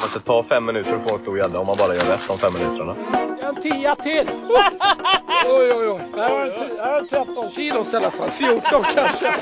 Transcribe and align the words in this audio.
men 0.00 0.08
det 0.14 0.20
tar 0.20 0.42
fem 0.42 0.64
minuter 0.66 0.94
att 0.96 1.08
få 1.08 1.14
en 1.16 1.20
stor 1.22 1.38
gädda 1.38 1.58
om 1.58 1.66
man 1.66 1.76
bara 1.76 1.94
gör 1.94 2.02
rätt 2.02 2.28
de 2.28 2.38
fem 2.38 2.52
minuterna. 2.52 2.94
En 3.48 3.56
tia 3.62 3.94
till! 3.94 4.28
oj, 5.46 5.72
oj, 5.76 5.88
oj. 5.88 6.00
Det 6.14 6.20
här 6.22 6.30
var 6.30 6.40
en, 6.44 6.50
t- 6.50 6.74
här 6.82 6.90
var 6.92 6.98
en 6.98 7.06
13 7.08 7.50
kilos 7.50 7.94
i 7.94 7.96
alla 7.96 8.10
fall. 8.10 8.30
14 8.30 8.60
kanske. 8.94 9.34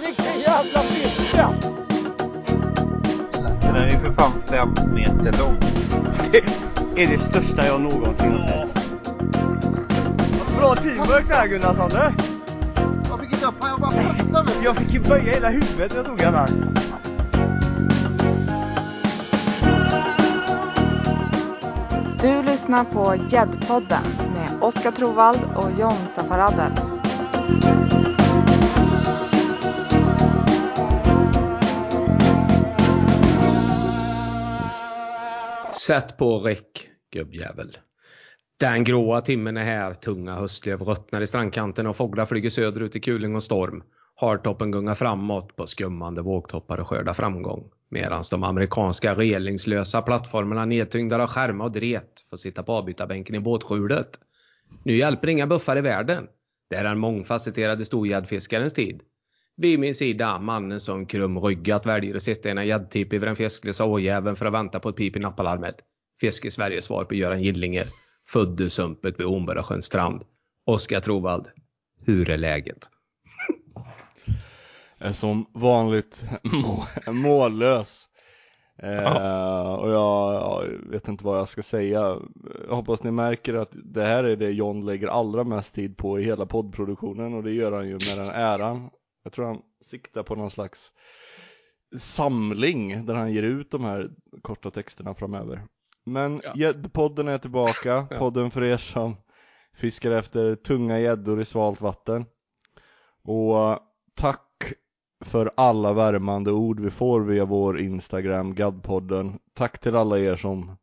Vilken 0.06 0.40
jävla 0.40 0.80
fiska! 0.80 1.48
Den 3.60 3.76
är 3.76 3.90
ju 3.90 3.98
för 3.98 4.12
fan 4.18 4.32
fem 4.50 4.94
meter 4.94 5.38
lång. 5.38 5.56
Det 6.32 7.02
är 7.02 7.06
det 7.06 7.18
största 7.18 7.66
jag 7.66 7.80
någonsin 7.80 8.32
har 8.32 8.46
sett. 8.48 8.74
Bra 10.58 10.74
teamwork 10.74 11.28
där 11.28 11.46
Gunnarsson 11.46 11.88
du! 11.90 12.12
Jag 13.10 13.20
fick 13.20 13.32
inte 13.32 13.46
upp 13.46 13.54
jag 13.60 13.80
bara 13.80 13.90
passade. 13.90 14.52
Jag 14.64 14.76
fick 14.76 14.92
ju 14.92 15.00
böja 15.00 15.22
hela 15.34 15.48
huvudet 15.48 15.90
när 15.90 15.96
jag 15.96 16.06
tog 16.06 16.18
den 16.18 16.34
här. 16.34 16.73
Lyssnar 22.64 22.84
på 22.84 23.26
Gäddpodden 23.30 24.02
med 24.34 24.62
Oskar 24.62 24.90
Trovald 24.90 25.40
och 25.56 25.70
John 25.80 26.08
Safaradel. 26.14 26.72
Sätt 35.86 36.16
på 36.16 36.38
räck, 36.38 36.88
gubbjävel. 37.12 37.78
Den 38.60 38.84
gråa 38.84 39.20
timmen 39.20 39.56
är 39.56 39.64
här, 39.64 39.94
tunga 39.94 40.34
höstlöv 40.34 40.82
ruttnar 40.82 41.20
i 41.20 41.26
strandkanten 41.26 41.86
och 41.86 41.96
fåglar 41.96 42.26
flyger 42.26 42.50
söderut 42.50 42.96
i 42.96 43.00
kuling 43.00 43.36
och 43.36 43.42
storm. 43.42 43.82
Hartoppen 44.14 44.70
gungar 44.70 44.94
framåt 44.94 45.56
på 45.56 45.66
skummande 45.66 46.22
vågtoppar 46.22 46.80
och 46.80 46.88
skördar 46.88 47.12
framgång. 47.12 47.70
Medan 47.88 48.22
de 48.30 48.44
amerikanska 48.44 49.14
relingslösa 49.14 50.02
plattformarna 50.02 50.64
nedtyngda 50.64 51.22
av 51.22 51.28
skärmar 51.28 51.64
och 51.64 51.72
dret 51.72 52.20
får 52.30 52.36
sitta 52.36 52.62
på 52.62 52.72
avbytarbänken 52.72 53.34
i 53.34 53.40
båtskjulet. 53.40 54.20
Nu 54.82 54.96
hjälper 54.96 55.28
inga 55.28 55.46
buffar 55.46 55.76
i 55.76 55.80
världen. 55.80 56.26
Det 56.70 56.76
är 56.76 56.84
den 56.84 56.98
mångfacetterade 56.98 57.84
storgäddfiskarens 57.84 58.72
tid. 58.72 59.02
Vid 59.56 59.78
min 59.78 59.94
sida 59.94 60.38
mannen 60.38 60.80
som 60.80 61.06
krumryggat 61.06 61.86
väljer 61.86 62.14
att 62.14 62.22
sitta 62.22 62.48
i 62.48 62.52
en 62.52 62.66
gäddtip 62.66 63.12
över 63.12 63.26
den 63.26 63.36
fisklösa 63.36 63.84
åjäveln 63.84 64.36
för 64.36 64.46
att 64.46 64.52
vänta 64.52 64.80
på 64.80 64.88
ett 64.88 64.96
pip 64.96 65.16
i 65.16 65.20
nappalarmet. 65.20 65.76
Fiske 66.20 66.50
Sveriges 66.50 66.84
svar 66.84 67.04
på 67.04 67.14
Göran 67.14 67.42
Gillinger. 67.42 67.86
Född 68.28 68.60
i 68.60 68.70
sumpet 68.70 69.20
vid 69.20 69.26
Hornborgasjöns 69.26 69.84
strand. 69.84 70.22
Oskar 70.66 71.00
Trovald. 71.00 71.48
Hur 72.06 72.30
är 72.30 72.38
läget? 72.38 72.88
Är 75.04 75.12
som 75.12 75.46
vanligt 75.52 76.24
må- 76.42 77.12
mållös. 77.12 78.08
Eh, 78.78 79.72
och 79.74 79.90
jag, 79.90 80.34
jag 80.34 80.66
vet 80.90 81.08
inte 81.08 81.24
vad 81.24 81.38
jag 81.38 81.48
ska 81.48 81.62
säga. 81.62 82.18
Jag 82.68 82.74
hoppas 82.74 83.02
ni 83.02 83.10
märker 83.10 83.54
att 83.54 83.70
det 83.72 84.02
här 84.04 84.24
är 84.24 84.36
det 84.36 84.50
John 84.50 84.84
lägger 84.86 85.08
allra 85.08 85.44
mest 85.44 85.74
tid 85.74 85.96
på 85.96 86.20
i 86.20 86.24
hela 86.24 86.46
poddproduktionen 86.46 87.34
och 87.34 87.42
det 87.42 87.52
gör 87.52 87.72
han 87.72 87.86
ju 87.88 87.92
med 87.92 88.18
den 88.18 88.28
äran. 88.28 88.90
Jag 89.24 89.32
tror 89.32 89.46
han 89.46 89.62
siktar 89.90 90.22
på 90.22 90.34
någon 90.34 90.50
slags 90.50 90.92
samling 91.98 93.06
där 93.06 93.14
han 93.14 93.32
ger 93.32 93.42
ut 93.42 93.70
de 93.70 93.84
här 93.84 94.10
korta 94.42 94.70
texterna 94.70 95.14
framöver. 95.14 95.62
Men 96.06 96.40
Ja. 96.42 96.52
gäddpodden 96.56 97.28
är 97.28 97.38
tillbaka, 97.38 98.06
podden 98.18 98.50
för 98.50 98.64
er 98.64 98.76
som 98.76 99.16
fiskar 99.74 100.10
efter 100.10 100.54
tunga 100.56 100.98
gäddor 101.00 101.40
i 101.40 101.44
svalt 101.44 101.80
vatten. 101.80 102.24
Och 103.24 103.78
tack 104.14 104.40
för 105.24 105.50
alla 105.56 105.92
värmande 105.92 106.52
ord 106.52 106.80
vi 106.80 106.90
får 106.90 107.20
via 107.20 107.44
vår 107.44 107.80
Instagram, 107.80 108.54
Gaddpodden. 108.54 109.38
Tack 109.54 109.80
till 109.80 109.96
alla 109.96 110.18
er 110.18 110.36
som 110.36 110.76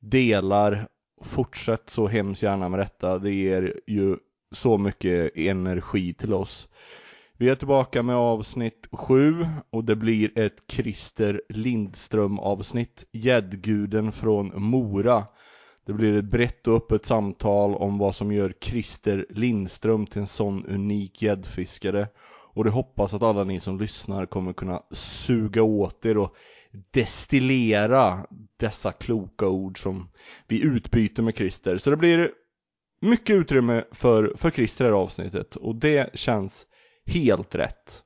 delar. 0.00 0.88
Fortsätt 1.22 1.90
så 1.90 2.06
hemskt 2.06 2.42
gärna 2.42 2.68
med 2.68 2.80
detta. 2.80 3.18
Det 3.18 3.30
ger 3.30 3.80
ju 3.86 4.16
så 4.52 4.78
mycket 4.78 5.36
energi 5.36 6.14
till 6.14 6.34
oss. 6.34 6.68
Vi 7.36 7.48
är 7.48 7.54
tillbaka 7.54 8.02
med 8.02 8.16
avsnitt 8.16 8.86
7 8.92 9.46
och 9.70 9.84
det 9.84 9.96
blir 9.96 10.38
ett 10.38 10.62
Christer 10.68 11.42
Lindström 11.48 12.38
avsnitt. 12.38 13.04
Gäddguden 13.12 14.12
från 14.12 14.62
Mora. 14.62 15.26
Det 15.86 15.92
blir 15.92 16.18
ett 16.18 16.24
brett 16.24 16.66
och 16.66 16.76
öppet 16.76 17.06
samtal 17.06 17.74
om 17.74 17.98
vad 17.98 18.14
som 18.14 18.32
gör 18.32 18.54
Christer 18.60 19.26
Lindström 19.30 20.06
till 20.06 20.20
en 20.20 20.26
sån 20.26 20.66
unik 20.66 21.22
gäddfiskare. 21.22 22.08
Och 22.54 22.64
det 22.64 22.70
hoppas 22.70 23.14
att 23.14 23.22
alla 23.22 23.44
ni 23.44 23.60
som 23.60 23.78
lyssnar 23.78 24.26
kommer 24.26 24.52
kunna 24.52 24.82
suga 24.90 25.62
åt 25.62 26.06
er 26.06 26.18
och 26.18 26.36
destillera 26.90 28.26
dessa 28.56 28.92
kloka 28.92 29.46
ord 29.46 29.82
som 29.82 30.10
vi 30.46 30.62
utbyter 30.62 31.22
med 31.22 31.36
Christer. 31.36 31.78
Så 31.78 31.90
det 31.90 31.96
blir 31.96 32.32
mycket 33.00 33.36
utrymme 33.36 33.84
för, 33.92 34.32
för 34.36 34.50
Christer 34.50 34.84
i 34.84 34.88
det 34.88 34.94
här 34.94 35.02
avsnittet 35.02 35.56
och 35.56 35.74
det 35.74 36.10
känns 36.14 36.66
helt 37.06 37.54
rätt. 37.54 38.04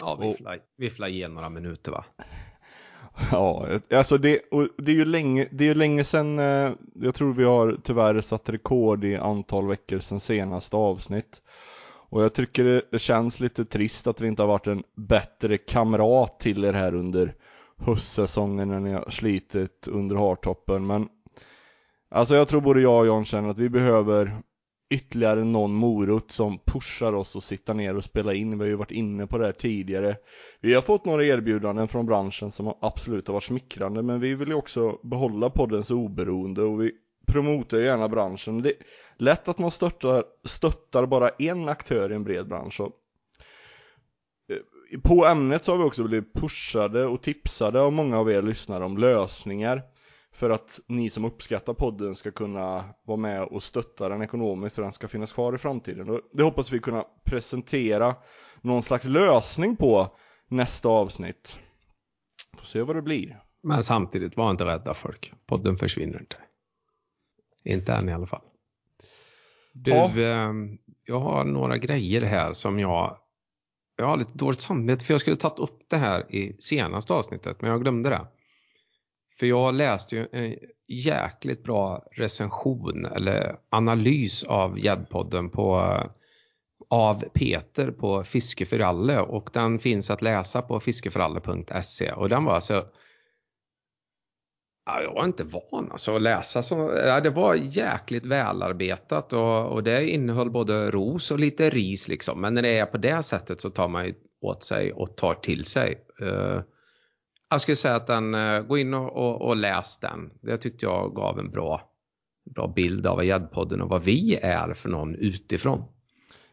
Ja, 0.00 0.14
viffla, 0.14 0.56
viffla 0.76 1.08
igen 1.08 1.34
några 1.34 1.48
minuter 1.48 1.92
va? 1.92 2.04
Ja, 3.30 3.68
alltså 3.90 4.18
det, 4.18 4.40
det 4.78 4.92
är 4.92 4.96
ju 4.96 5.04
länge, 5.04 5.48
det 5.50 5.68
är 5.68 5.74
länge 5.74 6.04
sedan, 6.04 6.38
eh, 6.38 6.72
jag 6.94 7.14
tror 7.14 7.32
vi 7.32 7.44
har 7.44 7.80
tyvärr 7.84 8.20
satt 8.20 8.48
rekord 8.48 9.04
i 9.04 9.16
antal 9.16 9.68
veckor 9.68 10.00
sedan 10.00 10.20
senaste 10.20 10.76
avsnitt. 10.76 11.42
Och 12.10 12.22
jag 12.22 12.34
tycker 12.34 12.82
det, 12.90 12.98
känns 12.98 13.40
lite 13.40 13.64
trist 13.64 14.06
att 14.06 14.20
vi 14.20 14.28
inte 14.28 14.42
har 14.42 14.48
varit 14.48 14.66
en 14.66 14.82
bättre 14.94 15.58
kamrat 15.58 16.40
till 16.40 16.64
er 16.64 16.72
här 16.72 16.94
under 16.94 17.34
höstsäsongen 17.76 18.68
när 18.68 18.80
ni 18.80 18.92
har 18.92 19.10
slitit 19.10 19.88
under 19.88 20.16
hartoppen. 20.16 20.86
Men 20.86 21.08
alltså 22.10 22.34
jag 22.34 22.48
tror 22.48 22.60
både 22.60 22.80
jag 22.80 23.00
och 23.00 23.06
John 23.06 23.24
känner 23.24 23.48
att 23.48 23.58
vi 23.58 23.68
behöver 23.68 24.42
ytterligare 24.90 25.44
någon 25.44 25.74
morot 25.74 26.30
som 26.30 26.58
pushar 26.66 27.12
oss 27.12 27.36
att 27.36 27.44
sitta 27.44 27.72
ner 27.72 27.96
och 27.96 28.04
spela 28.04 28.34
in. 28.34 28.58
Vi 28.58 28.64
har 28.64 28.68
ju 28.68 28.74
varit 28.74 28.90
inne 28.90 29.26
på 29.26 29.38
det 29.38 29.44
här 29.44 29.52
tidigare. 29.52 30.16
Vi 30.60 30.74
har 30.74 30.82
fått 30.82 31.04
några 31.04 31.24
erbjudanden 31.24 31.88
från 31.88 32.06
branschen 32.06 32.50
som 32.50 32.74
absolut 32.80 33.26
har 33.26 33.34
varit 33.34 33.44
smickrande 33.44 34.02
men 34.02 34.20
vi 34.20 34.34
vill 34.34 34.48
ju 34.48 34.54
också 34.54 34.98
behålla 35.02 35.50
poddens 35.50 35.90
oberoende 35.90 36.62
och 36.62 36.82
vi 36.82 36.92
promotar 37.28 37.78
gärna 37.78 38.08
branschen. 38.08 38.62
Det 38.62 38.68
är 38.68 38.76
lätt 39.16 39.48
att 39.48 39.58
man 39.58 39.70
stöttar, 39.70 40.24
stöttar 40.44 41.06
bara 41.06 41.28
en 41.28 41.68
aktör 41.68 42.12
i 42.12 42.14
en 42.14 42.24
bred 42.24 42.48
bransch. 42.48 42.80
Och 42.80 42.92
eh, 44.48 45.00
på 45.00 45.26
ämnet 45.26 45.64
så 45.64 45.72
har 45.72 45.78
vi 45.78 45.84
också 45.84 46.04
blivit 46.04 46.34
pushade 46.34 47.06
och 47.06 47.22
tipsade 47.22 47.80
av 47.80 47.92
många 47.92 48.18
av 48.18 48.30
er 48.30 48.42
lyssnare 48.42 48.84
om 48.84 48.98
lösningar 48.98 49.82
för 50.32 50.50
att 50.50 50.80
ni 50.86 51.10
som 51.10 51.24
uppskattar 51.24 51.74
podden 51.74 52.14
ska 52.14 52.30
kunna 52.30 52.84
vara 53.04 53.16
med 53.16 53.42
och 53.42 53.62
stötta 53.62 54.08
den 54.08 54.22
ekonomiskt 54.22 54.76
så 54.76 54.82
den 54.82 54.92
ska 54.92 55.08
finnas 55.08 55.32
kvar 55.32 55.54
i 55.54 55.58
framtiden. 55.58 56.10
Och 56.10 56.20
det 56.32 56.42
hoppas 56.42 56.72
vi 56.72 56.80
kunna 56.80 57.04
presentera 57.24 58.14
någon 58.60 58.82
slags 58.82 59.04
lösning 59.04 59.76
på 59.76 60.16
nästa 60.48 60.88
avsnitt. 60.88 61.58
Får 62.58 62.66
se 62.66 62.82
vad 62.82 62.96
det 62.96 63.02
blir. 63.02 63.42
Men 63.62 63.82
samtidigt, 63.82 64.36
var 64.36 64.50
inte 64.50 64.64
rädda 64.64 64.94
folk. 64.94 65.32
Podden 65.46 65.76
försvinner 65.76 66.20
inte. 66.20 66.36
Inte 67.64 67.92
än 67.92 68.08
i 68.08 68.12
alla 68.12 68.26
fall. 68.26 68.42
Du, 69.72 69.90
Ja. 69.90 70.18
eh, 70.18 70.52
jag 71.04 71.20
har 71.20 71.44
några 71.44 71.76
grejer 71.78 72.22
här 72.22 72.52
som 72.52 72.78
jag 72.78 73.18
jag 73.96 74.06
har 74.06 74.16
lite 74.16 74.30
dåligt 74.38 74.60
samvete 74.60 75.04
för 75.04 75.14
jag 75.14 75.20
skulle 75.20 75.36
tagit 75.36 75.58
upp 75.58 75.78
det 75.90 75.96
här 75.96 76.34
i 76.34 76.56
senaste 76.58 77.12
avsnittet 77.12 77.60
men 77.60 77.70
jag 77.70 77.82
glömde 77.82 78.10
det. 78.10 78.26
För 79.38 79.46
jag 79.46 79.74
läste 79.74 80.16
ju 80.16 80.26
en 80.32 80.56
jäkligt 80.88 81.62
bra 81.64 82.04
recension 82.12 83.04
eller 83.06 83.56
analys 83.70 84.44
av 84.44 84.78
Gäddpodden 84.78 85.50
på 85.50 86.00
av 86.90 87.24
Peter 87.34 87.90
på 87.90 88.24
Fiske 88.24 88.66
för 88.66 88.80
alle 88.80 89.20
och 89.20 89.50
den 89.52 89.78
finns 89.78 90.10
att 90.10 90.22
läsa 90.22 90.62
på 90.62 90.80
fiskeföralle.se 90.80 92.12
och 92.12 92.28
den 92.28 92.44
var 92.44 92.52
alltså 92.54 92.86
jag 95.02 95.14
var 95.14 95.24
inte 95.24 95.44
van 95.44 95.92
alltså 95.92 96.16
att 96.16 96.22
läsa 96.22 96.62
så. 96.62 96.92
Ja, 97.06 97.20
det 97.20 97.30
var 97.30 97.54
jäkligt 97.54 98.26
välarbetat 98.26 99.32
och, 99.32 99.66
och 99.66 99.82
det 99.82 100.10
innehöll 100.10 100.50
både 100.50 100.90
ros 100.90 101.30
och 101.30 101.38
lite 101.38 101.70
ris 101.70 102.08
liksom. 102.08 102.40
Men 102.40 102.54
när 102.54 102.62
det 102.62 102.78
är 102.78 102.86
på 102.86 102.98
det 102.98 103.22
sättet 103.22 103.60
så 103.60 103.70
tar 103.70 103.88
man 103.88 104.06
ju 104.06 104.14
åt 104.40 104.64
sig 104.64 104.92
och 104.92 105.16
tar 105.16 105.34
till 105.34 105.64
sig. 105.64 105.98
Uh, 106.22 106.60
jag 107.50 107.60
skulle 107.60 107.76
säga 107.76 107.96
att 107.96 108.06
den, 108.06 108.34
uh, 108.34 108.62
gå 108.62 108.78
in 108.78 108.94
och, 108.94 109.16
och, 109.16 109.42
och, 109.48 109.56
läs 109.56 109.98
den. 109.98 110.30
Det 110.42 110.58
tyckte 110.58 110.86
jag 110.86 111.14
gav 111.14 111.38
en 111.38 111.50
bra, 111.50 111.82
bra 112.54 112.72
bild 112.76 113.06
av 113.06 113.24
Gäddpodden 113.24 113.80
och 113.80 113.88
vad 113.88 114.02
vi 114.02 114.38
är 114.42 114.74
för 114.74 114.88
någon 114.88 115.14
utifrån. 115.14 115.84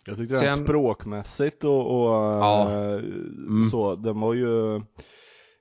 Jag 0.06 0.18
tyckte 0.18 0.46
den 0.46 0.64
språkmässigt 0.64 1.64
och, 1.64 1.80
och 1.80 2.14
Ja. 2.16 2.72
mm. 2.72 3.70
så, 3.72 3.96
den 3.96 4.20
var 4.20 4.34
ju 4.34 4.82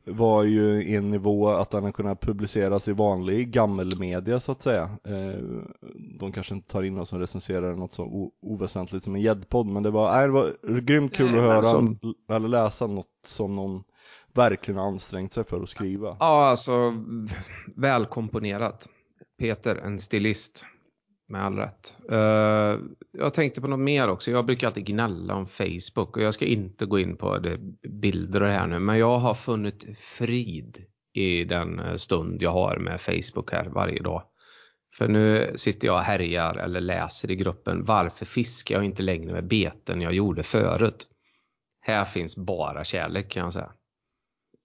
var 0.04 0.42
ju 0.42 0.94
en 0.96 1.10
nivå 1.10 1.48
att 1.48 1.70
den 1.70 1.84
har 1.84 1.92
kunnat 1.92 2.20
publiceras 2.20 2.88
i 2.88 2.92
vanlig 2.92 3.50
gammelmedia 3.50 4.40
så 4.40 4.52
att 4.52 4.62
säga. 4.62 4.90
Eh, 5.04 5.42
de 6.18 6.32
kanske 6.32 6.54
inte 6.54 6.70
tar 6.70 6.82
in 6.82 6.94
någon 6.94 7.06
som 7.06 7.20
recenserar 7.20 7.74
något 7.74 7.94
så 7.94 8.32
oväsentligt 8.42 9.04
som 9.04 9.14
en 9.14 9.20
gäddpodd 9.20 9.66
men 9.66 9.82
det 9.82 9.90
var, 9.90 10.12
nej, 10.16 10.26
det 10.26 10.32
var 10.32 10.80
grymt 10.80 11.14
kul 11.14 11.30
Nej, 11.30 11.40
att 11.40 11.44
höra 11.44 11.62
som... 11.62 11.98
eller 12.28 12.48
läsa 12.48 12.86
något 12.86 13.06
som 13.26 13.56
någon 13.56 13.82
verkligen 14.32 14.80
ansträngt 14.80 15.32
sig 15.32 15.44
för 15.44 15.62
att 15.62 15.68
skriva. 15.68 16.16
Ja, 16.20 16.48
alltså 16.48 16.94
välkomponerat. 17.76 18.88
Peter, 19.38 19.76
en 19.76 19.98
stilist. 19.98 20.64
Med 21.34 21.44
all 21.44 21.56
rätt. 21.56 21.96
Uh, 22.12 22.80
jag 23.12 23.34
tänkte 23.34 23.60
på 23.60 23.68
något 23.68 23.80
mer 23.80 24.08
också. 24.08 24.30
Jag 24.30 24.46
brukar 24.46 24.66
alltid 24.66 24.86
gnälla 24.86 25.34
om 25.34 25.46
Facebook 25.46 26.16
och 26.16 26.22
jag 26.22 26.34
ska 26.34 26.44
inte 26.44 26.86
gå 26.86 26.98
in 26.98 27.16
på 27.16 27.38
det, 27.38 27.58
bilder 27.88 28.42
och 28.42 28.48
det 28.48 28.54
här 28.54 28.66
nu. 28.66 28.78
Men 28.78 28.98
jag 28.98 29.18
har 29.18 29.34
funnit 29.34 29.98
frid 29.98 30.84
i 31.14 31.44
den 31.44 31.80
eh, 31.80 31.96
stund 31.96 32.42
jag 32.42 32.50
har 32.50 32.76
med 32.76 33.00
Facebook 33.00 33.52
här 33.52 33.64
varje 33.64 34.02
dag. 34.02 34.22
För 34.96 35.08
nu 35.08 35.52
sitter 35.54 35.86
jag 35.86 35.96
och 35.96 36.02
härjar 36.02 36.54
eller 36.54 36.80
läser 36.80 37.30
i 37.30 37.36
gruppen 37.36 37.84
varför 37.84 38.26
fiskar 38.26 38.74
jag 38.74 38.84
inte 38.84 39.02
längre 39.02 39.32
med 39.32 39.46
beten 39.46 40.00
jag 40.00 40.14
gjorde 40.14 40.42
förut. 40.42 41.06
Här 41.80 42.04
finns 42.04 42.36
bara 42.36 42.84
kärlek 42.84 43.28
kan 43.28 43.42
jag 43.42 43.52
säga. 43.52 43.72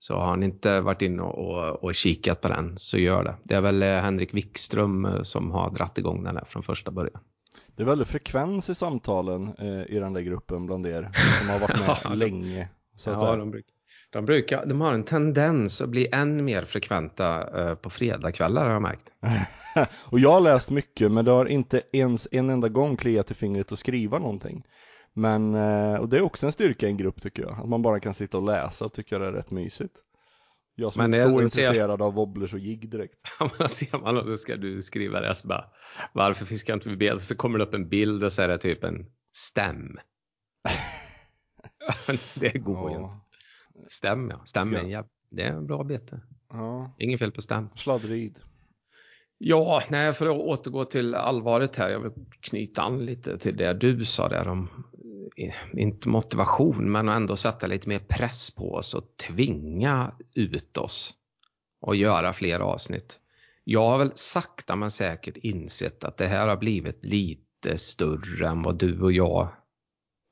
Så 0.01 0.15
har 0.15 0.37
ni 0.37 0.45
inte 0.45 0.81
varit 0.81 1.01
inne 1.01 1.21
och, 1.21 1.83
och, 1.83 1.95
kikat 1.95 2.41
på 2.41 2.47
den 2.47 2.77
så 2.77 2.97
gör 2.97 3.23
det. 3.23 3.35
Det 3.43 3.55
är 3.55 3.61
väl 3.61 3.83
eh, 3.83 3.89
Henrik 3.89 4.33
Wikström 4.33 5.05
eh, 5.05 5.21
som 5.21 5.51
har 5.51 5.71
dratt 5.71 5.97
igång 5.97 6.23
den 6.23 6.37
här 6.37 6.45
från 6.45 6.63
första 6.63 6.91
början. 6.91 7.21
Det 7.75 7.83
är 7.83 7.87
väldigt 7.87 8.07
frekvens 8.07 8.69
i 8.69 8.75
samtalen 8.75 9.53
eh, 9.59 9.95
i 9.95 9.99
den 9.99 10.13
där 10.13 10.21
gruppen 10.21 10.65
bland 10.65 10.87
er 10.87 11.09
som 11.39 11.49
har 11.49 11.59
varit 11.59 11.79
med 11.87 11.97
ja, 12.03 12.13
länge. 12.13 12.69
Så 12.97 13.09
ja, 13.09 13.35
de, 13.35 13.51
brukar, 13.51 13.73
de, 14.09 14.25
brukar, 14.25 14.65
de 14.65 14.81
har 14.81 14.93
en 14.93 15.03
tendens 15.03 15.81
att 15.81 15.89
bli 15.89 16.07
än 16.11 16.45
mer 16.45 16.63
frekventa 16.63 17.59
eh, 17.61 17.75
på 17.75 17.89
fredagkvällar 17.89 18.65
har 18.65 18.73
jag 18.73 18.81
märkt. 18.81 19.09
och 20.05 20.19
jag 20.19 20.31
har 20.31 20.41
läst 20.41 20.69
mycket 20.69 21.11
men 21.11 21.25
det 21.25 21.31
har 21.31 21.45
inte 21.45 21.81
ens 21.91 22.27
en 22.31 22.49
enda 22.49 22.69
gång 22.69 22.97
kliat 22.97 23.31
i 23.31 23.33
fingret 23.33 23.71
att 23.71 23.79
skriva 23.79 24.19
någonting. 24.19 24.63
Men, 25.19 25.55
eh, 25.55 25.95
och 25.95 26.09
det 26.09 26.17
är 26.17 26.21
också 26.21 26.45
en 26.45 26.51
styrka 26.51 26.85
i 26.85 26.89
en 26.89 26.97
grupp 26.97 27.21
tycker 27.21 27.43
jag, 27.43 27.59
att 27.59 27.69
man 27.69 27.81
bara 27.81 27.99
kan 27.99 28.13
sitta 28.13 28.37
och 28.37 28.43
läsa 28.43 28.89
tycker 28.89 29.15
jag 29.15 29.21
det 29.21 29.27
är 29.27 29.31
rätt 29.31 29.51
mysigt. 29.51 29.95
Jag 30.75 30.93
som 30.93 31.01
men 31.01 31.13
är 31.13 31.23
så 31.23 31.29
intresserad 31.29 31.99
ser... 31.99 32.05
av 32.05 32.13
wobblers 32.13 32.53
och 32.53 32.59
jigg 32.59 32.89
direkt. 32.89 33.19
Ja 33.39 33.49
men 33.59 33.69
ser 33.69 33.97
man 33.97 34.17
och 34.17 34.25
då 34.25 34.37
ska 34.37 34.55
du 34.55 34.81
skriva 34.81 35.21
det 35.21 35.35
så 35.35 35.47
bara 35.47 35.65
Varför 36.13 36.45
fiskar 36.45 36.73
inte 36.73 36.89
vi 36.89 36.95
bild? 36.95 37.21
Så 37.21 37.35
kommer 37.35 37.59
det 37.59 37.65
upp 37.65 37.73
en 37.73 37.89
bild 37.89 38.23
och 38.23 38.33
så 38.33 38.41
är 38.41 38.47
det 38.47 38.57
typ 38.57 38.83
en 38.83 39.05
stäm. 39.31 39.99
det 42.35 42.57
går 42.57 42.91
ju 42.91 42.97
ja. 42.97 43.03
inte. 43.03 43.17
Stäm 43.89 44.29
ja, 44.29 44.41
stäm 44.45 44.75
är 44.75 44.83
ja. 44.83 45.05
det 45.31 45.43
är 45.43 45.51
en 45.51 45.67
bra 45.67 45.83
bete. 45.83 46.21
Ja. 46.49 46.95
Inget 46.99 47.19
fel 47.19 47.31
på 47.31 47.41
stäm. 47.41 47.69
Sladdrid. 47.75 48.39
Ja, 49.41 49.83
nej, 49.89 50.13
för 50.13 50.25
att 50.25 50.37
återgå 50.37 50.85
till 50.85 51.15
allvaret 51.15 51.75
här. 51.75 51.89
Jag 51.89 51.99
vill 51.99 52.11
knyta 52.41 52.81
an 52.81 53.05
lite 53.05 53.37
till 53.37 53.57
det 53.57 53.73
du 53.73 54.05
sa 54.05 54.29
där 54.29 54.47
om, 54.47 54.69
inte 55.73 56.09
motivation, 56.09 56.91
men 56.91 57.09
ändå 57.09 57.35
sätta 57.35 57.67
lite 57.67 57.89
mer 57.89 57.99
press 57.99 58.51
på 58.51 58.73
oss 58.73 58.93
och 58.93 59.17
tvinga 59.17 60.11
ut 60.33 60.77
oss 60.77 61.13
och 61.81 61.95
göra 61.95 62.33
fler 62.33 62.59
avsnitt. 62.59 63.19
Jag 63.63 63.89
har 63.89 63.97
väl 63.97 64.11
sakta 64.15 64.75
men 64.75 64.91
säkert 64.91 65.37
insett 65.37 66.03
att 66.03 66.17
det 66.17 66.27
här 66.27 66.47
har 66.47 66.57
blivit 66.57 67.05
lite 67.05 67.77
större 67.77 68.47
än 68.47 68.61
vad 68.61 68.77
du 68.77 69.01
och 69.01 69.11
jag 69.11 69.49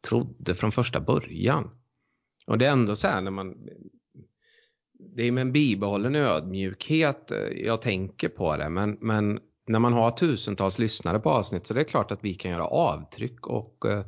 trodde 0.07 0.55
från 0.55 0.71
första 0.71 0.99
början. 0.99 1.69
Och 2.47 2.57
det 2.57 2.65
är 2.65 2.71
ändå 2.71 2.95
så 2.95 3.07
här 3.07 3.21
när 3.21 3.31
man 3.31 3.55
det 4.99 5.23
är 5.23 5.31
med 5.31 5.41
en 5.41 5.51
bibehållen 5.51 6.15
ödmjukhet 6.15 7.31
eh, 7.31 7.37
jag 7.37 7.81
tänker 7.81 8.29
på 8.29 8.57
det. 8.57 8.69
Men, 8.69 8.97
men 9.01 9.39
när 9.67 9.79
man 9.79 9.93
har 9.93 10.11
tusentals 10.11 10.79
lyssnare 10.79 11.19
på 11.19 11.29
avsnitt 11.29 11.67
så 11.67 11.73
det 11.73 11.79
är 11.79 11.83
klart 11.83 12.11
att 12.11 12.23
vi 12.23 12.33
kan 12.33 12.51
göra 12.51 12.67
avtryck 12.67 13.47
och 13.47 13.85
eh, 13.85 14.05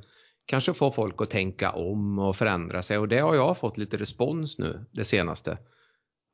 kanske 0.50 0.74
få 0.74 0.92
folk 0.92 1.22
att 1.22 1.30
tänka 1.30 1.72
om 1.72 2.20
och 2.20 2.36
förändra 2.36 2.82
sig. 2.82 2.98
Och 2.98 3.08
det 3.08 3.20
har 3.20 3.36
jag 3.36 3.58
fått 3.58 3.78
lite 3.78 3.98
respons 3.98 4.58
nu 4.58 4.86
det 4.92 5.04
senaste. 5.04 5.58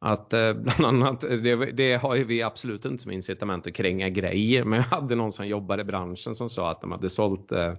Att 0.01 0.33
eh, 0.33 0.53
bland 0.77 0.85
annat, 0.85 1.21
det, 1.21 1.55
det, 1.71 1.95
har 1.95 2.15
ju 2.15 2.23
vi 2.23 2.41
absolut 2.41 2.85
inte 2.85 3.03
som 3.03 3.11
incitament 3.11 3.67
att 3.67 3.73
kränga 3.73 4.09
grejer. 4.09 4.63
Men 4.63 4.77
jag 4.77 4.85
hade 4.85 5.15
någon 5.15 5.31
som 5.31 5.47
jobbade 5.47 5.81
i 5.81 5.85
branschen 5.85 6.35
som 6.35 6.49
sa 6.49 6.71
att 6.71 6.81
de 6.81 6.91
hade 6.91 7.09
sålt 7.09 7.51
eh, 7.51 7.73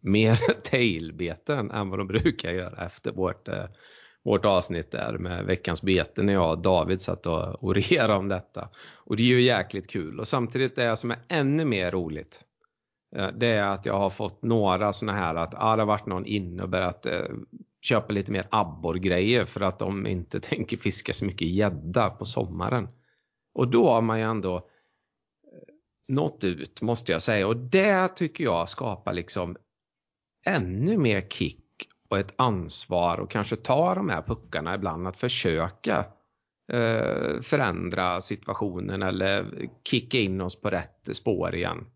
mer 0.00 0.38
tailbeten 0.62 1.70
än 1.70 1.90
vad 1.90 1.98
de 1.98 2.06
brukar 2.06 2.50
göra 2.50 2.86
efter 2.86 3.12
vårt 3.12 3.48
eh, 3.48 3.64
vårt 4.22 4.44
avsnitt 4.44 4.90
där 4.90 5.18
med 5.18 5.44
veckans 5.44 5.82
bete 5.82 6.22
när 6.22 6.32
jag 6.32 6.50
och 6.50 6.58
David 6.58 7.02
satt 7.02 7.26
och 7.26 7.64
orerade 7.64 8.14
om 8.14 8.28
detta. 8.28 8.68
Och 8.94 9.16
det 9.16 9.22
är 9.22 9.26
ju 9.26 9.40
jäkligt 9.40 9.90
kul 9.90 10.20
och 10.20 10.28
samtidigt 10.28 10.76
det 10.76 10.96
som 10.96 11.10
är 11.10 11.18
ännu 11.28 11.64
mer 11.64 11.90
roligt 11.90 12.44
Eh, 13.16 13.28
det 13.28 13.46
är 13.46 13.68
att 13.68 13.86
jag 13.86 13.98
har 13.98 14.10
fått 14.10 14.42
några 14.42 14.92
sådana 14.92 15.18
här 15.18 15.34
att 15.34 15.54
ah, 15.56 15.76
det 15.76 15.82
har 15.82 15.86
varit 15.86 16.06
någon 16.06 16.26
inne 16.26 16.62
och 16.62 16.68
börjat 16.68 17.06
eh, 17.06 17.28
köpa 17.82 18.12
lite 18.12 18.32
mer 18.32 18.46
abborrgrejer 18.50 19.44
för 19.44 19.60
att 19.60 19.78
de 19.78 20.06
inte 20.06 20.40
tänker 20.40 20.76
fiska 20.76 21.12
så 21.12 21.24
mycket 21.24 21.48
gädda 21.48 22.10
på 22.10 22.24
sommaren. 22.24 22.88
Och 23.54 23.68
då 23.68 23.90
har 23.90 24.02
man 24.02 24.18
ju 24.18 24.24
ändå 24.24 24.56
eh, 24.56 24.62
nått 26.08 26.44
ut 26.44 26.82
måste 26.82 27.12
jag 27.12 27.22
säga 27.22 27.46
och 27.46 27.56
det 27.56 28.08
tycker 28.08 28.44
jag 28.44 28.68
skapar 28.68 29.12
liksom 29.12 29.56
ännu 30.46 30.98
mer 30.98 31.20
kick 31.20 31.66
och 32.08 32.18
ett 32.18 32.34
ansvar 32.36 33.18
och 33.18 33.30
kanske 33.30 33.56
ta 33.56 33.94
de 33.94 34.08
här 34.08 34.22
puckarna 34.22 34.74
ibland 34.74 35.08
att 35.08 35.16
försöka 35.16 36.04
eh, 36.72 37.40
förändra 37.42 38.20
situationen 38.20 39.02
eller 39.02 39.68
kicka 39.84 40.18
in 40.18 40.40
oss 40.40 40.60
på 40.60 40.70
rätt 40.70 41.16
spår 41.16 41.54
igen. 41.54 41.86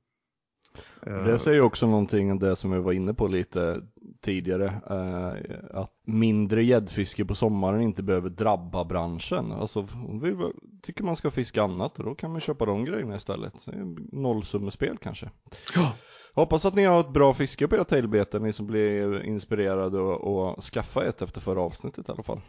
Det 1.00 1.38
säger 1.38 1.60
också 1.60 1.86
någonting 1.86 2.32
om 2.32 2.38
det 2.38 2.56
som 2.56 2.70
vi 2.70 2.78
var 2.78 2.92
inne 2.92 3.14
på 3.14 3.26
lite 3.26 3.82
tidigare, 4.20 4.66
eh, 4.90 5.80
att 5.80 5.92
mindre 6.04 6.64
gäddfiske 6.64 7.24
på 7.24 7.34
sommaren 7.34 7.82
inte 7.82 8.02
behöver 8.02 8.30
drabba 8.30 8.84
branschen. 8.84 9.52
Alltså 9.52 9.80
om 9.80 10.20
vi 10.20 10.52
tycker 10.82 11.04
man 11.04 11.16
ska 11.16 11.30
fiska 11.30 11.62
annat, 11.62 11.94
då 11.94 12.14
kan 12.14 12.30
man 12.30 12.40
köpa 12.40 12.66
de 12.66 12.84
grejerna 12.84 13.16
istället. 13.16 13.54
Nollsummespel 14.12 14.98
kanske. 14.98 15.30
Ja. 15.74 15.92
Hoppas 16.34 16.64
att 16.64 16.74
ni 16.74 16.84
har 16.84 17.00
ett 17.00 17.12
bra 17.12 17.34
fiske 17.34 17.68
på 17.68 17.76
era 17.76 17.84
tailbeten, 17.84 18.42
ni 18.42 18.52
som 18.52 18.66
blir 18.66 19.22
inspirerade 19.24 19.98
och, 19.98 20.50
och 20.50 20.64
skaffa 20.64 21.04
ett 21.04 21.22
efter 21.22 21.40
förra 21.40 21.60
avsnittet 21.60 22.08
i 22.08 22.12
alla 22.12 22.22
fall. 22.22 22.40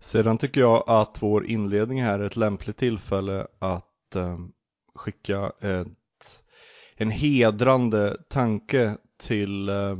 Sedan 0.00 0.38
tycker 0.38 0.60
jag 0.60 0.84
att 0.86 1.22
vår 1.22 1.46
inledning 1.46 2.02
här 2.02 2.18
är 2.18 2.24
ett 2.24 2.36
lämpligt 2.36 2.76
tillfälle 2.76 3.46
att 3.58 4.16
eh, 4.16 4.38
skicka 4.94 5.52
ett, 5.60 5.88
en 6.96 7.10
hedrande 7.10 8.16
tanke 8.28 8.96
till 9.18 9.68
eh, 9.68 9.96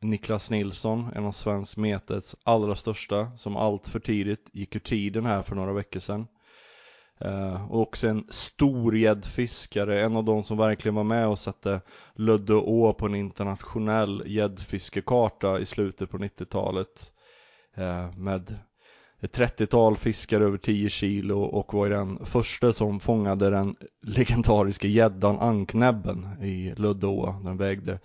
Niklas 0.00 0.50
Nilsson, 0.50 1.10
en 1.14 1.24
av 1.24 1.32
svensk 1.32 1.76
metets 1.76 2.36
allra 2.44 2.76
största, 2.76 3.30
som 3.36 3.56
allt 3.56 3.88
för 3.88 4.00
tidigt 4.00 4.48
gick 4.52 4.76
ur 4.76 4.80
tiden 4.80 5.26
här 5.26 5.42
för 5.42 5.54
några 5.54 5.72
veckor 5.72 6.00
sedan. 6.00 6.26
Eh, 7.20 7.70
och 7.72 7.80
också 7.80 8.08
en 8.08 8.26
stor 8.30 8.96
gäddfiskare, 8.96 10.02
en 10.02 10.16
av 10.16 10.24
de 10.24 10.42
som 10.42 10.58
verkligen 10.58 10.94
var 10.94 11.04
med 11.04 11.28
och 11.28 11.38
satte 11.38 11.80
Lödde 12.14 12.54
å 12.54 12.92
på 12.92 13.06
en 13.06 13.14
internationell 13.14 14.22
gäddfiskekarta 14.26 15.58
i 15.58 15.66
slutet 15.66 16.10
på 16.10 16.18
90-talet. 16.18 17.12
Eh, 17.74 18.16
med 18.16 18.58
ett 19.20 19.38
30-tal 19.38 19.96
fiskar 19.96 20.40
över 20.40 20.58
10 20.58 20.88
kilo 20.88 21.40
och 21.40 21.74
var 21.74 21.88
den 21.88 22.26
första 22.26 22.72
som 22.72 23.00
fångade 23.00 23.50
den 23.50 23.76
legendariska 24.02 24.88
gäddan 24.88 25.38
anknäbben 25.38 26.26
i 26.42 26.74
Löddeå. 26.76 27.34
Den 27.44 27.56
vägde 27.56 27.98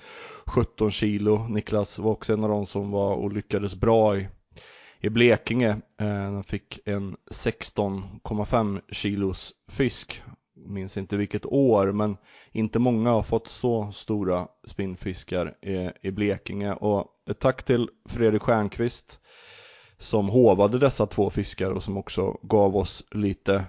17 0.46 0.92
kilo. 0.92 1.48
Niklas 1.48 2.00
var 2.00 2.12
också 2.12 2.34
en 2.34 2.44
av 2.44 2.50
de 2.50 2.66
som 2.66 2.92
var 2.92 3.16
och 3.16 3.34
lyckades 3.34 3.76
bra 3.76 4.18
i 4.18 4.28
i 5.04 5.10
Blekinge. 5.10 5.70
Eh, 6.00 6.08
den 6.08 6.44
fick 6.44 6.80
en 6.86 7.18
16,5 7.32 8.82
kilos 8.92 9.54
fisk. 9.68 10.24
Minns 10.56 10.98
inte 10.98 11.18
vilket 11.18 11.46
år 11.46 11.92
men 11.92 12.18
inte 12.52 12.80
många 12.80 13.10
har 13.10 13.24
fått 13.24 13.48
så 13.48 13.92
stora 13.92 14.48
spinnfiskar 14.68 15.56
eh, 15.62 15.90
i, 16.02 16.12
Blekinge. 16.12 16.74
Och 16.74 17.08
ett 17.30 17.40
tack 17.40 17.64
till 17.64 17.90
Fredrik 18.10 18.42
Stjernqvist 18.42 19.20
som 20.04 20.30
hovade 20.30 20.80
dessa 20.80 21.06
två 21.06 21.30
fiskar 21.30 21.72
och 21.72 21.84
som 21.84 21.98
också 21.98 22.38
gav 22.42 22.78
oss 22.78 23.04
lite 23.12 23.66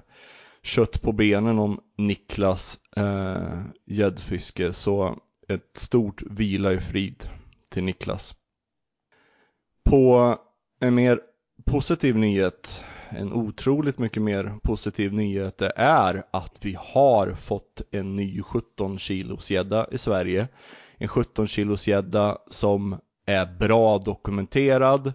kött 0.63 1.03
på 1.03 1.13
benen 1.13 1.59
om 1.59 1.81
Niklas 1.97 2.79
eh, 2.97 3.63
gäddfiske. 3.87 4.73
Så 4.73 5.19
ett 5.49 5.71
stort 5.77 6.23
vila 6.23 6.73
i 6.73 6.81
frid 6.81 7.29
till 7.69 7.85
Niklas. 7.85 8.35
På 9.85 10.37
en 10.81 10.95
mer 10.95 11.21
positiv 11.65 12.17
nyhet, 12.17 12.85
en 13.09 13.33
otroligt 13.33 13.99
mycket 13.99 14.23
mer 14.23 14.59
positiv 14.63 15.13
nyhet, 15.13 15.59
det 15.59 15.73
är 15.77 16.25
att 16.31 16.59
vi 16.61 16.77
har 16.81 17.35
fått 17.35 17.83
en 17.91 18.17
ny 18.17 18.43
17 18.43 18.99
kilos 18.99 19.51
gädda 19.51 19.87
i 19.91 19.99
Sverige. 19.99 20.49
En 20.99 21.09
17 21.09 21.47
kilos 21.47 21.89
gädda 21.89 22.39
som 22.51 22.97
är 23.27 23.47
bra 23.59 23.99
dokumenterad. 23.99 25.13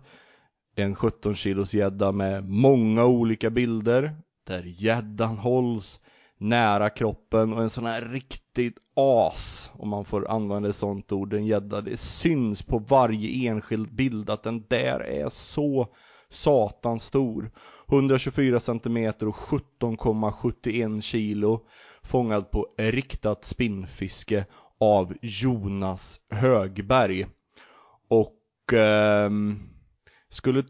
En 0.82 0.96
17 0.96 1.36
kilos 1.36 1.74
gädda 1.74 2.12
med 2.12 2.50
många 2.50 3.06
olika 3.06 3.50
bilder 3.50 4.16
där 4.48 4.64
gäddan 4.64 5.38
hålls 5.38 6.00
nära 6.38 6.90
kroppen 6.90 7.54
och 7.54 7.64
en 7.64 7.70
sån 7.70 7.86
här 7.86 8.02
riktigt 8.02 8.78
as, 8.96 9.72
om 9.74 9.90
man 9.90 10.06
får 10.06 10.32
använda 10.32 10.70
ett 10.70 10.76
sånt 10.76 11.12
ord, 11.12 11.34
en 11.34 11.46
gädda. 11.46 11.82
Det 11.82 11.98
syns 11.98 12.62
på 12.64 12.80
varje 12.80 13.50
enskild 13.50 13.96
bild 13.96 14.30
att 14.30 14.44
den 14.44 14.66
där 14.68 15.00
är 15.00 15.30
så 15.30 15.88
satans 16.30 17.04
stor. 17.04 17.52
124 17.88 18.60
centimeter 18.60 19.28
och 19.28 19.36
17,71 19.36 21.02
kilo. 21.02 21.66
Fångad 22.04 22.52
på 22.52 22.68
riktat 22.78 23.46
spinnfiske 23.46 24.46
av 24.80 25.14
Jonas 25.22 26.20
Högberg. 26.30 27.28
Och 28.08 28.74
eh, 28.74 29.30
skulle 30.30 30.64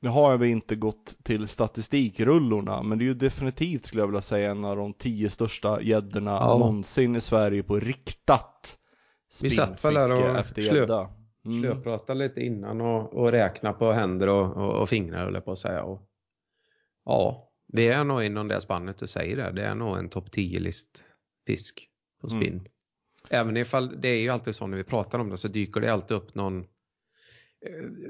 nu 0.00 0.08
har 0.10 0.36
vi 0.36 0.48
inte 0.48 0.76
gått 0.76 1.16
till 1.22 1.48
statistikrullorna, 1.48 2.82
men 2.82 2.98
det 2.98 3.04
är 3.04 3.06
ju 3.06 3.14
definitivt 3.14 3.86
skulle 3.86 4.02
jag 4.02 4.06
vilja 4.06 4.22
säga 4.22 4.50
en 4.50 4.64
av 4.64 4.76
de 4.76 4.92
tio 4.94 5.30
största 5.30 5.82
gäddorna 5.82 6.30
Ja. 6.30 6.58
någonsin 6.58 7.16
i 7.16 7.20
Sverige 7.20 7.62
på 7.62 7.78
riktat 7.78 8.78
Vi 9.42 9.50
satt 9.50 9.84
väl 9.84 9.94
där 9.94 10.12
och 10.40 10.46
slöp-. 10.46 10.90
Mm. 11.44 11.60
Slöprata 11.60 12.14
lite 12.14 12.40
innan 12.40 12.80
och, 12.80 13.12
och 13.14 13.32
räkna 13.32 13.72
på 13.72 13.92
händer 13.92 14.28
och, 14.28 14.56
och, 14.56 14.82
och 14.82 14.88
fingrar 14.88 15.32
jag 15.32 15.44
på 15.44 15.52
att 15.52 15.58
säga. 15.58 15.82
Och, 15.82 16.02
ja, 17.04 17.50
det 17.68 17.88
är 17.88 18.04
nog 18.04 18.22
inom 18.24 18.48
det 18.48 18.60
spannet 18.60 18.98
du 18.98 19.06
säger 19.06 19.36
där. 19.36 19.52
Det 19.52 19.62
är 19.64 19.74
nog 19.74 19.98
en 19.98 20.08
topp 20.08 20.28
10-list 20.28 21.04
fisk 21.46 21.88
på 22.20 22.26
Mm. 22.26 22.40
spinn. 22.42 22.68
Även 23.30 23.56
ifall 23.56 24.00
det 24.00 24.08
är 24.08 24.20
ju 24.20 24.28
alltid 24.28 24.54
så 24.54 24.66
när 24.66 24.76
vi 24.76 24.84
pratar 24.84 25.18
om 25.18 25.30
det 25.30 25.36
så 25.36 25.48
dyker 25.48 25.80
det 25.80 25.92
alltid 25.92 26.16
upp 26.16 26.34
någon 26.34 26.64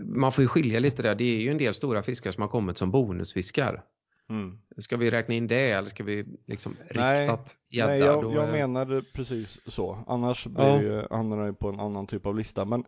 man 0.04 0.32
får 0.32 0.42
ju 0.42 0.48
skilja 0.48 0.80
lite 0.80 1.02
där. 1.02 1.14
Det 1.14 1.24
är 1.24 1.40
ju 1.40 1.50
en 1.50 1.58
del 1.58 1.74
stora 1.74 2.02
fiskar 2.02 2.30
som 2.30 2.40
har 2.42 2.48
kommit 2.48 2.78
som 2.78 2.90
bonusfiskar. 2.90 3.84
Mm. 4.30 4.58
Ska 4.78 4.96
vi 4.96 5.10
räkna 5.10 5.34
in 5.34 5.46
det 5.46 5.70
eller 5.70 5.88
ska 5.88 6.04
vi 6.04 6.24
liksom 6.46 6.76
riktat 6.88 7.56
gädda? 7.70 7.88
Nej, 7.90 7.98
jag, 7.98 8.24
jag 8.34 8.48
är- 8.48 8.52
menade 8.52 9.02
precis 9.14 9.60
så. 9.66 10.04
Annars 10.06 10.46
blir 10.46 10.64
Ja. 10.64 10.82
ju, 10.82 11.02
hamnar 11.10 11.46
ju 11.46 11.52
på 11.54 11.68
en 11.68 11.80
annan 11.80 12.06
typ 12.06 12.26
av 12.26 12.36
lista. 12.36 12.64
Men, 12.64 12.84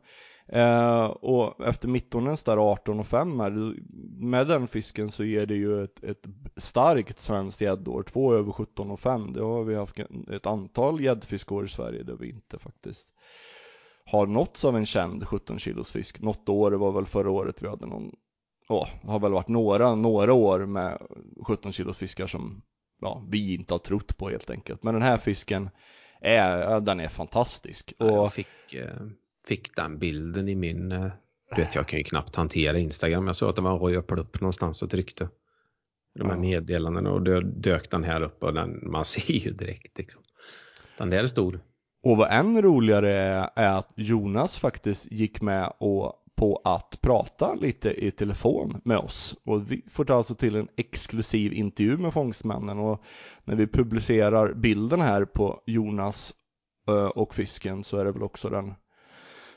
eh, 0.49 1.05
och 1.07 1.67
efter 1.67 1.89
mittonens 1.89 2.43
där 2.43 2.57
18 2.73 3.01
och 3.01 3.07
5 3.07 3.41
här, 3.41 3.75
med 4.25 4.47
den 4.47 4.67
fisken 4.69 5.11
så 5.11 5.25
ger 5.25 5.47
det 5.47 5.55
ju 5.57 5.85
ett, 5.85 6.05
ett 6.05 6.25
starkt 6.57 7.21
svenskt 7.21 7.61
gäddår. 7.61 8.03
Två 8.03 8.35
över 8.35 8.53
17 8.53 8.91
och 8.91 9.01
5. 9.01 9.33
Det 9.33 9.43
har 9.43 9.65
vi 9.65 9.75
haft 9.75 9.99
ett 10.33 10.47
antal 10.47 11.01
gäddfiskår 11.01 11.65
i 11.65 11.69
Sverige 11.69 12.03
där 12.03 12.17
vi 12.21 12.29
inte 12.31 12.59
faktiskt 12.59 13.09
har 14.07 14.27
nåtts 14.27 14.65
av 14.65 14.77
en 14.77 14.87
känd 14.87 15.29
17 15.29 15.59
kilos 15.59 15.93
fisk. 15.93 16.21
Något 16.21 16.49
år, 16.49 16.71
det 16.71 16.77
var 16.77 16.93
väl 16.93 17.07
förra 17.07 17.31
året 17.31 17.63
vi 17.63 17.69
hade 17.69 17.87
någon, 17.87 18.13
ja, 18.69 18.89
det 19.03 19.11
har 19.11 19.19
väl 19.21 19.33
varit 19.33 19.49
några, 19.49 19.95
några 19.95 20.33
år 20.33 20.67
med 20.67 20.99
17 21.47 21.73
kilos 21.73 21.97
fiskar 21.97 22.27
som 22.27 22.63
ja, 23.01 23.27
vi 23.29 23.55
inte 23.55 23.75
har 23.75 23.79
trott 23.79 24.17
på 24.17 24.29
helt 24.31 24.51
enkelt. 24.51 24.83
Men 24.83 24.95
den 24.95 25.03
här 25.03 25.17
fisken 25.17 25.71
är, 26.21 26.81
den 26.81 27.01
är 27.01 27.09
fantastisk. 27.09 27.93
Ja, 27.99 28.07
Jag 28.07 28.25
Och 28.25 28.33
fick, 28.33 28.75
eh, 28.75 29.07
fick 29.49 29.77
den 29.77 29.99
bilden 29.99 30.49
i 30.49 30.55
min, 30.55 30.93
eh, 30.93 31.07
du 31.57 31.63
vet 31.63 31.75
jag 31.75 31.89
kan 31.89 31.99
ju 31.99 32.05
knappt 32.05 32.37
hantera 32.37 32.79
Instagram. 32.79 33.27
Jag 33.27 33.37
såg 33.37 33.51
att 33.51 33.57
det 33.57 33.63
var 33.63 33.73
en 33.73 33.95
röd 33.95 34.07
plupp 34.07 34.41
någonstans 34.41 34.83
och 34.83 34.91
tryckte 34.91 35.29
de 36.19 36.27
här 36.27 36.35
Ja. 36.35 36.41
meddelandena 36.41 37.11
och 37.11 37.23
då 37.23 37.41
dök 37.41 37.91
den 37.91 38.05
här 38.05 38.21
upp 38.23 38.43
och 38.43 38.55
den, 38.55 38.91
man 38.91 39.05
ser 39.05 39.33
ju 39.33 39.51
direkt 39.51 39.99
liksom. 39.99 40.23
Den 40.99 41.11
där 41.11 41.23
är 41.23 41.27
stor. 41.27 41.61
Och 42.07 42.17
vad 42.17 42.31
än 42.31 42.63
roligare 42.63 43.13
är, 43.13 43.51
är 43.55 43.79
att 43.79 43.93
Jonas 43.95 44.59
faktiskt 44.59 45.13
gick 45.13 45.41
med 45.41 45.73
och 45.79 46.13
på 46.35 46.61
att 46.65 46.99
prata 47.01 47.55
lite 47.55 47.91
i 48.07 48.11
telefon 48.11 48.81
med 48.85 48.99
oss. 48.99 49.37
Och 49.45 49.71
vi 49.71 49.85
får 49.91 50.05
ta 50.05 50.15
alltså 50.15 50.35
till 50.35 50.57
en 50.57 50.69
exklusiv 50.77 51.53
intervju 51.53 51.97
med 51.97 52.13
fångstmännen 52.13 52.79
och 52.79 53.03
när 53.45 53.57
vi 53.57 53.67
publicerar 53.67 54.55
bilden 54.55 55.01
här 55.01 55.25
på 55.25 55.63
Jonas 55.67 56.33
eh, 56.89 57.07
och 57.07 57.35
fisken 57.35 57.85
så 57.85 57.99
är 57.99 58.05
det 58.05 58.13
väl 58.13 58.23
också 58.23 58.49
den 58.49 58.75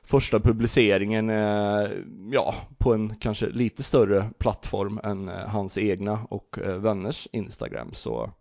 första 0.03 0.39
publiceringen 0.39 1.29
eh, 1.29 1.87
ja, 2.31 2.55
på 2.77 2.93
en 2.93 3.15
kanske 3.15 3.49
lite 3.49 3.83
större 3.83 4.29
plattform 4.39 4.99
än 5.03 5.29
eh, 5.29 5.47
hans 5.47 5.77
egna 5.77 6.19
och 6.29 6.57
vänners 6.63 7.27
Instagram. 7.31 7.93
Så 7.93 8.31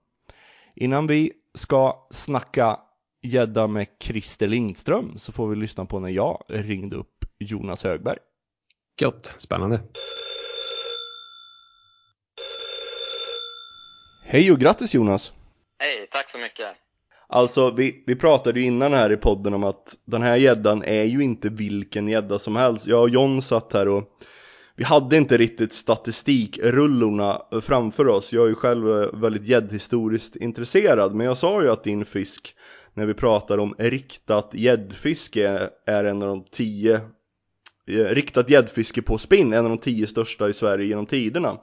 innan 0.75 1.07
vi 1.07 1.33
ska 1.55 2.07
snacka 2.11 2.79
gädda 3.23 3.67
med 3.67 3.87
Christer 4.01 4.47
Lindström 4.47 5.19
så 5.19 5.33
får 5.33 5.49
vi 5.49 5.57
lyssna 5.57 5.85
på 5.85 6.01
när 6.01 6.09
jag 6.09 6.45
ringde 6.49 6.97
upp 6.97 7.25
Jonas 7.39 7.85
Högberg. 7.85 8.19
Gött, 9.01 9.35
spännande. 9.37 9.81
Hej 14.25 14.53
och 14.53 14.59
grattis 14.59 14.95
Jonas! 14.95 15.33
Hej, 15.79 16.09
tack 16.11 16.31
så 16.31 16.39
mycket. 16.39 16.67
Alltså 17.29 17.71
vi, 17.71 18.05
vi 18.07 18.17
pratade 18.17 18.61
ju 18.61 18.67
innan 18.67 18.93
här 18.93 19.13
i 19.13 19.17
podden 19.17 19.55
om 19.55 19.65
att 19.65 19.97
den 20.05 20.23
här 20.23 20.37
gäddan 20.37 20.83
är 20.83 21.05
ju 21.05 21.21
inte 21.23 21.49
vilken 21.49 22.09
gädda 22.09 22.39
som 22.39 22.57
helst. 22.57 22.87
Jag 22.87 23.03
och 23.03 23.11
John 23.11 23.43
satt 23.43 23.73
här 23.73 23.89
och 23.89 24.05
vi 24.77 24.85
hade 24.85 25.17
inte 25.17 25.37
riktigt 25.37 25.73
statistikrullorna 25.73 27.43
framför 27.63 28.09
oss. 28.09 28.33
Jag 28.33 28.45
är 28.45 28.49
ju 28.49 28.55
själv 28.55 28.85
väldigt 29.21 29.45
gäddhistoriskt 29.45 30.37
intresserad 30.37 31.15
men 31.15 31.27
jag 31.27 31.39
sa 31.39 31.63
ju 31.63 31.71
att 31.71 31.85
din 31.85 32.05
fisk 32.05 32.55
när 32.99 33.07
vi 33.07 33.15
pratar 33.15 33.59
om 33.59 33.75
riktat 33.79 34.51
gäddfiske 34.55 35.69
är 35.87 36.05
en 36.05 36.23
av 36.23 36.29
de 36.29 36.45
tio 36.45 36.95
eh, 37.89 38.05
riktat 38.05 38.51
gäddfiske 38.51 39.03
på 39.03 39.19
spinn, 39.19 39.53
en 39.53 39.65
av 39.65 39.71
de 39.71 39.79
tio 39.79 40.07
största 40.07 40.49
i 40.49 40.53
Sverige 40.53 40.87
genom 40.87 41.07
tiderna. 41.07 41.59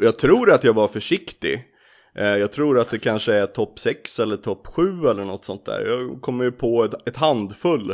Jag 0.00 0.18
tror 0.18 0.52
att 0.52 0.64
jag 0.64 0.72
var 0.72 0.88
försiktig. 0.88 1.64
Eh, 2.14 2.26
Jag 2.36 2.52
tror 2.52 2.78
att 2.78 2.90
det 2.90 2.98
kanske 2.98 3.34
är 3.34 3.46
topp 3.46 3.78
6 3.78 4.20
eller 4.20 4.36
topp 4.36 4.66
7 4.66 5.06
eller 5.08 5.24
något 5.24 5.44
sånt 5.44 5.64
där. 5.64 5.80
Jag 5.86 6.20
kommer 6.22 6.44
ju 6.44 6.52
på 6.52 6.84
ett, 6.84 7.08
ett 7.08 7.16
handfull 7.16 7.90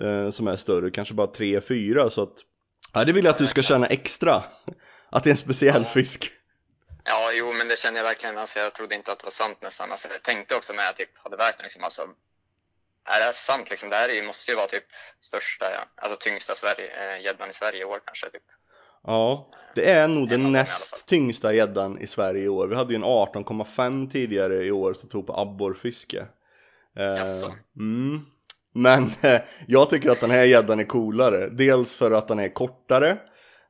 eh, 0.00 0.30
som 0.30 0.48
är 0.48 0.56
större, 0.56 0.90
kanske 0.90 1.14
bara 1.14 1.26
3-4 1.26 2.08
så 2.08 2.22
att 2.22 2.34
ja, 2.92 3.04
det 3.04 3.12
vill 3.12 3.24
jag 3.24 3.32
att 3.32 3.38
du 3.38 3.46
ska 3.46 3.62
känna 3.62 3.86
extra. 3.86 4.42
Att 5.10 5.24
det 5.24 5.28
är 5.30 5.32
en 5.32 5.36
speciell 5.36 5.84
fisk. 5.84 6.30
Ja, 7.04 7.30
jo, 7.32 7.52
men 7.52 7.68
det 7.68 7.78
känner 7.78 7.96
jag 7.96 8.04
verkligen. 8.04 8.38
Alltså, 8.38 8.58
jag 8.58 8.74
trodde 8.74 8.94
inte 8.94 9.12
att 9.12 9.18
det 9.18 9.26
var 9.26 9.30
sant 9.30 9.62
nästan. 9.62 9.92
Alltså, 9.92 10.08
jag 10.08 10.22
tänkte 10.22 10.56
också 10.56 10.72
när 10.72 10.84
jag 10.84 10.96
typ 10.96 11.10
hade 11.14 11.36
vägt 11.36 11.62
liksom, 11.62 11.84
alltså, 11.84 12.02
är 13.04 13.18
det 13.18 13.24
här 13.24 13.32
sant 13.32 13.70
liksom? 13.70 13.90
Det 13.90 13.96
här 13.96 14.26
måste 14.26 14.50
ju 14.50 14.56
vara 14.56 14.66
typ 14.66 14.84
största, 15.20 15.72
ja, 15.72 15.84
alltså 15.96 16.16
tyngsta 16.16 16.52
eh, 16.52 17.24
gäddan 17.24 17.50
i 17.50 17.52
Sverige 17.52 17.80
i 17.80 17.84
år 17.84 18.00
kanske. 18.04 18.30
Typ. 18.30 18.42
Ja, 19.06 19.50
det 19.74 19.90
är 19.90 20.08
nog 20.08 20.22
av 20.22 20.28
den 20.28 20.52
näst 20.52 21.06
tyngsta 21.06 21.52
gäddan 21.52 21.98
i 21.98 22.06
Sverige 22.06 22.44
i 22.44 22.48
år. 22.48 22.66
Vi 22.66 22.74
hade 22.74 22.92
ju 22.92 22.96
en 22.96 23.04
18,5 23.04 24.10
tidigare 24.10 24.64
i 24.64 24.70
år 24.70 24.94
som 24.94 25.08
tog 25.08 25.26
på 25.26 25.40
abborrfiske. 25.40 26.26
Eh, 26.96 27.50
mm. 27.76 28.26
Men 28.72 29.12
eh, 29.22 29.40
jag 29.66 29.90
tycker 29.90 30.10
att 30.10 30.20
den 30.20 30.30
här 30.30 30.44
gäddan 30.44 30.80
är 30.80 30.84
coolare. 30.84 31.48
Dels 31.48 31.96
för 31.96 32.10
att 32.10 32.28
den 32.28 32.38
är 32.38 32.48
kortare. 32.48 33.18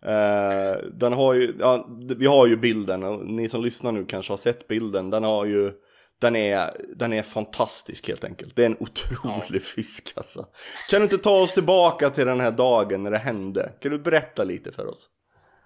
Eh, 0.04 0.76
den 0.92 1.12
har 1.12 1.34
ju, 1.34 1.56
ja, 1.58 1.88
vi 2.18 2.26
har 2.26 2.46
ju 2.46 2.56
bilden 2.56 3.02
och 3.02 3.26
ni 3.26 3.48
som 3.48 3.64
lyssnar 3.64 3.92
nu 3.92 4.06
kanske 4.06 4.32
har 4.32 4.38
sett 4.38 4.68
bilden. 4.68 5.10
Den 5.10 5.24
har 5.24 5.44
ju, 5.44 5.72
den 6.20 6.36
är, 6.36 6.76
den 6.96 7.12
är 7.12 7.22
fantastisk 7.22 8.08
helt 8.08 8.24
enkelt. 8.24 8.56
Det 8.56 8.62
är 8.62 8.66
en 8.66 8.76
otrolig 8.80 9.64
fisk 9.64 10.12
alltså. 10.16 10.46
Kan 10.90 11.00
du 11.00 11.04
inte 11.04 11.18
ta 11.18 11.40
oss 11.40 11.52
tillbaka 11.52 12.10
till 12.10 12.26
den 12.26 12.40
här 12.40 12.50
dagen 12.50 13.02
när 13.02 13.10
det 13.10 13.18
hände? 13.18 13.72
Kan 13.80 13.92
du 13.92 13.98
berätta 13.98 14.44
lite 14.44 14.72
för 14.72 14.86
oss? 14.86 15.08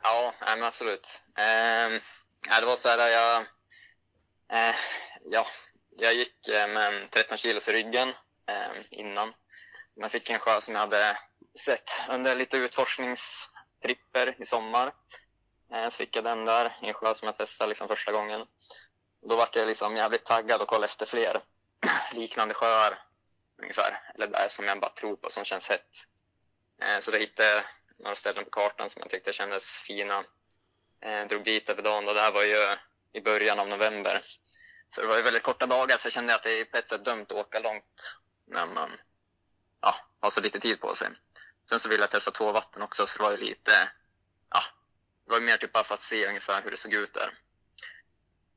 Ja, 0.02 0.34
men 0.40 0.62
absolut. 0.62 1.20
Eh, 1.38 2.00
det 2.60 2.66
var 2.66 2.76
så 2.76 2.88
här, 2.88 3.08
jag, 3.08 3.36
eh, 4.52 4.74
ja, 5.30 5.46
jag 5.98 6.14
gick 6.14 6.48
eh, 6.48 6.68
med 6.68 6.94
en 6.94 7.08
13 7.10 7.38
kilos 7.38 7.68
i 7.68 7.72
ryggen 7.72 8.08
eh, 8.48 8.82
innan. 8.90 9.32
Jag 9.94 10.10
fick 10.10 10.30
en 10.30 10.38
sjö 10.38 10.60
som 10.60 10.74
jag 10.74 10.80
hade 10.80 11.16
sett 11.64 11.90
under 12.08 12.34
lite 12.36 12.58
tripper 13.82 14.36
i 14.38 14.46
sommar. 14.46 14.92
Eh, 15.72 15.88
så 15.88 15.96
fick 15.96 16.16
jag 16.16 16.24
den 16.24 16.44
där 16.44 16.76
i 16.82 16.88
en 16.88 16.94
sjö 16.94 17.14
som 17.14 17.26
jag 17.26 17.36
testade 17.36 17.68
liksom 17.68 17.88
första 17.88 18.12
gången. 18.12 18.46
Då 19.28 19.36
var 19.36 19.48
jag 19.52 19.66
liksom 19.66 19.96
jävligt 19.96 20.24
taggad 20.24 20.60
och 20.60 20.68
kollade 20.68 20.86
efter 20.86 21.06
fler 21.06 21.40
liknande 22.12 22.54
sjöar 22.54 22.98
ungefär. 23.62 24.12
Eller 24.14 24.26
där 24.26 24.48
som 24.48 24.64
jag 24.64 24.80
bara 24.80 24.90
tror 24.90 25.16
på, 25.16 25.30
som 25.30 25.44
känns 25.44 25.68
hett. 25.68 25.90
Eh, 26.82 27.00
så 27.00 27.10
då 27.10 27.18
hittade 27.18 27.48
jag 27.48 27.64
några 27.98 28.16
ställen 28.16 28.44
på 28.44 28.50
kartan 28.50 28.90
som 28.90 29.00
jag 29.00 29.10
tyckte 29.10 29.32
kändes 29.32 29.76
fina. 29.76 30.24
Jag 31.00 31.28
drog 31.28 31.44
dit 31.44 31.68
över 31.68 31.82
dagen 31.82 32.08
och 32.08 32.14
det 32.14 32.20
här 32.20 32.32
var 32.32 32.42
ju 32.42 32.76
i 33.12 33.20
början 33.20 33.58
av 33.58 33.68
november. 33.68 34.22
Så 34.88 35.00
det 35.00 35.06
var 35.06 35.16
ju 35.16 35.22
väldigt 35.22 35.42
korta 35.42 35.66
dagar 35.66 35.98
så 35.98 36.06
jag 36.06 36.12
kände 36.12 36.34
att 36.34 36.42
det 36.42 36.60
är 36.60 36.64
på 36.64 36.76
ett 36.76 36.88
sätt 36.88 37.04
dumt 37.04 37.22
att 37.22 37.32
åka 37.32 37.60
långt 37.60 38.16
när 38.46 38.66
man 38.66 38.90
ja, 39.80 39.94
har 40.20 40.30
så 40.30 40.40
lite 40.40 40.60
tid 40.60 40.80
på 40.80 40.94
sig. 40.94 41.08
Sen 41.68 41.80
så 41.80 41.88
ville 41.88 42.02
jag 42.02 42.10
testa 42.10 42.30
två 42.30 42.52
vatten 42.52 42.82
också 42.82 43.06
så 43.06 43.18
det 43.18 43.24
var 43.24 43.30
ju 43.30 43.36
lite, 43.36 43.90
ja, 44.50 44.62
det 45.24 45.30
var 45.30 45.38
ju 45.38 45.46
mer 45.46 45.56
typ 45.56 45.72
bara 45.72 45.84
för 45.84 45.94
att 45.94 46.02
se 46.02 46.26
ungefär 46.26 46.62
hur 46.62 46.70
det 46.70 46.76
såg 46.76 46.94
ut 46.94 47.14
där. 47.14 47.30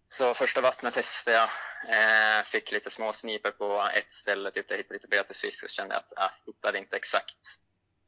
Så 0.10 0.34
första 0.34 0.62
vattnet 0.62 0.94
testade 0.94 1.38
jag, 1.38 1.50
eh, 1.88 2.44
fick 2.44 2.72
lite 2.72 2.90
små 2.90 3.14
sniper 3.14 3.52
på 3.52 3.90
ett 3.94 4.12
ställe, 4.14 4.52
typ 4.52 4.66
jag 4.70 4.78
hittade 4.78 4.94
lite 4.94 5.08
betesfisk 5.08 5.64
och 5.64 5.70
så 5.70 5.76
kände 5.76 5.96
jag 5.96 6.00
att 6.00 6.14
jag 6.46 6.54
hittade 6.54 6.78
inte 6.78 6.96
exakt 6.96 7.38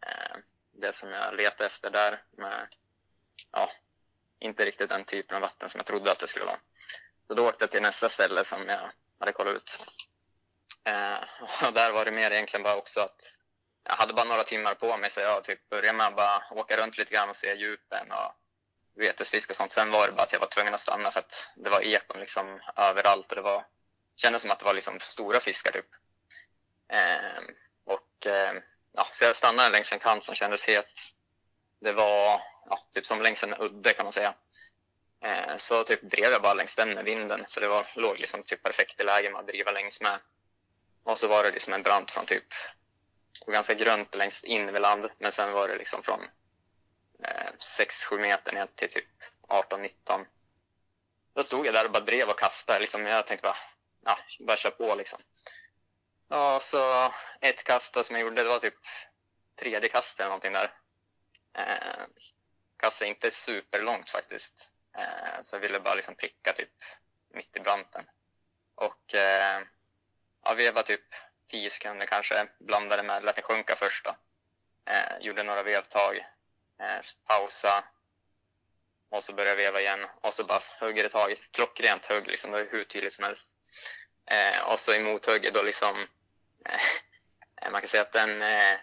eh, 0.06 0.38
det 0.72 0.96
som 0.96 1.10
jag 1.10 1.36
letade 1.36 1.66
efter 1.66 1.90
där. 1.90 2.22
Med, 2.38 2.68
ja, 3.52 3.72
inte 4.40 4.66
riktigt 4.66 4.90
den 4.90 5.06
typen 5.06 5.36
av 5.36 5.42
vatten 5.42 5.70
som 5.70 5.78
jag 5.80 5.86
trodde 5.86 6.12
att 6.12 6.20
det 6.20 6.28
skulle 6.28 6.46
vara. 6.46 6.60
Så 7.28 7.34
då 7.34 7.48
åkte 7.50 7.64
jag 7.64 7.72
till 7.72 7.82
nästa 7.82 8.10
ställe 8.10 8.46
som 8.46 8.70
jag 8.70 8.92
hade 9.20 9.32
kollat 9.32 9.56
ut. 9.56 9.80
Eh, 10.84 11.18
och 11.68 11.74
där 11.74 11.92
var 11.92 12.06
det 12.06 12.12
mer 12.12 12.32
egentligen 12.32 12.64
bara 12.64 12.76
också 12.76 13.00
att 13.02 13.38
jag 13.84 13.94
hade 13.94 14.14
bara 14.14 14.26
några 14.26 14.44
timmar 14.44 14.76
på 14.76 14.98
mig 14.98 15.10
så 15.10 15.20
jag 15.20 15.44
typ 15.44 15.70
började 15.70 15.98
med 15.98 16.08
att 16.08 16.16
bara 16.16 16.44
åka 16.52 16.78
runt 16.78 16.98
lite 16.98 17.14
grann 17.14 17.30
och 17.30 17.36
se 17.36 17.54
djupen 17.54 18.12
och 18.12 18.32
vetesfisk 18.96 19.50
och 19.50 19.56
sånt. 19.56 19.72
Sen 19.72 19.92
var 19.92 20.08
det 20.08 20.14
bara 20.14 20.24
att 20.24 20.34
jag 20.34 20.40
var 20.40 20.48
tvungen 20.48 20.74
att 20.74 20.80
stanna 20.80 21.12
för 21.12 21.20
att 21.20 21.50
det 21.56 21.70
var 21.70 21.82
ekon 21.82 22.20
liksom 22.20 22.60
överallt 22.76 23.30
och 23.30 23.36
det 23.36 23.42
var, 23.42 23.66
kändes 24.16 24.42
som 24.42 24.52
att 24.52 24.60
det 24.60 24.66
var 24.66 24.74
liksom 24.74 25.00
stora 25.00 25.40
fiskar 25.40 25.72
typ. 25.72 25.88
Eh, 26.88 27.44
och 27.86 28.28
eh, 28.28 28.54
ja, 28.94 29.08
så 29.14 29.24
jag 29.24 29.36
stannade 29.36 29.70
längs 29.70 29.92
en 29.92 30.00
kant 30.00 30.24
som 30.24 30.36
kändes 30.36 30.66
het. 30.66 30.92
Det 31.80 31.92
var 31.94 32.42
ja, 32.70 32.80
typ 32.94 33.06
som 33.06 33.22
längs 33.22 33.44
en 33.44 33.54
udde 33.54 33.94
kan 33.94 34.06
man 34.06 34.14
säga. 34.14 34.34
Eh, 35.24 35.58
så 35.58 35.84
typ 35.84 36.02
drev 36.02 36.32
jag 36.32 36.42
bara 36.42 36.54
längs 36.54 36.76
den 36.76 36.94
med 36.94 37.06
vinden 37.06 37.46
för 37.50 37.62
det 37.62 37.68
var, 37.68 37.88
låg 37.96 38.20
liksom 38.20 38.44
typ 38.44 38.64
perfekt 38.64 39.00
i 39.00 39.04
läge 39.04 39.30
med 39.30 39.40
att 39.40 39.48
driva 39.48 39.72
längs 39.72 40.02
med. 40.02 40.20
Och 41.04 41.20
så 41.20 41.28
var 41.28 41.44
det 41.44 41.52
liksom 41.52 41.74
en 41.74 41.84
brant 41.84 42.12
från 42.12 42.26
typ, 42.26 42.54
ganska 43.48 43.74
grönt 43.74 44.16
längst 44.16 44.44
in 44.44 44.74
vid 44.74 44.82
land 44.82 45.10
men 45.18 45.32
sen 45.32 45.54
var 45.54 45.68
det 45.68 45.78
liksom 45.78 46.04
från 46.04 46.22
eh, 47.24 47.52
6-7 47.80 48.20
meter 48.20 48.54
ner 48.54 48.68
till 48.76 48.90
typ 48.90 49.06
18-19. 49.48 50.26
Då 51.34 51.44
stod 51.44 51.66
jag 51.68 51.74
där 51.74 51.86
och 51.86 51.92
bara 51.92 52.04
drev 52.04 52.30
och 52.30 52.40
kastade 52.40 52.80
liksom. 52.80 53.06
Jag 53.06 53.28
tänkte 53.28 53.48
bara, 53.48 53.58
ja, 54.06 54.18
bara 54.40 54.58
köra 54.58 54.72
på 54.72 54.96
liksom. 54.96 55.20
Ja, 56.28 56.60
så 56.62 57.12
ett 57.42 57.64
kast 57.64 58.06
som 58.06 58.16
jag 58.16 58.22
gjorde, 58.22 58.44
det 58.44 58.50
var 58.50 58.60
typ 58.60 58.78
tredje 59.56 59.90
kastet 59.90 60.20
eller 60.20 60.30
någonting 60.30 60.54
där. 60.54 60.74
Eh, 61.58 62.06
kastade 62.78 63.10
inte 63.10 63.32
superlångt 63.32 64.10
faktiskt. 64.10 64.70
Eh, 64.98 65.44
så 65.46 65.56
jag 65.56 65.60
ville 65.60 65.80
bara 65.80 65.96
liksom 65.96 66.16
pricka 66.16 66.54
typ 66.54 66.72
mitt 67.34 67.58
i 67.58 67.60
branten. 67.60 68.06
Och 68.76 69.16
eh, 69.16 69.62
ja, 70.44 70.54
veva 70.54 70.84
typ 70.84 71.06
10 71.54 71.70
sekunder 71.70 72.06
kanske, 72.06 72.48
blandade 72.60 73.04
med, 73.04 73.24
lät 73.24 73.36
den 73.36 73.44
sjunka 73.44 73.76
först 73.76 74.06
då. 74.06 74.16
Eh, 74.92 75.18
gjorde 75.20 75.44
några 75.44 75.64
vevtag, 75.64 76.18
eh, 76.80 77.00
pausa 77.28 77.84
och 79.12 79.24
så 79.24 79.34
började 79.34 79.62
jag 79.62 79.72
veva 79.72 79.82
igen 79.82 80.06
och 80.22 80.34
så 80.34 80.44
bara 80.44 80.62
hugger 80.80 81.04
det 81.04 81.10
tag, 81.10 81.36
klockrent 81.52 82.06
hugg 82.06 82.28
liksom, 82.28 82.52
det 82.52 82.64
var 82.64 82.72
hur 82.72 82.84
tydligt 82.84 83.14
som 83.14 83.24
helst. 83.24 83.50
Eh, 84.32 84.62
och 84.62 84.80
så 84.80 84.94
i 84.94 85.04
mothugget 85.04 85.54
då 85.54 85.62
liksom, 85.62 86.08
eh, 86.66 87.72
man 87.72 87.82
kan 87.82 87.90
säga 87.90 88.02
att 88.02 88.14
den, 88.14 88.42
eh, 88.42 88.78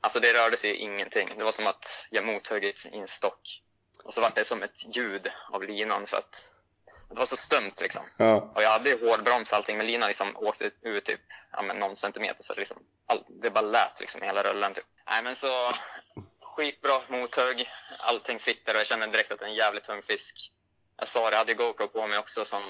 alltså 0.00 0.20
det 0.20 0.34
rörde 0.34 0.56
sig 0.56 0.74
ingenting. 0.74 1.38
Det 1.38 1.44
var 1.44 1.52
som 1.52 1.66
att 1.66 2.06
jag 2.10 2.24
mothuggit 2.24 2.86
i 2.92 2.98
en 2.98 3.08
stock. 3.08 3.62
Och 4.04 4.14
så 4.14 4.20
var 4.20 4.32
det 4.34 4.44
som 4.44 4.62
ett 4.62 4.96
ljud 4.96 5.30
av 5.52 5.62
linan 5.62 6.06
för 6.06 6.16
att 6.16 6.51
det 7.12 7.18
var 7.18 7.26
så 7.26 7.36
stumt 7.36 7.80
liksom. 7.80 8.02
Ja. 8.16 8.52
Och 8.54 8.62
jag 8.62 8.70
hade 8.70 8.90
ju 8.90 9.08
hårdbroms 9.08 9.52
och 9.52 9.56
allting 9.56 9.76
men 9.76 9.86
linan 9.86 10.08
liksom 10.08 10.36
åkte 10.36 10.70
ut 10.82 11.04
typ 11.04 11.20
ja, 11.52 11.62
men 11.62 11.76
någon 11.76 11.96
centimeter 11.96 12.42
så 12.42 12.52
det, 12.52 12.58
liksom, 12.58 12.76
all, 13.06 13.24
det 13.42 13.50
bara 13.50 13.64
lät 13.64 14.00
liksom 14.00 14.22
i 14.22 14.26
hela 14.26 14.42
rullen 14.42 14.74
typ. 14.74 14.84
Nej 15.10 15.22
men 15.22 15.36
så 15.36 15.72
skitbra 16.40 17.00
mothugg, 17.08 17.68
allting 17.98 18.38
sitter 18.38 18.74
och 18.74 18.80
jag 18.80 18.86
känner 18.86 19.06
direkt 19.06 19.32
att 19.32 19.38
det 19.38 19.44
är 19.44 19.48
en 19.48 19.54
jävligt 19.54 19.84
tung 19.84 20.02
fisk. 20.02 20.52
Jag 20.96 21.08
sa 21.08 21.30
det, 21.30 21.30
jag 21.30 21.38
hade 21.38 21.52
ju 21.52 21.58
GoPro 21.58 21.88
på 21.88 22.06
mig 22.06 22.18
också 22.18 22.44
som 22.44 22.62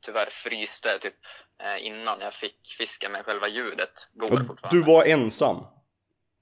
tyvärr 0.00 0.30
fryste 0.30 0.98
typ 0.98 1.14
eh, 1.62 1.86
innan 1.86 2.20
jag 2.20 2.34
fick 2.34 2.74
fiska 2.78 3.08
med 3.08 3.24
själva 3.24 3.48
ljudet. 3.48 4.08
Går 4.12 4.28
fortfarande. 4.44 4.80
du 4.80 4.92
var 4.92 5.04
ensam? 5.04 5.66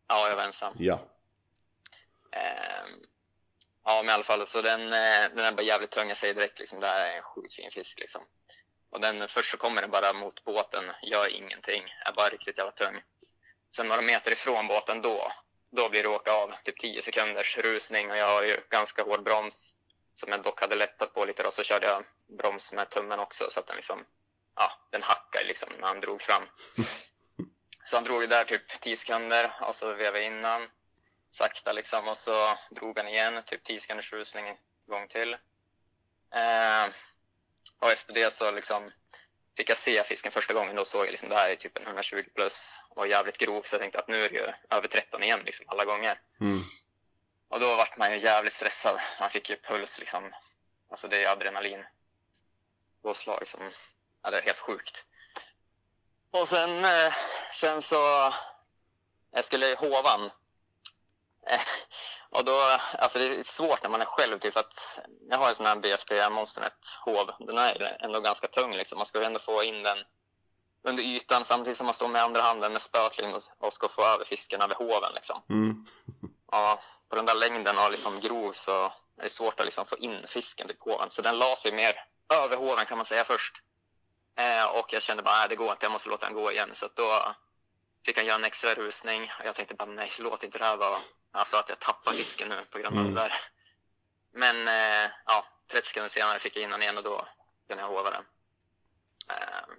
Ja, 0.08 0.28
jag 0.28 0.36
var 0.36 0.44
ensam. 0.44 0.74
Ja. 0.78 1.00
Ehm, 2.32 3.00
ja, 3.88 4.02
men 4.02 4.11
i 4.11 4.12
alla 4.12 4.23
fall 4.23 4.47
så 4.47 4.62
den, 4.62 4.92
eh, 4.92 5.28
den 5.35 5.38
är 5.38 5.52
bara 5.52 5.62
jävligt 5.62 5.90
tung. 5.90 6.09
Jag 6.09 6.16
säger 6.16 6.35
direkt 6.35 6.59
liksom, 6.59 6.80
det 6.80 6.87
här 6.87 7.11
är 7.11 7.16
en 7.16 7.23
sjukt 7.23 7.54
fin 7.54 7.71
fisk 7.71 7.99
liksom. 7.99 8.23
Och 8.90 9.00
den, 9.00 9.28
först 9.28 9.50
så 9.50 9.57
kommer 9.57 9.83
den 9.83 9.90
bara 9.90 10.12
mot 10.12 10.45
båten, 10.45 10.85
gör 11.02 11.28
ingenting, 11.28 11.83
är 12.07 12.12
bara 12.12 12.28
riktigt 12.28 12.59
jävla 12.59 12.73
tung. 12.73 13.02
Sen 13.76 13.88
några 13.88 14.02
meter 14.02 14.33
ifrån 14.33 14.66
båten 14.66 15.02
då, 15.02 15.33
då 15.71 15.88
blir 15.88 16.02
det 16.02 16.09
åka 16.09 16.33
av, 16.33 16.54
typ 16.64 16.80
10 16.80 17.02
sekunders 17.02 17.59
rusning 17.59 18.10
och 18.10 18.17
jag 18.17 18.28
har 18.28 18.43
ju 18.43 18.56
ganska 18.71 19.02
hård 19.02 19.23
broms 19.23 19.75
som 20.15 20.32
jag 20.32 20.43
dock 20.43 20.60
hade 20.60 20.75
lättat 20.75 21.12
på 21.15 21.25
lite 21.25 21.43
då, 21.43 21.50
så 21.50 21.62
körde 21.62 21.86
jag 21.86 22.04
broms 22.39 22.73
med 22.73 22.91
tummen 22.91 23.21
också 23.21 23.50
så 23.50 23.60
att 23.60 23.67
den 23.67 23.76
liksom, 23.76 24.04
ja, 24.56 24.73
den 24.91 25.02
hackade 25.02 25.45
liksom 25.45 25.69
när 25.80 25.86
han 25.86 26.00
drog 26.00 26.23
fram. 26.23 26.43
Så 27.84 27.97
han 27.97 28.04
drog 28.04 28.21
ju 28.21 28.26
där 28.26 28.45
typ 28.45 28.80
10 28.80 28.97
sekunder 28.97 29.52
och 29.60 29.76
så 29.76 29.95
vevade 29.95 30.19
jag 30.19 30.26
innan 30.26 30.69
sakta 31.30 31.73
liksom 31.73 32.08
och 32.08 32.17
så 32.17 32.58
drog 32.71 32.99
han 32.99 33.08
igen, 33.08 33.43
typ 33.47 33.64
10 33.64 33.80
sekunders 33.80 34.12
rusning 34.12 34.49
en 34.49 34.56
gång 34.88 35.08
till. 35.08 35.32
Eh, 36.34 36.86
och 37.80 37.91
efter 37.91 38.14
det 38.14 38.32
så 38.32 38.50
liksom 38.50 38.91
fick 39.56 39.71
jag 39.71 39.76
se 39.76 40.04
fisken 40.04 40.32
första 40.32 40.54
gången, 40.54 40.76
då 40.76 40.84
såg 40.84 41.06
jag 41.06 41.10
liksom 41.10 41.28
det 41.28 41.34
här 41.34 41.50
är 41.50 41.56
typ 41.56 41.78
en 41.78 41.86
120 41.86 42.25
plus 42.34 42.80
och 42.91 43.08
jävligt 43.08 43.38
grov 43.38 43.62
så 43.62 43.75
jag 43.75 43.80
tänkte 43.80 43.99
att 43.99 44.08
nu 44.08 44.25
är 44.25 44.28
det 44.28 44.34
ju 44.34 44.52
över 44.71 44.88
13 44.88 45.23
igen 45.23 45.41
liksom 45.45 45.67
alla 45.69 45.84
gånger. 45.84 46.21
Mm. 46.41 46.60
Och 47.49 47.60
då 47.60 47.76
vart 47.76 47.97
man 47.97 48.12
ju 48.12 48.19
jävligt 48.19 48.52
stressad. 48.52 49.00
Man 49.21 49.30
fick 49.30 49.50
ju 49.50 49.56
puls 49.56 49.99
liksom. 49.99 50.34
Alltså 50.91 51.08
det 51.08 51.25
är 51.25 51.32
adrenalin. 51.32 51.84
Påslag 53.02 53.47
som, 53.47 53.71
ja 54.23 54.30
det 54.30 54.38
är 54.38 54.43
helt 54.43 54.58
sjukt. 54.58 55.04
Och 56.30 56.49
sen, 56.49 56.84
eh, 56.84 57.12
sen 57.54 57.82
så, 57.82 58.32
jag 59.30 59.45
skulle 59.45 59.67
i 59.67 59.75
hovan. 59.75 60.30
Och 62.30 62.45
då, 62.45 62.78
alltså 62.99 63.19
det 63.19 63.25
är 63.25 63.43
svårt 63.43 63.82
när 63.82 63.91
man 63.91 64.00
är 64.00 64.04
själv 64.04 64.39
typ 64.39 64.56
att, 64.56 65.00
jag 65.30 65.39
har 65.39 65.49
en 65.49 65.54
sån 65.54 65.67
här 65.67 65.76
BFP 65.76 66.30
Monsternet 66.30 66.73
hov. 67.04 67.30
Den 67.39 67.58
är 67.58 67.97
ändå 68.00 68.21
ganska 68.21 68.49
tung 68.49 68.73
liksom. 68.73 68.99
Man 68.99 69.06
ska 69.06 69.25
ändå 69.25 69.41
få 69.41 69.63
in 69.63 69.82
den 69.82 69.99
under 70.82 71.02
ytan 71.02 71.45
samtidigt 71.45 71.76
som 71.76 71.84
man 71.84 71.95
står 71.95 72.08
med 72.08 72.23
andra 72.23 72.43
handen 72.43 72.73
med 72.73 72.82
spöet 72.82 73.13
och 73.58 73.73
ska 73.73 73.89
få 73.89 74.04
över 74.04 74.25
fisken 74.25 74.63
över 74.63 74.75
hoven 74.75 75.13
liksom. 75.15 75.43
Mm. 75.50 75.87
Ja, 76.50 76.80
på 77.08 77.17
den 77.17 77.26
där 77.26 77.34
längden 77.34 77.78
och 77.78 77.91
liksom 77.91 78.21
grov 78.21 78.52
så 78.52 78.84
är 79.19 79.23
det 79.23 79.30
svårt 79.30 79.61
att 79.61 79.67
liksom 79.67 79.87
få 79.87 79.97
in 79.97 80.26
fisken 80.26 80.67
till 80.67 80.76
hoven. 80.78 81.11
Så 81.11 81.23
den 81.23 81.39
la 81.39 81.56
sig 81.56 81.73
mer 81.73 82.04
över 82.34 82.56
hoven 82.56 82.87
kan 82.87 82.99
man 82.99 83.06
säga 83.06 83.25
först. 83.25 83.54
Eh, 84.37 84.67
och 84.78 84.93
jag 84.93 85.02
kände 85.02 85.23
bara, 85.23 85.39
nej 85.39 85.49
det 85.49 85.56
går 85.56 85.73
inte, 85.73 85.87
jag 85.87 85.93
måste 85.93 86.08
låta 86.08 86.26
den 86.26 86.34
gå 86.34 86.52
igen. 86.52 86.71
Så 86.73 86.87
att 86.87 86.97
då 86.97 87.34
fick 88.06 88.17
han 88.17 88.26
göra 88.26 88.34
en 88.37 88.45
extra 88.45 88.75
rusning. 88.75 89.23
Och 89.41 89.47
jag 89.47 89.54
tänkte 89.54 89.75
bara, 89.75 89.91
nej 89.91 90.11
låt 90.19 90.45
inte 90.45 90.58
det 90.58 90.65
här 90.65 90.76
vara, 90.76 90.99
alltså 91.32 91.56
att 91.56 91.69
jag 91.69 91.78
tappar 91.78 92.13
fisken 92.13 92.49
nu 92.49 92.56
på 92.71 92.78
grund 92.78 92.99
av 92.99 93.02
Mm. 93.02 93.15
det 93.15 93.21
där. 93.21 93.32
Men 94.32 94.69
eh, 94.69 95.11
ja, 95.26 95.45
30 95.71 95.89
sekunder 95.89 96.08
senare 96.08 96.39
fick 96.39 96.56
jag 96.56 96.63
in 96.63 96.71
den 96.71 96.82
igen 96.82 96.97
och 96.99 97.04
då 97.04 97.26
kunde 97.69 97.82
jag 97.82 97.89
hova 97.89 98.11
den. 98.11 98.25
Eh, 99.30 99.75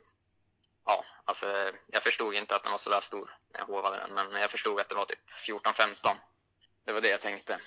ja, 0.86 1.06
alltså 1.26 1.72
jag 1.88 2.04
förstod 2.04 2.34
inte 2.36 2.56
att 2.56 2.64
den 2.64 2.72
var 2.72 2.80
så 2.80 2.90
där 2.90 3.02
stor 3.02 3.36
när 3.54 3.60
jag 3.60 3.68
hovade 3.68 3.98
den. 3.98 4.14
Men 4.32 4.42
jag 4.42 4.52
förstod 4.52 4.80
att 4.80 4.90
det 4.90 4.96
var 4.96 5.06
typ 5.06 5.20
14-15. 5.48 6.16
Det 6.86 6.92
var 6.94 7.02
det 7.02 7.10
jag 7.10 7.22
tänkte. 7.22 7.60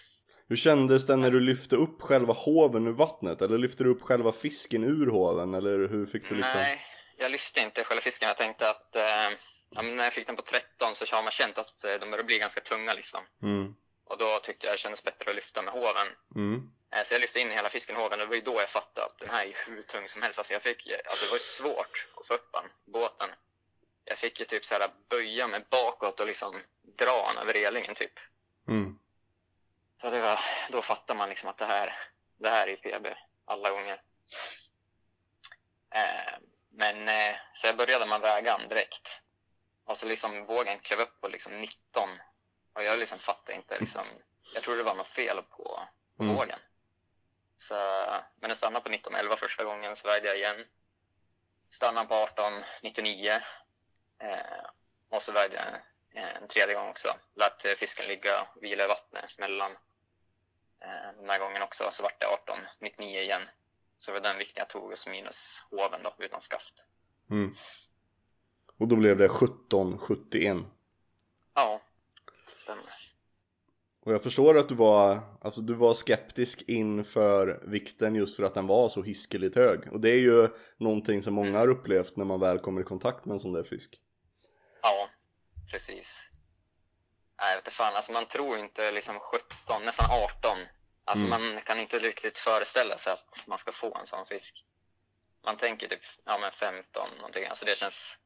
Hur 0.49 0.57
kändes 0.57 1.07
det 1.07 1.17
när 1.17 1.31
du 1.31 1.41
lyfte 1.41 1.77
upp 1.77 2.03
själva 2.03 2.33
hoven 2.33 2.87
ur 2.87 2.93
vattnet? 2.93 3.43
Eller 3.43 3.59
lyfte 3.59 3.85
du 3.85 3.91
upp 3.91 4.03
själva 4.03 4.33
fisken 4.33 4.85
ur 4.85 5.07
hoven? 5.07 5.55
Eller 5.55 5.89
hur 5.89 6.07
fick 6.07 6.29
du 6.29 6.35
liksom? 6.35 6.55
Nej, 6.61 6.81
jag 7.17 7.31
lyfte 7.31 7.61
inte 7.61 7.85
själva 7.85 8.03
fisken. 8.03 8.29
Jag 8.29 8.37
tänkte 8.37 8.71
att 8.71 8.97
eh, 8.97 9.29
ja, 9.75 9.83
men 9.83 9.97
när 9.97 10.05
jag 10.05 10.13
fick 10.13 10.27
den 10.27 10.37
på 10.37 10.43
13 10.43 10.95
så 10.95 11.17
har 11.17 11.23
man 11.23 11.33
känt 11.33 11.59
att 11.59 11.85
eh, 11.85 11.95
de 11.95 12.11
börjar 12.11 12.25
bli 12.25 12.39
ganska 12.39 12.61
tunga 12.61 12.95
liksom. 12.95 13.25
Mm. 13.43 13.75
Och 14.05 14.19
då 14.19 14.39
tyckte 14.39 14.67
jag 14.67 14.75
det 14.75 14.79
kändes 14.79 15.05
bättre 15.05 15.31
att 15.31 15.37
lyfta 15.37 15.63
med 15.63 15.75
hoven. 15.75 16.09
Mm. 16.35 16.71
Eh, 16.91 17.03
så 17.03 17.15
jag 17.15 17.21
lyfte 17.21 17.41
in 17.41 17.51
hela 17.51 17.69
fisken 17.69 17.97
i 17.97 17.99
hoven. 17.99 18.19
Det 18.19 18.27
var 18.27 18.35
ju 18.35 18.41
då 18.41 18.55
jag 18.61 18.69
fattade 18.69 19.07
att 19.07 19.19
den 19.19 19.31
här 19.31 19.47
är 19.47 19.55
hur 19.67 19.83
tung 19.83 20.09
som 20.09 20.23
helst. 20.23 20.39
Alltså, 20.39 20.53
jag 20.53 20.63
fick, 20.63 20.91
alltså 21.07 21.25
det 21.25 21.31
var 21.31 21.37
ju 21.37 21.41
svårt 21.41 22.09
att 22.21 22.27
få 22.27 22.35
upp 22.35 22.53
den, 22.53 22.65
båten. 22.93 23.29
Jag 24.05 24.19
fick 24.19 24.41
ju 24.41 24.47
typ 24.47 24.65
så 24.65 24.75
här 24.75 24.91
böja 25.09 25.49
mig 25.49 25.65
bakåt 25.71 26.21
och 26.21 26.27
liksom 26.27 26.61
dra 26.99 27.27
den 27.29 27.39
över 27.39 27.53
relingen 27.53 27.95
typ. 27.95 28.13
Mm. 28.69 28.99
Så 30.01 30.11
det 30.11 30.21
var, 30.21 30.41
då 30.71 30.83
fattar 30.83 31.15
man 31.15 31.29
liksom 31.29 31.51
att 31.51 31.59
det 31.59 31.65
här, 31.67 31.95
det 32.39 32.49
här 32.49 32.69
är 32.69 32.77
PB 32.77 33.07
alla 33.45 33.71
gånger. 33.71 34.03
Eh, 35.95 36.35
men 36.71 37.07
så 37.07 37.39
så 37.55 37.67
jag 37.67 37.77
började 37.77 38.07
med 38.07 38.21
vägan 38.21 38.69
direkt. 38.69 39.23
Och 39.85 39.97
så 39.97 40.07
liksom 40.07 40.47
vågen 40.47 40.79
klev 40.79 41.01
upp 41.01 41.21
på 41.21 41.29
liksom 41.29 41.61
19. 41.61 42.09
Och 42.73 42.85
jag 42.85 42.99
liksom 42.99 43.19
fattade 43.19 43.57
inte 43.57 43.79
liksom, 43.79 44.07
jag 44.55 44.63
trodde 44.63 44.79
det 44.79 44.85
var 44.85 44.95
något 44.95 45.07
fel 45.07 45.43
på, 45.43 45.81
på 46.17 46.23
Mm. 46.23 46.37
vågen. 46.37 46.59
Så, 47.57 47.75
men 48.41 48.49
den 48.49 48.57
stannade 48.57 48.83
på 48.83 48.89
19,11 48.97 49.37
första 49.37 49.65
gången, 49.65 49.97
så 49.97 50.09
vägde 50.09 50.29
jag 50.29 50.37
igen. 50.37 50.67
Stannade 51.71 52.09
på 52.09 52.15
18,99. 52.15 53.41
Eh, 54.19 54.39
och 55.11 55.23
så 55.23 55.33
vägde 55.33 55.57
jag 56.11 56.25
en 56.25 56.49
tredje 56.49 56.75
gång 56.75 56.89
också. 56.89 57.15
Lät 57.35 57.79
fisken 57.79 58.07
ligga 58.07 58.41
och 58.41 58.63
vila 58.63 58.85
i 58.85 58.87
vattnet 58.87 59.39
mellan 59.39 59.73
eh, 60.81 61.13
den 61.17 61.31
här 61.31 61.39
gången 61.39 61.63
också. 61.63 61.91
Så 61.91 62.03
vart 62.03 62.21
det 62.21 62.27
18,99 62.27 63.03
igen. 63.03 63.49
Så 63.99 64.11
det 64.11 64.21
var 64.21 64.29
den 64.29 64.39
vikten 64.39 64.61
jag 64.61 64.69
tog 64.69 64.93
och 64.93 64.99
så 64.99 65.11
minus 65.11 65.65
hoven 65.71 66.03
då, 66.03 66.15
utan 66.19 66.41
skaft. 66.41 66.87
Mm. 67.31 67.55
Och 68.83 68.89
då 68.89 68.97
blev 68.97 69.19
det 69.19 69.25
1771. 69.25 70.57
Ja, 71.55 71.81
stämmer. 72.57 72.85
Och 74.05 74.13
jag 74.13 74.23
förstår 74.23 74.59
att 74.59 74.69
du 74.69 74.75
var, 74.75 75.21
alltså 75.41 75.61
du 75.61 75.75
var 75.75 75.95
skeptisk 75.95 76.63
inför 76.67 77.63
vikten 77.67 78.15
just 78.15 78.37
för 78.37 78.43
att 78.43 78.55
den 78.55 78.67
var 78.67 78.89
så 78.89 79.03
hiskeligt 79.03 79.57
hög. 79.57 79.93
Och 79.93 80.01
det 80.01 80.11
är 80.11 80.19
ju 80.19 80.49
någonting 80.77 81.23
som 81.23 81.35
många 81.35 81.59
har 81.59 81.69
upplevt 81.69 82.17
när 82.17 82.25
man 82.25 82.41
väl 82.41 82.59
kommer 82.59 82.81
i 82.81 82.85
kontakt 82.85 83.25
med 83.25 83.35
en 83.35 83.41
sån 83.41 83.53
där 83.53 83.65
fisk. 83.65 84.01
Ja, 84.83 85.09
precis. 85.71 86.31
Nej, 87.41 87.57
vet 87.57 87.73
fan, 87.73 87.97
alltså 87.97 88.13
man 88.13 88.27
tror 88.27 88.59
inte 88.59 88.93
liksom 88.93 89.19
17, 89.67 89.85
nästan 89.85 90.07
18 90.11 90.59
Alltså 91.05 91.27
Mm. 91.27 91.55
man 91.55 91.63
kan 91.63 91.81
inte 91.81 91.99
riktigt 91.99 92.39
föreställa 92.39 92.99
sig 92.99 93.13
att 93.13 93.45
man 93.47 93.59
ska 93.59 93.73
få 93.73 93.99
en 93.99 94.07
sån 94.07 94.27
fisk. 94.27 94.65
Man 95.45 95.57
tänker 95.57 95.89
typ, 95.89 96.01
ja 96.25 96.39
men 96.39 96.53
15 96.53 97.11
någonting, 97.17 97.47
alltså 97.47 97.65
det 97.65 97.79
känns 97.79 98.19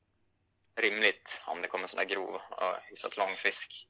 rimligt 0.77 1.41
om 1.47 1.63
det 1.63 1.69
kommer 1.69 1.87
sån 1.87 1.99
där 1.99 2.15
grov 2.15 2.35
och 2.35 2.75
hyfsat 2.91 3.17
lång 3.17 3.29
fisk. 3.37 3.87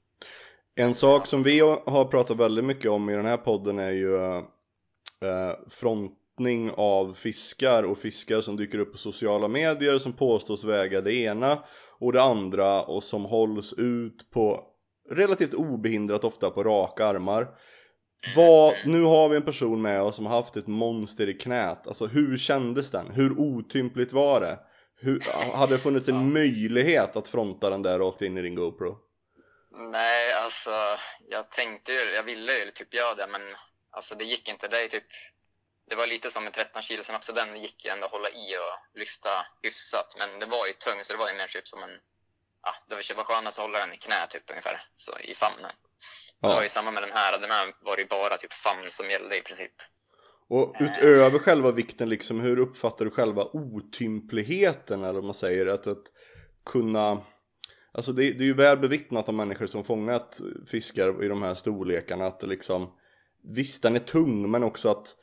En 0.74 0.94
sak 0.94 1.26
som 1.26 1.42
vi 1.42 1.60
har 1.60 2.04
pratat 2.04 2.36
väldigt 2.36 2.64
mycket 2.64 2.90
om 2.90 3.10
i 3.10 3.14
den 3.14 3.26
här 3.26 3.36
podden 3.36 3.78
är 3.78 3.90
ju 3.90 4.16
eh, 4.16 5.52
frontning 5.70 6.70
av 6.76 7.14
fiskar 7.14 7.82
och 7.82 7.98
fiskar 7.98 8.40
som 8.40 8.56
dyker 8.56 8.78
upp 8.78 8.92
på 8.92 8.98
sociala 8.98 9.48
medier 9.48 9.98
som 9.98 10.12
påstås 10.12 10.64
väga 10.64 11.00
det 11.00 11.14
ena 11.14 11.64
och 11.98 12.12
det 12.12 12.22
andra 12.22 12.82
och 12.82 13.04
som 13.04 13.24
hålls 13.24 13.72
ut 13.72 14.30
på 14.30 14.64
relativt 15.10 15.54
obehindrat 15.54 16.24
ofta 16.24 16.50
på 16.50 16.64
raka 16.64 17.06
armar. 17.06 17.48
Vad, 18.36 18.74
nu 18.84 19.02
har 19.02 19.28
vi 19.28 19.36
en 19.36 19.42
person 19.42 19.82
med 19.82 20.02
oss 20.02 20.16
som 20.16 20.26
har 20.26 20.36
haft 20.36 20.56
ett 20.56 20.66
monster 20.66 21.28
i 21.28 21.34
knät. 21.34 21.86
Alltså 21.86 22.06
hur 22.06 22.36
kändes 22.36 22.90
den? 22.90 23.10
Hur 23.10 23.40
otympligt 23.40 24.12
var 24.12 24.40
det? 24.40 24.58
Hur, 24.98 25.20
hade 25.52 25.76
det 25.76 25.82
funnits 25.82 26.08
en 26.08 26.32
möjlighet 26.32 27.16
att 27.16 27.28
fronta 27.28 27.70
den 27.70 27.82
där 27.82 27.98
rakt 27.98 28.22
in 28.22 28.38
i 28.38 28.42
din 28.42 28.54
GoPro? 28.54 28.98
Nej, 29.70 30.32
alltså 30.32 30.70
jag 31.28 31.50
tänkte 31.50 31.92
ju, 31.92 31.98
jag 31.98 32.22
ville 32.22 32.58
ju 32.58 32.70
typ 32.70 32.94
göra 32.94 33.14
det 33.14 33.26
men 33.26 33.42
alltså 33.90 34.14
det 34.14 34.24
gick 34.24 34.48
inte. 34.48 34.68
Det 34.68 34.88
typ, 34.88 35.04
det 35.88 35.96
var 35.96 36.06
lite 36.06 36.30
som 36.30 36.44
med 36.44 36.52
13 36.52 36.82
kilo 36.82 37.02
sen 37.02 37.16
också, 37.16 37.32
den 37.32 37.62
gick 37.62 37.84
ju 37.84 37.90
ändå 37.90 38.06
att 38.06 38.12
hålla 38.12 38.28
i 38.28 38.56
och 38.56 38.98
lyfta 38.98 39.46
hyfsat 39.62 40.16
men 40.18 40.38
det 40.40 40.46
var 40.46 40.66
ju 40.66 40.72
tung 40.72 41.04
så 41.04 41.12
det 41.12 41.18
var 41.18 41.28
ju 41.28 41.36
mer 41.36 41.46
typ 41.46 41.68
som 41.68 41.82
en, 41.82 41.98
ja 42.62 42.74
det 42.88 43.14
var 43.14 43.24
skönast 43.24 43.58
att 43.58 43.64
hålla 43.64 43.78
den 43.78 43.92
i 43.92 43.96
knä 43.96 44.26
typ 44.26 44.50
ungefär, 44.50 44.82
så 44.96 45.18
i 45.18 45.34
famnen. 45.34 45.72
Det 46.40 46.48
var 46.48 46.62
ju 46.62 46.68
samma 46.68 46.90
med 46.90 47.02
den 47.02 47.12
här, 47.12 47.38
den 47.38 47.50
här 47.50 47.74
var 47.80 47.96
det 47.96 48.02
ju 48.02 48.08
bara 48.08 48.36
typ 48.36 48.52
famn 48.52 48.88
som 48.90 49.10
gällde 49.10 49.36
i 49.36 49.42
princip. 49.42 49.72
Och 50.48 50.76
utöver 50.80 51.38
själva 51.38 51.70
vikten 51.70 52.08
liksom, 52.08 52.40
hur 52.40 52.58
uppfattar 52.58 53.04
du 53.04 53.10
själva 53.10 53.44
otympligheten 53.52 55.02
eller 55.02 55.12
vad 55.12 55.24
man 55.24 55.34
säger? 55.34 55.66
Att, 55.66 55.86
att 55.86 56.04
kunna 56.64 57.22
Alltså 57.92 58.12
det, 58.12 58.22
det 58.22 58.44
är 58.44 58.46
ju 58.46 58.54
väl 58.54 58.78
bevittnat 58.78 59.28
av 59.28 59.34
människor 59.34 59.66
som 59.66 59.84
fångat 59.84 60.40
fiskar 60.66 61.24
i 61.24 61.28
de 61.28 61.42
här 61.42 61.54
storlekarna 61.54 62.26
att 62.26 62.40
det 62.40 62.46
liksom 62.46 62.92
Visst 63.48 63.82
den 63.82 63.94
är 63.94 64.00
tung 64.00 64.50
men 64.50 64.62
också 64.62 64.88
att 64.88 65.14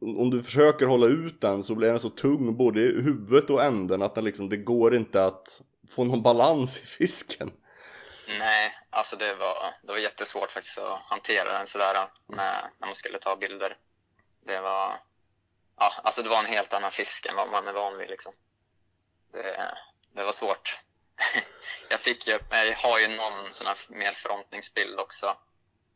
om 0.00 0.30
du 0.30 0.42
försöker 0.42 0.86
hålla 0.86 1.06
ut 1.06 1.40
den 1.40 1.62
så 1.62 1.74
blir 1.74 1.88
den 1.88 2.00
så 2.00 2.10
tung 2.10 2.56
både 2.56 2.80
i 2.80 3.02
huvudet 3.02 3.50
och 3.50 3.64
änden 3.64 4.02
att 4.02 4.14
den 4.14 4.24
liksom, 4.24 4.48
det 4.48 4.56
går 4.56 4.94
inte 4.94 5.24
att 5.24 5.62
få 5.90 6.04
någon 6.04 6.22
balans 6.22 6.78
i 6.78 6.86
fisken. 6.86 7.52
Nej, 8.38 8.72
alltså 8.90 9.16
det 9.16 9.34
var, 9.34 9.56
det 9.82 9.92
var 9.92 9.98
jättesvårt 9.98 10.50
faktiskt 10.50 10.78
att 10.78 11.00
hantera 11.00 11.58
den 11.58 11.66
sådär 11.66 11.94
när 12.80 12.86
man 12.86 12.94
skulle 12.94 13.18
ta 13.18 13.36
bilder. 13.36 13.76
Det 14.48 14.60
var, 14.60 14.96
ja, 15.78 15.92
alltså 16.04 16.22
det 16.22 16.28
var 16.28 16.38
en 16.38 16.46
helt 16.46 16.72
annan 16.72 16.90
fisk 16.90 17.26
än 17.26 17.36
vad 17.36 17.48
man 17.48 17.68
är 17.68 17.72
van 17.72 17.98
vid 17.98 18.08
liksom. 18.10 18.32
Det, 19.32 19.74
det 20.14 20.24
var 20.24 20.32
svårt. 20.32 20.80
jag 21.90 22.00
fick 22.00 22.26
ju, 22.26 22.38
jag 22.50 22.76
har 22.76 22.98
ju 22.98 23.08
någon 23.08 23.52
sån 23.52 23.66
här 23.66 23.76
mer 23.88 24.12
frontningsbild 24.12 25.00
också. 25.00 25.26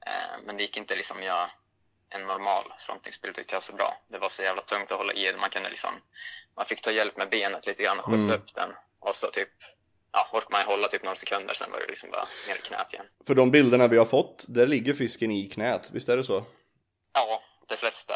Eh, 0.07 0.41
men 0.45 0.57
det 0.57 0.63
gick 0.63 0.77
inte 0.77 0.97
liksom 0.97 1.23
göra 1.23 1.51
en 2.09 2.27
normal 2.27 2.73
frontningsbild 2.79 3.35
tyckte 3.35 3.55
jag 3.55 3.63
så 3.63 3.73
bra. 3.73 3.97
Det 4.09 4.19
var 4.19 4.29
så 4.29 4.43
jävla 4.43 4.63
tungt 4.63 4.93
att 4.93 4.99
hålla 4.99 5.13
i. 5.13 5.37
Man 5.37 5.51
kunde 5.51 5.69
liksom, 5.71 5.95
man 6.57 6.67
fick 6.67 6.83
ta 6.83 6.91
hjälp 6.91 7.17
med 7.17 7.31
benet 7.31 7.67
lite 7.67 7.83
grann 7.83 7.99
och 7.99 8.05
skjutsa 8.05 8.25
Mm. 8.33 8.41
upp 8.41 8.55
den. 8.55 8.71
Och 9.01 9.17
så 9.17 9.27
typ, 9.27 9.49
ja, 10.13 10.29
orkade 10.33 10.53
man 10.53 10.67
hålla 10.67 10.89
typ 10.89 11.03
några 11.03 11.17
sekunder, 11.17 11.55
sen 11.55 11.71
var 11.71 11.81
det 11.81 11.87
liksom 11.87 12.11
bara 12.11 12.27
ner 12.49 12.57
i 12.57 12.59
knät 12.59 12.93
igen. 12.93 13.07
För 13.27 13.35
de 13.35 13.51
bilderna 13.51 13.87
vi 13.89 13.99
har 13.99 14.05
fått, 14.07 14.45
där 14.49 14.67
ligger 14.67 14.95
fisken 14.95 15.31
i 15.31 15.49
knät, 15.49 15.91
visst 15.93 16.09
är 16.09 16.17
det 16.17 16.25
så? 16.25 16.45
Ja, 17.13 17.43
de 17.73 17.77
flesta 17.77 18.15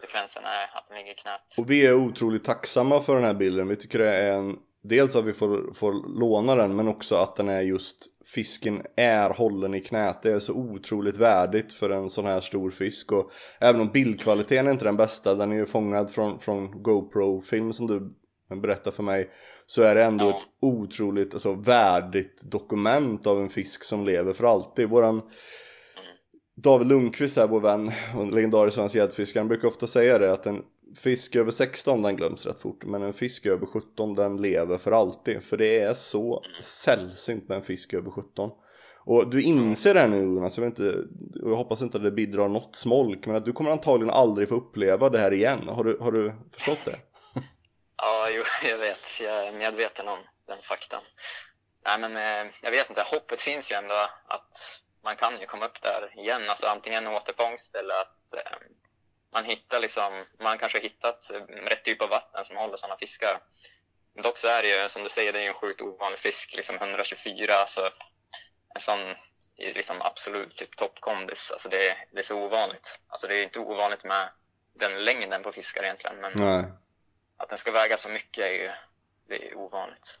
frekvenserna 0.00 0.48
är 0.48 0.78
att 0.78 0.88
den 0.88 0.98
ligger 0.98 1.12
i 1.12 1.14
knät. 1.14 1.40
Och 1.58 1.70
vi 1.70 1.86
är 1.86 1.94
otroligt 1.94 2.44
tacksamma 2.44 3.02
för 3.02 3.14
den 3.14 3.24
här 3.24 3.34
bilden. 3.34 3.68
Vi 3.68 3.76
tycker 3.76 3.98
det 3.98 4.16
är 4.16 4.32
en 4.32 4.56
Dels 4.82 5.16
att 5.16 5.24
vi 5.24 5.32
får, 5.32 5.74
får 5.74 6.18
låna 6.20 6.54
den 6.54 6.76
men 6.76 6.88
också 6.88 7.16
att 7.16 7.36
den 7.36 7.48
är 7.48 7.60
just 7.60 7.96
Fisken 8.24 8.82
är 8.96 9.30
hållen 9.30 9.74
i 9.74 9.80
knät. 9.80 10.22
Det 10.22 10.32
är 10.32 10.38
så 10.38 10.52
otroligt 10.52 11.16
värdigt 11.16 11.72
för 11.72 11.90
en 11.90 12.10
sån 12.10 12.24
här 12.24 12.40
stor 12.40 12.70
fisk 12.70 13.12
och 13.12 13.30
Även 13.60 13.80
om 13.80 13.88
bildkvaliteten 13.88 14.66
är 14.66 14.70
inte 14.70 14.84
den 14.84 14.96
bästa, 14.96 15.34
den 15.34 15.52
är 15.52 15.56
ju 15.56 15.66
fångad 15.66 16.10
från, 16.10 16.40
från 16.40 16.82
GoPro-film 16.82 17.72
som 17.72 17.86
du 17.86 18.14
berättar 18.56 18.90
för 18.90 19.02
mig 19.02 19.30
Så 19.66 19.82
är 19.82 19.94
det 19.94 20.04
ändå 20.04 20.24
Ja. 20.24 20.38
ett 20.38 20.44
otroligt 20.60 21.34
alltså, 21.34 21.52
värdigt 21.52 22.42
dokument 22.42 23.26
av 23.26 23.40
en 23.40 23.50
fisk 23.50 23.84
som 23.84 24.06
lever 24.06 24.32
för 24.32 24.44
alltid. 24.44 24.88
Våran 24.88 25.22
David 26.62 26.86
Lundqvist 26.86 27.36
här, 27.36 27.46
vår 27.46 27.60
vän 27.60 27.92
och 28.16 28.32
legendarisk 28.32 28.74
svensk 28.74 28.94
gäddfiskare, 28.94 29.40
han 29.40 29.48
brukar 29.48 29.68
ofta 29.68 29.86
säga 29.86 30.18
det 30.18 30.32
att 30.32 30.46
en 30.46 30.64
fisk 30.96 31.36
över 31.36 31.50
16 31.50 32.02
den 32.02 32.16
glöms 32.16 32.46
rätt 32.46 32.60
fort 32.60 32.84
men 32.84 33.02
en 33.02 33.12
fisk 33.12 33.46
över 33.46 33.66
17 33.66 34.14
den 34.14 34.36
lever 34.36 34.78
för 34.78 34.92
alltid 34.92 35.42
för 35.42 35.56
det 35.56 35.78
är 35.78 35.94
så 35.94 36.44
sällsynt 36.62 37.48
med 37.48 37.56
en 37.56 37.62
fisk 37.62 37.94
över 37.94 38.10
17 38.10 38.50
och 38.94 39.30
du 39.30 39.42
inser 39.42 39.94
det 39.94 40.00
här 40.00 40.08
nu 40.08 40.18
Jonas, 40.18 40.58
jag, 40.58 40.64
vet 40.64 40.78
inte, 40.78 40.98
och 41.42 41.50
jag 41.50 41.56
hoppas 41.56 41.82
inte 41.82 41.96
att 41.96 42.04
det 42.04 42.10
bidrar 42.10 42.48
något 42.48 42.76
smolk 42.76 43.26
men 43.26 43.36
att 43.36 43.44
du 43.44 43.52
kommer 43.52 43.70
antagligen 43.70 44.14
aldrig 44.14 44.48
få 44.48 44.54
uppleva 44.54 45.10
det 45.10 45.18
här 45.18 45.32
igen, 45.32 45.68
har 45.68 45.84
du, 45.84 45.98
har 46.00 46.12
du 46.12 46.32
förstått 46.52 46.84
det? 46.84 46.96
Ja, 47.96 48.28
jo, 48.30 48.42
jag 48.70 48.78
vet. 48.78 49.20
Jag 49.20 49.48
är 49.48 49.52
medveten 49.52 50.08
om 50.08 50.18
den 50.46 50.58
faktan. 50.62 51.00
Nej, 51.86 51.98
men 52.00 52.16
eh, 52.16 52.52
jag 52.62 52.70
vet 52.70 52.90
inte. 52.90 53.02
Hoppet 53.02 53.40
finns 53.40 53.72
ju 53.72 53.76
ändå 53.76 53.94
att 54.28 54.80
man 55.08 55.16
kan 55.16 55.40
ju 55.40 55.46
komma 55.46 55.66
upp 55.66 55.82
där 55.82 56.12
igen. 56.20 56.42
Alltså 56.48 56.66
antingen 56.66 57.06
återfångst 57.06 57.74
eller 57.74 57.94
att 57.94 58.32
eh, 58.34 58.56
man 59.32 59.44
hittar 59.44 59.80
liksom, 59.80 60.24
man 60.40 60.58
kanske 60.58 60.80
hittat 60.80 61.30
eh, 61.30 61.40
rätt 61.40 61.84
typ 61.84 62.02
av 62.02 62.08
vatten 62.08 62.44
som 62.44 62.56
håller 62.56 62.76
sådana 62.76 62.96
fiskar. 62.96 63.40
Dock 64.22 64.36
så 64.36 64.48
är 64.48 64.62
det 64.62 64.82
ju, 64.82 64.88
som 64.88 65.02
du 65.02 65.08
säger, 65.08 65.32
det 65.32 65.38
är 65.38 65.42
ju 65.42 65.48
en 65.48 65.54
sjukt 65.54 65.80
ovanlig 65.80 66.18
fisk, 66.18 66.54
liksom 66.56 66.76
124, 66.76 67.54
alltså 67.54 67.90
en 68.74 68.80
sån 68.80 69.14
liksom 69.56 70.02
absolut 70.02 70.56
typ 70.56 70.76
toppkondis. 70.76 71.50
Alltså 71.50 71.68
det, 71.68 71.88
är- 71.90 72.04
det 72.12 72.18
är 72.18 72.22
så 72.22 72.38
ovanligt. 72.42 72.98
Alltså 73.08 73.26
det 73.26 73.34
är 73.34 73.42
inte 73.42 73.60
ovanligt 73.60 74.04
med 74.04 74.28
den 74.74 75.04
längden 75.04 75.42
på 75.42 75.52
fiskar 75.52 75.82
egentligen, 75.82 76.16
men 76.16 76.32
Nej. 76.34 76.64
att 77.36 77.48
den 77.48 77.58
ska 77.58 77.72
väga 77.72 77.96
så 77.96 78.08
mycket 78.08 78.44
är 78.44 78.52
ju, 78.52 78.70
det 79.28 79.48
är 79.48 79.54
ovanligt. 79.58 80.20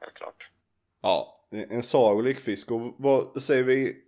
Helt 0.00 0.14
klart. 0.14 0.50
Ja, 1.02 1.32
en 1.50 1.82
sagolik 1.82 2.40
fisk 2.40 2.70
och 2.70 2.94
vad 2.98 3.42
säger 3.42 3.62
vi 3.62 4.05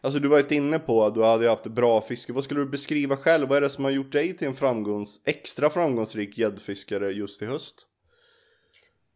Alltså 0.00 0.20
du 0.20 0.28
var 0.28 0.38
ju 0.38 0.56
inne 0.56 0.78
på 0.78 1.04
att 1.04 1.14
du 1.14 1.24
hade 1.24 1.48
haft 1.48 1.64
bra 1.64 2.00
fiske, 2.00 2.32
vad 2.32 2.44
skulle 2.44 2.60
du 2.60 2.66
beskriva 2.66 3.16
själv? 3.16 3.48
Vad 3.48 3.56
är 3.56 3.60
det 3.60 3.70
som 3.70 3.84
har 3.84 3.90
gjort 3.90 4.12
dig 4.12 4.36
till 4.36 4.48
en 4.48 4.56
framgångs, 4.56 5.20
extra 5.24 5.70
framgångsrik 5.70 6.38
gäddfiskare 6.38 7.12
just 7.12 7.42
i 7.42 7.46
höst? 7.46 7.86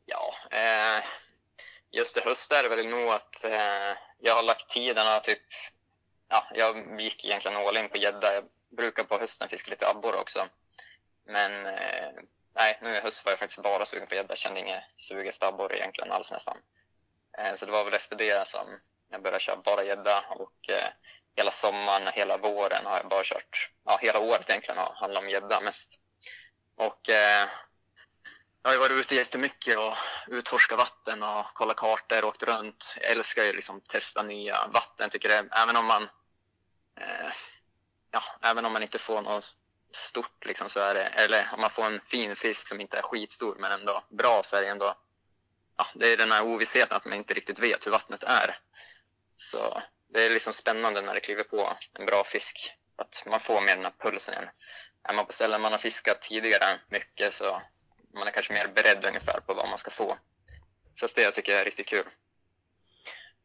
Ja, 0.07 0.35
eh, 0.51 1.05
just 1.91 2.17
i 2.17 2.21
höst 2.21 2.53
är 2.53 2.63
det 2.63 2.77
väl 2.77 2.87
nog 2.87 3.09
att 3.09 3.45
eh, 3.45 3.97
jag 4.21 4.35
har 4.35 4.43
lagt 4.43 4.71
tiden 4.71 5.17
och 5.17 5.23
typ, 5.23 5.39
ja, 6.29 6.45
jag 6.55 7.01
gick 7.01 7.25
egentligen 7.25 7.57
all 7.57 7.77
in 7.77 7.89
på 7.89 7.97
gädda. 7.97 8.35
Jag 8.35 8.45
brukar 8.77 9.05
på 9.05 9.19
hösten 9.19 9.49
fiska 9.49 9.71
lite 9.71 9.89
abborre 9.89 10.17
också. 10.17 10.47
Men 11.27 11.67
eh, 11.67 12.13
nej, 12.55 12.79
nu 12.83 12.91
i 12.91 13.01
höst 13.01 13.25
var 13.25 13.33
jag 13.33 13.39
faktiskt 13.39 13.63
bara 13.63 13.85
sugen 13.85 14.07
på 14.07 14.15
gädda. 14.15 14.29
Jag 14.29 14.39
kände 14.39 14.61
inget 14.61 14.83
sug 14.95 15.27
efter 15.27 15.47
abborre 15.47 15.77
egentligen 15.77 16.13
alls 16.13 16.33
nästan. 16.33 16.57
Eh, 17.39 17.55
så 17.55 17.67
det 17.67 17.73
var 17.73 17.85
väl 17.85 17.95
efter 17.95 18.17
det 18.17 18.49
som 18.49 18.67
jag 19.11 19.23
började 19.23 19.41
köra 19.41 19.57
bara 19.57 19.85
gädda 19.85 20.25
och 20.31 20.69
eh, 20.69 20.89
hela 21.37 21.51
sommaren, 21.51 22.09
hela 22.13 22.37
våren 22.37 22.87
har 22.87 22.97
jag 22.97 23.09
bara 23.09 23.25
kört, 23.25 23.71
ja 23.85 23.99
hela 24.03 24.19
året 24.19 24.51
egentligen 24.51 24.79
har 24.79 24.95
handlat 24.95 25.23
om 25.23 25.31
gädda 25.31 25.61
mest. 25.61 26.01
Och 26.77 27.09
eh, 27.09 27.49
jag 28.63 28.71
har 28.71 28.75
ju 28.75 28.81
varit 28.81 29.05
ute 29.05 29.15
jättemycket 29.15 29.79
och 29.79 29.95
utforskat 30.29 30.79
vatten 30.79 31.23
och 31.23 31.45
kollat 31.55 31.77
kartor 31.77 32.23
och 32.23 32.29
åkt 32.29 32.43
runt. 32.43 32.97
Jag 33.01 33.11
älskar 33.11 33.45
ju 33.45 33.53
liksom 33.53 33.81
testa 33.81 34.23
nya 34.23 34.67
vatten. 34.73 35.11
Tycker 35.11 35.29
det, 35.29 35.49
även 35.53 35.77
om 35.77 35.87
man 35.87 36.03
eh, 37.01 37.33
ja, 38.15 38.23
även 38.43 38.65
om 38.65 38.73
man 38.73 38.83
inte 38.83 38.99
får 38.99 39.23
något 39.23 39.55
stort 39.93 40.45
liksom 40.45 40.69
så 40.69 40.81
är 40.81 40.95
det, 40.95 41.05
eller 41.05 41.49
om 41.53 41.61
man 41.61 41.71
får 41.71 41.85
en 41.85 42.01
fin 42.01 42.37
fisk 42.37 42.69
som 42.69 42.81
inte 42.81 42.99
är 42.99 43.03
skitstor 43.03 43.57
men 43.59 43.73
ändå 43.73 44.03
bra 44.09 44.43
så 44.43 44.57
är 44.57 44.63
det 44.63 44.69
ändå, 44.69 44.95
ja, 45.77 45.87
det 45.95 46.13
är 46.13 46.17
den 46.17 46.33
här 46.33 46.45
ovissheten 46.45 46.97
att 46.97 47.05
man 47.05 47.15
inte 47.15 47.35
riktigt 47.35 47.59
vet 47.59 47.87
hur 47.87 47.91
vattnet 47.91 48.23
är. 48.23 48.59
Så 49.45 49.83
det 50.09 50.23
är 50.27 50.31
liksom 50.31 50.53
spännande 50.53 51.01
när 51.01 51.15
det 51.15 51.21
kliver 51.21 51.45
på 51.45 51.77
en 51.99 52.07
bra 52.07 52.25
fisk. 52.25 52.73
Att 52.97 53.23
man 53.27 53.41
får 53.41 53.61
mer 53.61 53.77
den 53.77 53.85
här 53.85 53.95
pulsen 53.99 54.35
igen. 54.35 54.51
Är 55.03 55.15
man 55.15 55.27
på 55.27 55.33
ställen 55.33 55.61
man 55.61 55.73
har 55.73 55.79
fiskat 55.79 56.23
tidigare 56.23 56.79
mycket 56.89 57.35
så 57.35 57.63
man 58.15 58.27
är 58.27 58.33
kanske 58.33 58.53
mer 58.53 58.67
beredd 58.67 59.05
ungefär 59.05 59.41
på 59.41 59.55
vad 59.55 59.69
man 59.69 59.79
ska 59.79 59.91
få. 59.91 60.19
Så 60.95 61.07
att 61.07 61.15
det 61.15 61.31
tycker 61.31 61.53
jag 61.53 61.61
är 61.61 61.65
riktigt 61.65 61.87
kul. 61.87 62.07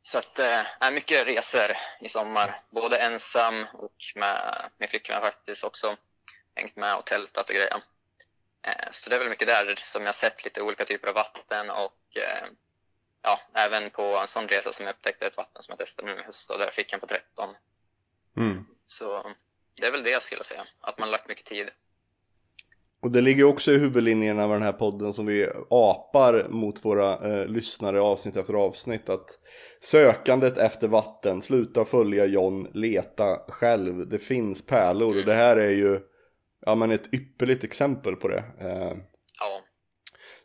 Så 0.02 0.18
att 0.18 0.40
eh, 0.40 0.66
är 0.80 0.92
mycket 0.92 1.28
resor 1.28 1.78
i 2.02 2.10
sommar, 2.10 2.62
både 2.70 2.98
ensam 2.98 3.68
och 3.74 3.96
med 4.16 4.70
min 4.78 4.90
flickvän 4.90 5.22
faktiskt 5.22 5.64
också. 5.64 5.98
Hängt 6.56 6.76
med 6.76 6.96
och 6.96 7.06
tältat 7.06 7.50
och 7.50 7.56
grejer. 7.56 7.84
Eh, 8.62 8.92
så 8.92 9.10
det 9.10 9.16
är 9.16 9.20
väl 9.20 9.30
mycket 9.30 9.48
där 9.48 9.80
som 9.86 10.06
jag 10.06 10.16
sett 10.16 10.44
lite 10.44 10.62
olika 10.62 10.86
typer 10.86 11.08
av 11.08 11.16
vatten 11.16 11.70
och 11.70 12.18
eh, 12.18 12.48
ja, 13.22 13.40
även 13.54 13.90
på 13.90 14.04
en 14.04 14.28
sån 14.28 14.48
resa 14.48 14.72
som 14.72 14.86
jag 14.86 14.94
upptäckte 14.94 15.28
ett 15.28 15.38
vatten 15.38 15.62
som 15.62 15.72
jag 15.72 15.80
testade 15.80 16.14
nu 16.14 16.22
i 16.22 16.24
höst 16.24 16.52
och 16.52 16.60
där 16.60 16.72
fick 16.72 16.94
jag 16.94 17.02
på 17.02 17.08
13. 17.08 17.50
Mm. 18.38 18.66
Så 18.86 19.34
det 19.82 19.88
är 19.88 19.92
väl 19.92 20.04
det 20.04 20.10
jag 20.10 20.24
skulle 20.24 20.44
säga, 20.44 20.66
att 20.82 21.00
man 21.00 21.12
lagt 21.12 21.28
mycket 21.28 21.46
tid. 21.46 21.70
Och 23.02 23.12
det 23.12 23.22
ligger 23.22 23.44
också 23.44 23.72
i 23.72 23.78
huvudlinjerna 23.78 24.44
av 24.44 24.50
den 24.50 24.62
här 24.62 24.74
podden 24.74 25.14
som 25.14 25.26
vi 25.26 25.50
apar 25.70 26.48
mot 26.50 26.86
våra 26.86 27.14
eh, 27.14 27.48
lyssnare 27.48 28.02
avsnitt 28.02 28.38
efter 28.38 28.54
avsnitt 28.54 29.10
att 29.10 29.40
sökandet 29.82 30.58
efter 30.58 30.88
vatten, 30.88 31.42
sluta 31.42 31.86
följa 31.86 32.26
John, 32.26 32.68
leta 32.74 33.40
själv, 33.48 34.10
det 34.10 34.20
finns 34.20 34.66
pärlor 34.66 35.18
och 35.18 35.26
det 35.26 35.34
här 35.34 35.58
är 35.58 35.72
ju 35.72 36.00
ja, 36.66 36.76
men 36.76 36.92
ett 36.92 37.14
ypperligt 37.14 37.64
exempel 37.64 38.16
på 38.16 38.28
det. 38.28 38.44
Eh, 38.60 38.98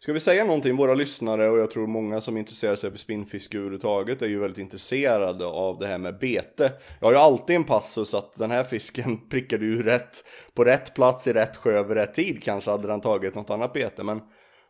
Ska 0.04 0.12
vi 0.12 0.20
säga 0.20 0.44
någonting, 0.44 0.76
våra 0.76 0.94
lyssnare 0.94 1.48
och 1.48 1.58
jag 1.58 1.70
tror 1.70 1.86
många 1.86 2.20
som 2.20 2.36
intresserar 2.36 2.76
sig 2.76 2.90
för 2.90 2.98
spinnfiske 2.98 3.56
överhuvudtaget 3.56 4.22
är 4.22 4.26
ju 4.26 4.38
väldigt 4.38 4.58
intresserade 4.58 5.46
av 5.46 5.78
det 5.78 5.86
här 5.86 5.98
med 5.98 6.18
bete. 6.18 6.72
Jag 7.00 7.06
har 7.06 7.12
ju 7.12 7.18
alltid 7.18 7.56
en 7.56 7.64
passus 7.64 8.14
att 8.14 8.34
den 8.34 8.50
här 8.50 8.64
fisken 8.64 9.28
prickade 9.30 9.64
ju 9.64 9.82
rätt 9.82 10.24
på 10.54 10.64
rätt 10.64 10.94
plats 10.94 11.26
i 11.26 11.32
rätt 11.32 11.56
sjö 11.56 11.82
vid 11.82 11.96
rätt 11.96 12.14
tid 12.14 12.42
kanske 12.42 12.70
hade 12.70 12.88
den 12.88 13.00
tagit 13.00 13.34
något 13.34 13.50
annat 13.50 13.72
bete 13.72 14.02
men 14.02 14.22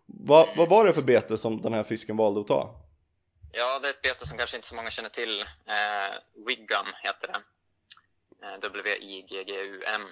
vad, 0.07 0.49
vad 0.57 0.69
var 0.69 0.85
det 0.85 0.93
för 0.93 1.03
bete 1.03 1.39
som 1.39 1.63
den 1.63 1.75
här 1.75 1.83
fisken 1.83 2.17
valde 2.17 2.41
att 2.41 2.47
ta? 2.47 2.81
ja 3.53 3.79
det 3.79 3.89
är 3.89 3.91
ett 3.91 4.03
bete 4.03 4.27
som 4.27 4.39
kanske 4.39 4.57
inte 4.57 4.69
så 4.69 4.75
många 4.75 4.91
känner 4.91 5.09
till. 5.09 5.41
Eh, 5.41 6.15
Wiggum 6.47 6.89
heter 7.03 7.29
det. 7.29 7.41
Eh, 8.47 8.61
W-I-G-G-U-M. 8.61 10.07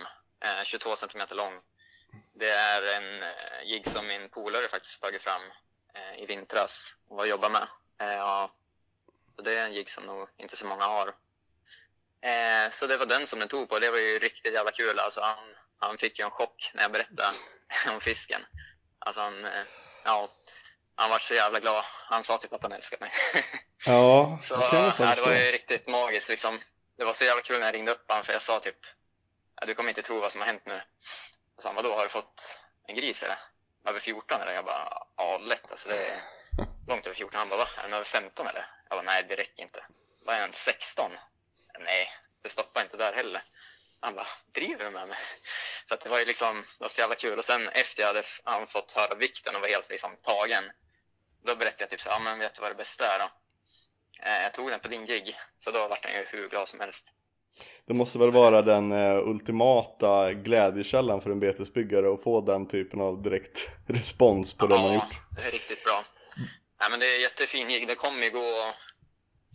Eh, 0.45 0.65
22 0.65 0.97
centimeter 0.97 1.35
lång. 1.35 1.53
Det 2.35 2.51
är 2.51 2.97
en 2.97 3.23
eh, 3.23 3.63
jigg 3.65 3.87
som 3.87 4.07
min 4.07 4.29
polare 4.29 4.69
faktiskt 4.69 5.01
tagit 5.01 5.23
fram 5.23 5.43
eh, 5.95 6.23
i 6.23 6.27
vintras 6.27 6.95
och 7.09 7.17
var 7.17 7.25
och 7.25 7.29
jobbar 7.29 7.51
med. 7.51 7.67
Eh, 8.01 8.17
ja, 8.17 8.55
så 9.37 9.43
det 9.43 9.59
är 9.59 9.65
en 9.65 9.75
jigg 9.75 9.91
som 9.91 10.05
nog 10.05 10.29
inte 10.37 10.57
så 10.57 10.67
många 10.67 10.85
har. 10.85 11.15
Så 12.71 12.87
det 12.87 12.97
var 12.97 13.07
den 13.07 13.27
som 13.27 13.39
den 13.39 13.49
tog 13.49 13.69
på. 13.69 13.79
Det 13.79 13.91
var 13.91 13.99
ju 13.99 14.19
riktigt 14.19 14.55
jävla 14.55 14.71
kul. 14.71 14.99
Alltså 14.99 15.21
han, 15.21 15.55
han 15.79 15.99
fick 15.99 16.19
ju 16.19 16.25
en 16.25 16.31
chock 16.31 16.71
när 16.75 16.83
jag 16.83 16.93
berättade 16.93 17.29
om 17.91 18.01
fisken. 18.01 18.47
Alltså 18.99 19.21
han, 19.21 19.47
ja, 20.05 20.31
han 20.95 21.11
var 21.11 21.19
så 21.19 21.35
jävla 21.35 21.61
glad. 21.61 21.85
Han 21.87 22.25
sa 22.25 22.39
typ 22.39 22.53
att 22.53 22.63
han 22.63 22.73
älskade 22.73 23.05
mig. 23.05 23.13
Ja, 23.87 24.39
så 24.43 24.57
det 24.57 24.65
jag 24.73 24.93
ja, 24.99 25.15
det 25.15 25.23
var 25.23 25.33
ju 25.33 25.53
riktigt 25.53 25.89
magiskt 25.89 26.29
liksom. 26.29 26.59
Det 26.97 27.05
var 27.05 27.13
så 27.13 27.25
jävla 27.25 27.43
kul 27.43 27.59
när 27.59 27.67
jag 27.67 27.75
ringde 27.75 27.93
upp 27.93 28.11
honom 28.11 28.25
för 28.25 28.33
jag 28.33 28.43
sa 28.43 28.61
typ, 28.61 28.79
du 29.67 29.75
kommer 29.75 29.89
inte 29.89 30.03
tro 30.03 30.21
vad 30.21 30.33
som 30.33 30.41
har 30.41 30.49
hänt 30.49 30.67
nu. 30.67 30.81
Så 31.63 31.69
han, 31.69 31.75
vadå, 31.75 31.95
har 31.95 32.03
du 32.03 32.09
fått 32.09 32.65
en 32.87 32.97
gris 32.97 33.23
eller? 33.23 33.39
Över 33.89 34.01
14 34.01 34.41
eller? 34.41 34.53
Jag 34.53 34.65
bara, 34.65 35.07
ja 35.17 35.39
lätt 35.39 35.71
alltså 35.71 35.89
det 35.89 36.07
är 36.07 36.21
långt 36.89 37.07
över 37.07 37.15
14. 37.15 37.39
Han 37.39 37.49
bara, 37.49 37.59
va? 37.59 37.69
Är 37.79 37.83
den 37.83 37.93
över 37.93 38.05
15 38.05 38.47
eller? 38.47 38.67
Jag 38.89 38.99
bara, 38.99 39.03
nej 39.03 39.25
det 39.29 39.37
räcker 39.37 39.63
inte. 39.63 39.85
Vad 40.25 40.37
är 40.37 40.41
den, 40.41 40.53
16? 40.53 41.11
Nej, 41.79 42.09
det 42.43 42.49
stoppar 42.49 42.83
inte 42.83 42.97
där 42.97 43.13
heller. 43.13 43.43
Han 44.01 44.15
bara, 44.15 44.27
driver 44.55 44.85
du 44.85 44.91
med 44.91 45.09
mig? 45.09 45.19
Så 45.89 45.97
det 45.97 46.09
var 46.09 46.19
ju 46.19 46.25
liksom, 46.25 46.61
det 46.79 46.85
var 46.85 46.89
så 46.89 47.01
jävla 47.01 47.15
kul. 47.15 47.39
Och 47.39 47.45
sen 47.45 47.69
efter 47.69 48.03
jag 48.03 48.07
hade 48.07 48.25
han 48.45 48.67
fått 48.67 48.93
höra 48.93 49.15
vikten 49.15 49.55
och 49.57 49.61
var 49.61 49.69
helt 49.69 49.91
liksom 49.91 50.17
tagen, 50.17 50.65
då 51.45 51.57
berättade 51.57 51.83
jag 51.83 51.91
typ 51.91 52.01
så 52.01 52.09
ja 52.09 52.19
men 52.19 52.39
vet 52.39 52.55
du 52.55 52.61
vad 52.61 52.71
det 52.71 52.75
bästa 52.75 53.15
är 53.15 53.19
då? 53.19 53.31
Eh, 54.23 54.43
jag 54.43 54.55
tog 54.55 54.71
den 54.71 54.81
på 54.81 54.89
din 54.89 55.07
gig, 55.07 55.39
så 55.59 55.71
då 55.71 55.89
vart 55.89 56.05
han 56.05 56.15
ju 56.15 56.25
hur 56.25 56.49
glad 56.49 56.69
som 56.69 56.81
helst. 56.81 57.15
Det 57.87 57.95
måste 57.95 58.19
väl 58.19 58.33
vara 58.33 58.63
den 58.63 58.93
eh, 58.93 59.29
ultimata 59.29 60.33
glädjekällan 60.33 61.21
för 61.21 61.31
en 61.31 61.41
betesbyggare 61.41 62.15
att 62.15 62.23
få 62.23 62.41
den 62.41 62.67
typen 62.67 63.01
av 63.01 63.23
direkt 63.23 63.71
respons 63.87 64.55
på 64.55 64.67
det 64.67 64.79
man 64.79 64.95
gjort. 64.95 65.15
det 65.37 65.43
är 65.47 65.51
riktigt 65.51 65.85
bra. 65.85 66.05
Nej 66.81 66.91
men 66.91 67.01
det 67.01 67.07
är 67.07 67.21
jättefin 67.21 67.69
gig. 67.69 67.89
Det 67.89 67.95
kommer 67.95 68.23
ju 68.25 68.31
gå 68.31 68.69
att 68.69 68.75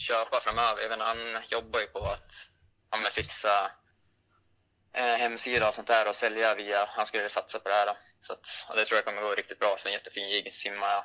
köpa 0.02 0.40
framöver. 0.40 0.84
Inte, 0.84 1.06
han 1.06 1.18
jobbar 1.50 1.80
ju 1.80 1.88
på 1.88 2.00
att 2.00 2.32
ja, 2.92 2.98
men 2.98 3.12
fixa 3.12 3.72
eh, 4.94 5.04
hemsida 5.04 5.68
och 5.68 5.74
sånt 5.74 5.88
där 5.88 6.08
och 6.08 6.16
sälja 6.16 6.56
via, 6.56 6.86
han 6.88 7.06
skulle 7.06 7.30
satsa 7.30 7.60
på 7.60 7.70
det 7.70 7.76
här. 7.76 7.86
Då. 7.86 7.94
Så 8.22 8.34
att, 8.34 8.76
det 8.76 8.86
tror 8.86 8.98
jag 8.98 9.06
kommer 9.06 9.22
gå 9.22 9.32
riktigt 9.32 9.60
bra. 9.60 9.76
Så 9.78 9.88
en 9.88 9.94
jättefin 9.94 10.30
jigg, 10.30 10.54
simma, 10.54 11.04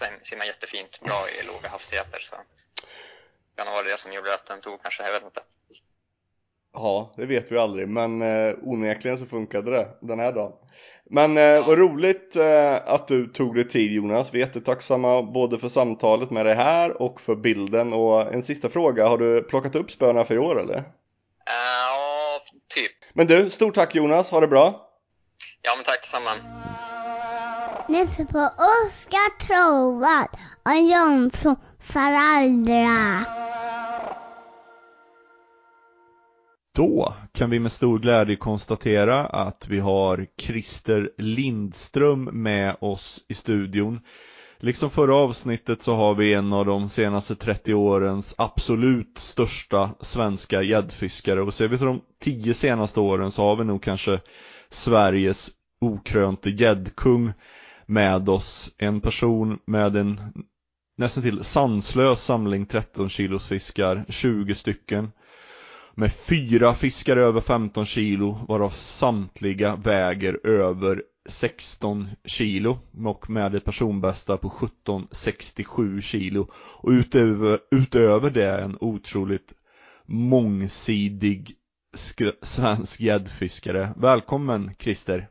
sim- 0.00 0.20
simma 0.22 0.44
jättefint, 0.46 1.00
bra 1.00 1.28
i 1.30 1.46
låga 1.46 1.68
hastigheter. 1.68 2.18
Så 2.18 2.36
det 2.36 3.56
kan 3.56 3.66
ha 3.66 3.74
varit 3.74 3.90
det 3.92 3.98
som 3.98 4.12
gjorde 4.12 4.34
att 4.34 4.46
den 4.46 4.60
tog 4.60 4.82
kanske, 4.82 5.02
jag 5.02 5.12
vet 5.12 5.22
inte. 5.22 5.42
Ja, 6.76 7.12
det 7.16 7.26
vet 7.26 7.52
vi 7.52 7.58
aldrig, 7.58 7.88
men 7.88 8.22
eh, 8.22 8.54
onekligen 8.62 9.18
så 9.18 9.26
funkade 9.26 9.70
det 9.70 9.88
den 10.00 10.18
här 10.18 10.32
dagen. 10.32 10.52
Men 11.10 11.38
eh, 11.38 11.66
vad 11.66 11.78
roligt 11.78 12.36
eh, 12.36 12.74
att 12.86 13.08
du 13.08 13.26
tog 13.26 13.54
dig 13.54 13.68
tid 13.68 13.92
Jonas. 13.92 14.34
Vi 14.34 14.42
är 14.42 14.46
jättetacksamma 14.46 15.22
både 15.22 15.58
för 15.58 15.68
samtalet 15.68 16.30
med 16.30 16.46
dig 16.46 16.54
här 16.54 17.02
och 17.02 17.20
för 17.20 17.34
bilden. 17.34 17.92
Och 17.92 18.34
en 18.34 18.42
sista 18.42 18.68
fråga, 18.68 19.08
har 19.08 19.18
du 19.18 19.42
plockat 19.42 19.74
upp 19.74 19.90
spöna 19.90 20.24
för 20.24 20.34
i 20.34 20.38
år 20.38 20.60
eller? 20.60 20.76
Eh, 20.76 20.82
Ja, 21.46 22.40
typ. 22.74 22.92
Men 23.14 23.26
du, 23.26 23.50
stort 23.50 23.74
tack 23.74 23.94
Jonas, 23.94 24.30
ha 24.30 24.40
det 24.40 24.48
bra! 24.48 24.88
Ja 25.62 25.72
men 25.76 25.84
tack 25.84 26.02
detsamma. 26.02 26.30
Lyssna 27.88 28.24
på 28.24 28.38
Oskar 28.48 29.38
Trovad 29.46 30.28
och 30.64 30.76
Jonsson 30.76 31.56
föräldrar. 31.80 33.45
Då 36.76 37.14
kan 37.32 37.50
vi 37.50 37.60
med 37.60 37.72
stor 37.72 37.98
glädje 37.98 38.36
konstatera 38.36 39.24
att 39.26 39.68
vi 39.68 39.78
har 39.78 40.26
Christer 40.38 41.10
Lindström 41.18 42.24
med 42.24 42.76
oss 42.80 43.24
i 43.28 43.34
studion. 43.34 44.00
Liksom 44.58 44.90
förra 44.90 45.14
avsnittet 45.14 45.82
så 45.82 45.94
har 45.94 46.14
vi 46.14 46.34
en 46.34 46.52
av 46.52 46.66
de 46.66 46.88
senaste 46.88 47.36
30 47.36 47.74
årens 47.74 48.34
absolut 48.38 49.18
största 49.18 49.90
svenska 50.00 50.62
gäddfiskare 50.62 51.42
och 51.42 51.54
ser 51.54 51.68
vi 51.68 51.78
till 51.78 51.86
de 51.86 52.00
10 52.20 52.54
senaste 52.54 53.00
åren 53.00 53.30
så 53.30 53.42
har 53.42 53.56
vi 53.56 53.64
nog 53.64 53.82
kanske 53.82 54.20
Sveriges 54.68 55.50
okrönte 55.80 56.50
gäddkung 56.50 57.32
med 57.86 58.28
oss. 58.28 58.74
En 58.78 59.00
person 59.00 59.58
med 59.66 59.96
en 59.96 60.20
nästan 60.96 61.22
till 61.22 61.44
sanslös 61.44 62.24
samling 62.24 62.66
13 62.66 63.08
kilos 63.08 63.46
fiskar, 63.46 64.04
20 64.08 64.54
stycken 64.54 65.10
med 65.98 66.12
fyra 66.12 66.74
fiskar 66.74 67.16
över 67.16 67.40
15 67.40 67.86
kilo 67.86 68.38
varav 68.48 68.70
samtliga 68.70 69.76
väger 69.76 70.46
över 70.46 71.02
16 71.28 72.08
kilo 72.24 72.78
och 73.04 73.30
med 73.30 73.54
ett 73.54 73.64
personbästa 73.64 74.36
på 74.36 74.48
1767 74.48 76.00
kilo 76.00 76.50
och 76.54 76.90
utöver, 76.90 77.58
utöver 77.70 78.30
det 78.30 78.60
en 78.60 78.76
otroligt 78.80 79.52
mångsidig 80.06 81.54
sk- 81.96 82.32
svensk 82.42 83.00
gäddfiskare. 83.00 83.94
Välkommen 83.96 84.70
Christer! 84.78 85.28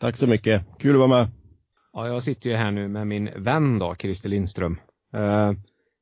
Tack 0.00 0.16
så 0.16 0.26
mycket. 0.26 0.62
Kul 0.78 0.92
att 0.92 1.08
vara 1.08 1.20
med. 1.20 1.30
Ja, 1.92 2.08
jag 2.08 2.22
sitter 2.22 2.50
ju 2.50 2.56
här 2.56 2.70
nu 2.70 2.88
med 2.88 3.06
min 3.06 3.30
vän 3.36 3.78
då, 3.78 3.94
Christer 3.94 4.28
Lindström. 4.28 4.80
Eh, 5.14 5.52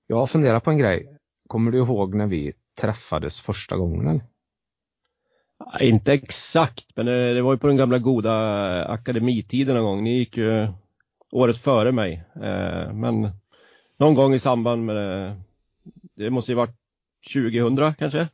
jag 0.06 0.16
har 0.16 0.26
funderat 0.26 0.64
på 0.64 0.70
en 0.70 0.78
grej. 0.78 1.18
Kommer 1.48 1.70
du 1.70 1.78
ihåg 1.78 2.14
när 2.14 2.26
vi 2.26 2.52
träffades 2.80 3.40
första 3.40 3.76
gången? 3.76 4.08
eller? 4.08 4.22
Inte 5.80 6.12
exakt, 6.12 6.86
men 6.96 7.08
eh, 7.08 7.34
det 7.34 7.42
var 7.42 7.52
ju 7.52 7.58
på 7.58 7.66
den 7.66 7.76
gamla 7.76 7.98
goda 7.98 8.30
eh, 8.80 8.90
akademitiden 8.90 9.76
någon 9.76 9.84
gång. 9.84 10.04
Ni 10.04 10.18
gick 10.18 10.36
ju 10.36 10.68
året 11.32 11.58
före 11.58 11.92
mig. 11.92 12.24
Eh, 12.34 12.92
Men 12.92 13.30
någon 13.98 14.14
gång 14.14 14.34
i 14.34 14.38
samband 14.38 14.84
med 14.84 14.96
det, 14.96 15.36
det 16.14 16.30
måste 16.30 16.52
ju 16.52 16.56
varit 16.56 16.76
2000 17.32 17.94
kanske? 17.94 18.28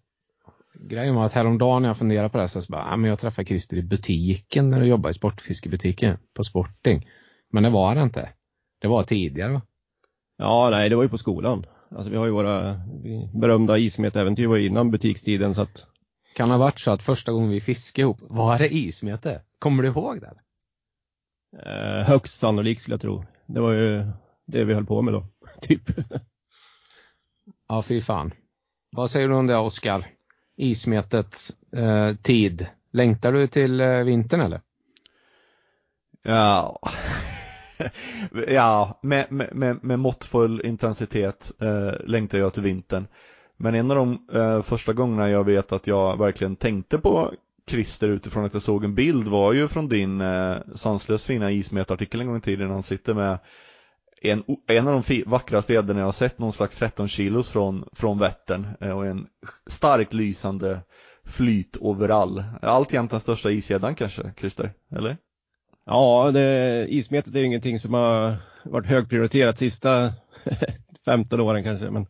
Grejen 0.75 1.15
var 1.15 1.25
att 1.27 1.33
häromdagen 1.33 1.83
när 1.83 1.89
jag 1.89 1.99
funderade 1.99 2.29
på 2.29 2.37
det 2.37 2.43
här 2.43 2.49
så 2.49 2.73
bara, 2.73 2.87
ja, 2.91 2.97
men 2.97 3.11
jag 3.11 3.19
träffade 3.19 3.47
Christer 3.47 3.77
i 3.77 3.83
butiken 3.83 4.71
när 4.71 4.81
du 4.81 4.87
jobbade 4.87 5.11
i 5.11 5.15
sportfiskebutiken 5.15 6.19
på 6.35 6.45
Sporting. 6.45 7.09
Men 7.51 7.63
det 7.63 7.71
var 7.71 7.95
det 7.95 8.03
inte. 8.03 8.29
Det 8.81 8.89
var 8.89 9.03
tidigare 9.03 9.53
va? 9.53 9.63
Ja, 10.37 10.71
nej, 10.71 10.89
det 10.89 10.97
var 10.97 11.03
ju 11.03 11.09
på 11.09 11.19
skolan. 11.19 11.67
Alltså 11.91 12.11
vi 12.11 12.17
har 12.17 12.27
ju 12.27 12.33
våra 12.33 12.81
berömda 13.35 13.79
ismetäventyr 13.79 14.47
var 14.47 14.57
ju 14.57 14.67
innan 14.67 14.91
butikstiden 14.91 15.55
så 15.55 15.63
att 15.63 15.87
Kan 16.35 16.51
ha 16.51 16.59
varit 16.59 16.81
så 16.81 16.91
att 16.91 17.03
första 17.03 17.33
gången 17.33 17.51
vi 17.51 17.61
fiskade 17.61 18.03
ihop, 18.03 18.19
var 18.21 18.59
det 18.59 18.75
ismete? 18.75 19.43
Kommer 19.59 19.83
du 19.83 19.89
ihåg 19.89 20.21
det? 20.21 20.35
eh, 21.67 22.07
högst 22.07 22.39
sannolikt 22.39 22.83
skulle 22.83 22.95
jag 22.95 23.01
tro. 23.01 23.25
Det 23.47 23.61
var 23.61 23.73
ju 23.73 24.07
det 24.47 24.65
vi 24.65 24.75
höll 24.75 24.87
på 24.87 25.03
med 25.03 25.15
då, 25.15 25.27
typ. 25.61 25.83
Ja, 27.69 27.83
fy 27.83 28.01
fan. 28.01 28.33
Vad 28.91 29.11
säger 29.11 29.29
du 29.29 29.35
om 29.35 29.47
det 29.47 29.57
Oskar? 29.57 30.07
Ismetets 30.57 31.51
eh, 31.73 32.15
tid. 32.15 32.67
Längtar 32.93 33.33
du 33.33 33.47
till 33.47 33.81
eh, 33.81 33.99
vintern 33.99 34.41
eller? 34.41 34.61
Ja, 36.23 36.79
ja 38.49 38.99
med, 39.03 39.33
med, 39.33 39.49
med, 39.53 39.85
med 39.85 39.99
måttfull 39.99 40.61
intensitet 40.65 41.53
eh, 41.61 41.93
längtar 42.05 42.39
jag 42.39 42.55
till 42.55 42.63
vintern. 42.63 43.07
Men 43.57 43.75
en 43.75 43.91
av 43.91 43.97
de 43.97 44.19
eh, 44.33 44.63
första 44.63 44.93
gångerna 44.93 45.31
jag 45.31 45.45
vet 45.45 45.73
att 45.73 45.87
jag 45.87 46.19
verkligen 46.19 46.57
tänkte 46.57 46.99
på 46.99 47.33
Christer 47.69 48.09
utifrån 48.09 48.45
att 48.45 48.55
jag 48.55 48.63
såg 48.63 48.85
en 48.85 48.95
bild 48.95 49.29
var 49.29 49.53
ju 49.53 49.69
från 49.69 49.89
din 49.89 50.21
eh, 50.21 50.57
sanslöst 50.75 51.27
fina 51.27 51.51
ismetartikel 51.51 52.21
en 52.21 52.27
gång 52.27 52.37
i 52.37 52.41
tiden. 52.41 52.71
Han 52.71 52.83
sitter 52.83 53.15
med 53.15 53.39
en, 54.23 54.45
en 54.67 54.89
av 54.89 55.03
de 55.09 55.23
vackraste 55.27 55.73
gäddorna 55.73 56.01
jag 56.01 56.07
har 56.07 56.13
sett, 56.13 56.39
någon 56.39 56.53
slags 56.53 56.77
13 56.77 57.09
kilos 57.09 57.49
från, 57.49 57.85
från 57.93 58.19
Vättern 58.19 58.67
eh, 58.81 58.91
och 58.91 59.07
en 59.07 59.27
starkt 59.67 60.15
lysande 60.15 60.81
flytoverall. 61.25 62.45
Alltjämt 62.63 63.11
den 63.11 63.21
största 63.21 63.51
isgäddan 63.51 63.95
kanske, 63.95 64.33
Christer? 64.37 64.73
Eller? 64.91 65.17
Ja, 65.91 66.31
det, 66.35 66.87
ismetet 66.89 67.35
är 67.35 67.39
ju 67.39 67.47
ingenting 67.47 67.81
som 67.81 67.95
har 67.95 68.37
varit 68.63 68.87
högprioriterat 68.87 69.59
sista 69.59 70.13
15 71.05 71.41
åren 71.41 71.65
kanske. 71.65 71.91
Men 71.91 72.07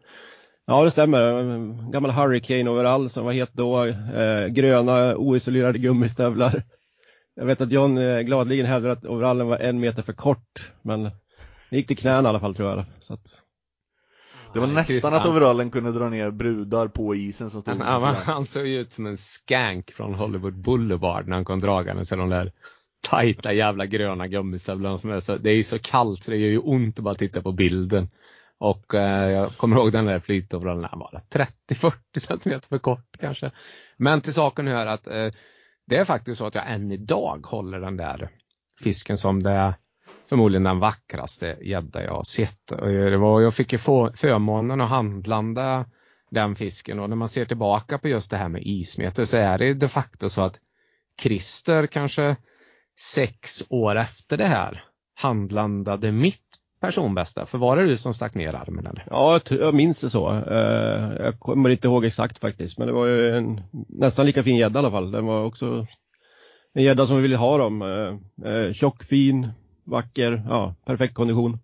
ja, 0.67 0.85
det 0.85 0.91
stämmer. 0.91 1.91
Gammal 1.93 2.11
Hurricane 2.11 2.71
overall 2.71 3.11
som 3.11 3.25
var 3.25 3.33
het 3.33 3.53
då. 3.53 3.85
Eh, 3.85 4.47
gröna 4.47 5.17
oisolerade 5.17 5.79
gummistövlar. 5.79 6.63
Jag 7.35 7.47
vet 7.47 7.61
att 7.61 7.73
John 7.73 7.99
eh, 7.99 8.21
gladligen 8.21 8.67
hävdar 8.67 8.91
att 8.91 9.05
overallen 9.05 9.47
var 9.47 9.59
en 9.59 9.81
meter 9.81 10.03
för 10.03 10.13
kort. 10.13 10.73
Men 10.83 11.03
det 11.71 11.77
gick 11.77 11.87
till 11.87 11.97
knäna 11.97 12.29
i 12.29 12.31
alla 12.31 12.41
fall 12.41 12.55
tror 12.55 12.71
jag. 12.71 12.85
Så 13.01 13.15
att... 13.15 13.43
Det 14.53 14.61
var 14.61 14.67
nästan 14.67 15.15
att 15.15 15.27
overallen 15.27 15.71
kunde 15.71 15.93
dra 15.93 16.09
ner 16.09 16.31
brudar 16.31 16.89
på 16.89 17.15
isen 17.15 17.51
som 17.51 17.63
stod 17.63 17.75
han, 17.75 18.03
han, 18.03 18.15
han 18.15 18.47
såg 18.47 18.67
ju 18.67 18.81
ut 18.81 18.93
som 18.93 19.07
en 19.07 19.17
skank 19.17 19.91
från 19.91 20.15
Hollywood 20.15 20.55
Boulevard 20.55 21.29
när 21.29 21.37
han 21.37 21.45
kom 21.45 21.61
dragandes 21.61 22.13
i 22.13 22.17
de 22.17 22.29
där 22.29 22.53
tajta 23.01 23.53
jävla 23.53 23.87
gröna 23.87 24.27
gummistövlarna 24.27 24.99
som 24.99 25.11
är 25.11 25.21
så, 25.21 25.37
det 25.37 25.51
är 25.51 25.55
ju 25.55 25.63
så 25.63 25.79
kallt 25.79 26.25
så 26.25 26.31
det 26.31 26.37
gör 26.37 26.49
ju 26.49 26.59
ont 26.59 26.99
att 26.99 27.05
bara 27.05 27.15
titta 27.15 27.43
på 27.43 27.53
bilden. 27.53 28.09
Och 28.59 28.95
eh, 28.95 29.31
jag 29.31 29.57
kommer 29.57 29.77
ihåg 29.77 29.93
den 29.93 30.05
där 30.05 30.21
flytoverallen, 30.21 30.89
den 30.91 30.99
var 30.99 31.23
30-40 31.31 31.93
cm 32.19 32.61
för 32.61 32.79
kort 32.79 33.17
kanske. 33.21 33.51
Men 33.97 34.21
till 34.21 34.33
saken 34.33 34.67
hör 34.67 34.87
att 34.87 35.07
eh, 35.07 35.31
det 35.87 35.97
är 35.97 36.05
faktiskt 36.05 36.39
så 36.39 36.47
att 36.47 36.55
jag 36.55 36.71
än 36.71 36.93
idag 36.93 37.47
håller 37.47 37.81
den 37.81 37.97
där 37.97 38.29
fisken 38.81 39.17
som 39.17 39.43
det 39.43 39.51
är 39.51 39.75
förmodligen 40.29 40.65
den 40.65 40.79
vackraste 40.79 41.59
gädda 41.61 42.05
jag 42.05 42.13
har 42.13 42.25
sett. 42.25 42.67
Det 42.67 43.17
var, 43.17 43.41
jag 43.41 43.55
fick 43.55 43.73
ju 43.73 43.79
få, 43.79 44.13
förmånen 44.15 44.81
att 44.81 44.89
handlanda 44.89 45.87
den 46.31 46.57
fisken 46.57 46.99
och 47.01 47.09
när 47.09 47.17
man 47.17 47.29
ser 47.29 47.45
tillbaka 47.45 47.99
på 47.99 48.09
just 48.09 48.31
det 48.31 48.37
här 48.37 48.49
med 48.49 48.63
ismeter 48.65 49.25
så 49.25 49.37
är 49.37 49.59
det 49.59 49.75
de 49.75 49.89
facto 49.89 50.29
så 50.29 50.43
att 50.43 50.61
Christer 51.23 51.87
kanske 51.87 52.37
sex 52.99 53.63
år 53.69 53.97
efter 53.97 54.37
det 54.37 54.47
här 54.47 54.85
handlandade 55.15 56.13
mitt 56.13 56.43
personbästa. 56.81 57.47
För 57.47 57.59
var 57.59 57.77
det 57.77 57.87
du 57.87 57.97
som 57.97 58.15
stack 58.15 58.35
ner 58.35 58.55
armen 58.55 58.87
eller? 58.87 59.07
Ja, 59.11 59.41
jag 59.51 59.75
minns 59.75 60.01
det 60.01 60.11
så. 60.11 60.31
Eh, 60.31 61.13
jag 61.25 61.41
kommer 61.41 61.71
inte 61.71 61.89
ihåg 61.89 62.05
exakt 62.05 62.39
faktiskt, 62.39 62.79
men 62.79 62.87
det 62.87 62.93
var 62.93 63.07
ju 63.07 63.37
en 63.37 63.63
nästan 63.89 64.27
lika 64.27 64.43
fin 64.43 64.57
gädda 64.57 64.79
i 64.79 64.83
alla 64.83 64.91
fall. 64.91 65.11
Den 65.11 65.27
var 65.27 65.45
också 65.45 65.87
en 66.75 66.83
gädda 66.83 67.07
som 67.07 67.17
vi 67.17 67.23
ville 67.23 67.37
ha 67.37 67.59
dem. 67.59 67.83
Eh, 67.83 68.53
eh, 68.53 68.73
tjock, 68.73 69.05
fin, 69.05 69.49
vacker, 69.85 70.43
ja, 70.49 70.75
perfekt 70.87 71.15
kondition. 71.15 71.59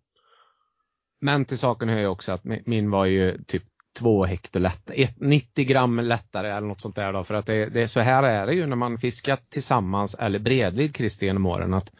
Men 1.20 1.44
till 1.44 1.58
saken 1.58 1.88
hör 1.88 1.98
ju 1.98 2.06
också 2.06 2.32
att 2.32 2.44
min 2.44 2.90
var 2.90 3.04
ju 3.04 3.44
typ 3.44 3.64
två 3.94 4.24
hekto 4.24 4.58
lättare, 4.58 5.08
90 5.16 5.64
gram 5.64 6.00
lättare 6.00 6.50
eller 6.50 6.66
något 6.66 6.80
sånt 6.80 6.96
där 6.96 7.12
då. 7.12 7.24
För 7.24 7.34
att 7.34 7.46
det, 7.46 7.66
det, 7.66 7.88
så 7.88 8.00
här 8.00 8.22
är 8.22 8.46
det 8.46 8.54
ju 8.54 8.66
när 8.66 8.76
man 8.76 8.98
fiskar 8.98 9.38
tillsammans 9.48 10.14
eller 10.14 10.38
bredvid 10.38 10.94
Kristi 10.94 11.26
genom 11.26 11.46
åren 11.46 11.74
att 11.74 11.92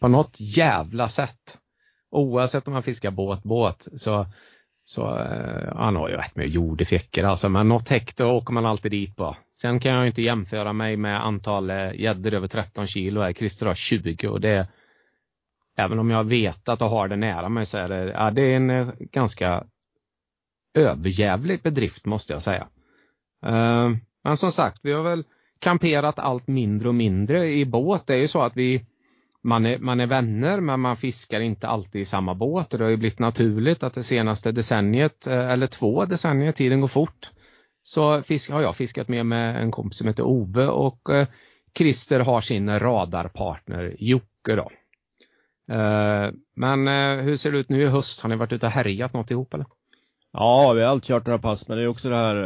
på 0.00 0.08
något 0.08 0.34
jävla 0.38 1.08
sätt 1.08 1.58
oavsett 2.10 2.66
om 2.66 2.72
man 2.72 2.82
fiskar 2.82 3.10
båt, 3.10 3.42
båt 3.42 3.88
så, 3.96 4.26
så 4.84 5.18
eh, 5.18 5.76
han 5.76 5.96
har 5.96 6.08
ju 6.08 6.16
rätt 6.16 6.36
med 6.36 6.48
jordefickor 6.48 7.24
alltså 7.24 7.48
men 7.48 7.68
något 7.68 7.88
hekto 7.88 8.24
åker 8.24 8.52
man 8.52 8.66
alltid 8.66 8.90
dit 8.90 9.16
på. 9.16 9.36
Sen 9.60 9.80
kan 9.80 9.92
jag 9.92 10.06
inte 10.06 10.22
jämföra 10.22 10.72
mig 10.72 10.96
med 10.96 11.26
antal 11.26 11.70
eh, 11.70 12.00
gäddor 12.00 12.34
över 12.34 12.48
13 12.48 12.86
kilo 12.86 13.20
här. 13.20 13.32
Christer 13.32 13.66
har 13.66 13.74
20 13.74 14.28
och 14.28 14.40
det 14.40 14.68
även 15.76 15.98
om 15.98 16.10
jag 16.10 16.24
vet 16.24 16.68
att 16.68 16.80
jag 16.80 16.88
har 16.88 17.08
det 17.08 17.16
nära 17.16 17.48
mig 17.48 17.66
så 17.66 17.78
är 17.78 17.88
det, 17.88 18.12
ja, 18.12 18.30
det 18.30 18.42
är 18.42 18.56
en 18.56 18.70
eh, 18.70 18.88
ganska 18.98 19.64
överjävlig 20.76 21.62
bedrift 21.62 22.06
måste 22.06 22.32
jag 22.32 22.42
säga. 22.42 22.68
Eh, 23.46 23.90
men 24.24 24.36
som 24.36 24.52
sagt, 24.52 24.80
vi 24.82 24.92
har 24.92 25.02
väl 25.02 25.24
kamperat 25.58 26.18
allt 26.18 26.46
mindre 26.46 26.88
och 26.88 26.94
mindre 26.94 27.48
i 27.52 27.64
båt. 27.64 28.06
Det 28.06 28.14
är 28.14 28.18
ju 28.18 28.28
så 28.28 28.42
att 28.42 28.56
vi 28.56 28.86
man 29.42 29.66
är, 29.66 29.78
man 29.78 30.00
är 30.00 30.06
vänner 30.06 30.60
men 30.60 30.80
man 30.80 30.96
fiskar 30.96 31.40
inte 31.40 31.68
alltid 31.68 32.00
i 32.00 32.04
samma 32.04 32.34
båt. 32.34 32.70
Det 32.70 32.84
har 32.84 32.90
ju 32.90 32.96
blivit 32.96 33.18
naturligt 33.18 33.82
att 33.82 33.94
det 33.94 34.02
senaste 34.02 34.52
decenniet, 34.52 35.26
eh, 35.26 35.50
eller 35.50 35.66
två 35.66 36.04
decennier, 36.04 36.52
tiden 36.52 36.80
går 36.80 36.88
fort, 36.88 37.30
så 37.82 38.22
fisk, 38.22 38.50
har 38.50 38.62
jag 38.62 38.76
fiskat 38.76 39.08
med 39.08 39.26
med 39.26 39.62
en 39.62 39.70
kompis 39.70 39.98
som 39.98 40.08
heter 40.08 40.22
Ove 40.22 40.66
och 40.66 41.10
eh, 41.10 41.28
Christer 41.78 42.20
har 42.20 42.40
sin 42.40 42.78
radarpartner 42.78 43.96
Jocke 43.98 44.54
då. 44.54 44.70
Eh, 45.74 46.30
men 46.56 46.88
eh, 46.88 47.24
hur 47.24 47.36
ser 47.36 47.52
det 47.52 47.58
ut 47.58 47.68
nu 47.68 47.82
i 47.82 47.86
höst? 47.86 48.20
Har 48.20 48.28
ni 48.28 48.36
varit 48.36 48.52
ute 48.52 48.66
och 48.66 48.72
härjat 48.72 49.12
något 49.12 49.30
ihop 49.30 49.54
eller? 49.54 49.66
Ja, 50.32 50.72
vi 50.72 50.82
har 50.82 50.90
alltid 50.90 51.08
kört 51.08 51.26
några 51.26 51.38
pass, 51.38 51.68
men 51.68 51.78
det 51.78 51.84
är 51.84 51.88
också 51.88 52.08
det 52.08 52.16
här 52.16 52.36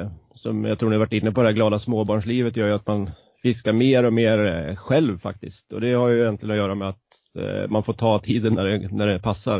eh, 0.00 0.10
som 0.34 0.64
jag 0.64 0.78
tror 0.78 0.90
ni 0.90 0.96
varit 0.96 1.12
inne 1.12 1.32
på, 1.32 1.42
det 1.42 1.48
här 1.48 1.54
glada 1.54 1.78
småbarnslivet 1.78 2.56
gör 2.56 2.66
ju 2.66 2.74
att 2.74 2.86
man 2.86 3.10
fiskar 3.42 3.72
mer 3.72 4.04
och 4.04 4.12
mer 4.12 4.46
eh, 4.46 4.76
själv 4.76 5.18
faktiskt. 5.18 5.72
Och 5.72 5.80
det 5.80 5.92
har 5.92 6.08
ju 6.08 6.20
egentligen 6.20 6.50
att 6.50 6.56
göra 6.56 6.74
med 6.74 6.88
att 6.88 7.02
eh, 7.38 7.70
man 7.70 7.82
får 7.82 7.92
ta 7.92 8.18
tiden 8.18 8.54
när 8.54 8.64
det, 8.64 8.88
när 8.88 9.06
det 9.06 9.18
passar. 9.18 9.58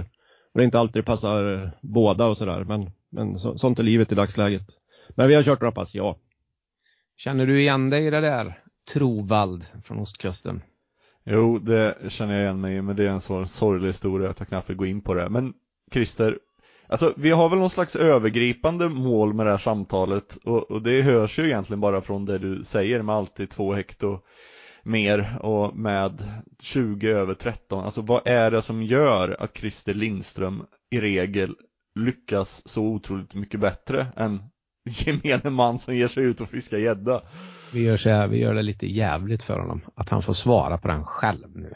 Och 0.53 0.59
det 0.59 0.63
är 0.63 0.65
inte 0.65 0.79
alltid 0.79 1.03
det 1.03 1.07
passar 1.07 1.71
båda 1.81 2.27
och 2.27 2.37
sådär, 2.37 2.65
men, 2.65 2.91
men 3.11 3.39
så, 3.39 3.59
sånt 3.59 3.79
är 3.79 3.83
livet 3.83 4.13
i 4.13 4.15
dagsläget. 4.15 4.67
Men 5.09 5.29
vi 5.29 5.35
har 5.35 5.43
kört 5.43 5.61
några 5.61 5.73
pass, 5.73 5.95
ja. 5.95 6.17
Känner 7.17 7.47
du 7.47 7.61
igen 7.61 7.91
dig 7.91 8.07
i 8.07 8.11
det 8.11 8.21
där? 8.21 8.59
Trovald 8.93 9.67
från 9.85 9.99
ostkusten? 9.99 10.63
Jo, 11.25 11.59
det 11.59 11.97
känner 12.09 12.35
jag 12.35 12.43
igen 12.43 12.61
mig 12.61 12.77
i, 12.77 12.83
men 12.83 12.97
det 12.97 13.05
är 13.05 13.11
en 13.11 13.21
så 13.21 13.47
sorglig 13.47 13.89
historia 13.89 14.31
att 14.31 14.39
jag 14.39 14.49
knappt 14.49 14.71
vill 14.71 14.77
gå 14.77 14.87
in 14.87 15.01
på 15.01 15.15
det. 15.15 15.29
Men 15.29 15.55
Christer, 15.93 16.39
Alltså 16.91 17.15
vi 17.17 17.31
har 17.31 17.49
väl 17.49 17.59
någon 17.59 17.71
slags 17.71 17.97
övergripande 17.97 18.89
mål 18.89 19.35
med 19.35 19.47
det 19.47 19.51
här 19.51 19.59
samtalet 19.59 20.37
och, 20.45 20.71
och, 20.71 20.83
det 20.83 21.03
hörs 21.03 21.39
ju 21.39 21.45
egentligen 21.45 21.81
bara 21.81 22.01
från 22.01 22.25
det 22.25 22.39
du 22.39 22.65
säger 22.65 23.03
med 23.03 23.15
alltid 23.15 23.51
två 23.51 23.75
hekto 23.75 24.19
mer 24.83 25.39
och 25.41 25.77
med 25.77 26.23
20 26.61 27.11
över 27.11 27.35
13. 27.35 27.85
Alltså 27.85 28.03
vad 28.03 28.27
är 28.27 28.51
det 28.51 28.63
som 28.63 28.83
gör 28.83 29.37
att 29.41 29.59
Christer 29.59 29.95
Lindström 29.95 30.63
i 30.91 31.01
regel 31.01 31.55
lyckas 31.95 32.69
så 32.69 32.83
otroligt 32.83 33.35
mycket 33.35 33.61
bättre 33.61 34.07
än 34.17 34.43
gemene 34.85 35.51
man 35.51 35.79
som 35.79 35.97
ger 35.97 36.09
sig 36.09 36.25
ut 36.25 36.41
och 36.41 36.49
fiskar 36.49 36.79
gädda? 36.79 37.23
Vi 37.73 37.83
gör 37.83 37.97
så 37.97 38.11
här, 38.11 38.29
vi 38.29 38.39
gör 38.39 38.55
det 38.55 38.63
lite 38.63 38.87
jävligt 38.87 39.43
för 39.43 39.59
honom. 39.59 39.81
Att 39.95 40.09
han 40.09 40.23
får 40.23 40.33
svara 40.33 40.79
på 40.79 40.89
den 40.89 41.05
själv 41.05 41.57
nu. 41.57 41.75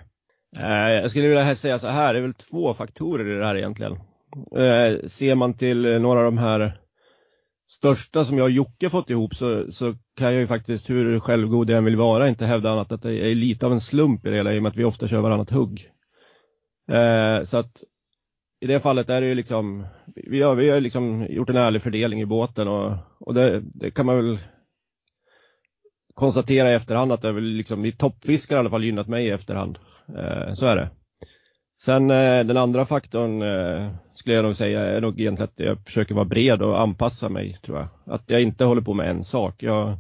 Eh, 0.57 0.93
jag 0.93 1.11
skulle 1.11 1.29
vilja 1.29 1.55
säga 1.55 1.79
så 1.79 1.89
här, 1.89 2.15
det 2.15 2.21
är 2.21 2.23
väl 2.23 2.35
två 2.35 2.75
faktorer 2.75 3.37
i 3.37 3.39
det 3.39 3.47
här 3.47 3.57
egentligen. 3.57 3.99
Eh, 4.37 5.07
ser 5.09 5.35
man 5.35 5.57
till 5.57 5.85
eh, 5.85 6.01
några 6.01 6.19
av 6.19 6.25
de 6.25 6.39
här 6.39 6.81
största 7.67 8.25
som 8.25 8.39
jag 8.39 8.45
och 8.45 8.51
Jocke 8.51 8.91
fått 8.91 9.11
ihop 9.11 9.35
så, 9.35 9.73
så 9.73 9.95
kan 10.17 10.33
jag 10.33 10.41
ju 10.41 10.47
faktiskt, 10.47 10.91
hur 10.91 11.21
självgod 11.21 11.71
jag 11.71 11.79
än 11.79 11.85
vill 11.85 11.97
vara, 11.97 12.29
inte 12.29 12.47
hävda 12.47 12.71
annat 12.71 12.93
att 12.93 13.03
det 13.03 13.27
är 13.27 13.35
lite 13.35 13.67
av 13.67 13.73
en 13.73 13.81
slump 13.81 14.27
i 14.27 14.31
det 14.31 14.37
hela 14.37 14.55
i 14.55 14.59
och 14.59 14.63
med 14.63 14.71
att 14.71 14.77
vi 14.77 14.85
ofta 14.85 15.09
kör 15.09 15.21
varannat 15.21 15.51
hugg. 15.51 15.91
Eh, 16.93 17.45
så 17.45 17.59
att 17.59 17.83
i 18.61 18.67
det 18.67 18.81
fallet 18.81 19.09
är 19.09 19.21
det 19.21 19.27
ju 19.27 19.35
liksom, 19.35 19.87
vi 20.15 20.43
har, 20.43 20.55
vi 20.55 20.71
har 20.71 20.81
liksom 20.81 21.27
gjort 21.31 21.51
en 21.51 21.57
ärlig 21.57 21.83
fördelning 21.83 22.21
i 22.21 22.27
båten 22.27 22.69
och, 22.69 22.97
och 23.21 23.35
det, 23.35 23.63
det 23.65 23.91
kan 23.91 24.07
man 24.07 24.17
väl 24.17 24.39
konstatera 26.15 26.71
i 26.71 26.75
efterhand 26.75 27.13
att 27.13 27.23
det 27.23 27.29
är 27.29 27.33
väl 27.33 27.45
liksom, 27.45 27.85
i 27.85 27.93
toppfiskar 27.93 28.57
i 28.57 28.59
alla 28.59 28.71
fall 28.71 28.85
gynnat 28.85 29.09
mig 29.09 29.27
i 29.27 29.31
efterhand. 29.31 29.79
Eh, 30.09 30.55
så 30.55 30.67
är 30.67 30.77
det. 30.77 30.91
Sen 31.85 32.11
eh, 32.11 32.45
den 32.45 32.57
andra 32.57 32.87
faktorn 32.87 33.43
eh, 33.43 33.91
skulle 34.15 34.37
jag 34.37 34.45
nog 34.45 34.57
säga 34.57 34.81
är 34.81 35.01
nog 35.01 35.21
egentligen 35.21 35.49
att 35.49 35.67
jag 35.67 35.79
försöker 35.85 36.15
vara 36.15 36.25
bred 36.25 36.63
och 36.63 36.81
anpassa 36.81 37.29
mig 37.29 37.59
tror 37.65 37.79
jag. 37.79 38.15
Att 38.15 38.23
jag 38.27 38.43
inte 38.43 38.65
håller 38.65 38.83
på 38.83 38.95
med 38.95 39.11
en 39.11 39.25
sak. 39.25 39.63
Jag 39.63 39.97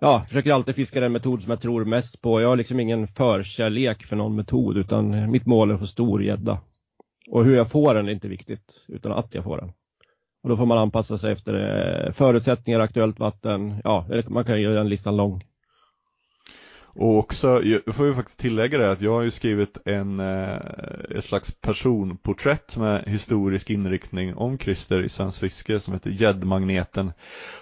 ja, 0.00 0.24
försöker 0.28 0.52
alltid 0.52 0.74
fiska 0.74 1.00
den 1.00 1.12
metod 1.12 1.42
som 1.42 1.50
jag 1.50 1.60
tror 1.60 1.84
mest 1.84 2.22
på. 2.22 2.40
Jag 2.40 2.48
har 2.48 2.56
liksom 2.56 2.80
ingen 2.80 3.06
förkärlek 3.06 4.06
för 4.06 4.16
någon 4.16 4.36
metod 4.36 4.76
utan 4.76 5.30
mitt 5.30 5.46
mål 5.46 5.70
är 5.70 5.74
att 5.74 5.80
få 5.80 5.86
stor 5.86 6.22
gädda. 6.22 6.58
Och 7.30 7.44
hur 7.44 7.56
jag 7.56 7.70
får 7.70 7.94
den 7.94 8.08
är 8.08 8.12
inte 8.12 8.28
viktigt 8.28 8.84
utan 8.88 9.12
att 9.12 9.34
jag 9.34 9.44
får 9.44 9.56
den. 9.56 9.72
Och 10.42 10.48
då 10.48 10.56
får 10.56 10.66
man 10.66 10.78
anpassa 10.78 11.18
sig 11.18 11.32
efter 11.32 11.54
eh, 11.54 12.12
förutsättningar, 12.12 12.80
aktuellt 12.80 13.18
vatten. 13.18 13.80
Ja, 13.84 14.06
man 14.28 14.44
kan 14.44 14.60
göra 14.60 14.74
den 14.74 14.88
listan 14.88 15.16
lång. 15.16 15.44
Och 16.94 17.18
också, 17.18 17.62
jag 17.64 17.94
får 17.94 18.06
ju 18.06 18.14
faktiskt 18.14 18.38
tillägga 18.38 18.78
det 18.78 18.92
att 18.92 19.00
jag 19.00 19.12
har 19.12 19.22
ju 19.22 19.30
skrivit 19.30 19.78
en, 19.84 20.20
eh, 20.20 20.56
ett 21.10 21.24
slags 21.24 21.54
personporträtt 21.60 22.76
med 22.76 23.04
historisk 23.06 23.70
inriktning 23.70 24.34
om 24.34 24.58
Christer 24.58 25.02
i 25.02 25.08
Svensk 25.08 25.40
Fiske 25.40 25.80
som 25.80 25.94
heter 25.94 26.10
Gäddmagneten 26.10 27.12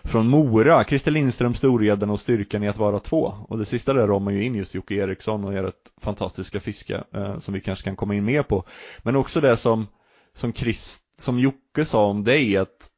från 0.04 0.28
Mora. 0.28 0.84
Christer 0.84 1.10
Lindström, 1.10 1.54
storgäddan 1.54 2.10
och 2.10 2.20
styrkan 2.20 2.62
i 2.62 2.68
att 2.68 2.78
vara 2.78 2.98
två. 2.98 3.34
Och 3.48 3.58
det 3.58 3.64
sista 3.64 3.92
där 3.92 4.06
ramar 4.06 4.32
ju 4.32 4.44
in 4.44 4.54
just 4.54 4.74
Jocke 4.74 4.94
Eriksson 4.94 5.44
och 5.44 5.54
ert 5.54 5.90
fantastiska 6.00 6.60
fiske 6.60 7.04
eh, 7.14 7.38
som 7.38 7.54
vi 7.54 7.60
kanske 7.60 7.84
kan 7.84 7.96
komma 7.96 8.14
in 8.14 8.24
mer 8.24 8.42
på. 8.42 8.64
Men 8.98 9.16
också 9.16 9.40
det 9.40 9.56
som, 9.56 9.86
som 10.34 10.52
Chris, 10.52 10.98
som 11.18 11.38
Jocke 11.38 11.84
sa 11.84 12.06
om 12.06 12.24
dig 12.24 12.56
att 12.56 12.88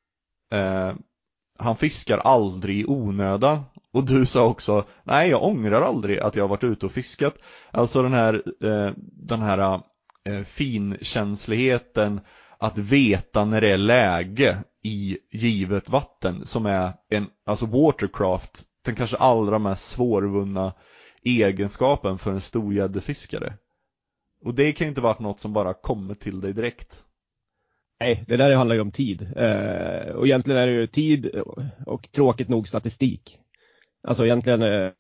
eh, 0.52 0.92
han 1.59 1.76
fiskar 1.76 2.18
aldrig 2.18 2.80
i 2.80 2.84
onödan 2.86 3.64
och 3.92 4.05
du 4.05 4.26
sa 4.26 4.46
också, 4.46 4.84
nej 5.05 5.30
jag 5.30 5.42
ångrar 5.42 5.82
aldrig 5.82 6.18
att 6.18 6.36
jag 6.36 6.44
har 6.44 6.48
varit 6.48 6.64
ute 6.64 6.86
och 6.86 6.92
fiskat. 6.92 7.34
Alltså 7.70 8.03
den 8.03 8.12
här, 8.12 8.42
eh, 8.64 8.92
den 8.98 9.42
här 9.42 9.80
eh, 10.24 10.42
finkänsligheten 10.42 12.20
att 12.59 12.78
veta 12.78 13.44
när 13.44 13.61
det 13.61 13.70
är 13.70 13.78
läge 13.78 14.59
i 14.82 15.18
givet 15.30 15.88
vatten 15.88 16.46
som 16.46 16.66
är 16.66 16.92
en, 17.09 17.26
alltså 17.46 17.66
watercraft 17.66 18.64
den 18.84 18.94
kanske 18.94 19.16
allra 19.16 19.59
mest 19.59 19.88
svårvunna 19.88 20.72
egenskapen 21.24 22.18
för 22.18 22.32
en 22.32 22.40
storgäddefiskare. 22.40 23.55
Och 24.44 24.55
det 24.55 24.72
kan 24.72 24.84
ju 24.84 24.88
inte 24.88 25.00
varit 25.00 25.18
något 25.18 25.40
som 25.40 25.53
bara 25.53 25.74
kommer 25.74 26.14
till 26.14 26.40
dig 26.40 26.53
direkt. 26.53 27.05
Nej, 28.03 28.24
det 28.26 28.36
där 28.36 28.57
handlar 28.57 28.74
ju 28.74 28.80
om 28.82 28.90
tid. 28.90 29.22
Eh, 29.36 30.14
och 30.14 30.26
egentligen 30.26 30.61
är 30.61 30.66
det 30.66 30.72
ju 30.72 30.86
tid 30.86 31.42
och 31.86 32.09
tråkigt 32.12 32.48
nog 32.48 32.68
statistik. 32.68 33.38
Alltså 34.09 34.24
egentligen, 34.24 34.62
eh, 34.62 34.90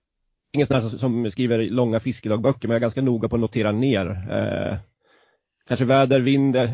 ingen 0.52 0.66
sån 0.66 0.74
här 0.74 0.80
som 0.80 1.30
skriver 1.30 1.58
långa 1.58 2.00
fiskedagböcker, 2.00 2.68
men 2.68 2.74
jag 2.74 2.78
är 2.78 2.80
ganska 2.80 3.02
noga 3.02 3.28
på 3.28 3.36
att 3.36 3.40
notera 3.40 3.72
ner. 3.72 4.06
Eh, 4.30 4.78
kanske 5.68 5.84
väder, 5.84 6.20
vind, 6.20 6.56
eh, 6.56 6.70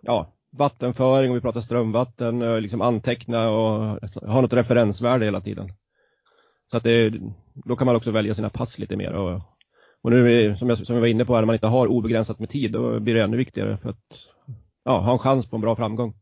ja, 0.00 0.32
vattenföring 0.50 1.30
om 1.30 1.34
vi 1.34 1.40
pratar 1.40 1.60
strömvatten, 1.60 2.42
eh, 2.42 2.60
liksom 2.60 2.80
anteckna 2.80 3.48
och 3.48 3.98
ha 4.22 4.40
något 4.40 4.52
referensvärde 4.52 5.24
hela 5.24 5.40
tiden. 5.40 5.68
Så 6.70 6.76
att 6.76 6.84
det, 6.84 7.14
då 7.54 7.76
kan 7.76 7.86
man 7.86 7.96
också 7.96 8.10
välja 8.10 8.34
sina 8.34 8.50
pass 8.50 8.78
lite 8.78 8.96
mer. 8.96 9.12
Och, 9.12 9.40
och 10.02 10.10
nu, 10.10 10.56
som 10.56 10.68
jag, 10.68 10.78
som 10.78 10.94
jag 10.94 11.00
var 11.00 11.08
inne 11.08 11.24
på, 11.24 11.34
när 11.34 11.44
man 11.44 11.54
inte 11.54 11.66
har 11.66 11.86
obegränsat 11.86 12.38
med 12.38 12.48
tid, 12.48 12.72
då 12.72 13.00
blir 13.00 13.14
det 13.14 13.22
ännu 13.22 13.36
viktigare 13.36 13.76
för 13.76 13.90
att 13.90 14.28
ja, 14.84 15.00
ha 15.00 15.12
en 15.12 15.18
chans 15.18 15.46
på 15.46 15.56
en 15.56 15.62
bra 15.62 15.76
framgång. 15.76 16.14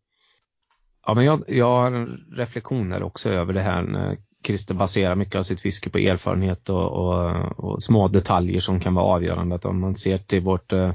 Ja, 1.07 1.15
men 1.15 1.25
jag, 1.25 1.45
jag 1.49 1.67
har 1.67 1.93
en 1.93 2.07
reflektion 2.37 2.93
här 2.93 3.03
också 3.03 3.31
över 3.31 3.53
det 3.53 3.61
här 3.61 3.83
när 3.83 4.19
Christer 4.47 4.75
baserar 4.75 5.15
mycket 5.15 5.35
av 5.35 5.43
sitt 5.43 5.61
fiske 5.61 5.91
på 5.91 5.99
erfarenhet 5.99 6.69
och, 6.69 6.93
och, 6.93 7.31
och 7.59 7.83
små 7.83 8.09
detaljer 8.09 8.61
som 8.61 8.81
kan 8.81 8.95
vara 8.95 9.05
avgörande. 9.05 9.55
Att 9.55 9.65
om 9.65 9.81
man 9.81 9.95
ser 9.95 10.19
till 10.19 10.43
vårt 10.43 10.73
eh, 10.73 10.93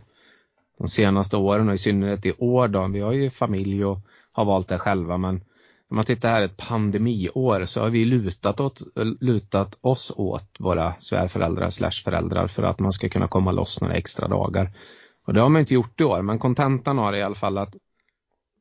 de 0.78 0.88
senaste 0.88 1.38
åren 1.38 1.70
och 1.70 1.76
i 1.76 1.78
synnerhet 1.78 2.26
i 2.26 2.34
år 2.38 2.68
då, 2.68 2.88
vi 2.88 3.00
har 3.00 3.14
ju 3.14 3.30
familj 3.30 3.86
och 3.86 4.00
har 4.32 4.46
valt 4.46 4.68
det 4.68 4.78
själva 4.78 5.18
men 5.18 5.42
om 5.90 5.96
man 5.96 6.06
tittar 6.06 6.30
här 6.30 6.42
ett 6.42 6.58
pandemiår 6.58 7.66
så 7.66 7.82
har 7.82 7.90
vi 7.90 8.06
lutat, 8.06 8.60
åt, 8.60 8.82
lutat 9.20 9.78
oss 9.82 10.14
åt 10.16 10.56
våra 10.60 10.94
svärföräldrar 11.00 11.70
slash 11.70 12.04
föräldrar 12.04 12.48
för 12.48 12.64
att 12.64 12.80
man 12.80 12.94
ska 12.94 13.10
kunna 13.10 13.28
komma 13.28 13.52
loss 13.52 13.82
några 13.82 13.94
extra 13.94 14.28
dagar. 14.28 14.72
Och 15.28 15.34
det 15.34 15.42
har 15.42 15.50
man 15.50 15.60
inte 15.60 15.74
gjort 15.74 16.02
i 16.02 16.04
år, 16.04 16.22
men 16.22 16.40
kontentan 16.40 16.98
har 16.98 17.16
i 17.16 17.24
alla 17.24 17.36
fall 17.36 17.58
att 17.58 17.76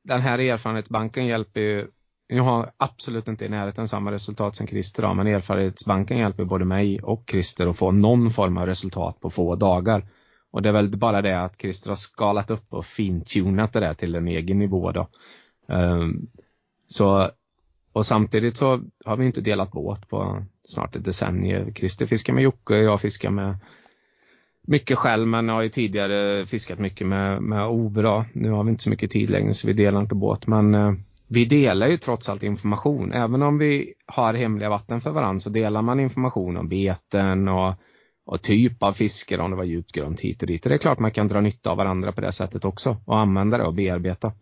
den 0.04 0.20
här 0.20 0.38
erfarenhetsbanken 0.38 1.26
hjälper 1.26 1.60
ju 1.60 1.86
jag 2.28 2.44
har 2.44 2.70
absolut 2.76 3.28
inte 3.28 3.44
i 3.44 3.48
närheten 3.48 3.88
samma 3.88 4.12
resultat 4.12 4.56
som 4.56 4.66
Christer 4.66 5.02
har, 5.02 5.14
men 5.14 5.26
erfarenhetsbanken 5.26 6.18
hjälper 6.18 6.44
både 6.44 6.64
mig 6.64 7.00
och 7.00 7.24
Christer 7.30 7.66
att 7.66 7.78
få 7.78 7.90
någon 7.90 8.30
form 8.30 8.58
av 8.58 8.66
resultat 8.66 9.20
på 9.20 9.30
få 9.30 9.56
dagar. 9.56 10.08
Och 10.50 10.62
det 10.62 10.68
är 10.68 10.72
väl 10.72 10.96
bara 10.96 11.22
det 11.22 11.40
att 11.42 11.60
Christer 11.60 11.88
har 11.88 11.96
skalat 11.96 12.50
upp 12.50 12.66
och 12.68 12.86
fintunat 12.86 13.72
det 13.72 13.80
där 13.80 13.94
till 13.94 14.14
en 14.14 14.28
egen 14.28 14.58
nivå 14.58 14.92
då. 14.92 15.08
Um, 15.66 16.26
så, 16.86 17.30
och 17.92 18.06
samtidigt 18.06 18.56
så 18.56 18.80
har 19.04 19.16
vi 19.16 19.26
inte 19.26 19.40
delat 19.40 19.72
båt 19.72 20.08
på 20.08 20.44
snart 20.62 20.96
ett 20.96 21.04
decennium. 21.04 21.74
Christer 21.74 22.06
fiskar 22.06 22.32
med 22.32 22.42
Jocke 22.42 22.74
och 22.74 22.84
jag 22.84 23.00
fiskar 23.00 23.30
med 23.30 23.56
mycket 24.66 24.98
själv 24.98 25.26
men 25.26 25.48
har 25.48 25.62
ju 25.62 25.68
tidigare 25.68 26.46
fiskat 26.46 26.78
mycket 26.78 27.06
med, 27.06 27.42
med 27.42 27.66
Obra. 27.66 28.26
Nu 28.32 28.50
har 28.50 28.64
vi 28.64 28.70
inte 28.70 28.82
så 28.82 28.90
mycket 28.90 29.10
tid 29.10 29.30
längre 29.30 29.54
så 29.54 29.66
vi 29.66 29.72
delar 29.72 30.00
inte 30.00 30.14
båt 30.14 30.46
men 30.46 30.74
eh, 30.74 30.92
vi 31.28 31.44
delar 31.44 31.86
ju 31.86 31.96
trots 31.96 32.28
allt 32.28 32.42
information. 32.42 33.12
Även 33.12 33.42
om 33.42 33.58
vi 33.58 33.94
har 34.06 34.34
hemliga 34.34 34.70
vatten 34.70 35.00
för 35.00 35.10
varandra 35.10 35.40
så 35.40 35.50
delar 35.50 35.82
man 35.82 36.00
information 36.00 36.56
om 36.56 36.68
beten 36.68 37.48
och, 37.48 37.74
och 38.26 38.42
typ 38.42 38.82
av 38.82 38.92
fiske 38.92 39.38
om 39.38 39.50
det 39.50 39.56
var 39.56 39.64
djupt 39.64 39.92
grönt 39.92 40.20
hit 40.20 40.42
och 40.42 40.48
dit. 40.48 40.66
Och 40.66 40.68
det 40.68 40.74
är 40.74 40.78
klart 40.78 40.98
man 40.98 41.10
kan 41.10 41.28
dra 41.28 41.40
nytta 41.40 41.70
av 41.70 41.76
varandra 41.76 42.12
på 42.12 42.20
det 42.20 42.32
sättet 42.32 42.64
också 42.64 42.96
och 43.04 43.18
använda 43.18 43.58
det 43.58 43.64
och 43.64 43.74
bearbeta. 43.74 44.32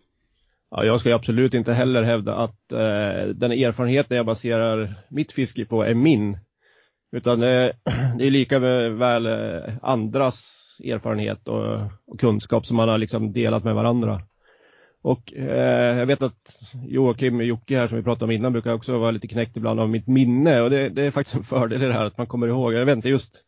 Ja, 0.71 0.85
jag 0.85 1.01
ska 1.01 1.15
absolut 1.15 1.55
inte 1.55 1.73
heller 1.73 2.03
hävda 2.03 2.35
att 2.35 2.73
eh, 2.73 3.29
den 3.35 3.53
erfarenheten 3.53 4.17
jag 4.17 4.27
baserar 4.27 4.95
mitt 5.09 5.33
fiske 5.33 5.65
på 5.65 5.83
är 5.83 5.95
min. 5.95 6.39
Utan 7.15 7.41
det 7.41 7.75
är 8.19 8.31
lika 8.31 8.59
väl 8.59 9.27
eh, 9.27 9.75
andras 9.83 10.61
erfarenhet 10.85 11.49
och, 11.49 11.81
och, 12.07 12.21
kunskap 12.21 12.67
som 12.67 12.77
man 12.77 12.89
har 12.89 12.99
liksom 12.99 13.33
delat 13.33 13.65
med 13.65 13.75
varandra. 13.75 14.23
Och 15.03 15.35
eh, 15.35 15.99
jag 15.99 16.07
vet 16.07 16.23
att 16.23 16.73
Joakim 16.87 17.37
och 17.37 17.45
Jocke 17.45 17.79
här 17.79 17.89
som 17.89 17.97
vi 17.97 18.03
pratade 18.03 18.25
om 18.25 18.31
innan 18.31 18.53
brukar 18.53 18.73
också 18.73 18.99
vara 18.99 19.11
lite 19.11 19.29
knäckt 19.29 19.57
ibland 19.57 19.81
av 19.81 19.89
mitt 19.89 20.07
minne 20.07 20.61
och 20.61 20.71
det, 20.71 20.89
det, 20.89 21.03
är 21.03 21.11
faktiskt 21.11 21.37
en 21.37 21.45
fördel 21.45 21.83
i 21.83 21.87
det 21.87 21.93
här 21.93 22.05
att 22.05 22.19
man 22.19 22.27
kommer 22.27 22.49
ihåg. 22.49 22.75
Jag 22.75 22.85
vet 22.85 22.97
inte 22.97 23.09
just 23.09 23.45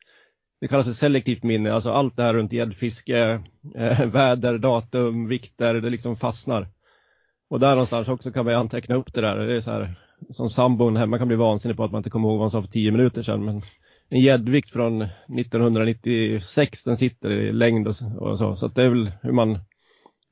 det 0.61 0.69
kallas 0.69 0.87
för 0.87 0.93
selektivt 0.93 1.43
minne, 1.43 1.73
alltså 1.73 1.91
allt 1.91 2.17
det 2.17 2.23
här 2.23 2.35
runt 2.35 2.53
gäddfiske, 2.53 3.41
eh, 3.75 4.07
väder, 4.07 4.59
datum, 4.59 5.29
vikter, 5.29 5.75
det 5.75 5.91
liksom 5.91 6.17
fastnar. 6.17 6.69
Och 7.51 7.61
där 7.61 7.71
någonstans 7.71 8.09
också 8.09 8.33
kan 8.33 8.45
man 8.45 8.55
anteckna 8.55 8.95
upp 8.95 9.15
det 9.15 9.21
där. 9.21 9.37
Det 9.37 9.57
är 9.57 9.61
så 9.61 9.71
här, 9.71 9.95
som 10.31 10.51
sambon 10.51 10.97
hemma 10.97 11.19
kan 11.19 11.29
bli 11.29 11.37
vansinnig 11.37 11.77
på 11.77 11.85
att 11.85 11.93
man 11.93 11.99
inte 11.99 12.11
kommer 12.11 12.29
ihåg 12.29 12.39
vad 12.39 12.45
han 12.45 12.51
sa 12.51 12.63
för 12.63 12.73
tio 12.73 12.91
minuter 12.91 13.23
sedan. 13.23 13.45
Men 13.45 13.63
en 14.09 14.21
gäddvikt 14.21 14.71
från 14.71 15.03
1996, 15.03 16.85
den 16.85 16.97
sitter 16.97 17.31
i 17.31 17.53
längd 17.53 17.89
och, 17.89 17.95
och 18.19 18.39
så. 18.39 18.57
Så 18.57 18.69
det 18.69 18.83
är 18.83 18.89
väl 18.89 19.13
hur 19.23 19.33
man, 19.33 19.59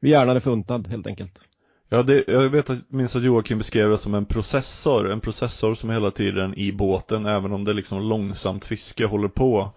hur 0.01 0.09
hjärnan 0.09 0.37
är 0.37 0.41
funtad 0.41 0.89
helt 0.89 1.07
enkelt. 1.07 1.41
Ja, 1.89 2.03
det, 2.03 2.25
jag 2.27 2.49
vet 2.49 2.71
att, 2.71 2.91
minns 2.91 3.17
att 3.17 3.25
Joakim 3.25 3.59
beskrev 3.59 3.91
det 3.91 3.99
som 3.99 4.15
en 4.15 4.27
processor, 4.27 5.11
en 5.11 5.21
processor 5.21 5.75
som 5.75 5.91
hela 5.91 6.11
tiden 6.11 6.59
i 6.59 6.73
båten, 6.73 7.27
även 7.27 7.53
om 7.53 7.65
det 7.65 7.73
liksom 7.73 8.03
långsamt 8.03 8.65
fiske 8.65 9.07
håller 9.07 9.29
på 9.29 9.73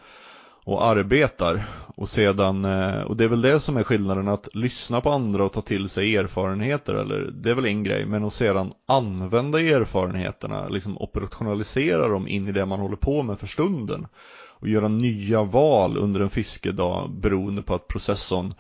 och 0.68 0.86
arbetar. 0.86 1.64
Och 1.96 2.10
sedan, 2.10 2.66
eh, 2.66 3.02
och 3.02 3.18
det 3.18 3.24
är 3.24 3.28
väl 3.28 3.42
det 3.42 3.60
som 3.60 3.78
är 3.78 3.84
skillnaden 3.84 4.28
att 4.28 4.56
lyssna 4.56 5.02
på 5.02 5.10
andra 5.10 5.44
och 5.44 5.54
ta 5.54 5.62
till 5.62 5.90
sig 5.90 6.16
erfarenheter 6.16 6.94
eller 6.94 7.32
det 7.32 7.50
är 7.50 7.56
väl 7.56 7.66
en 7.66 7.84
grej. 7.84 8.06
Men 8.06 8.26
att 8.26 8.34
sedan 8.34 8.72
använda 8.88 9.62
erfarenheterna, 9.62 10.68
liksom 10.68 10.98
operationalisera 10.98 12.08
dem 12.08 12.28
in 12.28 12.48
i 12.48 12.52
det 12.52 12.66
man 12.66 12.80
håller 12.80 12.96
på 12.96 13.24
med 13.24 13.40
för 13.40 13.48
stunden. 13.48 14.08
Och 14.60 14.68
göra 14.68 14.88
nya 14.88 15.44
val 15.44 15.98
under 15.98 16.20
en 16.20 16.30
fiskedag 16.30 17.12
beroende 17.22 17.62
på 17.62 17.74
att 17.74 17.88
processorn 17.88 18.54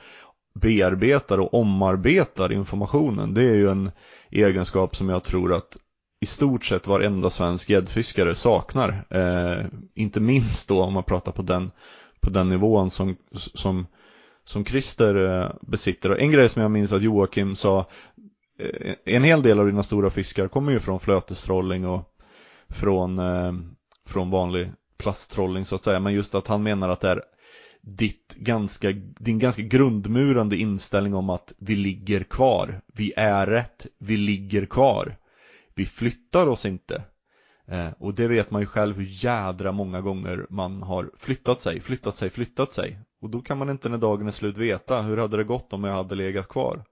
bearbetar 0.53 1.39
och 1.39 1.53
omarbetar 1.53 2.51
informationen. 2.51 3.33
Det 3.33 3.43
är 3.43 3.55
ju 3.55 3.69
en 3.69 3.91
egenskap 4.31 4.95
som 4.95 5.09
jag 5.09 5.23
tror 5.23 5.53
att 5.53 5.77
i 6.19 6.25
stort 6.25 6.65
sett 6.65 6.87
varenda 6.87 7.29
svensk 7.29 7.69
gäddfiskare 7.69 8.35
saknar. 8.35 9.05
Eh, 9.09 9.65
inte 9.95 10.19
minst 10.19 10.67
då 10.67 10.83
om 10.83 10.93
man 10.93 11.03
pratar 11.03 11.31
på 11.31 11.41
den, 11.41 11.71
på 12.19 12.29
den 12.29 12.49
nivån 12.49 12.91
som, 12.91 13.17
som, 13.31 13.87
som 14.43 14.65
Christer 14.65 15.15
eh, 15.15 15.51
besitter. 15.61 16.11
Och 16.11 16.19
en 16.19 16.31
grej 16.31 16.49
som 16.49 16.61
jag 16.61 16.71
minns 16.71 16.91
att 16.91 17.01
Joakim 17.01 17.55
sa, 17.55 17.85
eh, 18.59 18.93
en 19.05 19.23
hel 19.23 19.41
del 19.41 19.59
av 19.59 19.65
dina 19.65 19.83
stora 19.83 20.09
fiskar 20.09 20.47
kommer 20.47 20.71
ju 20.71 20.79
från 20.79 20.99
flötestrolling 20.99 21.87
och 21.87 22.13
från, 22.69 23.19
eh, 23.19 23.53
från 24.07 24.29
vanlig 24.29 24.71
plasttrolling 24.97 25.65
så 25.65 25.75
att 25.75 25.83
säga. 25.83 25.99
Men 25.99 26.13
just 26.13 26.35
att 26.35 26.47
han 26.47 26.63
menar 26.63 26.89
att 26.89 27.01
det 27.01 27.09
är 27.09 27.21
ditt 27.81 28.35
ganska, 28.35 28.91
din 29.19 29.39
ganska 29.39 29.61
grundmurande 29.61 30.57
inställning 30.57 31.13
om 31.13 31.29
att 31.29 31.53
vi 31.57 31.75
ligger 31.75 32.23
kvar. 32.23 32.81
Vi 32.93 33.13
är 33.17 33.47
rätt, 33.47 33.85
vi 33.97 34.17
ligger 34.17 34.65
kvar 34.65 35.15
vi 35.77 35.85
flyttar 35.85 36.47
oss 36.47 36.65
inte. 36.65 37.03
Eh, 37.67 37.89
och 37.99 38.13
det 38.13 38.27
vet 38.27 38.51
man 38.51 38.61
ju 38.61 38.67
själv 38.67 38.95
hur 38.95 39.07
jädra 39.09 39.71
många 39.71 40.01
gånger 40.01 40.45
man 40.49 40.81
har 40.81 41.11
flyttat 41.17 41.61
sig, 41.61 41.79
flyttat 41.79 42.15
sig, 42.15 42.29
flyttat 42.29 42.73
sig. 42.73 42.99
Och 43.21 43.29
då 43.29 43.41
kan 43.41 43.57
man 43.57 43.69
inte 43.69 43.89
när 43.89 43.97
dagen 43.97 44.27
är 44.27 44.31
slut 44.31 44.57
veta 44.57 45.01
hur 45.01 45.17
hade 45.17 45.37
det 45.37 45.43
gått 45.43 45.73
om 45.73 45.83
jag 45.83 45.93
hade 45.93 46.15
legat 46.15 46.47
kvar. 46.47 46.83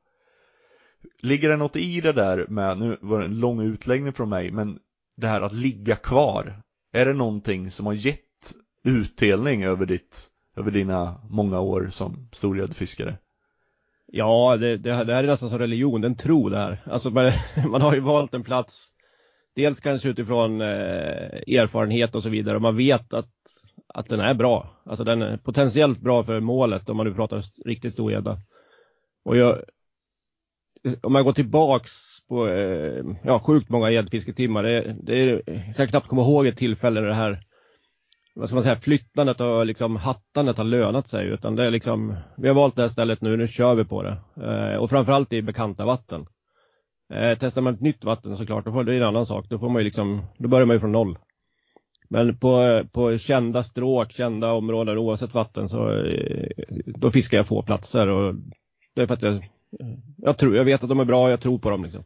Ligger 1.19 1.49
det 1.49 1.57
något 1.57 1.75
i 1.75 2.01
det 2.01 2.13
där 2.13 2.45
med, 2.49 2.77
nu 2.77 2.97
var 3.01 3.19
det 3.19 3.25
en 3.25 3.39
lång 3.39 3.61
utläggning 3.61 4.13
från 4.13 4.29
mig, 4.29 4.51
men 4.51 4.79
det 5.17 5.27
här 5.27 5.41
att 5.41 5.53
ligga 5.53 5.95
kvar. 5.95 6.61
Är 6.91 7.05
det 7.05 7.13
någonting 7.13 7.71
som 7.71 7.85
har 7.85 7.93
gett 7.93 8.53
utdelning 8.83 9.63
över 9.63 9.85
ditt, 9.85 10.27
över 10.55 10.71
dina 10.71 11.21
många 11.29 11.59
år 11.59 11.89
som 11.91 12.29
storgäddfiskare? 12.31 13.17
Ja, 14.17 14.57
det, 14.57 14.77
det, 14.77 15.03
det 15.03 15.13
här 15.13 15.23
är 15.23 15.27
nästan 15.27 15.49
som 15.49 15.59
religion, 15.59 16.03
en 16.03 16.15
tro 16.15 16.49
här. 16.49 16.77
Alltså 16.85 17.09
man, 17.09 17.31
man 17.69 17.81
har 17.81 17.93
ju 17.93 17.99
valt 17.99 18.33
en 18.33 18.43
plats, 18.43 18.87
dels 19.55 19.79
kanske 19.79 20.09
utifrån 20.09 20.61
eh, 20.61 20.67
erfarenhet 21.57 22.15
och 22.15 22.23
så 22.23 22.29
vidare, 22.29 22.55
och 22.55 22.61
man 22.61 22.77
vet 22.77 23.13
att, 23.13 23.31
att 23.87 24.09
den 24.09 24.19
är 24.19 24.33
bra. 24.33 24.81
Alltså 24.85 25.03
den 25.03 25.21
är 25.21 25.37
potentiellt 25.37 25.99
bra 25.99 26.23
för 26.23 26.39
målet 26.39 26.89
om 26.89 26.97
man 26.97 27.05
nu 27.05 27.13
pratar 27.13 27.43
riktigt 27.65 27.93
stor 27.93 28.11
gädda. 28.11 28.37
Och 29.25 29.37
jag, 29.37 29.63
om 31.01 31.13
man 31.13 31.23
går 31.23 31.33
tillbaks 31.33 31.91
på 32.27 32.47
eh, 32.47 33.03
ja, 33.23 33.39
sjukt 33.39 33.69
många 33.69 33.91
gäddfisketimmar, 33.91 34.63
det, 34.63 34.95
det, 35.01 35.41
jag 35.45 35.75
kan 35.75 35.87
knappt 35.87 36.07
komma 36.07 36.21
ihåg 36.21 36.47
ett 36.47 36.57
tillfälle 36.57 37.01
där 37.01 37.07
det 37.07 37.13
här 37.13 37.45
vad 38.35 38.49
ska 38.49 38.55
man 38.55 38.63
säga, 38.63 38.75
flyttandet 38.75 39.41
och 39.41 39.65
liksom 39.65 39.95
hattandet 39.95 40.57
har 40.57 40.63
lönat 40.63 41.07
sig. 41.07 41.27
Utan 41.27 41.55
det 41.55 41.65
är 41.65 41.71
liksom, 41.71 42.15
vi 42.37 42.47
har 42.47 42.55
valt 42.55 42.75
det 42.75 42.81
här 42.81 42.89
stället 42.89 43.21
nu, 43.21 43.37
nu 43.37 43.47
kör 43.47 43.75
vi 43.75 43.85
på 43.85 44.03
det. 44.03 44.17
Eh, 44.43 44.77
och 44.77 44.89
framförallt 44.89 45.33
i 45.33 45.41
bekanta 45.41 45.85
vatten. 45.85 46.25
Eh, 47.13 47.37
testar 47.39 47.61
man 47.61 47.73
ett 47.73 47.81
nytt 47.81 48.03
vatten 48.03 48.37
såklart, 48.37 48.65
då 48.65 48.71
får, 48.71 48.83
det 48.83 48.93
är 48.93 48.97
en 48.97 49.07
annan 49.07 49.25
sak. 49.25 49.45
Då 49.49 49.59
får 49.59 49.69
man 49.69 49.81
ju 49.81 49.83
liksom, 49.83 50.25
då 50.37 50.47
börjar 50.47 50.65
man 50.65 50.75
ju 50.75 50.79
från 50.79 50.91
noll. 50.91 51.17
Men 52.09 52.37
på, 52.37 52.83
på 52.91 53.17
kända 53.17 53.63
stråk, 53.63 54.11
kända 54.11 54.51
områden 54.51 54.97
oavsett 54.97 55.33
vatten 55.33 55.69
så 55.69 55.99
eh, 55.99 56.47
då 56.85 57.11
fiskar 57.11 57.37
jag 57.37 57.47
få 57.47 57.61
platser 57.61 58.07
och 58.07 58.35
det 58.95 59.01
är 59.01 59.07
för 59.07 59.13
att 59.13 59.21
jag, 59.21 59.49
jag 60.17 60.37
tror, 60.37 60.55
jag 60.55 60.65
vet 60.65 60.83
att 60.83 60.89
de 60.89 60.99
är 60.99 61.05
bra, 61.05 61.29
jag 61.29 61.41
tror 61.41 61.59
på 61.59 61.69
dem 61.69 61.83
liksom. 61.83 62.03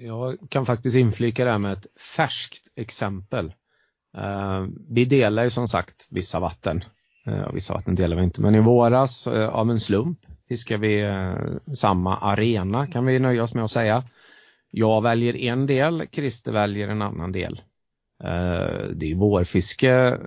Jag 0.00 0.36
kan 0.50 0.66
faktiskt 0.66 0.96
inflika 0.96 1.44
det 1.44 1.50
här 1.50 1.58
med 1.58 1.72
ett 1.72 1.86
färskt 2.16 2.72
exempel. 2.76 3.52
Eh, 4.16 4.66
vi 4.88 5.04
delar 5.04 5.44
ju 5.44 5.50
som 5.50 5.68
sagt 5.68 6.06
vissa 6.10 6.40
vatten. 6.40 6.84
Eh, 7.26 7.42
och 7.42 7.56
vissa 7.56 7.74
vatten 7.74 7.94
delar 7.94 8.16
vi 8.16 8.22
inte, 8.22 8.42
men 8.42 8.54
i 8.54 8.60
våras 8.60 9.26
eh, 9.26 9.48
av 9.48 9.70
en 9.70 9.80
slump 9.80 10.18
fiskar 10.48 10.78
vi 10.78 11.04
samma 11.76 12.16
arena 12.16 12.86
kan 12.86 13.06
vi 13.06 13.18
nöja 13.18 13.42
oss 13.42 13.54
med 13.54 13.64
att 13.64 13.70
säga. 13.70 14.04
Jag 14.70 15.02
väljer 15.02 15.36
en 15.36 15.66
del, 15.66 16.06
Christer 16.12 16.52
väljer 16.52 16.88
en 16.88 17.02
annan 17.02 17.32
del. 17.32 17.62
Det 18.94 19.10
är 19.10 19.14
vårfiske 19.14 20.18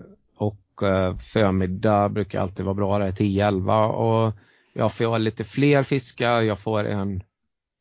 och 0.81 0.83
eh, 0.83 1.17
förmiddag 1.17 2.09
brukar 2.09 2.41
alltid 2.41 2.65
vara 2.65 2.75
bra, 2.75 2.99
det 2.99 3.05
är 3.05 3.11
10-11 3.11 3.87
och 3.87 4.33
jag 4.73 4.93
får 4.93 5.19
lite 5.19 5.43
fler 5.43 5.83
fiskar, 5.83 6.41
jag 6.41 6.59
får 6.59 6.83
en 6.83 7.23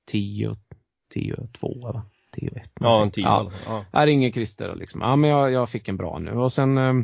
10 0.06 0.54
10 1.12 1.36
2 1.52 1.80
va? 1.82 2.02
10 2.30 2.50
1. 2.56 2.70
Ja, 2.80 3.02
en 3.02 3.10
10 3.10 3.24
ja. 3.24 3.50
ja. 3.66 3.84
Jag 3.92 4.06
ringer 4.06 4.30
Christer 4.30 4.68
och 4.68 4.76
liksom, 4.76 5.00
ja 5.00 5.16
men 5.16 5.30
jag, 5.30 5.52
jag 5.52 5.70
fick 5.70 5.88
en 5.88 5.96
bra 5.96 6.18
nu 6.18 6.30
och 6.30 6.52
sen 6.52 6.78
eh, 6.78 6.94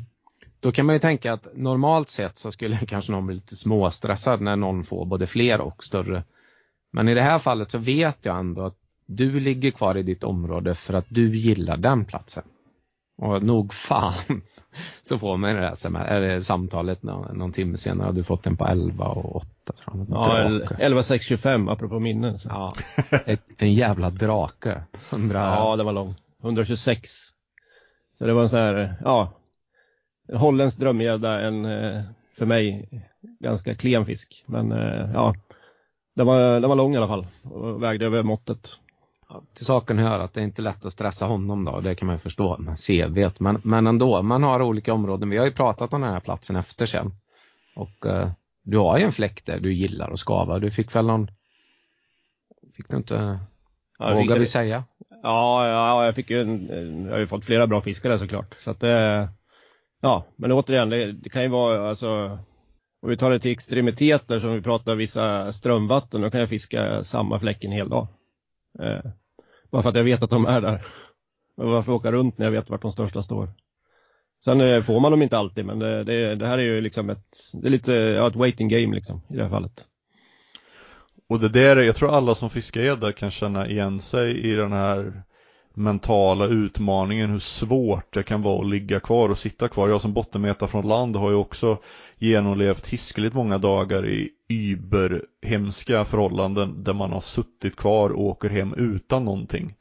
då 0.60 0.72
kan 0.72 0.86
man 0.86 0.94
ju 0.94 0.98
tänka 0.98 1.32
att 1.32 1.46
normalt 1.54 2.08
sett 2.08 2.38
så 2.38 2.50
skulle 2.50 2.76
kanske 2.88 3.12
någon 3.12 3.26
bli 3.26 3.34
lite 3.34 3.56
småstressad 3.56 4.40
när 4.40 4.56
någon 4.56 4.84
får 4.84 5.04
både 5.04 5.26
fler 5.26 5.60
och 5.60 5.84
större. 5.84 6.24
Men 6.92 7.08
i 7.08 7.14
det 7.14 7.22
här 7.22 7.38
fallet 7.38 7.70
så 7.70 7.78
vet 7.78 8.18
jag 8.22 8.38
ändå 8.38 8.64
att 8.64 8.76
du 9.06 9.40
ligger 9.40 9.70
kvar 9.70 9.96
i 9.96 10.02
ditt 10.02 10.24
område 10.24 10.74
för 10.74 10.94
att 10.94 11.06
du 11.08 11.36
gillar 11.36 11.76
den 11.76 12.04
platsen. 12.04 12.44
Och 13.18 13.42
nog 13.42 13.74
fan 13.74 14.42
så 15.02 15.18
får 15.18 15.36
man 15.36 15.54
det 15.54 15.60
här 15.60 15.70
sem- 15.74 16.06
eller 16.06 16.40
samtalet 16.40 17.02
någon, 17.02 17.38
någon 17.38 17.52
timme 17.52 17.76
senare. 17.76 18.12
Du 18.12 18.24
fått 18.24 18.42
den 18.42 18.56
på 18.56 18.66
11 18.66 19.04
och 19.04 19.36
8 19.36 19.48
tror 19.72 19.96
jag. 19.96 20.06
Ja, 20.10 20.48
Drake. 20.48 20.74
11,625 20.78 21.68
apropå 21.68 21.98
minnen. 22.00 22.38
Så. 22.38 22.48
Ja, 22.48 22.72
ett, 23.26 23.42
en 23.58 23.74
jävla 23.74 24.10
drake. 24.10 24.82
100... 25.10 25.38
Ja, 25.38 25.76
den 25.76 25.86
var 25.86 25.92
lång. 25.92 26.14
126. 26.42 27.10
Så 28.18 28.26
det 28.26 28.32
var 28.32 28.42
en 28.42 28.48
sån 28.48 28.58
här, 28.58 28.94
ja, 29.04 29.32
en 30.28 30.36
holländsk 30.36 30.78
drömgädda, 30.78 31.40
en 31.40 31.64
eh, 31.64 32.02
för 32.38 32.46
mig 32.46 32.88
ganska 33.40 33.74
klen 33.74 34.06
fisk. 34.06 34.44
Men 34.46 34.72
eh, 34.72 35.10
ja, 35.14 35.34
den 36.16 36.26
var, 36.26 36.60
den 36.60 36.68
var 36.68 36.76
lång 36.76 36.94
i 36.94 36.96
alla 36.96 37.08
fall 37.08 37.26
och 37.42 37.82
vägde 37.82 38.06
över 38.06 38.22
måttet. 38.22 38.76
Till 39.54 39.66
saken 39.66 39.98
hör 39.98 40.18
att 40.20 40.34
det 40.34 40.40
är 40.40 40.44
inte 40.44 40.62
lätt 40.62 40.84
att 40.86 40.92
stressa 40.92 41.26
honom 41.26 41.64
då, 41.64 41.80
det 41.80 41.94
kan 41.94 42.06
man 42.06 42.14
ju 42.14 42.18
förstå 42.20 42.56
med 42.58 42.76
CV. 42.86 43.30
Men, 43.38 43.60
men 43.64 43.86
ändå, 43.86 44.22
man 44.22 44.42
har 44.42 44.62
olika 44.62 44.92
områden. 44.92 45.30
Vi 45.30 45.36
har 45.36 45.44
ju 45.44 45.52
pratat 45.52 45.94
om 45.94 46.00
den 46.00 46.12
här 46.12 46.20
platsen 46.20 46.56
efter 46.56 46.86
sen. 46.86 47.12
Och 47.76 48.06
eh, 48.06 48.30
du 48.64 48.78
har 48.78 48.98
ju 48.98 49.04
en 49.04 49.12
fläkt 49.12 49.46
där 49.46 49.60
du 49.60 49.72
gillar 49.74 50.10
att 50.10 50.18
skava. 50.18 50.58
Du 50.58 50.70
fick 50.70 50.96
väl 50.96 51.06
någon, 51.06 51.30
fick 52.76 52.88
du 52.88 52.96
inte, 52.96 53.38
Ja, 53.98 54.14
vågar 54.14 54.38
vi- 54.38 54.46
säga? 54.46 54.84
Ja, 55.22 55.68
ja, 55.68 56.04
jag 56.04 56.14
fick 56.14 56.30
ju 56.30 56.40
en, 56.42 57.04
jag 57.04 57.12
har 57.12 57.18
ju 57.18 57.26
fått 57.26 57.44
flera 57.44 57.66
bra 57.66 57.80
fiskar 57.80 58.10
där 58.10 58.18
såklart. 58.18 58.56
Så 58.64 58.70
att 58.70 58.80
det, 58.80 59.28
ja, 60.02 60.24
men 60.36 60.52
återigen, 60.52 60.90
det, 60.90 61.12
det 61.12 61.28
kan 61.28 61.42
ju 61.42 61.48
vara 61.48 61.88
alltså, 61.88 62.38
om 63.02 63.08
vi 63.10 63.16
tar 63.16 63.30
det 63.30 63.38
till 63.40 63.50
extremiteter 63.52 64.40
som 64.40 64.52
vi 64.52 64.62
pratar 64.62 64.94
vissa 64.94 65.52
strömvatten, 65.52 66.20
då 66.20 66.30
kan 66.30 66.40
jag 66.40 66.48
fiska 66.48 67.02
samma 67.04 67.38
fläck 67.40 67.64
en 67.64 67.72
hel 67.72 67.88
dag. 67.88 68.06
Eh, 68.80 69.10
bara 69.70 69.82
för 69.82 69.88
att 69.88 69.96
jag 69.96 70.04
vet 70.04 70.22
att 70.22 70.30
de 70.30 70.46
är 70.46 70.60
där. 70.60 70.86
Men 71.56 71.68
varför 71.70 71.92
åka 71.92 72.12
runt 72.12 72.38
när 72.38 72.46
jag 72.46 72.52
vet 72.52 72.70
vart 72.70 72.82
de 72.82 72.92
största 72.92 73.22
står? 73.22 73.48
Sen 74.44 74.60
eh, 74.60 74.82
får 74.82 75.00
man 75.00 75.10
dem 75.10 75.22
inte 75.22 75.38
alltid, 75.38 75.64
men 75.66 75.78
det, 75.78 76.04
det, 76.04 76.34
det 76.34 76.46
här 76.46 76.58
är 76.58 76.62
ju 76.62 76.80
liksom 76.80 77.10
ett, 77.10 77.36
det 77.52 77.68
är 77.68 77.70
lite, 77.70 77.92
ja, 77.92 78.28
ett 78.28 78.36
waiting 78.36 78.68
game 78.68 78.94
liksom 78.94 79.22
i 79.28 79.36
det 79.36 79.42
här 79.42 79.50
fallet. 79.50 79.84
Och 81.28 81.40
det 81.40 81.48
där, 81.48 81.76
jag 81.76 81.96
tror 81.96 82.10
alla 82.10 82.34
som 82.34 82.50
fiskar 82.50 82.80
gädda 82.80 83.12
kan 83.12 83.30
känna 83.30 83.68
igen 83.68 84.00
sig 84.00 84.40
i 84.40 84.54
den 84.54 84.72
här 84.72 85.22
mentala 85.74 86.46
utmaningen, 86.46 87.30
hur 87.30 87.38
svårt 87.38 88.14
det 88.14 88.22
kan 88.22 88.42
vara 88.42 88.60
att 88.60 88.70
ligga 88.70 89.00
kvar 89.00 89.28
och 89.28 89.38
sitta 89.38 89.68
kvar. 89.68 89.88
Jag 89.88 90.00
som 90.00 90.12
bottenmetare 90.12 90.68
från 90.68 90.88
land 90.88 91.16
har 91.16 91.30
ju 91.30 91.36
också 91.36 91.78
genomlevt 92.18 92.86
hiskeligt 92.86 93.34
många 93.34 93.58
dagar 93.58 94.06
i 94.06 94.30
überhemska 94.48 96.04
förhållanden 96.04 96.84
där 96.84 96.92
man 96.92 97.12
har 97.12 97.20
suttit 97.20 97.76
kvar 97.76 98.10
och 98.10 98.24
åker 98.24 98.48
hem 98.48 98.74
utan 98.74 99.24
någonting. 99.24 99.74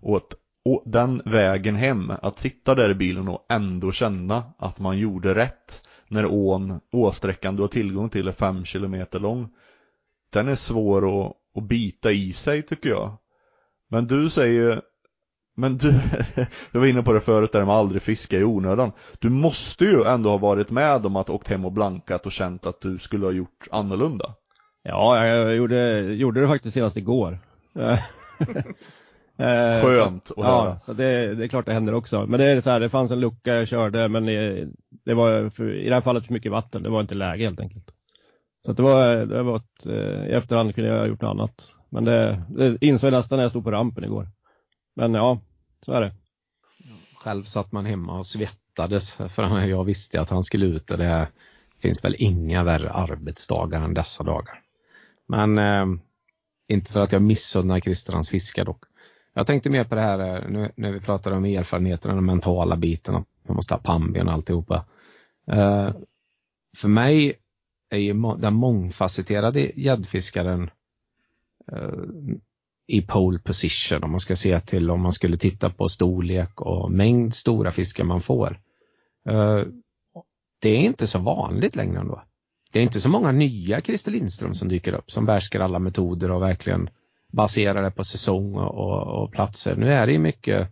Och, 0.00 0.16
att, 0.16 0.34
och 0.64 0.82
den 0.86 1.22
vägen 1.24 1.76
hem, 1.76 2.12
att 2.22 2.38
sitta 2.38 2.74
där 2.74 2.90
i 2.90 2.94
bilen 2.94 3.28
och 3.28 3.46
ändå 3.48 3.92
känna 3.92 4.44
att 4.58 4.78
man 4.78 4.98
gjorde 4.98 5.34
rätt 5.34 5.88
när 6.08 6.26
ån, 6.26 6.80
åsträckan 6.92 7.56
du 7.56 7.62
har 7.62 7.68
tillgång 7.68 8.10
till 8.10 8.28
är 8.28 8.32
fem 8.32 8.64
kilometer 8.64 9.20
lång 9.20 9.48
den 10.30 10.48
är 10.48 10.56
svår 10.56 11.26
att, 11.26 11.36
att 11.54 11.62
bita 11.62 12.12
i 12.12 12.32
sig 12.32 12.62
tycker 12.62 12.88
jag. 12.88 13.16
Men 13.88 14.06
du 14.06 14.30
säger 14.30 14.82
men 15.58 15.78
du, 15.78 15.92
du 16.72 16.78
var 16.78 16.86
inne 16.86 17.02
på 17.02 17.12
det 17.12 17.20
förut 17.20 17.52
där 17.52 17.64
med 17.64 17.74
aldrig 17.74 18.02
fiska 18.02 18.38
i 18.38 18.44
onödan. 18.44 18.92
Du 19.18 19.30
måste 19.30 19.84
ju 19.84 20.04
ändå 20.04 20.30
ha 20.30 20.38
varit 20.38 20.70
med 20.70 21.06
om 21.06 21.16
att 21.16 21.30
åkt 21.30 21.48
hem 21.48 21.64
och 21.64 21.72
blankat 21.72 22.26
och 22.26 22.32
känt 22.32 22.66
att 22.66 22.80
du 22.80 22.98
skulle 22.98 23.26
ha 23.26 23.32
gjort 23.32 23.68
annorlunda. 23.70 24.34
Ja, 24.82 25.26
jag 25.26 25.56
gjorde, 25.56 26.00
gjorde 26.00 26.40
det 26.40 26.48
faktiskt 26.48 26.74
senast 26.74 26.96
igår. 26.96 27.38
Eh, 29.40 29.82
Skönt 29.82 30.30
att 30.30 30.36
ja, 30.36 30.62
höra. 30.64 30.80
så 30.80 30.92
det, 30.92 31.34
det 31.34 31.44
är 31.44 31.48
klart 31.48 31.66
det 31.66 31.72
händer 31.72 31.94
också. 31.94 32.26
Men 32.26 32.40
det 32.40 32.46
är 32.46 32.60
så 32.60 32.70
här, 32.70 32.80
det 32.80 32.88
fanns 32.88 33.10
en 33.10 33.20
lucka 33.20 33.54
jag 33.54 33.68
körde 33.68 34.08
men 34.08 34.26
det, 34.26 34.68
det 35.04 35.14
var 35.14 35.50
för, 35.50 35.74
i 35.74 35.88
det 35.88 35.94
här 35.94 36.00
fallet 36.00 36.26
för 36.26 36.32
mycket 36.32 36.52
vatten. 36.52 36.82
Det 36.82 36.88
var 36.88 37.00
inte 37.00 37.14
läge 37.14 37.44
helt 37.44 37.60
enkelt. 37.60 37.90
Så 38.66 38.72
det 38.72 38.82
var, 38.82 39.16
det 39.16 39.42
var 39.42 39.56
ett, 39.56 39.86
eh, 39.86 40.26
i 40.26 40.32
efterhand 40.32 40.74
kunde 40.74 40.90
jag 40.90 40.98
ha 40.98 41.06
gjort 41.06 41.20
något 41.20 41.30
annat. 41.30 41.74
Men 41.90 42.04
det, 42.04 42.42
det 42.48 42.78
insåg 42.80 43.06
jag 43.06 43.12
nästan 43.12 43.36
när 43.36 43.44
jag 43.44 43.50
stod 43.50 43.64
på 43.64 43.70
rampen 43.70 44.04
igår. 44.04 44.28
Men 44.96 45.14
ja, 45.14 45.40
så 45.84 45.92
är 45.92 46.00
det. 46.00 46.14
Själv 47.14 47.42
satt 47.42 47.72
man 47.72 47.86
hemma 47.86 48.18
och 48.18 48.26
svettades 48.26 49.12
för 49.12 49.58
jag 49.66 49.84
visste 49.84 50.20
att 50.20 50.30
han 50.30 50.44
skulle 50.44 50.66
ut 50.66 50.90
och 50.90 50.98
det 50.98 51.28
finns 51.78 52.04
väl 52.04 52.16
inga 52.18 52.64
värre 52.64 52.92
arbetsdagar 52.92 53.82
än 53.82 53.94
dessa 53.94 54.24
dagar. 54.24 54.62
Men 55.26 55.58
eh, 55.58 56.00
inte 56.68 56.92
för 56.92 57.00
att 57.00 57.12
jag 57.12 57.22
missunnar 57.22 57.80
Christer 57.80 58.12
hans 58.12 58.28
fiskar 58.28 58.64
dock. 58.64 58.84
Jag 59.34 59.46
tänkte 59.46 59.70
mer 59.70 59.84
på 59.84 59.94
det 59.94 60.00
här 60.00 60.18
eh, 60.18 60.48
nu 60.48 60.72
när 60.76 60.92
vi 60.92 61.00
pratade 61.00 61.36
om 61.36 61.44
erfarenheterna 61.44 62.14
och 62.14 62.16
den 62.16 62.26
mentala 62.26 62.76
biten. 62.76 63.14
att 63.14 63.26
Man 63.42 63.56
måste 63.56 63.74
ha 63.74 63.78
pannben 63.78 64.28
och 64.28 64.34
alltihopa. 64.34 64.84
Eh, 65.46 65.90
för 66.76 66.88
mig 66.88 67.34
är 67.90 67.98
ju 67.98 68.14
den 68.38 68.54
mångfacetterade 68.54 69.60
gäddfiskaren 69.60 70.70
eh, 71.72 71.88
i 72.88 73.02
pole 73.02 73.38
position 73.38 74.04
om 74.04 74.10
man 74.10 74.20
ska 74.20 74.36
se 74.36 74.60
till 74.60 74.90
om 74.90 75.00
man 75.00 75.12
skulle 75.12 75.36
titta 75.36 75.70
på 75.70 75.88
storlek 75.88 76.60
och 76.60 76.90
mängd 76.90 77.34
stora 77.34 77.70
fiskar 77.70 78.04
man 78.04 78.20
får. 78.20 78.60
Eh, 79.28 79.62
det 80.60 80.68
är 80.68 80.80
inte 80.80 81.06
så 81.06 81.18
vanligt 81.18 81.76
längre 81.76 82.00
ändå. 82.00 82.22
Det 82.72 82.78
är 82.78 82.82
inte 82.82 83.00
så 83.00 83.08
många 83.08 83.32
nya 83.32 83.80
Christer 83.80 84.12
Lindström 84.12 84.54
som 84.54 84.68
dyker 84.68 84.92
upp 84.92 85.10
som 85.10 85.26
behärskar 85.26 85.60
alla 85.60 85.78
metoder 85.78 86.30
och 86.30 86.42
verkligen 86.42 86.90
baserar 87.32 87.82
det 87.82 87.90
på 87.90 88.04
säsong 88.04 88.54
och, 88.54 88.74
och, 88.74 89.22
och 89.22 89.32
platser. 89.32 89.76
Nu 89.76 89.92
är 89.92 90.06
det 90.06 90.12
ju 90.12 90.18
mycket, 90.18 90.68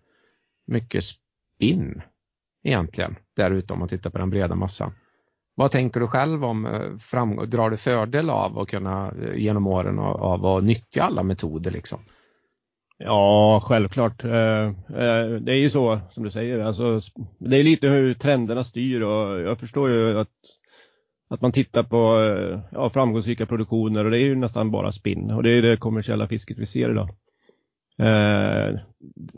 mycket 0.67 1.05
spinn 1.05 2.03
egentligen 2.65 3.17
där 3.37 3.51
ute 3.51 3.73
om 3.73 3.79
man 3.79 3.89
tittar 3.89 4.11
på 4.11 4.19
den 4.19 4.31
breda 4.31 4.55
massan. 4.55 4.93
Vad 5.59 5.71
tänker 5.71 6.01
du 6.01 6.07
själv 6.07 6.45
om 6.45 6.67
eh, 6.67 6.97
framgång? 6.99 7.51
Drar 7.51 7.71
du 7.71 7.77
fördel 7.77 8.31
av 8.31 8.59
att 8.59 8.69
kunna 8.69 9.13
eh, 9.23 9.39
genom 9.39 9.67
åren 9.67 9.99
av, 9.99 10.47
att 10.47 10.65
nyttja 10.65 11.03
alla 11.03 11.23
metoder 11.23 11.71
liksom? 11.71 11.99
Ja, 12.99 13.63
självklart. 13.65 14.25
Eh, 14.25 14.71
det 15.41 15.53
är 15.53 15.59
ju 15.59 15.71
så 15.71 16.01
som 16.11 16.25
du 16.25 16.31
säger. 16.31 16.59
Alltså, 16.59 17.01
det 17.39 17.57
är 17.57 17.63
lite 17.63 17.89
hur 17.89 18.15
trenderna 18.15 18.65
styr 18.65 19.01
och 19.01 19.41
jag 19.41 19.61
förstår 19.61 19.91
ju 19.91 20.19
att, 20.19 20.29
att 21.29 21.41
man 21.41 21.53
tittar 21.53 21.83
på 21.83 22.17
ja, 22.73 22.91
framgångsrika 22.91 23.47
produktioner 23.47 24.05
och 24.05 24.11
det 24.11 24.19
är 24.19 24.25
ju 24.25 24.35
nästan 24.35 24.71
bara 24.71 24.93
spinn 24.93 25.31
och 25.31 25.43
det 25.43 25.51
är 25.51 25.63
det 25.63 25.77
kommersiella 25.77 26.29
fisket 26.29 26.59
vi 26.59 26.67
ser 26.67 26.91
idag. 26.91 27.09
Eh, 27.99 28.79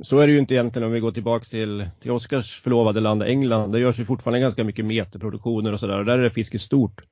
Så 0.02 0.18
är 0.18 0.26
det 0.26 0.32
ju 0.32 0.38
inte 0.38 0.54
egentligen 0.54 0.86
om 0.86 0.92
vi 0.92 1.00
går 1.00 1.12
tillbaks 1.12 1.48
till, 1.48 1.88
till 2.00 2.10
Oscars 2.10 2.60
förlovade 2.60 3.00
land 3.00 3.22
England. 3.22 3.72
Det 3.72 3.80
görs 3.80 4.00
ju 4.00 4.04
fortfarande 4.04 4.40
ganska 4.40 4.64
mycket 4.64 4.84
meterproduktioner 4.84 5.72
och 5.72 5.80
sådär 5.80 5.98
och 5.98 6.04
där 6.04 6.18
är 6.18 6.30
fisket 6.30 6.60
stort. 6.60 7.02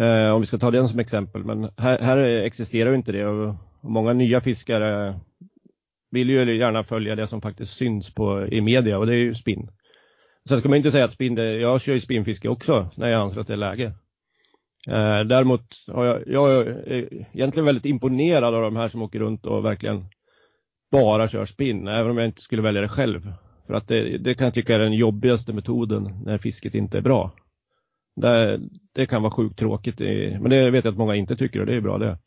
Eh, 0.00 0.30
Om 0.30 0.40
vi 0.40 0.46
ska 0.46 0.58
ta 0.58 0.70
den 0.70 0.88
som 0.88 0.98
exempel. 0.98 1.44
Men 1.44 1.70
här, 1.76 1.98
här 1.98 2.18
existerar 2.18 2.90
ju 2.90 2.96
inte 2.96 3.12
det 3.12 3.26
och, 3.26 3.54
och 3.80 3.90
många 3.90 4.12
nya 4.12 4.40
fiskare 4.40 5.20
vill 6.10 6.30
ju 6.30 6.56
gärna 6.56 6.82
följa 6.82 7.14
det 7.14 7.26
som 7.26 7.40
faktiskt 7.40 7.76
syns 7.76 8.14
på, 8.14 8.46
i 8.46 8.60
media 8.60 8.98
och 8.98 9.06
det 9.06 9.12
är 9.12 9.18
ju 9.18 9.34
spinn. 9.34 9.70
Sen 10.48 10.58
ska 10.60 10.68
man 10.68 10.76
inte 10.76 10.90
säga 10.90 11.04
att 11.04 11.12
spinn, 11.12 11.36
jag 11.36 11.80
kör 11.80 11.94
ju 11.94 12.00
spinnfiske 12.00 12.48
också 12.48 12.90
när 12.96 13.08
jag 13.08 13.20
anser 13.20 13.40
att 13.40 13.46
det 13.46 13.52
är 13.52 13.56
läge. 13.56 13.92
Eh, 14.88 15.20
däremot 15.20 15.62
har 15.88 16.04
jag, 16.04 16.22
jag 16.26 16.50
är 16.66 17.26
egentligen 17.32 17.64
väldigt 17.66 17.84
imponerad 17.84 18.54
av 18.54 18.62
de 18.62 18.76
här 18.76 18.88
som 18.88 19.02
åker 19.02 19.18
runt 19.18 19.46
och 19.46 19.64
verkligen 19.64 20.04
bara 20.90 21.28
kör 21.28 21.44
spinn, 21.44 21.88
även 21.88 22.10
om 22.10 22.18
jag 22.18 22.26
inte 22.26 22.42
skulle 22.42 22.62
välja 22.62 22.80
det 22.80 22.88
själv. 22.88 23.32
För 23.66 23.74
att 23.74 23.88
det, 23.88 24.18
det 24.18 24.34
kan 24.34 24.44
jag 24.44 24.54
tycka 24.54 24.74
är 24.74 24.78
den 24.78 24.92
jobbigaste 24.92 25.52
metoden 25.52 26.22
när 26.24 26.38
fisket 26.38 26.74
inte 26.74 26.98
är 26.98 27.02
bra. 27.02 27.32
Det, 28.16 28.60
det 28.94 29.06
kan 29.06 29.22
vara 29.22 29.32
sjukt 29.32 29.58
tråkigt, 29.58 30.00
i, 30.00 30.38
men 30.40 30.50
det 30.50 30.70
vet 30.70 30.84
jag 30.84 30.92
att 30.92 30.98
många 30.98 31.14
inte 31.14 31.36
tycker 31.36 31.60
och 31.60 31.66
det 31.66 31.74
är 31.74 31.80
bra 31.80 31.98
det. 31.98 32.18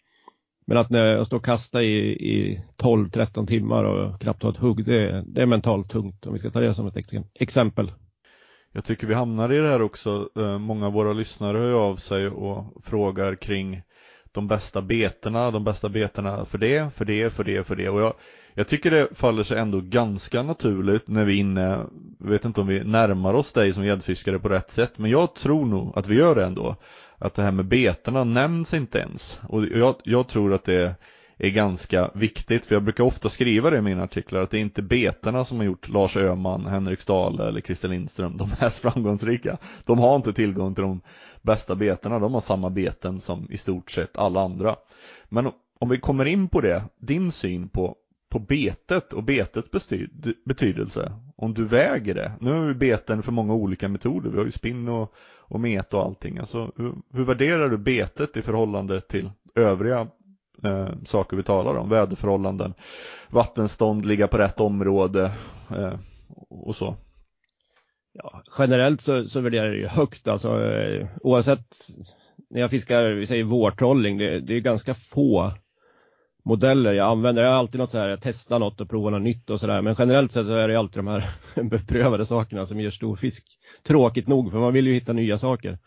Men 0.67 0.77
att 0.77 0.89
när 0.89 1.05
jag 1.05 1.27
står 1.27 1.37
och 1.37 1.45
kastar 1.45 1.81
i, 1.81 2.09
i 2.09 2.61
12-13 2.77 3.47
timmar 3.47 3.83
och 3.83 4.21
knappt 4.21 4.43
har 4.43 4.51
ett 4.51 4.57
hugg, 4.57 4.85
det, 4.85 5.23
det 5.27 5.41
är 5.41 5.45
mentalt 5.45 5.89
tungt 5.89 6.25
om 6.25 6.33
vi 6.33 6.39
ska 6.39 6.49
ta 6.49 6.59
det 6.59 6.73
som 6.73 6.87
ett 6.87 6.97
ex- 6.97 7.27
exempel. 7.33 7.91
jag 8.71 8.85
tycker 8.85 9.07
vi 9.07 9.13
hamnar 9.13 9.53
i 9.53 9.57
det 9.57 9.67
här 9.67 9.81
också. 9.81 10.29
Eh, 10.37 10.57
många 10.57 10.85
av 10.85 10.93
våra 10.93 11.13
lyssnare 11.13 11.57
hör 11.57 11.73
av 11.73 11.95
sig 11.95 12.27
och 12.27 12.83
frågar 12.85 13.35
kring 13.35 13.81
de 14.31 14.47
bästa 14.47 14.81
betena, 14.81 15.51
de 15.51 15.63
bästa 15.63 15.89
betena 15.89 16.45
för 16.45 16.57
det, 16.57 16.93
för 16.93 17.05
det, 17.05 17.33
för 17.33 17.43
det, 17.43 17.63
för 17.63 17.75
det. 17.75 17.89
Och 17.89 18.01
jag, 18.01 18.13
jag 18.53 18.67
tycker 18.67 18.91
det 18.91 19.17
faller 19.17 19.43
sig 19.43 19.59
ändå 19.59 19.81
ganska 19.81 20.43
naturligt 20.43 21.07
när 21.07 21.25
vi 21.25 21.33
är 21.33 21.39
inne, 21.39 21.85
jag 22.19 22.29
vet 22.29 22.45
inte 22.45 22.61
om 22.61 22.67
vi 22.67 22.83
närmar 22.83 23.33
oss 23.33 23.53
dig 23.53 23.73
som 23.73 23.85
gäddfiskare 23.85 24.39
på 24.39 24.49
rätt 24.49 24.71
sätt, 24.71 24.93
men 24.97 25.11
jag 25.11 25.35
tror 25.35 25.65
nog 25.65 25.97
att 25.97 26.07
vi 26.07 26.15
gör 26.15 26.35
det 26.35 26.45
ändå. 26.45 26.75
Att 27.17 27.35
det 27.35 27.43
här 27.43 27.51
med 27.51 27.65
betena 27.65 28.23
nämns 28.23 28.73
inte 28.73 28.99
ens. 28.99 29.39
Och 29.43 29.65
jag, 29.65 29.95
jag 30.03 30.27
tror 30.27 30.53
att 30.53 30.63
det 30.63 30.95
är 31.37 31.49
ganska 31.49 32.11
viktigt, 32.13 32.65
för 32.65 32.75
jag 32.75 32.83
brukar 32.83 33.03
ofta 33.03 33.29
skriva 33.29 33.69
det 33.69 33.77
i 33.77 33.81
mina 33.81 34.03
artiklar, 34.03 34.41
att 34.41 34.51
det 34.51 34.57
är 34.57 34.61
inte 34.61 34.81
betena 34.81 35.45
som 35.45 35.57
har 35.57 35.65
gjort 35.65 35.89
Lars 35.89 36.17
Öhman, 36.17 36.65
Henrik 36.65 37.01
Stahl 37.01 37.39
eller 37.39 37.61
Christer 37.61 37.87
Lindström 37.87 38.37
de 38.37 38.49
mest 38.61 38.79
framgångsrika. 38.81 39.57
De 39.85 39.99
har 39.99 40.15
inte 40.15 40.33
tillgång 40.33 40.75
till 40.75 40.83
de 40.83 41.01
bästa 41.41 41.75
betena, 41.75 42.19
de 42.19 42.33
har 42.33 42.41
samma 42.41 42.69
beten 42.69 43.21
som 43.21 43.47
i 43.51 43.57
stort 43.57 43.91
sett 43.91 44.17
alla 44.17 44.41
andra. 44.41 44.75
Men 45.29 45.51
om 45.79 45.89
vi 45.89 45.99
kommer 45.99 46.25
in 46.25 46.47
på 46.47 46.61
det, 46.61 46.83
din 46.97 47.31
syn 47.31 47.69
på, 47.69 47.95
på 48.29 48.39
betet 48.39 49.13
och 49.13 49.23
betets 49.23 49.89
betydelse, 50.45 51.11
om 51.35 51.53
du 51.53 51.65
väger 51.65 52.13
det. 52.13 52.31
Nu 52.39 52.51
har 52.51 52.65
vi 52.65 52.73
beten 52.73 53.23
för 53.23 53.31
många 53.31 53.53
olika 53.53 53.87
metoder, 53.87 54.29
vi 54.29 54.37
har 54.37 54.45
ju 54.45 54.51
spinn 54.51 54.87
och, 54.87 55.13
och 55.37 55.59
met 55.59 55.93
och 55.93 56.03
allting. 56.03 56.37
Alltså, 56.37 56.71
hur, 56.75 56.93
hur 57.13 57.23
värderar 57.23 57.69
du 57.69 57.77
betet 57.77 58.37
i 58.37 58.41
förhållande 58.41 59.01
till 59.01 59.31
övriga 59.55 60.07
eh, 60.63 60.89
saker 61.05 61.37
vi 61.37 61.43
talar 61.43 61.75
om, 61.75 61.89
väderförhållanden, 61.89 62.73
vattenstånd, 63.29 64.05
ligga 64.05 64.27
på 64.27 64.37
rätt 64.37 64.59
område 64.59 65.31
eh, 65.69 65.93
och 66.49 66.75
så. 66.75 66.95
Ja, 68.13 68.43
generellt 68.57 69.01
så, 69.01 69.25
så 69.25 69.41
värderar 69.41 69.65
jag 69.65 69.83
det 69.83 69.87
högt 69.87 70.27
alltså 70.27 70.63
eh, 70.63 71.07
oavsett 71.21 71.75
när 72.49 72.61
jag 72.61 72.69
fiskar, 72.69 73.09
vi 73.09 73.27
säger 73.27 73.43
vårtrolling, 73.43 74.17
det, 74.17 74.39
det 74.39 74.53
är 74.53 74.59
ganska 74.59 74.93
få 74.93 75.51
modeller 76.45 76.93
jag 76.93 77.07
använder. 77.07 77.43
Jag 77.43 77.49
har 77.49 77.57
alltid 77.57 77.79
något 77.79 77.91
så 77.91 77.97
här, 77.97 78.09
jag 78.09 78.21
testar 78.21 78.59
något 78.59 78.81
och 78.81 78.89
provar 78.89 79.11
något 79.11 79.21
nytt 79.21 79.49
och 79.49 79.59
sådär. 79.59 79.81
Men 79.81 79.95
generellt 79.99 80.31
sett 80.31 80.45
så 80.45 80.53
är 80.53 80.67
det 80.67 80.79
alltid 80.79 80.97
de 80.97 81.07
här 81.07 81.29
beprövade 81.63 82.25
sakerna 82.25 82.65
som 82.65 82.79
ger 82.79 82.89
stor 82.89 83.15
fisk. 83.15 83.43
Tråkigt 83.83 84.27
nog, 84.27 84.51
för 84.51 84.59
man 84.59 84.73
vill 84.73 84.87
ju 84.87 84.93
hitta 84.93 85.13
nya 85.13 85.37
saker. 85.37 85.77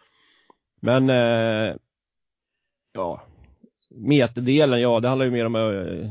Men 0.81 1.11
eh, 1.11 1.75
ja, 2.93 3.23
meterdelen, 3.91 4.81
ja 4.81 5.01
det 5.01 5.09
handlar 5.09 5.27
ju 5.27 5.33
mer 5.33 5.47
om, 5.47 5.57
eh, 5.57 5.63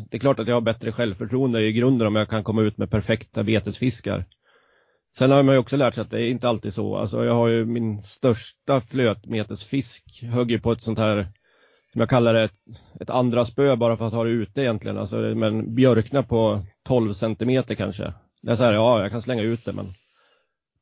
det 0.09 0.17
är 0.17 0.19
klart 0.19 0.39
att 0.39 0.47
jag 0.47 0.55
har 0.55 0.61
bättre 0.61 0.91
självförtroende 0.91 1.61
i 1.61 1.71
grunden 1.71 2.07
om 2.07 2.15
jag 2.15 2.29
kan 2.29 2.43
komma 2.43 2.61
ut 2.61 2.77
med 2.77 2.91
perfekta 2.91 3.43
betesfiskar. 3.43 4.25
Sen 5.17 5.31
har 5.31 5.43
man 5.43 5.55
ju 5.55 5.59
också 5.59 5.77
lärt 5.77 5.93
sig 5.93 6.01
att 6.01 6.11
det 6.11 6.21
är 6.21 6.29
inte 6.29 6.49
alltid 6.49 6.73
så. 6.73 6.97
Alltså 6.97 7.25
jag 7.25 7.35
har 7.35 7.47
ju 7.47 7.65
min 7.65 8.03
största 8.03 8.81
flötmetesfisk 8.81 10.23
högg 10.23 10.51
ju 10.51 10.59
på 10.59 10.71
ett 10.71 10.83
sånt 10.83 10.99
här 10.99 11.27
som 11.91 11.99
jag 11.99 12.09
kallar 12.09 12.33
det, 12.33 12.43
ett, 12.43 12.51
ett 12.99 13.09
andra 13.09 13.45
spö 13.45 13.75
bara 13.75 13.97
för 13.97 14.07
att 14.07 14.13
ha 14.13 14.23
det 14.23 14.29
ute 14.29 14.61
egentligen. 14.61 14.97
Alltså, 14.97 15.17
men 15.17 15.75
björkna 15.75 16.23
på 16.23 16.61
12 16.83 17.13
centimeter 17.13 17.75
kanske. 17.75 18.13
Det 18.41 18.51
är 18.51 18.55
så 18.55 18.63
här, 18.63 18.73
ja, 18.73 19.01
jag 19.01 19.11
kan 19.11 19.21
slänga 19.21 19.43
ut 19.43 19.65
det, 19.65 19.73
men 19.73 19.93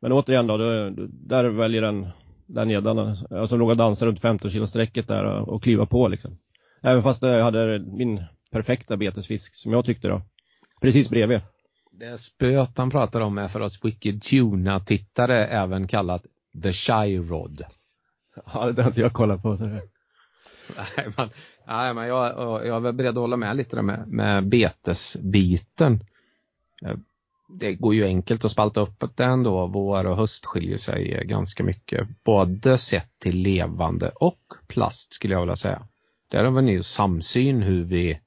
men 0.01 0.12
återigen 0.12 0.47
då, 0.47 0.57
då 0.57 0.89
där 1.10 1.43
väljer 1.43 1.82
den 1.82 2.07
där 2.45 2.66
nedan, 2.66 3.18
alltså 3.30 3.57
låg 3.57 3.70
och 3.70 3.78
dansade 3.78 4.10
runt 4.10 4.22
15 4.22 4.51
kilo 4.51 4.68
strecket 4.68 5.07
där 5.07 5.24
och, 5.24 5.49
och 5.49 5.64
kliva 5.64 5.86
på 5.86 6.07
liksom. 6.07 6.38
Även 6.82 7.03
fast 7.03 7.22
jag 7.22 7.43
hade 7.43 7.80
min 7.80 8.24
perfekta 8.51 8.97
betesfisk 8.97 9.55
som 9.55 9.72
jag 9.72 9.86
tyckte 9.86 10.07
då. 10.07 10.22
Precis 10.82 11.10
bredvid. 11.10 11.41
Det 11.91 12.18
spöt 12.18 12.78
han 12.78 12.89
pratar 12.89 13.22
om 13.22 13.38
är 13.38 13.47
för 13.47 13.60
oss 13.60 13.86
Wicked 13.86 14.24
Tuna-tittare 14.24 15.47
även 15.47 15.88
kallat 15.88 16.26
The 16.64 16.74
Shy 16.74 17.18
Rod. 17.18 17.64
Ja, 18.53 18.72
det 18.72 18.82
har 18.82 18.89
inte 18.89 19.01
jag 19.01 19.14
kollat 19.14 19.41
på. 19.41 19.57
Nej, 20.78 21.07
men, 21.17 21.30
nej, 21.67 21.93
men 21.93 22.07
jag, 22.07 22.36
jag 22.67 22.86
är 22.86 22.91
beredd 22.91 23.09
att 23.09 23.15
hålla 23.15 23.38
med 23.38 23.55
lite 23.55 23.82
med, 23.82 24.07
med 24.07 24.47
betesbiten. 24.47 25.99
Eh, 26.86 26.95
det 27.49 27.74
går 27.74 27.95
ju 27.95 28.05
enkelt 28.05 28.45
att 28.45 28.51
spalta 28.51 28.82
upp 28.82 29.03
det 29.15 29.24
ändå. 29.24 29.67
Vår 29.67 30.05
och 30.05 30.17
höst 30.17 30.45
skiljer 30.45 30.78
sig 30.78 31.24
ganska 31.26 31.63
mycket. 31.63 32.07
Både 32.24 32.78
sett 32.78 33.20
till 33.20 33.38
levande 33.38 34.09
och 34.09 34.53
plast 34.67 35.13
skulle 35.13 35.34
jag 35.34 35.41
vilja 35.41 35.55
säga. 35.55 35.88
Där 36.28 36.43
har 36.43 36.51
vi 36.51 36.61
nu 36.61 36.84
samsyn 36.84 37.61
hur 37.61 37.84
vi, 37.84 38.20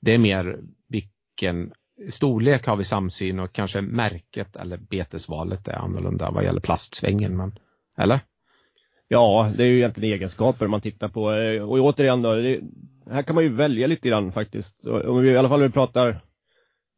det 0.00 0.14
är 0.14 0.18
mer 0.18 0.60
vilken 0.88 1.72
storlek 2.08 2.66
har 2.66 2.76
vi 2.76 2.84
samsyn 2.84 3.38
och 3.38 3.52
kanske 3.52 3.80
märket 3.80 4.56
eller 4.56 4.76
betesvalet 4.76 5.68
är 5.68 5.72
annorlunda 5.72 6.30
vad 6.30 6.44
gäller 6.44 6.60
plastsvängen. 6.60 7.36
Men, 7.36 7.58
eller? 7.96 8.20
Ja, 9.08 9.52
det 9.56 9.64
är 9.64 9.68
ju 9.68 9.76
egentligen 9.76 10.14
egenskaper 10.14 10.66
man 10.66 10.80
tittar 10.80 11.08
på. 11.08 11.32
Eh, 11.32 11.62
och 11.62 11.78
återigen 11.78 12.22
då, 12.22 12.34
det, 12.34 12.60
här 13.10 13.22
kan 13.22 13.34
man 13.34 13.44
ju 13.44 13.50
välja 13.50 13.86
lite 13.86 14.08
grann 14.08 14.32
faktiskt. 14.32 14.86
Om 14.86 15.20
vi 15.20 15.30
i 15.30 15.36
alla 15.36 15.48
fall 15.48 15.60
om 15.60 15.66
vi 15.66 15.72
pratar 15.72 16.20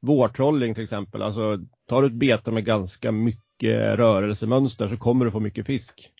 vårtrolling 0.02 0.74
till 0.74 0.82
exempel. 0.82 1.22
Alltså 1.22 1.58
tar 1.88 2.02
du 2.02 2.08
ett 2.08 2.14
bete 2.14 2.50
med 2.50 2.64
ganska 2.64 3.12
mycket 3.12 3.98
rörelsemönster 3.98 4.88
så 4.88 4.96
kommer 4.96 5.24
du 5.24 5.30
få 5.30 5.40
mycket 5.40 5.66
fisk. 5.66 6.10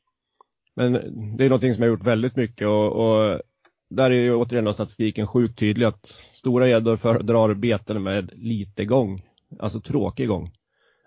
Men 0.76 0.92
det 1.36 1.44
är 1.44 1.48
någonting 1.48 1.74
som 1.74 1.82
jag 1.82 1.90
har 1.90 1.96
gjort 1.96 2.06
väldigt 2.06 2.36
mycket 2.36 2.66
och, 2.66 2.92
och 2.92 3.40
där 3.90 4.10
är 4.10 4.14
ju 4.14 4.34
återigen 4.34 4.64
då 4.64 4.72
statistiken 4.72 5.26
sjukt 5.26 5.58
tydlig 5.58 5.86
att 5.86 6.06
stora 6.32 6.68
gäddor 6.68 6.96
föredrar 6.96 7.54
beten 7.54 8.02
med 8.02 8.30
lite 8.34 8.84
gång. 8.84 9.22
Alltså 9.58 9.80
tråkig 9.80 10.28
gång. 10.28 10.50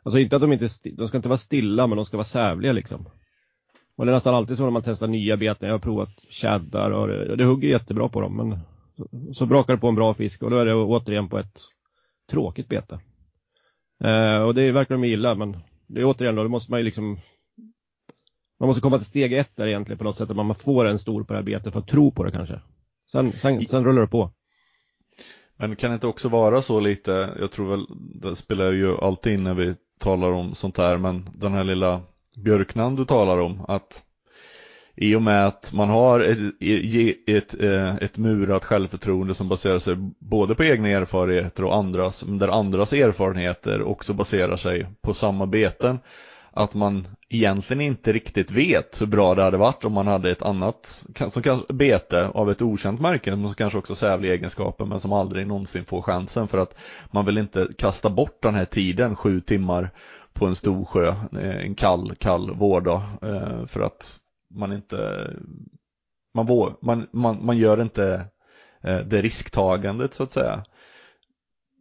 Alltså 0.03 0.19
inte 0.19 0.35
att 0.35 0.41
de 0.41 0.53
inte, 0.53 0.67
de 0.83 1.07
ska 1.07 1.17
inte 1.17 1.29
vara 1.29 1.37
stilla 1.37 1.87
men 1.87 1.95
de 1.95 2.05
ska 2.05 2.17
vara 2.17 2.23
sävliga 2.23 2.73
liksom. 2.73 3.05
Och 3.97 4.05
det 4.05 4.11
är 4.11 4.13
nästan 4.13 4.35
alltid 4.35 4.57
så 4.57 4.63
när 4.63 4.71
man 4.71 4.81
testar 4.85 5.07
nya 5.07 5.37
beten. 5.37 5.67
Jag 5.67 5.75
har 5.75 5.79
provat 5.79 6.09
käddar 6.29 6.91
och 6.91 7.07
det, 7.07 7.35
det 7.35 7.45
hugger 7.45 7.69
jättebra 7.69 8.09
på 8.09 8.21
dem. 8.21 8.37
Men 8.37 8.59
så, 8.97 9.33
så 9.33 9.45
brakar 9.45 9.73
det 9.73 9.79
på 9.79 9.87
en 9.87 9.95
bra 9.95 10.13
fisk 10.13 10.43
och 10.43 10.49
då 10.49 10.57
är 10.57 10.65
det 10.65 10.75
återigen 10.75 11.29
på 11.29 11.39
ett 11.39 11.59
tråkigt 12.31 12.69
bete. 12.69 12.99
Eh, 14.03 14.41
och 14.41 14.55
det 14.55 14.71
verkar 14.71 14.95
de 14.95 15.07
gilla 15.07 15.35
men 15.35 15.57
det 15.87 16.01
är 16.01 16.05
återigen 16.05 16.35
då, 16.35 16.43
då 16.43 16.49
måste 16.49 16.71
man 16.71 16.79
ju 16.79 16.83
liksom 16.83 17.17
man 18.59 18.67
måste 18.67 18.81
komma 18.81 18.97
till 18.97 19.07
steg 19.07 19.33
ett 19.33 19.55
där 19.55 19.67
egentligen 19.67 19.97
på 19.97 20.03
något 20.03 20.17
sätt, 20.17 20.29
att 20.29 20.35
man 20.35 20.55
får 20.55 20.85
en 20.85 20.99
stor 20.99 21.23
på 21.23 21.33
det 21.33 21.39
här 21.39 21.43
betet 21.43 21.73
för 21.73 21.79
att 21.79 21.87
tro 21.87 22.11
på 22.11 22.23
det 22.23 22.31
kanske. 22.31 22.61
Sen, 23.11 23.31
sen, 23.31 23.67
sen 23.67 23.85
rullar 23.85 24.01
det 24.01 24.07
på. 24.07 24.31
Men 25.57 25.75
kan 25.75 25.89
det 25.91 25.93
inte 25.93 26.07
också 26.07 26.29
vara 26.29 26.61
så 26.61 26.79
lite, 26.79 27.29
jag 27.39 27.51
tror 27.51 27.69
väl, 27.69 27.85
det 28.21 28.35
spelar 28.35 28.71
ju 28.71 28.97
alltid 28.97 29.33
in 29.33 29.43
när 29.43 29.53
vi 29.53 29.75
talar 29.99 30.31
om 30.31 30.55
sånt 30.55 30.77
här, 30.77 30.97
men 30.97 31.29
den 31.35 31.53
här 31.53 31.63
lilla 31.63 32.01
björknan 32.35 32.95
du 32.95 33.05
talar 33.05 33.37
om, 33.37 33.65
att 33.67 34.03
i 34.95 35.15
och 35.15 35.21
med 35.21 35.47
att 35.47 35.73
man 35.73 35.89
har 35.89 36.19
ett, 36.19 36.37
ett, 37.27 37.61
eh, 37.61 37.95
ett, 37.95 38.17
murat 38.17 38.65
självförtroende 38.65 39.35
som 39.35 39.49
baserar 39.49 39.79
sig 39.79 39.95
både 40.19 40.55
på 40.55 40.63
egna 40.63 40.89
erfarenheter 40.89 41.63
och 41.63 41.75
andras, 41.75 42.21
där 42.21 42.47
andras 42.47 42.93
erfarenheter 42.93 43.81
också 43.81 44.13
baserar 44.13 44.57
sig 44.57 44.85
på 45.01 45.13
samma 45.13 45.45
beten, 45.45 45.99
att 46.51 46.73
man 46.73 47.07
egentligen 47.29 47.81
inte 47.81 48.13
riktigt 48.13 48.51
vet 48.51 49.01
hur 49.01 49.05
bra 49.05 49.35
det 49.35 49.43
hade 49.43 49.57
varit 49.57 49.85
om 49.85 49.93
man 49.93 50.07
hade 50.07 50.31
ett 50.31 50.41
annat 50.41 51.05
som 51.29 51.43
kanske 51.43 51.73
bete 51.73 52.27
av 52.27 52.51
ett 52.51 52.61
okänt 52.61 53.01
märke 53.01 53.35
men 53.35 53.47
som 53.47 53.55
kanske 53.55 53.79
också 53.79 53.95
sävliga 53.95 54.33
egenskaper 54.33 54.85
men 54.85 54.99
som 54.99 55.13
aldrig 55.13 55.47
någonsin 55.47 55.85
får 55.85 56.01
chansen 56.01 56.47
för 56.47 56.57
att 56.57 56.75
man 57.11 57.25
vill 57.25 57.37
inte 57.37 57.67
kasta 57.77 58.09
bort 58.09 58.41
den 58.41 58.55
här 58.55 58.65
tiden, 58.65 59.15
sju 59.15 59.41
timmar 59.41 59.89
på 60.33 60.45
en 60.45 60.55
stor 60.55 60.85
sjö, 60.85 61.07
eh, 61.31 61.65
en 61.65 61.75
kall, 61.75 62.15
kall 62.15 62.51
vårdag 62.51 63.01
eh, 63.21 63.65
för 63.65 63.81
att 63.81 64.19
man 64.49 64.73
inte 64.73 65.29
man, 66.33 66.45
vår, 66.45 66.75
man, 66.81 67.07
man, 67.11 67.45
man 67.45 67.57
gör 67.57 67.81
inte 67.81 68.25
eh, 68.81 68.99
det 68.99 69.21
risktagandet 69.21 70.13
så 70.13 70.23
att 70.23 70.31
säga. 70.31 70.63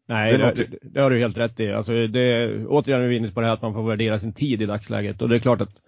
Nej, 0.09 0.39
det, 0.39 0.53
det, 0.55 0.79
det, 0.83 1.01
har 1.01 1.11
du 1.11 1.19
helt 1.19 1.37
rätt 1.37 1.61
i. 1.61 1.73
Alltså 1.73 2.07
det, 2.07 2.57
återigen 2.67 3.03
är 3.03 3.09
vi 3.09 3.17
inne 3.17 3.31
på 3.31 3.41
det 3.41 3.47
här 3.47 3.55
att 3.55 3.63
man 3.63 3.75
får 3.75 3.89
värdera 3.89 4.19
sin 4.19 4.33
tid 4.33 4.63
i 4.63 4.67
dagsläget. 4.67 5.23
Och 5.23 5.29
det 5.29 5.37
är 5.37 5.41
klart 5.41 5.61
att 5.61 5.81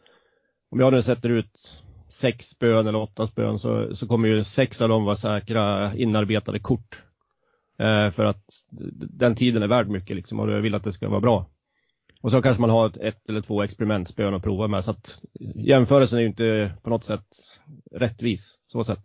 om 0.70 0.80
jag 0.80 0.92
nu 0.92 1.02
sätter 1.02 1.28
ut 1.28 1.82
sex 2.08 2.46
spön 2.48 2.86
eller 2.86 2.98
åtta 2.98 3.26
spön 3.26 3.58
så, 3.58 3.96
så 3.96 4.08
kommer 4.08 4.28
ju 4.28 4.44
sex 4.44 4.80
av 4.80 4.88
dem 4.88 5.04
vara 5.04 5.16
säkra 5.16 5.94
inarbetade 5.94 6.58
kort. 6.58 7.02
Eh, 7.78 8.10
för 8.10 8.24
att 8.24 8.44
den 8.92 9.34
tiden 9.34 9.62
är 9.62 9.68
värd 9.68 9.88
mycket 9.88 10.16
liksom 10.16 10.40
och 10.40 10.52
jag 10.52 10.60
vill 10.60 10.74
att 10.74 10.84
det 10.84 10.92
ska 10.92 11.08
vara 11.08 11.20
bra. 11.20 11.46
Och 12.24 12.30
så 12.30 12.42
kanske 12.42 12.60
man 12.60 12.70
har 12.70 12.86
ett, 12.86 12.96
ett 12.96 13.28
eller 13.28 13.40
två 13.40 13.62
experimentspön 13.62 14.34
att 14.34 14.42
prova 14.42 14.68
med. 14.68 14.84
Så 14.84 14.90
att 14.90 15.20
jämförelsen 15.54 16.18
är 16.18 16.22
ju 16.22 16.28
inte 16.28 16.72
på 16.82 16.90
något 16.90 17.04
sätt 17.04 17.26
rättvis. 17.92 18.54
Så 18.66 18.84
sätt 18.84 19.00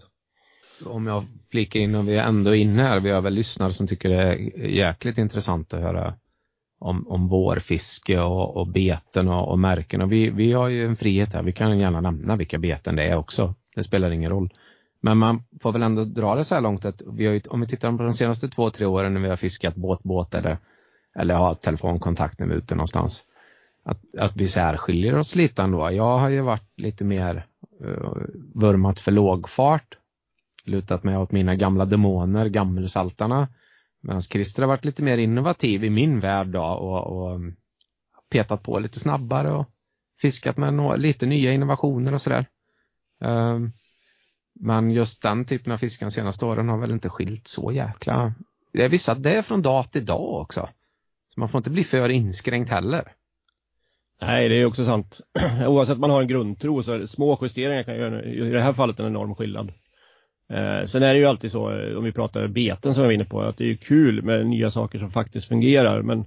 om 0.86 1.08
jag 1.08 1.26
flikar 1.52 1.80
in, 1.80 1.96
och 1.96 2.10
vi 2.10 2.16
är 2.16 2.24
ändå 2.24 2.56
inne 2.56 2.84
här, 2.84 3.00
vi 3.00 3.10
har 3.10 3.22
väl 3.22 3.34
lyssnare 3.34 3.74
som 3.74 3.88
tycker 3.88 4.10
det 4.10 4.16
är 4.16 4.36
jäkligt 4.68 5.18
intressant 5.18 5.74
att 5.74 5.82
höra 5.82 6.14
om, 6.80 7.08
om 7.08 7.28
vårfiske 7.28 8.20
och, 8.20 8.58
och 8.58 8.68
beten 8.68 9.28
och, 9.28 9.52
och 9.52 9.60
märken. 9.60 10.02
Och 10.02 10.12
vi, 10.12 10.30
vi 10.30 10.52
har 10.52 10.68
ju 10.68 10.86
en 10.86 10.96
frihet 10.96 11.34
här, 11.34 11.44
vi 11.44 11.52
kan 11.52 11.80
gärna 11.80 12.02
nämna 12.02 12.36
vilka 12.36 12.58
beten 12.58 12.96
det 12.96 13.04
är 13.04 13.16
också. 13.16 13.56
Det 13.76 13.84
spelar 13.84 14.12
ingen 14.12 14.32
roll. 14.32 14.50
Men 15.02 15.18
man 15.18 15.44
får 15.62 15.72
väl 15.72 15.84
ändå 15.84 16.04
dra 16.04 16.36
det 16.36 16.44
så 16.44 16.56
här 16.56 16.62
långt 16.62 16.86
att 16.86 17.02
vi 17.14 17.26
har 17.26 17.34
ju, 17.34 17.42
om 17.50 17.62
vi 17.62 17.68
tittar 17.68 17.98
på 17.98 18.04
de 18.04 18.14
senaste 18.14 18.48
två, 18.50 18.70
tre 18.70 18.86
åren 18.86 19.14
när 19.14 19.22
vi 19.22 19.30
har 19.30 19.36
fiskat 19.36 19.76
båt, 19.76 20.04
båt 20.04 20.34
eller, 20.34 20.58
eller 21.20 21.36
har 21.36 21.54
telefonkontakt 21.54 22.40
när 22.40 22.48
vi 22.48 22.54
är 22.54 22.58
ute 22.58 22.76
någonstans. 22.76 23.26
att, 23.84 24.16
att 24.18 24.36
vi 24.36 24.48
särskiljer 24.48 25.18
oss 25.18 25.36
lite 25.36 25.62
ändå. 25.62 25.92
Jag 25.92 26.18
har 26.20 26.30
ju 26.30 26.42
varit 26.42 26.80
lite 26.80 27.06
mer 27.06 27.46
uh, 27.86 28.14
vurmat 28.56 29.00
för 29.00 29.12
lågfart, 29.12 29.98
lutat 30.66 31.04
mig 31.04 31.18
åt 31.18 31.32
mina 31.32 31.56
gamla 31.56 31.86
demoner, 31.86 32.50
gammelsaltarna. 32.50 33.48
Medan 34.02 34.22
Christer 34.22 34.64
har 34.64 34.68
varit 34.68 34.86
lite 34.86 35.04
mer 35.04 35.18
innovativ 35.18 35.84
i 35.84 35.90
min 35.90 36.20
värld 36.20 36.48
då 36.48 36.64
och, 36.64 37.08
och 37.08 37.36
mm, 37.36 37.56
petat 38.32 38.64
på 38.64 38.80
lite 38.80 39.00
snabbare 39.00 39.52
och 39.52 39.66
fiskat 40.22 40.58
med 40.58 40.74
några, 40.74 40.96
lite 40.96 41.26
nya 41.26 41.54
innovationer 41.54 42.14
och 42.14 42.22
sådär. 42.22 42.46
Um, 43.22 43.72
men 44.60 44.92
just 44.92 45.22
den 45.22 45.46
typen 45.46 45.74
av 45.74 45.78
fisk 45.78 46.00
de 46.00 46.12
senaste 46.12 46.46
åren 46.46 46.70
har 46.70 46.78
väl 46.78 46.92
inte 46.92 47.10
skilt 47.10 47.48
så 47.48 47.72
jäkla. 47.72 48.34
Det 48.74 48.84
är 48.84 48.90
vissa, 48.90 49.16
det 49.16 49.38
är 49.38 49.42
från 49.42 49.62
dag 49.62 49.92
till 49.92 50.06
dag 50.06 50.42
också. 50.42 50.70
Man 51.40 51.50
får 51.50 51.60
inte 51.60 51.70
bli 51.70 51.84
för 51.84 52.10
inskränkt 52.10 52.72
heller. 52.72 53.04
Nej, 54.22 54.50
det 54.50 54.56
är 54.56 54.66
också 54.66 54.86
sant. 54.86 55.22
Oavsett 55.68 55.96
om 55.96 56.02
man 56.02 56.10
har 56.10 56.22
en 56.22 56.28
grundtro 56.28 56.84
så 56.84 56.94
är 56.94 57.06
små 57.06 57.40
justeringar 57.42 57.84
kan 57.84 57.96
göra 57.96 58.24
i 58.24 58.50
det 58.50 58.62
här 58.62 58.74
fallet 58.74 59.00
en 59.00 59.06
enorm 59.06 59.36
skillnad. 59.36 59.72
Eh, 60.54 60.86
sen 60.86 61.04
är 61.04 61.14
det 61.14 61.20
ju 61.20 61.26
alltid 61.26 61.52
så, 61.52 61.72
eh, 61.72 61.98
om 61.98 62.04
vi 62.04 62.12
pratar 62.12 62.48
beten 62.48 62.94
som 62.94 63.02
jag 63.02 63.08
var 63.08 63.14
inne 63.14 63.26
på, 63.26 63.42
att 63.42 63.58
det 63.58 63.72
är 63.72 63.76
kul 63.76 64.22
med 64.24 64.48
nya 64.48 64.72
saker 64.72 65.00
som 65.00 65.10
faktiskt 65.10 65.48
fungerar. 65.48 66.02
Men 66.02 66.20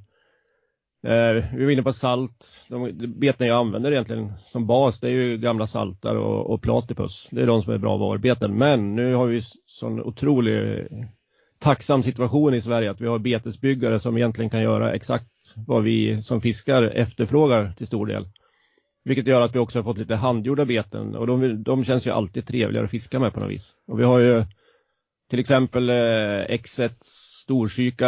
eh, 1.06 1.44
vi 1.54 1.64
var 1.64 1.70
inne 1.70 1.82
på 1.82 1.92
salt. 1.92 2.66
De 2.68 2.92
beten 3.20 3.46
jag 3.46 3.58
använder 3.58 3.92
egentligen 3.92 4.32
som 4.38 4.66
bas, 4.66 5.00
det 5.00 5.08
är 5.08 5.12
ju 5.12 5.38
gamla 5.38 5.66
saltar 5.66 6.14
och, 6.14 6.50
och 6.50 6.62
platypus. 6.62 7.28
Det 7.30 7.42
är 7.42 7.46
de 7.46 7.62
som 7.62 7.72
är 7.72 7.78
bra 7.78 7.96
varbeten. 7.96 8.58
Men 8.58 8.94
nu 8.94 9.14
har 9.14 9.26
vi 9.26 9.40
sån 9.66 10.02
otrolig 10.02 10.86
tacksam 11.62 12.02
situation 12.02 12.54
i 12.54 12.60
Sverige 12.60 12.90
att 12.90 13.00
vi 13.00 13.06
har 13.06 13.18
betesbyggare 13.18 14.00
som 14.00 14.16
egentligen 14.16 14.50
kan 14.50 14.62
göra 14.62 14.92
exakt 14.92 15.26
vad 15.56 15.82
vi 15.82 16.22
som 16.22 16.40
fiskar 16.40 16.82
efterfrågar 16.82 17.72
till 17.72 17.86
stor 17.86 18.06
del. 18.06 18.26
Vilket 19.04 19.26
gör 19.26 19.40
att 19.40 19.54
vi 19.54 19.58
också 19.58 19.78
har 19.78 19.82
fått 19.82 19.98
lite 19.98 20.14
handgjorda 20.14 20.64
beten 20.64 21.16
och 21.16 21.26
de, 21.26 21.62
de 21.62 21.84
känns 21.84 22.06
ju 22.06 22.10
alltid 22.10 22.46
trevligare 22.46 22.84
att 22.84 22.90
fiska 22.90 23.18
med 23.18 23.32
på 23.32 23.40
något 23.40 23.50
vis. 23.50 23.72
Och 23.86 24.00
vi 24.00 24.04
har 24.04 24.18
ju 24.18 24.44
till 25.30 25.38
exempel 25.38 25.90
eh, 25.90 25.94
X1 26.48 26.90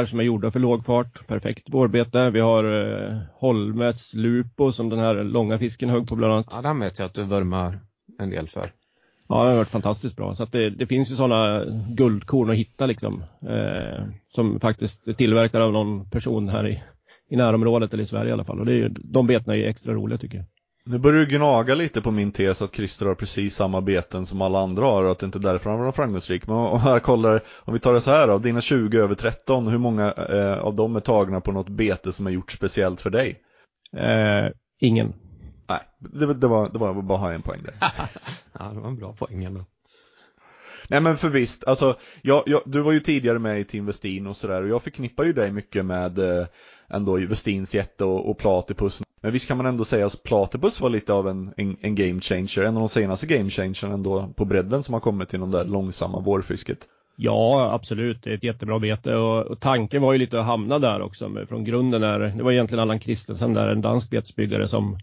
som 0.07 0.20
är 0.20 0.22
gjorda 0.22 0.50
för 0.50 0.61
lågfart, 0.61 1.26
perfekt 1.26 1.74
vårbete. 1.74 2.30
Vi 2.30 2.40
har 2.40 2.64
eh, 2.64 3.18
Holmets 3.32 4.14
Lupo 4.14 4.72
som 4.72 4.88
den 4.88 4.98
här 4.98 5.14
långa 5.14 5.59
fisken 5.59 5.90
högg 5.90 6.09
på 6.09 6.16
bland 6.16 6.32
annat. 6.32 6.48
Ja, 6.50 6.62
den 6.62 6.80
vet 6.80 6.98
jag 6.98 7.07
att 7.07 7.14
du 7.14 7.22
vurmar 7.22 7.80
en 8.18 8.30
del 8.30 8.48
för. 8.48 8.70
Ja, 9.29 9.45
det 9.45 9.51
har 9.51 9.57
varit 9.57 9.68
fantastiskt 9.68 10.16
bra. 10.16 10.35
Så 10.35 10.43
att 10.43 10.53
det, 10.53 10.70
det 10.70 10.87
finns 10.87 11.11
ju 11.11 11.16
sådana 11.16 11.64
guldkorn 11.89 12.51
att 12.51 12.57
hitta 12.57 12.87
liksom. 12.87 13.25
Eh, 13.49 14.05
som 14.29 14.61
faktiskt 14.61 15.09
är 15.09 15.12
tillverkade 15.12 15.64
av 15.64 15.72
någon 15.72 16.11
person 16.11 16.49
här 16.49 16.68
i, 16.68 16.83
i 17.31 17.37
närområdet 17.37 17.93
eller 17.93 18.03
i 18.03 18.07
Sverige 18.07 18.31
i 18.31 18.33
alla 18.33 18.45
fall. 18.45 18.61
Och 18.61 18.66
det 18.66 18.72
är 18.72 18.77
ju, 18.77 18.89
de 18.89 19.27
betena 19.27 19.57
är 19.57 19.68
extra 19.68 19.93
roliga 19.93 20.18
tycker 20.18 20.37
jag. 20.37 20.47
Nu 20.87 20.99
börjar 20.99 21.18
du 21.18 21.37
gnaga 21.37 21.75
lite 21.75 22.01
på 22.01 22.11
min 22.11 22.33
tes 22.33 22.62
att 22.62 22.75
Christer 22.75 23.07
har 23.07 23.14
precis 23.14 23.55
samma 23.55 23.81
beten 23.81 24.27
som 24.27 24.43
alla 24.43 24.59
andra 24.59 24.85
har 24.85 25.05
och 25.05 25.12
att 25.12 25.18
det 25.18 25.27
inte 25.27 25.39
är 25.39 25.41
därför 25.41 25.70
han 25.70 25.79
var 25.81 25.93
framgångsrik. 25.93 26.47
Men 26.47 26.57
om 26.57 26.81
jag 26.85 27.03
kollar, 27.03 27.41
om 27.64 27.75
vi 27.75 27.81
tar 27.81 27.95
det 27.95 28.01
så 28.01 28.11
här 28.11 28.29
av 28.29 28.43
dina 28.43 28.61
20 28.61 28.99
över 28.99 29.14
13, 29.14 29.68
hur 29.68 29.79
många 29.79 30.12
eh, 30.12 30.59
av 30.59 30.75
dem 30.75 30.97
är 30.97 31.01
tagna 31.01 31.41
på 31.41 31.53
något 31.53 31.68
bete 31.68 32.12
som 32.12 32.27
är 32.27 32.31
gjort 32.31 32.53
speciellt 32.53 33.01
för 33.01 33.11
dig? 33.11 33.41
Eh, 33.97 34.53
ingen. 34.81 35.12
Nej, 35.67 35.81
det, 35.99 36.35
det, 36.35 36.47
var, 36.47 36.69
det 36.73 36.79
var 36.79 37.03
bara 37.03 37.19
ha 37.19 37.33
en 37.33 37.43
poäng 37.43 37.61
där. 37.65 37.75
ja, 38.59 38.71
det 38.75 38.81
var 38.81 38.89
en 38.89 38.97
bra 38.97 39.12
poäng 39.12 39.45
ändå. 39.45 39.65
Nej 40.89 41.01
men 41.01 41.17
för 41.17 41.29
visst, 41.29 41.65
alltså, 41.65 41.97
jag, 42.23 42.43
jag, 42.47 42.62
du 42.67 42.81
var 42.81 42.93
ju 42.93 43.01
tidigare 43.01 43.39
med 43.39 43.61
i 43.61 43.65
Team 43.65 43.87
Westin 43.87 44.27
och 44.27 44.37
sådär 44.37 44.62
och 44.62 44.69
jag 44.69 44.83
förknippar 44.83 45.25
ju 45.25 45.33
dig 45.33 45.53
mycket 45.53 45.85
med 45.85 46.19
eh, 46.19 46.47
ändå 46.89 47.17
Westins 47.17 47.75
jätte 47.75 48.05
och, 48.05 48.31
och 48.31 48.39
Platypus. 48.39 49.03
Men 49.23 49.33
visst 49.33 49.49
kan 49.49 49.57
man 49.57 49.67
ändå 49.67 49.85
säga 49.85 50.07
att 50.07 50.23
Platypus 50.23 50.81
var 50.81 50.91
lite 50.91 51.12
av 51.12 51.29
en, 51.29 51.55
en, 51.57 51.77
en 51.81 51.95
game 51.95 52.21
changer, 52.21 52.62
en 52.62 52.77
av 52.77 52.81
de 52.81 52.89
senaste 52.89 53.27
game 53.27 53.51
changerna 53.51 53.95
ändå 53.95 54.33
på 54.37 54.45
bredden 54.45 54.83
som 54.83 54.93
har 54.93 55.01
kommit 55.01 55.35
inom 55.35 55.51
det 55.51 55.59
där 55.59 55.65
långsamma 55.65 56.21
vårfisket. 56.21 56.79
Ja, 57.17 57.73
absolut. 57.73 58.23
Det 58.23 58.31
är 58.31 58.35
ett 58.35 58.45
jättebra 58.45 58.79
bete 58.79 59.15
och, 59.15 59.47
och 59.47 59.61
tanken 59.61 60.03
var 60.03 60.12
ju 60.12 60.19
lite 60.19 60.41
att 60.41 60.47
hamna 60.47 60.79
där 60.79 61.03
också. 61.03 61.47
Från 61.49 61.65
grunden 61.65 62.03
är 62.03 62.19
det 62.19 62.43
var 62.43 62.53
egentligen 62.53 62.83
Allan 62.83 63.01
Christensen 63.01 63.55
där, 63.55 63.69
en 63.69 63.81
dansk 63.81 64.11
betesbyggare 64.11 64.69
som 64.69 64.99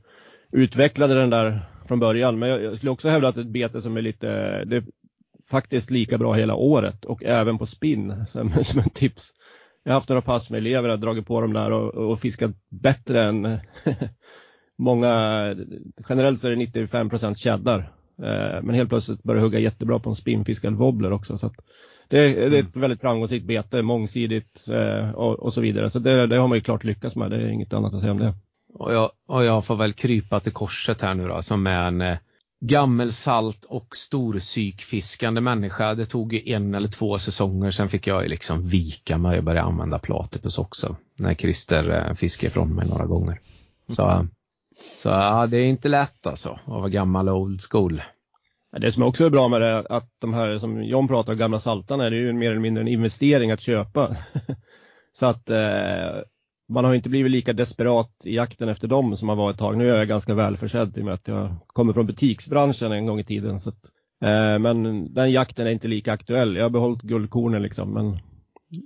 utvecklade 0.51 1.13
den 1.13 1.29
där 1.29 1.59
från 1.87 1.99
början. 1.99 2.39
Men 2.39 2.49
jag, 2.49 2.63
jag 2.63 2.77
skulle 2.77 2.91
också 2.91 3.09
hävda 3.09 3.27
att 3.27 3.37
ett 3.37 3.47
bete 3.47 3.81
som 3.81 3.97
är 3.97 4.01
lite, 4.01 4.27
det 4.65 4.75
är 4.75 4.83
faktiskt 5.49 5.91
lika 5.91 6.17
bra 6.17 6.33
hela 6.33 6.55
året 6.55 7.05
och 7.05 7.23
även 7.23 7.57
på 7.57 7.65
spinn 7.65 8.25
som, 8.27 8.51
som 8.63 8.79
en 8.79 8.89
tips. 8.89 9.31
Jag 9.83 9.91
har 9.91 9.99
haft 9.99 10.09
några 10.09 10.21
pass 10.21 10.49
med 10.49 10.57
elever, 10.57 10.89
och 10.89 10.99
dragit 10.99 11.27
på 11.27 11.41
dem 11.41 11.53
där 11.53 11.71
och, 11.71 12.11
och 12.11 12.19
fiskat 12.19 12.51
bättre 12.69 13.23
än 13.23 13.57
många, 14.77 15.11
generellt 16.09 16.39
så 16.39 16.47
är 16.47 16.51
det 16.51 16.57
95 16.57 17.09
procent 17.09 17.39
cheddar. 17.39 17.91
Eh, 18.23 18.61
men 18.63 18.75
helt 18.75 18.89
plötsligt 18.89 19.23
börjar 19.23 19.41
hugga 19.41 19.59
jättebra 19.59 19.99
på 19.99 20.09
en 20.09 20.15
spinnfiskad 20.15 20.73
wobbler 20.73 21.11
också. 21.11 21.37
Så 21.37 21.51
det, 22.07 22.19
är, 22.19 22.49
det 22.49 22.57
är 22.57 22.63
ett 22.63 22.75
mm. 22.75 22.81
väldigt 22.81 23.01
framgångsrikt 23.01 23.45
bete, 23.45 23.81
mångsidigt 23.81 24.67
eh, 24.69 25.11
och, 25.11 25.39
och, 25.39 25.53
så 25.53 25.61
vidare. 25.61 25.89
Så 25.89 25.99
det, 25.99 26.27
det, 26.27 26.37
har 26.37 26.47
man 26.47 26.57
ju 26.57 26.61
klart 26.61 26.83
lyckats 26.83 27.15
med, 27.15 27.31
det 27.31 27.35
är 27.35 27.47
inget 27.47 27.73
annat 27.73 27.93
att 27.93 27.99
säga 27.99 28.11
om 28.11 28.19
det. 28.19 28.33
Och 28.73 28.93
jag, 28.93 29.11
och 29.27 29.43
jag 29.43 29.65
får 29.65 29.75
väl 29.75 29.93
krypa 29.93 30.39
till 30.39 30.53
korset 30.53 31.01
här 31.01 31.13
nu 31.13 31.27
då 31.27 31.41
som 31.41 31.67
är 31.67 31.87
en 31.87 32.01
eh, 32.01 32.17
gammelsalt 32.61 33.65
och 33.65 33.95
storsykfiskande 33.95 35.41
människa. 35.41 35.95
Det 35.95 36.05
tog 36.05 36.33
ju 36.33 36.53
en 36.53 36.75
eller 36.75 36.87
två 36.87 37.19
säsonger, 37.19 37.71
sen 37.71 37.89
fick 37.89 38.07
jag 38.07 38.27
liksom 38.27 38.67
vika 38.67 39.17
mig 39.17 39.37
och 39.37 39.43
börja 39.43 39.61
använda 39.61 39.99
platypus 39.99 40.57
också. 40.57 40.95
När 41.15 41.33
Christer 41.33 42.07
eh, 42.07 42.13
fiskade 42.13 42.47
ifrån 42.47 42.75
mig 42.75 42.87
några 42.87 43.05
gånger. 43.05 43.39
Så, 43.87 44.27
så 44.95 45.09
ja, 45.09 45.47
det 45.47 45.57
är 45.57 45.65
inte 45.65 45.89
lätt 45.89 46.27
alltså 46.27 46.49
att 46.49 46.67
vara 46.67 46.89
gammal 46.89 47.29
och 47.29 47.39
old 47.39 47.61
school. 47.71 48.01
Det 48.77 48.91
som 48.91 49.03
också 49.03 49.25
är 49.25 49.29
bra 49.29 49.47
med 49.47 49.61
det 49.61 49.67
är 49.67 49.91
att 49.91 50.09
de 50.19 50.33
här 50.33 50.59
som 50.59 50.83
John 50.83 51.07
pratar 51.07 51.33
om, 51.33 51.39
gamla 51.39 51.59
saltarna, 51.59 52.09
det 52.09 52.15
är 52.15 52.19
ju 52.19 52.33
mer 52.33 52.51
eller 52.51 52.59
mindre 52.59 52.81
en 52.81 52.87
investering 52.87 53.51
att 53.51 53.61
köpa. 53.61 54.15
så 55.13 55.25
att 55.25 55.49
eh, 55.49 56.21
man 56.71 56.85
har 56.85 56.93
inte 56.93 57.09
blivit 57.09 57.31
lika 57.31 57.53
desperat 57.53 58.11
i 58.23 58.35
jakten 58.35 58.69
efter 58.69 58.87
dem 58.87 59.17
som 59.17 59.27
man 59.27 59.37
var 59.37 59.51
ett 59.51 59.57
tag. 59.57 59.77
Nu 59.77 59.91
är 59.91 59.97
jag 59.97 60.07
ganska 60.07 60.33
välförsedd 60.33 60.97
i 60.97 61.01
och 61.01 61.05
med 61.05 61.13
att 61.13 61.27
jag 61.27 61.55
kommer 61.67 61.93
från 61.93 62.05
butiksbranschen 62.05 62.91
en 62.91 63.05
gång 63.05 63.19
i 63.19 63.23
tiden. 63.23 63.59
Så 63.59 63.69
att, 63.69 63.85
eh, 64.23 64.59
men 64.59 65.13
den 65.13 65.31
jakten 65.31 65.67
är 65.67 65.71
inte 65.71 65.87
lika 65.87 66.13
aktuell. 66.13 66.55
Jag 66.55 66.63
har 66.63 66.69
behållit 66.69 67.01
guldkornen 67.01 67.61
liksom. 67.61 67.93
Men, 67.93 68.17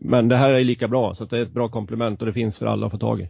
men 0.02 0.28
det 0.28 0.38
här 0.38 0.54
är 0.54 0.64
lika 0.64 0.88
bra 0.88 1.16
så 1.16 1.26
det 1.26 1.38
är 1.38 1.42
ett 1.42 1.54
bra 1.54 1.70
komplement 1.70 2.20
och 2.20 2.26
det 2.26 2.34
finns 2.34 2.58
för 2.58 2.66
alla 2.66 2.86
att 2.86 2.92
få 2.92 2.98
tag 2.98 3.22
i. 3.22 3.30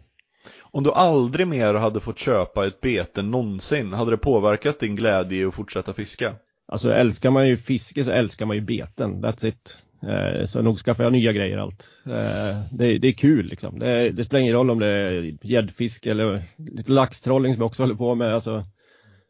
Om 0.60 0.82
du 0.82 0.92
aldrig 0.92 1.48
mer 1.48 1.74
hade 1.74 2.00
fått 2.00 2.18
köpa 2.18 2.66
ett 2.66 2.80
bete 2.80 3.22
någonsin, 3.22 3.92
hade 3.92 4.10
det 4.10 4.16
påverkat 4.16 4.80
din 4.80 4.96
glädje 4.96 5.42
i 5.42 5.44
att 5.44 5.54
fortsätta 5.54 5.92
fiska? 5.92 6.34
Alltså 6.68 6.92
älskar 6.92 7.30
man 7.30 7.48
ju 7.48 7.56
fiske 7.56 8.04
så 8.04 8.10
älskar 8.10 8.46
man 8.46 8.56
ju 8.56 8.62
beten, 8.62 9.24
that's 9.24 9.46
it. 9.46 9.85
Eh, 10.02 10.44
så 10.44 10.62
nog 10.62 10.78
skaffar 10.78 11.04
jag 11.04 11.12
nya 11.12 11.32
grejer 11.32 11.58
allt. 11.58 11.88
Eh, 12.06 12.60
det, 12.70 12.98
det, 12.98 13.08
är 13.08 13.12
kul 13.12 13.46
liksom. 13.46 13.78
Det, 13.78 14.10
det, 14.10 14.24
spelar 14.24 14.40
ingen 14.40 14.54
roll 14.54 14.70
om 14.70 14.78
det 14.78 14.86
är 14.86 15.36
gäddfiske 15.42 16.10
eller 16.10 16.42
lite 16.56 16.92
laxtrolling 16.92 17.54
som 17.54 17.60
jag 17.60 17.66
också 17.66 17.82
håller 17.82 17.94
på 17.94 18.14
med. 18.14 18.34
Alltså, 18.34 18.64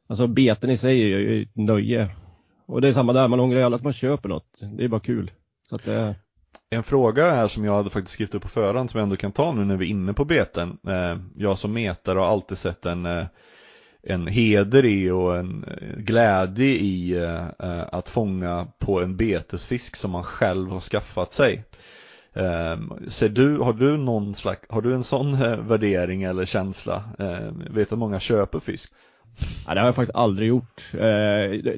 alltså 0.06 0.26
beten 0.26 0.70
i 0.70 0.76
sig 0.76 1.02
är 1.02 1.06
ju 1.06 1.42
ett 1.42 1.56
nöje. 1.56 2.10
Och 2.66 2.80
det 2.80 2.88
är 2.88 2.92
samma 2.92 3.12
där, 3.12 3.28
man 3.28 3.40
ångrar 3.40 3.58
ju 3.58 3.64
aldrig 3.64 3.78
att 3.78 3.84
man 3.84 3.92
köper 3.92 4.28
något. 4.28 4.60
Det 4.78 4.84
är 4.84 4.88
bara 4.88 5.00
kul. 5.00 5.30
Så 5.68 5.76
att 5.76 5.84
det... 5.84 6.14
En 6.70 6.82
fråga 6.82 7.30
här 7.30 7.48
som 7.48 7.64
jag 7.64 7.74
hade 7.74 7.90
faktiskt 7.90 8.14
skrivit 8.14 8.34
upp 8.34 8.42
på 8.42 8.48
förhand 8.48 8.90
som 8.90 8.98
jag 8.98 9.02
ändå 9.02 9.16
kan 9.16 9.32
ta 9.32 9.52
nu 9.52 9.64
när 9.64 9.76
vi 9.76 9.86
är 9.86 9.90
inne 9.90 10.12
på 10.12 10.24
beten. 10.24 10.78
Eh, 10.88 11.18
jag 11.36 11.58
som 11.58 11.72
metare 11.72 12.18
har 12.18 12.26
alltid 12.26 12.58
sett 12.58 12.86
en 12.86 13.06
eh, 13.06 13.26
en 14.08 14.26
heder 14.26 14.84
i 14.84 15.10
och 15.10 15.36
en 15.36 15.64
eh, 15.64 15.98
glädje 15.98 16.66
i 16.66 17.16
eh, 17.16 17.46
eh, 17.58 17.84
att 17.92 18.08
fånga 18.08 18.66
på 18.78 19.00
en 19.00 19.16
betesfisk 19.16 19.96
som 19.96 20.10
man 20.10 20.24
själv 20.24 20.70
har 20.70 20.80
skaffat 20.80 21.32
sig. 21.32 21.64
Ehm, 22.34 22.92
ser 23.08 23.28
du, 23.28 23.58
har 23.58 23.72
du 23.72 23.96
någon 23.96 24.34
slags, 24.34 24.60
har 24.68 24.82
du 24.82 24.94
en 24.94 25.04
sån 25.04 25.40
värdering 25.68 26.22
eller 26.22 26.44
känsla? 26.44 27.04
Ehm, 27.18 27.62
vet 27.70 27.92
att 27.92 27.98
många 27.98 28.20
köper 28.20 28.60
fisk? 28.60 28.92
Ja, 29.66 29.74
det 29.74 29.80
har 29.80 29.86
jag 29.86 29.94
faktiskt 29.94 30.16
aldrig 30.16 30.48
gjort. 30.48 30.84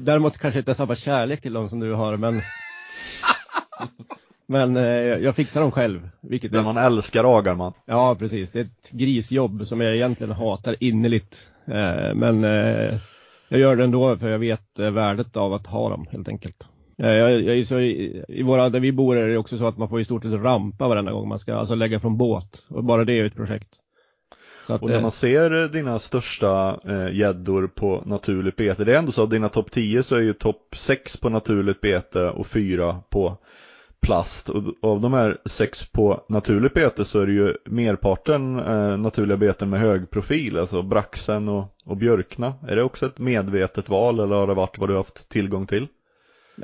Däremot 0.01 0.39
kanske 0.39 0.59
inte 0.59 0.75
samma 0.75 0.95
kärlek 0.95 1.43
till 1.43 1.53
dem 1.53 1.69
som 1.69 1.81
du 1.81 1.93
har, 1.93 2.17
men 2.17 2.43
Men 4.47 4.77
jag 5.23 5.37
fixar 5.37 5.61
dem 5.61 5.71
själv. 5.71 6.09
Vilket 6.21 6.53
Den 6.53 6.65
man 6.65 6.77
älskar 6.77 7.39
agar 7.39 7.55
man. 7.55 7.73
Ja, 7.87 8.17
precis. 8.19 8.51
Det 8.51 8.61
är 8.61 8.65
ett 8.65 8.91
grisjobb 8.91 9.67
som 9.67 9.81
jag 9.81 9.95
egentligen 9.95 10.33
hatar 10.33 10.77
innerligt. 10.81 11.51
Eh, 11.71 12.15
men 12.15 12.45
eh, 12.45 12.99
jag 13.49 13.61
gör 13.61 13.77
det 13.77 13.85
ändå 13.85 14.17
för 14.17 14.29
jag 14.29 14.39
vet 14.39 14.79
eh, 14.79 14.91
värdet 14.91 15.37
av 15.37 15.55
att 15.55 15.67
ha 15.67 15.89
dem 15.89 16.07
helt 16.11 16.29
enkelt. 16.29 16.69
Jag, 16.97 17.43
jag, 17.43 17.67
så 17.67 17.81
i, 17.81 18.25
I 18.29 18.43
våra, 18.43 18.69
där 18.69 18.81
vi 18.81 18.93
bor 18.93 19.17
är 19.17 19.29
det 19.29 19.39
också 19.39 19.59
så 19.59 19.67
att 19.67 19.79
man 19.79 19.89
får 19.89 20.01
i 20.01 20.05
stort 20.05 20.23
sett 20.23 20.33
rampa 20.33 20.89
varenda 20.89 21.13
gång 21.13 21.29
man 21.29 21.39
ska 21.39 21.55
alltså 21.55 21.75
lägga 21.75 22.01
från 22.01 22.19
båt. 22.19 22.67
Och 22.69 22.85
bara 22.85 23.05
det 23.05 23.13
är 23.13 23.25
ett 23.25 23.37
projekt. 23.37 23.69
Att, 24.69 24.83
och 24.83 24.89
när 24.89 25.01
man 25.01 25.11
ser 25.11 25.69
dina 25.69 25.99
största 25.99 26.81
gäddor 27.13 27.63
eh, 27.63 27.69
på 27.69 28.03
naturligt 28.07 28.57
bete, 28.57 28.85
det 28.85 28.95
är 28.95 28.99
ändå 28.99 29.13
så 29.13 29.23
att 29.23 29.31
dina 29.31 29.49
topp 29.49 29.71
10 29.71 30.03
så 30.03 30.17
är 30.17 30.21
ju 30.21 30.33
topp 30.33 30.75
6 30.77 31.17
på 31.17 31.29
naturligt 31.29 31.81
bete 31.81 32.29
och 32.29 32.47
4 32.47 32.97
på, 33.11 33.39
plast 34.01 34.49
och 34.49 34.63
av 34.83 35.01
de 35.01 35.13
här 35.13 35.39
sex 35.45 35.93
på 35.93 36.25
naturligt 36.29 36.75
bete 36.75 37.05
så 37.05 37.21
är 37.21 37.27
det 37.27 37.33
ju 37.33 37.55
merparten 37.65 38.59
eh, 38.59 38.97
naturliga 38.97 39.37
beten 39.37 39.71
med 39.71 39.81
hög 39.81 40.11
profil, 40.11 40.59
alltså 40.59 40.83
braxen 40.83 41.49
och, 41.49 41.75
och 41.85 41.97
björkna. 41.97 42.55
Är 42.69 42.77
det 42.77 42.83
också 42.83 43.07
ett 43.07 43.19
medvetet 43.19 43.89
val 43.89 44.21
eller 44.21 44.37
har 44.37 44.47
det 44.47 44.55
varit 44.55 44.79
vad 44.79 44.89
du 44.89 44.93
har 44.93 45.01
haft 45.01 45.29
tillgång 45.29 45.67
till? 45.67 45.87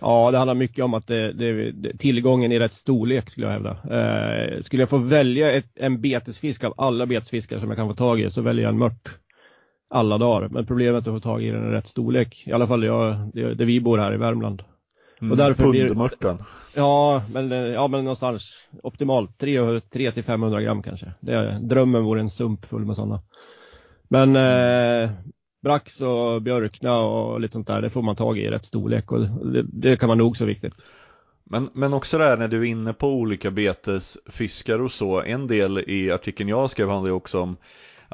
Ja, 0.00 0.30
det 0.30 0.38
handlar 0.38 0.54
mycket 0.54 0.84
om 0.84 0.94
att 0.94 1.06
det, 1.06 1.32
det, 1.32 1.72
tillgången 1.98 2.52
i 2.52 2.58
rätt 2.58 2.72
storlek 2.72 3.30
skulle 3.30 3.46
jag 3.46 3.52
hävda. 3.52 3.70
Eh, 3.70 4.62
skulle 4.62 4.82
jag 4.82 4.90
få 4.90 4.98
välja 4.98 5.52
ett, 5.52 5.70
en 5.74 6.00
betesfisk 6.00 6.64
av 6.64 6.74
alla 6.76 7.06
betesfiskar 7.06 7.58
som 7.58 7.68
jag 7.68 7.76
kan 7.76 7.88
få 7.88 7.94
tag 7.94 8.20
i 8.20 8.30
så 8.30 8.42
väljer 8.42 8.64
jag 8.64 8.72
en 8.72 8.78
mört 8.78 9.18
alla 9.90 10.18
dagar. 10.18 10.48
Men 10.48 10.66
problemet 10.66 11.06
är 11.06 11.10
att 11.10 11.16
få 11.16 11.28
tag 11.28 11.42
i 11.42 11.50
den 11.50 11.68
i 11.68 11.72
rätt 11.72 11.86
storlek. 11.86 12.44
I 12.46 12.52
alla 12.52 12.66
fall 12.66 12.84
jag, 12.84 13.30
det, 13.34 13.54
det 13.54 13.64
vi 13.64 13.80
bor 13.80 13.98
här 13.98 14.14
i 14.14 14.16
Värmland. 14.16 14.62
Mm, 15.20 15.30
och 15.30 15.36
därför 15.36 15.70
blir, 15.70 15.94
Ja, 16.74 17.22
men, 17.32 17.50
ja, 17.50 17.88
men 17.88 18.04
någonstans 18.04 18.62
optimalt 18.82 19.38
3, 19.38 19.80
till 20.12 20.24
500 20.24 20.60
gram 20.60 20.82
kanske. 20.82 21.12
Det, 21.20 21.58
drömmen 21.62 22.04
vore 22.04 22.20
en 22.20 22.30
sump 22.30 22.64
full 22.64 22.84
med 22.84 22.96
sådana. 22.96 23.20
Men 24.08 24.36
eh, 24.36 25.10
brax 25.62 26.00
och 26.00 26.42
björkna 26.42 26.98
och 26.98 27.40
lite 27.40 27.52
sånt 27.52 27.66
där, 27.66 27.82
det 27.82 27.90
får 27.90 28.02
man 28.02 28.16
tag 28.16 28.38
i 28.38 28.40
i 28.40 28.50
rätt 28.50 28.64
storlek 28.64 29.12
och 29.12 29.20
det, 29.20 29.62
det 29.62 29.96
kan 29.96 30.08
vara 30.08 30.18
nog 30.18 30.36
så 30.36 30.44
viktigt. 30.44 30.74
Men, 31.44 31.70
men 31.72 31.94
också 31.94 32.18
där 32.18 32.36
när 32.36 32.48
du 32.48 32.60
är 32.60 32.64
inne 32.64 32.92
på 32.92 33.08
olika 33.08 33.50
betesfiskar 33.50 34.78
och 34.78 34.92
så, 34.92 35.22
en 35.22 35.46
del 35.46 35.78
i 35.78 36.10
artikeln 36.10 36.48
jag 36.48 36.70
skrev 36.70 36.88
handlar 36.88 37.08
ju 37.08 37.14
också 37.14 37.40
om 37.40 37.56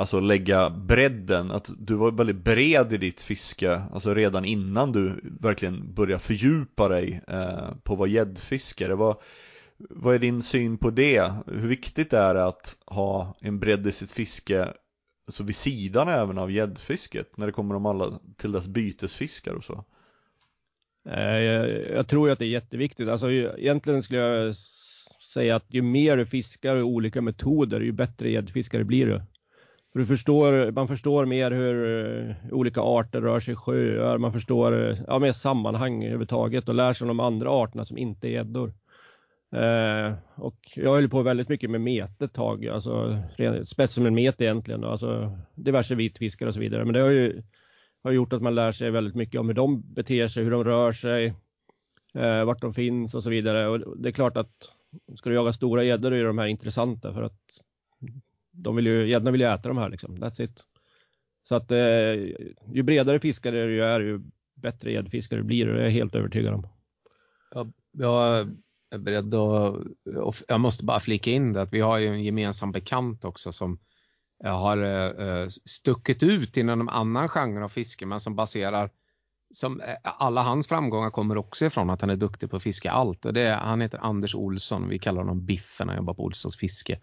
Alltså 0.01 0.21
lägga 0.21 0.71
bredden, 0.71 1.51
att 1.51 1.71
du 1.79 1.95
var 1.95 2.11
väldigt 2.11 2.45
bred 2.45 2.93
i 2.93 2.97
ditt 2.97 3.23
fiske, 3.23 3.83
alltså 3.93 4.15
redan 4.15 4.45
innan 4.45 4.93
du 4.93 5.21
verkligen 5.41 5.95
började 5.95 6.23
fördjupa 6.23 6.89
dig 6.89 7.21
eh, 7.29 7.75
på 7.83 7.95
vad 7.95 8.09
gäddfiskare. 8.09 8.95
Vad, 8.95 9.17
vad 9.77 10.15
är 10.15 10.19
din 10.19 10.43
syn 10.43 10.79
på 10.79 10.91
det? 10.91 11.33
Hur 11.47 11.69
viktigt 11.69 12.13
är 12.13 12.35
det 12.35 12.45
att 12.45 12.77
ha 12.87 13.37
en 13.41 13.59
bredd 13.59 13.87
i 13.87 13.93
sitt 13.93 14.13
fiske 14.13 14.69
alltså 15.27 15.43
vid 15.43 15.57
sidan 15.57 16.09
även 16.09 16.39
av 16.39 16.51
gäddfisket 16.51 17.37
när 17.37 17.47
det 17.47 17.53
kommer 17.53 17.75
de 17.75 17.87
alla 17.87 18.21
till 18.37 18.53
dess 18.53 18.67
bytesfiskar 18.69 19.55
och 19.55 19.65
så? 19.65 19.85
Eh, 21.09 21.39
jag, 21.39 21.91
jag 21.91 22.09
tror 22.09 22.31
att 22.31 22.39
det 22.39 22.45
är 22.45 22.49
jätteviktigt. 22.49 23.09
Alltså 23.09 23.31
egentligen 23.31 24.03
skulle 24.03 24.21
jag 24.21 24.55
säga 25.35 25.57
att 25.57 25.67
ju 25.69 25.83
mer 25.83 26.17
du 26.17 26.27
fiskar 26.27 26.77
och 26.77 26.89
olika 26.89 27.23
metoder, 27.23 27.81
ju 27.81 27.93
bättre 27.93 28.31
gäddfiskare 28.31 28.85
blir 28.85 29.07
du. 29.07 29.23
För 29.93 29.99
du 29.99 30.07
förstår, 30.07 30.73
man 30.73 30.89
förstår 30.89 31.27
mer 31.27 31.51
hur 31.51 32.29
eh, 32.29 32.37
olika 32.51 32.81
arter 32.81 33.21
rör 33.21 33.41
sig 33.41 33.53
i 33.53 33.57
sjöar, 33.57 34.19
man 34.19 34.33
förstår 34.33 34.91
eh, 34.91 34.99
ja, 35.07 35.19
mer 35.19 35.33
sammanhang 35.33 36.03
överhuvudtaget 36.03 36.69
och 36.69 36.75
lär 36.75 36.93
sig 36.93 37.05
om 37.05 37.09
de 37.09 37.21
andra 37.21 37.51
arterna 37.51 37.85
som 37.85 37.99
inte 37.99 38.29
är 38.29 38.31
gäddor. 38.31 38.73
Eh, 39.57 40.15
och 40.35 40.59
jag 40.77 40.95
höll 40.95 41.09
på 41.09 41.23
väldigt 41.23 41.49
mycket 41.49 41.71
med 41.71 41.81
mete 41.81 42.25
ett 42.25 42.33
tag, 42.33 42.67
alltså 42.67 43.19
specimenmete 43.65 44.45
egentligen, 44.45 44.85
alltså 44.85 45.39
diverse 45.55 45.95
vitfiskar 45.95 46.47
och 46.47 46.55
så 46.55 46.61
vidare. 46.61 46.85
Men 46.85 46.95
det 46.95 47.01
har 47.01 47.11
ju 47.11 47.43
har 48.03 48.13
gjort 48.13 48.33
att 48.33 48.43
man 48.43 48.55
lär 48.55 48.73
sig 48.73 48.91
väldigt 48.91 49.15
mycket 49.15 49.41
om 49.41 49.49
hur 49.49 49.55
de 49.55 49.95
beter 49.95 50.29
sig, 50.29 50.45
hur 50.45 50.51
de 50.51 50.65
rör 50.65 50.93
sig, 50.93 51.35
eh, 52.15 52.45
vart 52.45 52.61
de 52.61 52.75
finns 52.75 53.15
och 53.15 53.23
så 53.23 53.31
vidare. 53.31 53.69
Och 53.69 53.99
det 53.99 54.09
är 54.09 54.13
klart 54.13 54.37
att 54.37 54.73
ska 55.17 55.31
du 55.31 55.37
jaga 55.37 55.53
stora 55.53 55.85
gäddor 55.85 56.13
är 56.13 56.25
de 56.25 56.39
här 56.39 56.47
intressanta 56.47 57.15
för 57.15 57.23
att 57.23 57.41
de 58.63 58.77
vill 58.77 58.87
ju, 58.87 59.09
gäddorna 59.09 59.31
vill 59.31 59.41
ju 59.41 59.47
äta 59.47 59.69
de 59.69 59.79
här 59.79 59.91
liksom, 59.91 60.17
that's 60.17 60.43
it. 60.43 60.65
Så 61.49 61.55
att 61.55 61.71
eh, 61.71 62.15
ju 62.73 62.83
bredare 62.83 63.21
fiskare 63.21 63.67
du 63.67 63.85
är, 63.85 64.01
ju 64.01 64.21
bättre 64.55 64.93
gäddfiskare 64.93 65.43
blir 65.43 65.67
du, 65.67 65.75
det 65.75 65.81
är 65.81 65.85
jag 65.85 65.91
helt 65.91 66.15
övertygad 66.15 66.55
om. 66.55 66.67
Jag, 67.55 67.73
jag 67.93 68.49
är 68.91 68.99
beredd 68.99 69.35
att, 69.35 70.43
jag 70.49 70.61
måste 70.61 70.85
bara 70.85 71.01
flika 71.01 71.31
in 71.31 71.53
det 71.53 71.63
att 71.63 71.73
vi 71.73 71.81
har 71.81 71.99
ju 71.99 72.07
en 72.07 72.25
gemensam 72.25 72.73
bekant 72.73 73.25
också 73.25 73.53
som 73.53 73.79
eh, 74.45 74.59
har 74.59 74.79
eh, 74.79 75.27
eh, 75.27 75.49
stuckit 75.49 76.23
ut 76.23 76.57
inom 76.57 76.81
en 76.81 76.89
annan 76.89 77.29
genre 77.29 77.65
av 77.65 77.69
fiske 77.69 78.07
men 78.07 78.21
som 78.21 78.37
baserar 78.37 78.91
som 79.55 79.81
eh, 79.81 79.97
alla 80.03 80.43
hans 80.43 80.69
framgångar 80.69 81.11
kommer 81.11 81.37
också 81.37 81.67
ifrån 81.67 81.91
att 81.91 82.01
han 82.01 82.11
är 82.11 82.17
duktig 82.17 82.51
på 82.51 82.57
att 82.57 82.63
fiska 82.63 82.91
allt 82.91 83.27
och 83.27 83.33
det 83.33 83.41
är, 83.41 83.57
han 83.57 83.81
heter 83.81 83.99
Anders 83.99 84.35
Olsson, 84.35 84.89
vi 84.89 84.99
kallar 84.99 85.21
honom 85.21 85.47
Biffen, 85.47 85.89
han 85.89 85.97
jobbar 85.97 86.15
på 86.15 86.25
Olssons 86.25 86.57
fiske. 86.57 87.01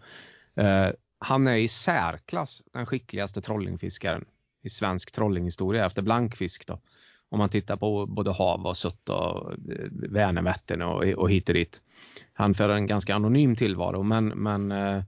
Eh, 0.56 0.88
han 1.18 1.46
är 1.46 1.56
i 1.56 1.68
särklass 1.68 2.62
den 2.72 2.86
skickligaste 2.86 3.40
trollingfiskaren 3.40 4.24
i 4.62 4.68
svensk 4.68 5.12
trollinghistoria 5.12 5.86
efter 5.86 6.02
blankfisk 6.02 6.66
då. 6.66 6.80
Om 7.28 7.38
man 7.38 7.48
tittar 7.48 7.76
på 7.76 8.06
både 8.06 8.30
hav 8.30 8.66
och 8.66 8.76
sutt 8.76 9.08
och 9.08 9.52
eh, 9.52 9.56
Vänervättern 9.90 10.82
och, 10.82 11.04
och 11.04 11.30
hit 11.30 11.48
och 11.48 11.54
dit. 11.54 11.82
Han 12.32 12.54
för 12.54 12.68
en 12.68 12.86
ganska 12.86 13.14
anonym 13.14 13.56
tillvaro 13.56 14.02
men, 14.02 14.28
men 14.28 14.72
eh, 14.72 15.02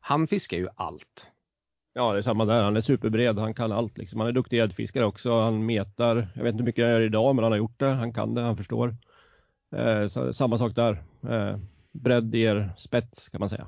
han 0.00 0.26
fiskar 0.26 0.56
ju 0.56 0.68
allt. 0.76 1.30
Ja, 1.94 2.12
det 2.12 2.18
är 2.18 2.22
samma 2.22 2.44
där. 2.44 2.62
Han 2.62 2.76
är 2.76 2.80
superbred. 2.80 3.38
Han 3.38 3.54
kan 3.54 3.72
allt. 3.72 3.98
Liksom. 3.98 4.20
Han 4.20 4.28
är 4.28 4.32
duktig 4.32 4.56
gäddfiskare 4.56 5.04
också. 5.04 5.40
Han 5.40 5.66
metar. 5.66 6.28
Jag 6.34 6.42
vet 6.42 6.52
inte 6.52 6.62
hur 6.62 6.66
mycket 6.66 6.84
han 6.84 6.92
gör 6.92 7.00
idag, 7.00 7.34
men 7.34 7.42
han 7.42 7.52
har 7.52 7.58
gjort 7.58 7.80
det. 7.80 7.88
Han 7.88 8.12
kan 8.12 8.34
det. 8.34 8.40
Han 8.40 8.56
förstår. 8.56 8.96
Eh, 9.76 10.06
så, 10.06 10.32
samma 10.32 10.58
sak 10.58 10.74
där. 10.74 11.02
Eh, 11.28 11.58
bredd 11.92 12.34
ger 12.34 12.74
spets 12.78 13.28
kan 13.28 13.40
man 13.40 13.48
säga. 13.48 13.66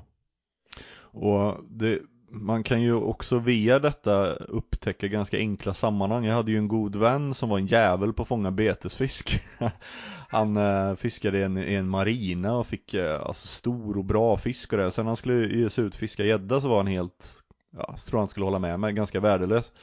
Och 1.11 1.57
det, 1.69 1.99
man 2.31 2.63
kan 2.63 2.81
ju 2.81 2.93
också 2.93 3.39
via 3.39 3.79
detta 3.79 4.33
upptäcka 4.33 5.07
ganska 5.07 5.37
enkla 5.37 5.73
sammanhang. 5.73 6.25
Jag 6.25 6.35
hade 6.35 6.51
ju 6.51 6.57
en 6.57 6.67
god 6.67 6.95
vän 6.95 7.33
som 7.33 7.49
var 7.49 7.57
en 7.57 7.67
jävel 7.67 8.13
på 8.13 8.21
att 8.21 8.27
fånga 8.27 8.51
betesfisk. 8.51 9.41
han 10.29 10.57
eh, 10.57 10.95
fiskade 10.95 11.39
i 11.39 11.43
en, 11.43 11.57
i 11.57 11.73
en 11.73 11.89
marina 11.89 12.57
och 12.57 12.67
fick 12.67 12.93
eh, 12.93 13.21
alltså, 13.21 13.47
stor 13.47 13.97
och 13.97 14.05
bra 14.05 14.37
fisk 14.37 14.73
och 14.73 14.79
det. 14.79 14.91
Sen 14.91 15.07
han 15.07 15.15
skulle 15.15 15.47
ge 15.47 15.69
sig 15.69 15.83
ut 15.85 15.93
och 15.93 15.99
fiska 15.99 16.25
gädda 16.25 16.61
så 16.61 16.67
var 16.67 16.77
han 16.77 16.87
helt, 16.87 17.43
ja, 17.71 17.85
jag 17.87 17.99
tror 17.99 18.19
han 18.19 18.29
skulle 18.29 18.45
hålla 18.45 18.59
med 18.59 18.79
mig, 18.79 18.93
ganska 18.93 19.19
värdelös. 19.19 19.73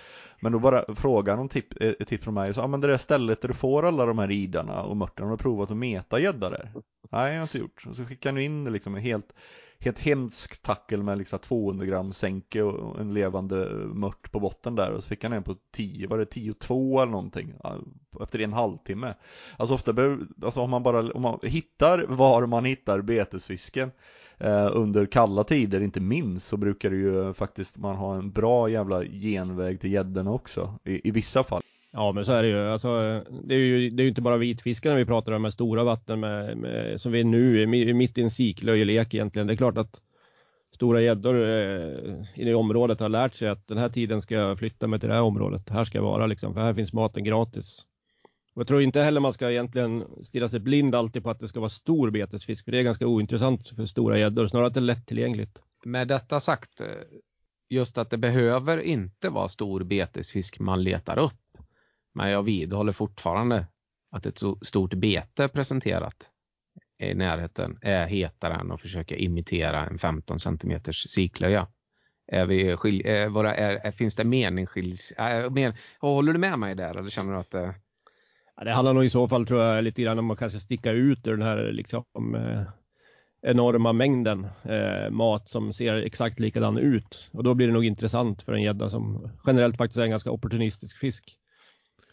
Men 0.41 0.53
då 0.53 0.59
bara 0.59 0.95
frågade 0.95 1.33
han 1.33 1.41
om 1.41 1.49
tip, 1.49 1.83
eh, 1.83 1.93
ett 2.01 2.09
tips 2.09 2.25
från 2.25 2.35
mig. 2.35 2.55
Så, 2.55 2.61
ja 2.61 2.67
men 2.67 2.81
det 2.81 2.89
där 2.89 2.99
stället 2.99 3.41
där 3.41 3.49
du 3.49 3.55
får 3.55 3.87
alla 3.87 4.07
de 4.07 4.19
här 4.19 4.29
ridarna 4.29 4.83
och 4.83 4.97
mörtarna, 4.97 5.29
har 5.29 5.37
du 5.37 5.43
provat 5.43 5.71
att 5.71 5.77
meta 5.77 6.21
gädda 6.21 6.51
där? 6.51 6.73
Nej, 7.11 7.33
jag 7.33 7.39
har 7.41 7.43
inte 7.43 7.59
gjort. 7.59 7.87
Så 7.97 8.05
skickade 8.05 8.33
han 8.33 8.43
in 8.43 8.73
liksom 8.73 8.95
helt 8.95 9.33
helt 9.79 9.99
hemsk 9.99 10.63
tackel 10.63 11.03
med 11.03 11.19
liksom 11.19 11.39
200 11.39 11.87
gram 11.87 12.13
sänke 12.13 12.63
och 12.63 13.01
en 13.01 13.15
levande 13.15 13.71
mört 13.95 14.33
på 14.33 14.41
botten 14.41 14.75
där 14.75 14.93
och 14.93 15.03
så 15.03 15.09
fick 15.09 15.23
han 15.23 15.33
en 15.33 15.43
på 15.43 15.57
10, 15.73 16.07
var 16.07 16.19
det 16.19 16.25
10-2 16.25 17.03
eller 17.03 17.13
någonting 17.13 17.55
efter 18.23 18.41
en 18.41 18.53
halvtimme. 18.53 19.15
Alltså 19.57 19.75
ofta 19.75 19.93
behöver, 19.93 20.27
alltså 20.43 20.61
om 20.61 20.71
man 20.71 20.83
bara, 20.83 21.13
om 21.13 21.23
man 21.23 21.39
hittar 21.43 22.07
var 22.07 22.47
man 22.47 22.65
hittar 22.65 23.01
betesfisken 23.01 23.91
eh, 24.39 24.69
under 24.73 25.07
kalla 25.07 25.45
tider 25.45 25.81
inte 25.81 26.01
minst 26.01 26.47
så 26.47 26.57
brukar 26.57 26.91
det 26.91 26.97
ju 26.97 27.33
faktiskt 27.33 27.77
man 27.77 27.97
ha 27.97 28.17
en 28.17 28.31
bra 28.31 28.69
jävla 28.69 29.05
genväg 29.05 29.81
till 29.81 29.93
gäddorna 29.93 30.31
också 30.31 30.79
i, 30.85 31.09
i 31.09 31.11
vissa 31.11 31.45
fall. 31.45 31.63
Ja 31.97 32.13
men 32.13 32.25
så 32.25 32.33
är 32.33 32.43
det 32.43 32.49
ju. 32.49 32.59
Alltså, 32.59 33.23
det 33.45 33.55
är 33.55 33.59
ju 33.59 33.91
det 33.91 34.03
är 34.03 34.05
ju 34.05 34.09
inte 34.09 34.21
bara 34.21 34.37
vitfiskarna 34.37 34.97
vi 34.97 35.05
pratar 35.05 35.33
om 35.33 35.43
med 35.43 35.53
stora 35.53 35.85
vatten 35.85 36.21
med, 36.21 36.57
med, 36.57 37.01
som 37.01 37.13
vi 37.13 37.21
är 37.21 37.25
nu 37.25 37.63
är 37.63 37.95
mitt 37.95 38.19
i 38.19 38.23
en 38.23 38.31
siklöjelek 38.31 39.15
egentligen. 39.15 39.47
Det 39.47 39.55
är 39.55 39.57
klart 39.57 39.79
att 39.79 40.01
stora 40.75 41.01
gäddor 41.01 41.35
eh, 41.35 42.49
i 42.49 42.55
området 42.55 43.01
har 43.01 43.09
lärt 43.09 43.35
sig 43.35 43.49
att 43.49 43.69
den 43.69 43.79
här 43.79 43.89
tiden 43.89 44.23
ska 44.23 44.35
jag 44.35 44.59
flytta 44.59 44.87
mig 44.87 45.01
till 45.01 45.09
det 45.09 45.15
här 45.15 45.23
området. 45.23 45.69
Här 45.71 45.85
ska 45.85 45.99
jag 45.99 46.03
vara 46.03 46.27
liksom, 46.27 46.55
för 46.55 46.61
här 46.61 46.75
finns 46.75 46.93
maten 46.93 47.25
gratis. 47.25 47.85
Och 48.55 48.61
jag 48.61 48.69
tror 48.69 48.83
inte 48.83 49.03
heller 49.03 49.21
man 49.21 49.33
ska 49.33 49.51
egentligen 49.51 50.05
stirra 50.23 50.49
sig 50.49 50.61
blind 50.61 50.95
alltid 50.95 51.23
på 51.23 51.31
att 51.31 51.41
det 51.41 51.49
ska 51.49 51.61
vara 51.61 51.71
stor 51.71 52.11
betesfisk, 52.11 52.65
för 52.65 52.73
det 52.73 52.79
är 52.79 52.83
ganska 52.83 53.07
ointressant 53.07 53.69
för 53.69 53.87
stora 53.87 54.19
gäddor, 54.19 54.47
snarare 54.47 54.67
att 54.67 54.75
det 54.75 54.81
är 54.81 54.83
lättillgängligt. 54.83 55.59
Med 55.85 56.09
detta 56.09 56.41
sagt, 56.41 56.81
eh, 56.81 56.87
just 57.71 57.99
att 57.99 58.11
det 58.11 58.19
behöver 58.19 58.79
inte 58.79 59.29
vara 59.29 59.49
stor 59.49 59.85
betesfisk 59.85 60.59
man 60.59 60.83
letar 60.85 61.19
upp. 61.19 61.33
Men 62.17 62.31
jag 62.31 62.43
vidhåller 62.43 62.93
fortfarande 62.93 63.67
att 64.11 64.27
ett 64.27 64.39
så 64.39 64.59
stort 64.63 64.95
bete 64.95 65.49
presenterat 65.49 66.31
i 66.99 67.15
närheten 67.15 67.79
är 67.83 68.07
hetare 68.07 68.55
än 68.55 68.73
att 68.73 68.81
försöka 68.81 69.17
imitera 69.17 69.87
en 69.87 69.99
15 69.99 70.39
cm 70.39 70.81
siklöja. 70.93 71.67
Är 72.33 72.47
vi, 72.47 72.77
skil, 72.77 73.07
är, 73.07 73.29
våra, 73.29 73.55
är, 73.55 73.87
är, 73.87 73.91
finns 73.91 74.15
det 74.15 74.25
meningsskiljs... 74.25 75.11
Äh, 75.13 75.51
men, 75.51 75.75
håller 76.01 76.33
du 76.33 76.39
med 76.39 76.59
mig 76.59 76.75
där 76.75 76.95
eller 76.95 77.11
känner 77.11 77.33
du 77.33 77.39
att 77.39 77.51
det... 77.51 77.75
Ja, 78.57 78.65
det 78.65 78.75
handlar 78.75 78.95
nog 78.95 79.05
i 79.05 79.11
så 79.11 79.29
fall 79.29 79.47
tror 79.47 79.63
jag 79.63 79.85
lite 79.85 80.03
grann 80.03 80.19
om 80.19 80.31
att 80.31 80.39
kanske 80.39 80.61
sticka 80.61 80.91
ut 80.91 81.27
ur 81.27 81.37
den 81.37 81.47
här 81.47 81.73
liksom 81.73 82.35
eh, 82.35 82.63
enorma 83.43 83.93
mängden 83.93 84.47
eh, 84.63 85.11
mat 85.11 85.49
som 85.49 85.73
ser 85.73 85.97
exakt 85.97 86.41
likadan 86.41 86.79
ut. 86.79 87.29
Och 87.33 87.45
då 87.45 87.55
blir 87.55 87.67
det 87.67 87.73
nog 87.73 87.85
intressant 87.85 88.43
för 88.43 88.53
en 88.53 88.63
gädda 88.63 88.91
som 88.91 89.31
generellt 89.47 89.77
faktiskt 89.77 89.99
är 89.99 90.03
en 90.03 90.11
ganska 90.11 90.31
opportunistisk 90.31 90.99
fisk 90.99 91.39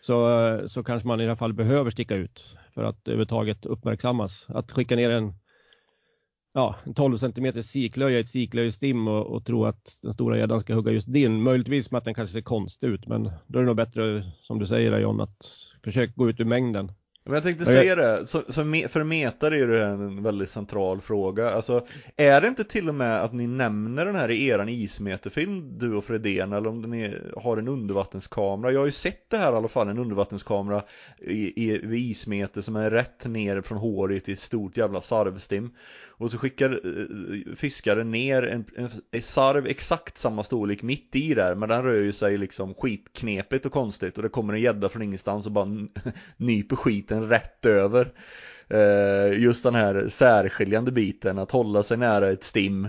så, 0.06 0.60
så 0.68 0.84
kanske 0.84 1.08
man 1.08 1.22
i 1.22 1.26
alla 1.26 1.36
fall 1.36 1.54
behöver 1.54 1.92
sticka 1.92 2.16
ut 2.16 2.56
för 2.70 2.84
att 2.84 3.08
överhuvudtaget 3.08 3.66
uppmärksammas. 3.66 4.46
Att 4.50 4.72
skicka 4.72 4.96
ner 4.96 5.10
en, 5.10 5.34
ja, 6.54 6.76
en 6.84 6.94
12 6.94 7.18
cm 7.18 7.64
siklöja 7.64 8.18
i 8.18 8.22
ett 8.22 8.30
siklöjestim 8.30 9.08
och, 9.08 9.26
och 9.26 9.46
tro 9.46 9.66
att 9.66 10.00
den 10.02 10.14
stora 10.14 10.38
gäddan 10.38 10.60
ska 10.60 10.74
hugga 10.74 10.92
just 10.92 11.14
din. 11.14 11.44
Möjligtvis 11.44 11.92
med 11.92 11.98
att 11.98 12.06
den 12.06 12.14
kanske 12.14 12.34
ser 12.34 12.42
konstig 12.42 12.88
ut, 12.88 13.08
men 13.08 13.24
då 13.24 13.60
är 13.60 13.64
det 13.64 13.68
nog 13.68 13.76
bättre, 13.76 14.24
som 14.42 14.60
du 14.60 14.68
säger 14.68 15.00
John, 15.00 15.22
att 15.22 15.48
försöka 15.84 16.14
gå 16.16 16.30
ut 16.30 16.40
ur 16.40 16.46
mängden. 16.46 16.92
Men 17.26 17.34
jag 17.34 17.44
tänkte 17.44 17.66
säga 17.66 17.96
det, 17.96 18.28
så, 18.28 18.42
för 18.90 19.04
Metar 19.04 19.52
är 19.52 19.68
det 19.68 19.86
en 19.86 20.24
väldigt 20.24 20.50
central 20.50 21.02
fråga. 21.02 21.50
Alltså, 21.50 21.86
är 22.16 22.42
det 22.42 22.48
inte 22.48 22.64
till 22.64 22.90
och 22.90 22.96
med 22.96 23.22
att 23.22 23.34
ni 23.34 23.48
nämner 23.48 24.06
den 24.06 24.16
här 24.16 24.32
i 24.32 24.48
eran 24.48 24.70
ismeterfilm, 24.70 25.78
du 25.78 25.96
och 25.96 26.06
Fredén, 26.06 26.54
eller 26.54 26.70
om 26.70 26.82
ni 26.82 27.16
har 27.38 27.58
en 27.58 27.68
undervattenskamera? 27.68 28.72
Jag 28.72 28.80
har 28.80 28.86
ju 28.86 28.92
sett 28.92 29.30
det 29.30 29.38
här 29.38 29.52
i 29.52 29.56
alla 29.56 29.68
fall, 29.68 29.90
en 29.90 30.00
undervattenskamera 30.00 30.84
i, 31.18 31.72
i, 31.72 31.78
vid 31.78 32.12
ismeter 32.12 32.62
som 32.62 32.76
är 32.76 32.92
rätt 32.92 33.26
ner 33.26 33.62
från 33.62 33.78
håret 33.78 34.30
i 34.30 34.34
ett 34.34 34.40
stort 34.40 34.78
jävla 34.78 35.02
sarvstim. 35.02 35.72
Och 36.24 36.32
så 36.32 36.38
skickar 36.38 36.70
eh, 36.70 37.56
fiskaren 37.56 38.12
ner 38.12 38.44
en, 38.44 38.66
en, 39.12 39.22
sarv 39.22 39.68
exakt 39.68 40.18
samma 40.18 40.44
storlek 40.44 40.82
mitt 40.82 41.16
i 41.16 41.34
där, 41.34 41.56
men 41.56 41.70
den 41.70 41.84
rör 41.84 42.02
ju 42.02 42.12
sig 42.12 42.38
liksom 42.38 42.74
skitknepigt 42.74 43.66
och 43.66 43.72
konstigt 43.72 44.18
och 44.18 44.24
det 44.24 44.30
kommer 44.30 44.54
en 44.54 44.62
gädda 44.62 44.90
från 44.90 45.02
ingenstans 45.02 45.46
och 45.46 45.52
bara 45.52 45.68
nyper 46.38 46.76
skiten 46.76 47.13
rätt 47.22 47.66
över. 47.66 48.12
Eh, 48.68 49.40
just 49.40 49.64
den 49.64 49.76
här 49.76 50.08
särskiljande 50.10 50.92
biten, 50.92 51.40
att 51.40 51.52
hålla 51.52 51.84
sig 51.84 51.98
nära 51.98 52.30
ett 52.30 52.44
stim 52.44 52.88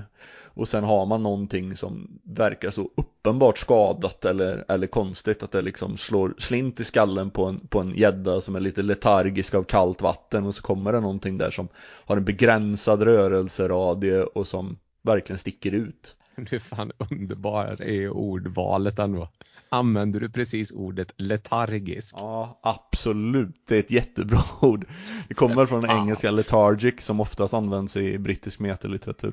och 0.56 0.68
sen 0.68 0.84
har 0.84 1.06
man 1.06 1.22
någonting 1.22 1.76
som 1.76 2.20
verkar 2.22 2.70
så 2.70 2.90
uppenbart 2.94 3.58
skadat 3.58 4.24
eller, 4.24 4.64
eller 4.68 4.86
konstigt 4.86 5.42
att 5.42 5.52
det 5.52 5.62
liksom 5.62 5.96
slår 5.96 6.34
slint 6.38 6.80
i 6.80 6.84
skallen 6.84 7.30
på 7.30 7.44
en, 7.44 7.66
på 7.66 7.80
en 7.80 7.94
gädda 7.94 8.40
som 8.40 8.56
är 8.56 8.60
lite 8.60 8.82
letargisk 8.82 9.54
av 9.54 9.62
kallt 9.62 10.02
vatten 10.02 10.46
och 10.46 10.54
så 10.54 10.62
kommer 10.62 10.92
det 10.92 11.00
någonting 11.00 11.38
där 11.38 11.50
som 11.50 11.68
har 12.04 12.16
en 12.16 12.24
begränsad 12.24 13.02
rörelseradie 13.02 14.22
och 14.22 14.48
som 14.48 14.78
verkligen 15.02 15.38
sticker 15.38 15.72
ut. 15.72 16.16
Du 16.36 16.56
är 16.56 16.60
fan 16.60 16.92
underbar 17.10 17.82
i 17.82 18.08
ordvalet 18.08 18.98
ändå. 18.98 19.28
Använder 19.74 20.20
du 20.20 20.28
precis 20.30 20.70
ordet 20.72 21.12
letargisk? 21.16 22.14
Ja, 22.18 22.60
absolut. 22.62 23.54
Det 23.68 23.74
är 23.76 23.80
ett 23.80 23.90
jättebra 23.90 24.38
ord. 24.60 24.86
Det 25.28 25.34
kommer 25.34 25.66
från 25.66 25.82
Fan. 25.82 25.98
engelska 25.98 26.30
letargic 26.30 27.00
som 27.00 27.20
oftast 27.20 27.54
används 27.54 27.96
i 27.96 28.18
brittisk 28.18 28.60
meterlitteratur. 28.60 29.32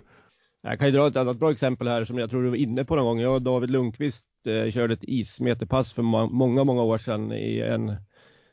Jag 0.64 0.80
kan 0.80 0.88
ju 0.88 0.94
dra 0.94 1.08
ett 1.08 1.16
annat 1.16 1.38
bra 1.40 1.52
exempel 1.52 1.88
här 1.88 2.06
som 2.06 2.18
jag 2.18 2.30
tror 2.30 2.44
du 2.44 2.50
var 2.50 2.56
inne 2.56 2.86
på 2.86 2.96
någon 2.96 3.06
gång. 3.06 3.20
Jag 3.20 3.34
och 3.34 3.42
David 3.42 3.70
Lundqvist 3.70 4.26
eh, 4.48 4.72
körde 4.72 4.94
ett 4.94 5.04
ismeterpass 5.04 5.94
för 5.94 6.02
må- 6.02 6.30
många, 6.30 6.64
många 6.64 6.84
år 6.84 6.98
sedan 6.98 7.32
i 7.32 7.60
en 7.60 7.96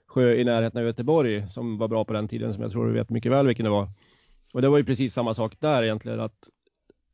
sjö 0.08 0.34
i 0.34 0.44
närheten 0.44 0.80
av 0.80 0.86
Göteborg 0.86 1.48
som 1.50 1.78
var 1.78 1.88
bra 1.88 2.04
på 2.04 2.12
den 2.12 2.28
tiden 2.28 2.52
som 2.54 2.62
jag 2.62 2.72
tror 2.72 2.86
du 2.86 2.92
vet 2.92 3.10
mycket 3.10 3.32
väl 3.32 3.46
vilken 3.46 3.64
det 3.64 3.70
var. 3.70 3.88
Och 4.52 4.62
det 4.62 4.68
var 4.68 4.78
ju 4.78 4.84
precis 4.84 5.14
samma 5.14 5.34
sak 5.34 5.52
där 5.60 5.82
egentligen 5.82 6.20
att 6.20 6.48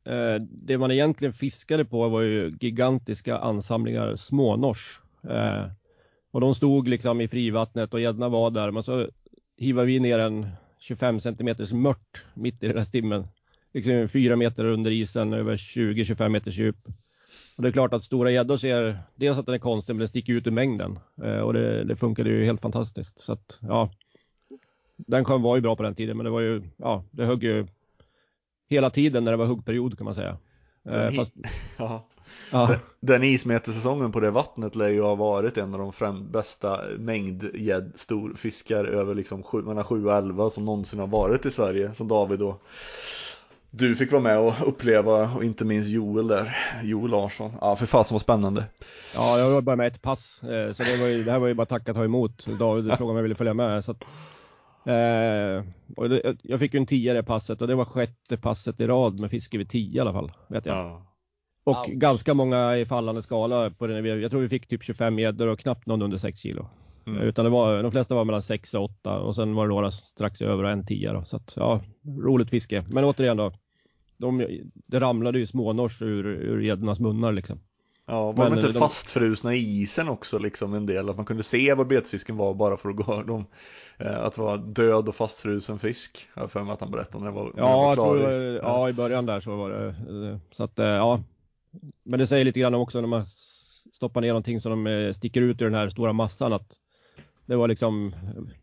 Eh, 0.05 0.41
det 0.41 0.77
man 0.77 0.91
egentligen 0.91 1.33
fiskade 1.33 1.85
på 1.85 2.09
var 2.09 2.21
ju 2.21 2.57
gigantiska 2.59 3.37
ansamlingar 3.37 4.15
smånors. 4.15 4.99
Eh, 5.29 5.65
och 6.31 6.41
de 6.41 6.55
stod 6.55 6.87
liksom 6.87 7.21
i 7.21 7.27
frivattnet 7.27 7.93
och 7.93 7.99
gäddorna 7.99 8.29
var 8.29 8.51
där 8.51 8.71
men 8.71 8.83
så 8.83 9.07
hivade 9.57 9.87
vi 9.87 9.99
ner 9.99 10.19
en 10.19 10.47
25 10.79 11.19
centimeters 11.19 11.71
mört 11.71 12.23
mitt 12.33 12.63
i 12.63 12.67
den 12.67 12.77
här 12.77 12.83
stimmen 12.83 13.27
liksom 13.73 14.07
fyra 14.07 14.35
meter 14.35 14.65
under 14.65 14.91
isen 14.91 15.33
över 15.33 15.57
20-25 15.57 16.29
meters 16.29 16.57
djup. 16.57 16.87
Och 17.55 17.63
det 17.63 17.69
är 17.69 17.71
klart 17.71 17.93
att 17.93 18.03
stora 18.03 18.31
gäddor 18.31 18.57
ser 18.57 18.97
dels 19.15 19.37
att 19.37 19.45
den 19.45 19.55
är 19.55 19.59
konstig 19.59 19.93
men 19.93 19.99
den 19.99 20.07
sticker 20.07 20.33
ut 20.33 20.47
ur 20.47 20.51
mängden. 20.51 20.99
Eh, 21.23 21.39
och 21.39 21.53
det, 21.53 21.83
det 21.83 21.95
funkade 21.95 22.29
ju 22.29 22.45
helt 22.45 22.61
fantastiskt. 22.61 23.19
Så 23.19 23.33
att 23.33 23.59
ja, 23.61 23.91
den 24.97 25.23
var 25.41 25.55
ju 25.55 25.61
bra 25.61 25.75
på 25.75 25.83
den 25.83 25.95
tiden 25.95 26.17
men 26.17 26.23
det 26.23 26.29
var 26.29 26.41
ju, 26.41 26.63
ja, 26.77 27.03
det 27.11 27.25
högg 27.25 27.43
ju 27.43 27.67
hela 28.69 28.89
tiden 28.89 29.23
när 29.23 29.31
det 29.31 29.37
var 29.37 29.45
huggperiod 29.45 29.97
kan 29.97 30.05
man 30.05 30.15
säga. 30.15 30.37
Eh, 30.85 30.91
Den, 30.91 31.09
hi- 31.11 31.15
fast, 31.15 31.33
ja. 31.77 32.07
ja, 32.51 32.75
Den- 32.99 33.23
ismetersäsongen 33.23 34.11
på 34.11 34.19
det 34.19 34.31
vattnet 34.31 34.75
lär 34.75 34.89
ju 34.89 35.01
ha 35.01 35.15
varit 35.15 35.57
en 35.57 35.73
av 35.73 35.79
de 35.79 35.91
främ- 35.91 36.31
bästa 36.31 36.79
mängdgädd 36.97 37.91
storfiskar 37.95 38.85
över 38.85 39.15
liksom 39.15 39.43
sju, 39.43 39.61
mellan 39.61 39.83
7 39.83 40.05
och 40.05 40.13
11 40.13 40.49
som 40.49 40.65
någonsin 40.65 40.99
har 40.99 41.07
varit 41.07 41.45
i 41.45 41.51
Sverige 41.51 41.93
som 41.93 42.07
David 42.07 42.41
och 42.41 42.61
du 43.77 43.95
fick 43.95 44.11
vara 44.11 44.21
med 44.21 44.39
och 44.39 44.53
uppleva 44.67 45.31
och 45.35 45.43
inte 45.43 45.65
minst 45.65 45.89
Joel 45.89 46.27
där, 46.27 46.57
Joel 46.83 47.11
Larsson. 47.11 47.51
Ja 47.61 47.75
för 47.75 47.85
fasen 47.85 48.15
vad 48.15 48.21
spännande. 48.21 48.63
ja, 49.15 49.39
jag 49.39 49.49
var 49.49 49.61
bara 49.61 49.75
med 49.75 49.87
ett 49.87 50.01
pass. 50.01 50.43
Eh, 50.43 50.71
så 50.73 50.83
det, 50.83 50.97
var 50.97 51.07
ju, 51.07 51.23
det 51.23 51.31
här 51.31 51.39
var 51.39 51.47
ju 51.47 51.53
bara 51.53 51.65
tacka 51.65 51.93
ta 51.93 52.03
emot. 52.03 52.45
David 52.59 52.85
frågade 52.97 53.03
om 53.03 53.15
jag 53.15 53.23
ville 53.23 53.35
följa 53.35 53.53
med. 53.53 53.85
Så 53.85 53.91
att, 53.91 54.03
eh, 54.85 55.63
och 55.95 56.09
det, 56.09 56.37
jag 56.43 56.59
fick 56.59 56.73
ju 56.73 56.77
en 56.77 56.85
10 56.85 57.11
i 57.11 57.13
det 57.13 57.23
passet 57.23 57.61
och 57.61 57.67
det 57.67 57.75
var 57.75 57.85
sjätte 57.85 58.37
passet 58.37 58.79
i 58.79 58.87
rad 58.87 59.19
med 59.19 59.31
fiske 59.31 59.57
vid 59.57 59.69
10 59.69 59.97
i 59.97 59.99
alla 59.99 60.13
fall. 60.13 60.31
Vet 60.47 60.65
jag. 60.65 60.75
Ja. 60.75 61.05
Och 61.63 61.77
Ouch. 61.77 61.87
ganska 61.87 62.33
många 62.33 62.77
i 62.77 62.85
fallande 62.85 63.21
skala. 63.21 63.69
På 63.69 63.87
den, 63.87 64.05
jag 64.21 64.31
tror 64.31 64.41
vi 64.41 64.49
fick 64.49 64.67
typ 64.67 64.83
25 64.83 65.19
gäddor 65.19 65.47
och 65.47 65.59
knappt 65.59 65.85
någon 65.85 66.01
under 66.01 66.17
6 66.17 66.39
kilo. 66.39 66.67
Mm. 67.07 67.21
Utan 67.21 67.45
det 67.45 67.51
var, 67.51 67.83
de 67.83 67.91
flesta 67.91 68.15
var 68.15 68.25
mellan 68.25 68.41
6 68.41 68.73
och 68.73 68.83
8 68.83 69.19
och 69.19 69.35
sen 69.35 69.55
var 69.55 69.67
det 69.67 69.73
några 69.73 69.91
strax 69.91 70.41
över 70.41 70.63
och 70.63 70.69
en 70.69 70.85
10 70.85 71.11
då. 71.13 71.23
Så 71.25 71.37
att, 71.37 71.53
ja, 71.55 71.81
roligt 72.23 72.49
fiske. 72.49 72.85
Men 72.89 73.03
återigen 73.03 73.37
då. 73.37 73.53
De, 74.17 74.47
det 74.73 74.99
ramlade 74.99 75.39
ju 75.39 75.47
smånors 75.47 76.01
ur, 76.01 76.25
ur 76.25 76.61
gäddornas 76.61 76.99
munnar 76.99 77.31
liksom. 77.31 77.59
Ja, 78.07 78.31
var 78.31 78.49
Men, 78.49 78.59
de 78.59 78.67
inte 78.67 78.79
fastfrusna 78.79 79.55
i 79.55 79.81
isen 79.81 80.09
också 80.09 80.39
liksom 80.39 80.73
en 80.73 80.85
del? 80.85 81.09
Att 81.09 81.15
man 81.15 81.25
kunde 81.25 81.43
se 81.43 81.73
var 81.73 81.85
betfisken 81.85 82.37
var 82.37 82.53
bara 82.53 82.77
för 82.77 82.89
att 82.89 82.95
gå 82.95 83.23
dem. 83.23 83.45
Eh, 83.97 84.19
att 84.19 84.35
det 84.35 84.41
var 84.41 84.57
död 84.57 85.09
och 85.09 85.15
fastfrusen 85.15 85.79
fisk. 85.79 86.27
Jag 86.35 86.51
för 86.51 86.63
mig 86.63 86.73
att 86.73 86.81
han 86.81 86.91
berättade 86.91 87.23
när 87.23 87.31
det 87.31 87.35
var, 87.35 87.43
när 87.43 87.51
det 87.51 87.59
Ja, 87.61 87.77
var 87.77 87.95
tror, 87.95 88.31
ja, 88.55 88.89
i 88.89 88.93
början 88.93 89.25
där 89.25 89.39
så 89.41 89.55
var 89.55 89.69
det. 89.69 89.87
eh, 89.87 90.37
Så 90.51 90.63
att, 90.63 90.79
eh, 90.79 90.85
ja. 90.85 91.23
Men 92.03 92.19
det 92.19 92.27
säger 92.27 92.45
lite 92.45 92.59
grann 92.59 92.73
också 92.73 93.01
när 93.01 93.07
man 93.07 93.25
stoppar 93.93 94.21
ner 94.21 94.27
någonting 94.27 94.59
som 94.61 94.83
de 94.83 95.13
sticker 95.13 95.41
ut 95.41 95.61
ur 95.61 95.65
den 95.65 95.73
här 95.73 95.89
stora 95.89 96.13
massan 96.13 96.53
att 96.53 96.75
det 97.45 97.55
var 97.55 97.67
liksom, 97.67 98.15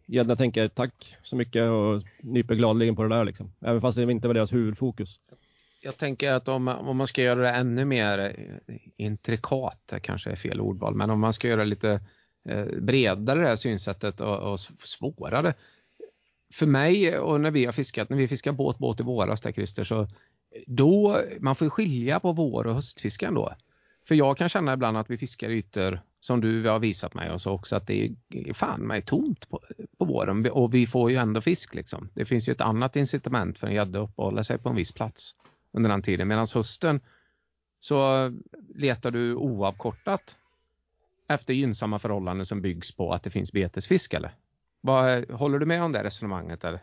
gäddorna 0.06 0.36
tänker 0.36 0.68
tack 0.68 1.16
så 1.22 1.36
mycket 1.36 1.62
och 1.70 2.02
nyper 2.22 2.54
gladeligen 2.54 2.96
på 2.96 3.02
det 3.02 3.08
där 3.08 3.24
liksom. 3.24 3.52
Även 3.60 3.80
fast 3.80 3.96
det 3.96 4.12
inte 4.12 4.28
var 4.28 4.34
deras 4.34 4.52
huvudfokus. 4.52 5.20
Jag 5.84 5.96
tänker 5.96 6.32
att 6.32 6.48
om, 6.48 6.68
om 6.68 6.96
man 6.96 7.06
ska 7.06 7.22
göra 7.22 7.40
det 7.40 7.50
ännu 7.50 7.84
mer 7.84 8.18
eh, 8.18 8.76
intrikat, 8.96 9.80
det 9.86 10.00
kanske 10.00 10.30
är 10.30 10.36
fel 10.36 10.60
ordval, 10.60 10.94
men 10.94 11.10
om 11.10 11.20
man 11.20 11.32
ska 11.32 11.48
göra 11.48 11.60
det 11.60 11.66
lite 11.66 12.00
eh, 12.48 12.64
bredare 12.64 13.40
det 13.40 13.46
här 13.46 13.56
synsättet 13.56 14.20
och, 14.20 14.52
och 14.52 14.60
svårare. 14.84 15.54
För 16.52 16.66
mig 16.66 17.18
och 17.18 17.40
när 17.40 17.50
vi 17.50 17.64
har 17.64 17.72
fiskat, 17.72 18.10
när 18.10 18.16
vi 18.16 18.28
fiskar 18.28 18.52
båt, 18.52 18.78
båt 18.78 19.00
i 19.00 19.02
våras 19.02 19.40
där 19.40 19.52
Christer, 19.52 19.84
så 19.84 20.08
då, 20.66 21.20
man 21.40 21.56
får 21.56 21.66
ju 21.66 21.70
skilja 21.70 22.20
på 22.20 22.32
vår 22.32 22.66
och 22.66 22.74
höstfisken 22.74 23.34
då. 23.34 23.52
För 24.08 24.14
jag 24.14 24.38
kan 24.38 24.48
känna 24.48 24.72
ibland 24.72 24.96
att 24.96 25.10
vi 25.10 25.18
fiskar 25.18 25.50
ytor 25.50 26.00
som 26.20 26.40
du 26.40 26.68
har 26.68 26.78
visat 26.78 27.14
mig 27.14 27.30
och 27.30 27.40
så 27.40 27.50
också 27.50 27.76
att 27.76 27.86
det 27.86 28.04
är 28.30 28.54
fan 28.54 28.80
mig 28.80 29.02
tomt 29.02 29.48
på, 29.48 29.60
på 29.98 30.04
våren 30.04 30.50
och 30.50 30.74
vi 30.74 30.86
får 30.86 31.10
ju 31.10 31.16
ändå 31.16 31.40
fisk 31.40 31.74
liksom. 31.74 32.08
Det 32.14 32.24
finns 32.24 32.48
ju 32.48 32.52
ett 32.52 32.60
annat 32.60 32.96
incitament 32.96 33.58
för 33.58 33.66
en 33.66 33.74
gädda 33.74 34.02
att 34.02 34.08
uppehålla 34.08 34.44
sig 34.44 34.58
på 34.58 34.68
en 34.68 34.76
viss 34.76 34.92
plats 34.92 35.34
under 35.72 35.90
den 35.90 36.02
tiden. 36.02 36.28
Medan 36.28 36.46
hösten 36.54 37.00
så 37.80 38.30
letar 38.74 39.10
du 39.10 39.34
oavkortat 39.34 40.36
efter 41.28 41.54
gynnsamma 41.54 41.98
förhållanden 41.98 42.46
som 42.46 42.62
byggs 42.62 42.96
på 42.96 43.12
att 43.12 43.22
det 43.22 43.30
finns 43.30 43.52
betesfisk 43.52 44.14
eller? 44.14 44.34
Vad, 44.80 45.30
håller 45.30 45.58
du 45.58 45.66
med 45.66 45.82
om 45.82 45.92
det 45.92 46.04
resonemanget 46.04 46.64
eller? 46.64 46.80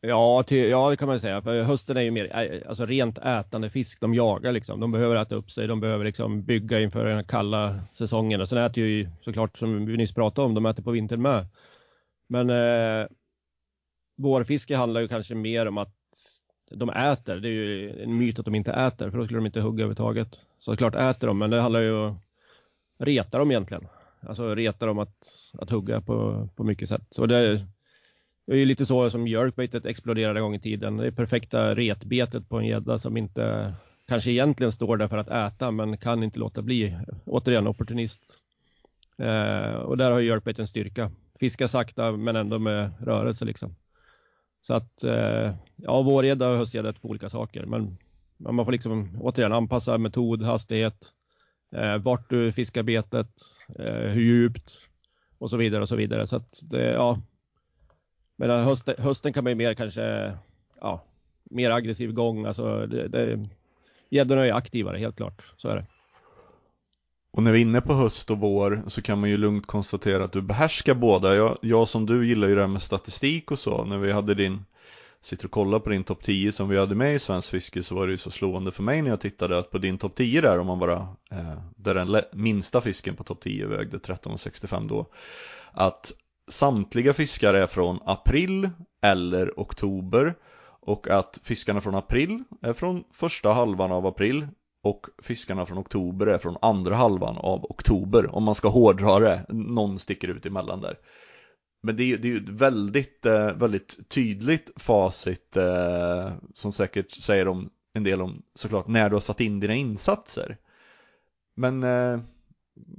Ja, 0.00 0.42
till, 0.42 0.58
ja, 0.58 0.90
det 0.90 0.96
kan 0.96 1.08
man 1.08 1.20
säga. 1.20 1.42
För 1.42 1.62
hösten 1.62 1.96
är 1.96 2.00
ju 2.00 2.10
mer 2.10 2.62
alltså 2.68 2.86
rent 2.86 3.18
ätande 3.18 3.70
fisk. 3.70 4.00
De 4.00 4.14
jagar 4.14 4.52
liksom. 4.52 4.80
De 4.80 4.92
behöver 4.92 5.16
äta 5.16 5.34
upp 5.34 5.50
sig. 5.50 5.66
De 5.66 5.80
behöver 5.80 6.04
liksom 6.04 6.42
bygga 6.42 6.80
inför 6.80 7.04
den 7.04 7.24
kalla 7.24 7.80
säsongen. 7.92 8.40
Och 8.40 8.48
sen 8.48 8.58
äter 8.58 8.84
ju 8.84 9.08
såklart, 9.20 9.58
som 9.58 9.86
vi 9.86 9.96
nyss 9.96 10.14
pratade 10.14 10.46
om, 10.46 10.54
de 10.54 10.66
äter 10.66 10.82
på 10.82 10.90
vintern 10.90 11.22
med. 11.22 11.46
Men 12.28 12.50
eh, 12.50 13.06
vårfiske 14.16 14.76
handlar 14.76 15.00
ju 15.00 15.08
kanske 15.08 15.34
mer 15.34 15.66
om 15.66 15.78
att 15.78 15.94
de 16.70 16.90
äter. 16.90 17.36
Det 17.36 17.48
är 17.48 17.52
ju 17.52 18.02
en 18.02 18.18
myt 18.18 18.38
att 18.38 18.44
de 18.44 18.54
inte 18.54 18.72
äter, 18.72 19.10
för 19.10 19.18
då 19.18 19.24
skulle 19.24 19.38
de 19.38 19.46
inte 19.46 19.60
hugga 19.60 19.84
överhuvudtaget. 19.84 20.40
Så 20.58 20.76
klart 20.76 20.94
äter 20.94 21.26
de, 21.26 21.38
men 21.38 21.50
det 21.50 21.60
handlar 21.60 21.80
ju 21.80 21.92
om 21.92 22.18
att 22.98 23.06
reta 23.06 23.38
dem 23.38 23.50
egentligen. 23.50 23.88
Alltså 24.20 24.54
reta 24.54 24.86
dem 24.86 24.98
att, 24.98 25.28
att 25.58 25.70
hugga 25.70 26.00
på, 26.00 26.48
på 26.56 26.64
mycket 26.64 26.88
sätt. 26.88 27.06
Så 27.10 27.26
det, 27.26 27.66
det 28.46 28.52
är 28.52 28.56
ju 28.56 28.64
lite 28.64 28.86
så 28.86 29.10
som 29.10 29.26
jerkbaitet 29.26 29.86
exploderade 29.86 30.38
en 30.38 30.42
gång 30.42 30.54
i 30.54 30.60
tiden. 30.60 30.96
Det 30.96 31.06
är 31.06 31.10
perfekta 31.10 31.74
retbetet 31.74 32.48
på 32.48 32.58
en 32.58 32.66
gädda 32.66 32.98
som 32.98 33.16
inte 33.16 33.74
kanske 34.08 34.30
egentligen 34.30 34.72
står 34.72 34.96
där 34.96 35.08
för 35.08 35.18
att 35.18 35.28
äta 35.28 35.70
men 35.70 35.98
kan 35.98 36.22
inte 36.22 36.38
låta 36.38 36.62
bli. 36.62 36.96
Återigen 37.24 37.66
opportunist. 37.66 38.38
Eh, 39.18 39.74
och 39.74 39.96
där 39.96 40.10
har 40.10 40.18
ju 40.18 40.28
jerkbait 40.28 40.58
en 40.58 40.68
styrka. 40.68 41.10
Fiska 41.40 41.68
sakta 41.68 42.12
men 42.12 42.36
ändå 42.36 42.58
med 42.58 42.90
rörelse 43.00 43.44
liksom. 43.44 43.74
Så 44.66 44.74
att 44.74 45.04
eh, 45.04 45.54
ja, 45.76 46.02
vårgädda 46.02 46.48
och 46.48 46.56
höstgädda 46.56 46.88
är 46.88 46.92
två 46.92 47.08
olika 47.08 47.28
saker. 47.28 47.66
Men, 47.66 47.96
men 48.36 48.54
man 48.54 48.64
får 48.64 48.72
liksom 48.72 49.18
återigen 49.20 49.52
anpassa 49.52 49.98
metod, 49.98 50.42
hastighet, 50.42 51.12
eh, 51.76 51.96
vart 51.96 52.30
du 52.30 52.52
fiskar 52.52 52.82
betet, 52.82 53.30
eh, 53.78 54.10
hur 54.10 54.22
djupt 54.22 54.72
och 55.38 55.50
så 55.50 55.56
vidare 55.56 55.82
och 55.82 55.88
så 55.88 55.96
vidare. 55.96 56.26
Så 56.26 56.36
att 56.36 56.60
det, 56.62 56.82
ja, 56.82 57.20
Medan 58.36 58.60
eh, 58.60 58.64
hösten, 58.64 58.94
hösten 58.98 59.32
kan 59.32 59.44
man 59.44 59.50
ju 59.50 59.54
mer 59.54 59.74
kanske, 59.74 60.34
ja, 60.80 61.04
mer 61.44 61.70
aggressiv 61.70 62.12
gång. 62.12 62.46
Alltså 62.46 62.86
det, 62.86 63.08
det, 63.08 63.48
gäddorna 64.10 64.46
är 64.46 64.52
aktivare, 64.52 64.98
helt 64.98 65.16
klart. 65.16 65.42
Så 65.56 65.68
är 65.68 65.76
det. 65.76 65.86
Och 67.36 67.42
när 67.42 67.52
vi 67.52 67.58
är 67.58 67.62
inne 67.62 67.80
på 67.80 67.94
höst 67.94 68.30
och 68.30 68.38
vår 68.38 68.82
så 68.86 69.02
kan 69.02 69.20
man 69.20 69.30
ju 69.30 69.36
lugnt 69.36 69.66
konstatera 69.66 70.24
att 70.24 70.32
du 70.32 70.42
behärskar 70.42 70.94
båda. 70.94 71.34
Jag, 71.34 71.58
jag 71.60 71.88
som 71.88 72.06
du 72.06 72.28
gillar 72.28 72.48
ju 72.48 72.54
det 72.54 72.60
här 72.60 72.68
med 72.68 72.82
statistik 72.82 73.50
och 73.50 73.58
så. 73.58 73.84
När 73.84 73.98
vi 73.98 74.12
hade 74.12 74.34
din, 74.34 74.64
sitter 75.22 75.44
och 75.44 75.50
kollar 75.50 75.78
på 75.78 75.90
din 75.90 76.04
topp 76.04 76.22
10 76.22 76.52
som 76.52 76.68
vi 76.68 76.78
hade 76.78 76.94
med 76.94 77.14
i 77.14 77.18
Svensk 77.18 77.50
Fiske 77.50 77.82
så 77.82 77.94
var 77.94 78.06
det 78.06 78.10
ju 78.10 78.18
så 78.18 78.30
slående 78.30 78.72
för 78.72 78.82
mig 78.82 79.02
när 79.02 79.10
jag 79.10 79.20
tittade 79.20 79.58
att 79.58 79.70
på 79.70 79.78
din 79.78 79.98
topp 79.98 80.14
10 80.14 80.40
där 80.40 80.58
om 80.58 80.66
man 80.66 80.78
bara, 80.78 81.08
eh, 81.30 81.58
där 81.76 81.94
den 81.94 82.22
minsta 82.32 82.80
fisken 82.80 83.16
på 83.16 83.24
topp 83.24 83.40
10 83.42 83.66
vägde 83.66 83.98
13,65 83.98 84.88
då. 84.88 85.06
Att 85.72 86.12
samtliga 86.48 87.12
fiskar 87.12 87.54
är 87.54 87.66
från 87.66 87.98
april 88.04 88.70
eller 89.02 89.52
oktober 89.56 90.34
och 90.80 91.08
att 91.08 91.40
fiskarna 91.42 91.80
från 91.80 91.94
april 91.94 92.44
är 92.62 92.72
från 92.72 93.04
första 93.12 93.52
halvan 93.52 93.92
av 93.92 94.06
april 94.06 94.46
och 94.86 95.06
fiskarna 95.18 95.66
från 95.66 95.78
oktober 95.78 96.26
är 96.26 96.38
från 96.38 96.56
andra 96.62 96.94
halvan 96.94 97.36
av 97.36 97.64
oktober 97.64 98.34
om 98.34 98.44
man 98.44 98.54
ska 98.54 98.68
hårdra 98.68 99.18
det, 99.18 99.46
någon 99.48 99.98
sticker 99.98 100.28
ut 100.28 100.46
emellan 100.46 100.80
där. 100.80 100.98
Men 101.82 101.96
det 101.96 102.12
är, 102.12 102.18
det 102.18 102.28
är 102.28 102.32
ju 102.32 102.36
ett 102.36 102.48
väldigt, 102.48 103.26
eh, 103.26 103.52
väldigt 103.52 104.08
tydligt 104.08 104.70
facit 104.76 105.56
eh, 105.56 106.32
som 106.54 106.72
säkert 106.72 107.10
säger 107.12 107.48
om 107.48 107.70
en 107.92 108.04
del 108.04 108.22
om 108.22 108.42
såklart 108.54 108.88
när 108.88 109.08
du 109.08 109.14
har 109.14 109.20
satt 109.20 109.40
in 109.40 109.60
dina 109.60 109.74
insatser. 109.74 110.56
Men 111.54 111.82
eh, 111.82 112.20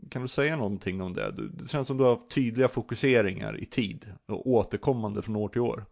kan 0.10 0.22
du 0.22 0.28
säga 0.28 0.56
någonting 0.56 1.02
om 1.02 1.14
det? 1.14 1.32
Det 1.32 1.70
känns 1.70 1.88
som 1.88 1.98
du 1.98 2.04
har 2.04 2.20
tydliga 2.30 2.68
fokuseringar 2.68 3.60
i 3.60 3.66
tid 3.66 4.06
och 4.26 4.48
återkommande 4.48 5.22
från 5.22 5.36
år 5.36 5.50
till 5.50 5.62
år. 5.62 5.86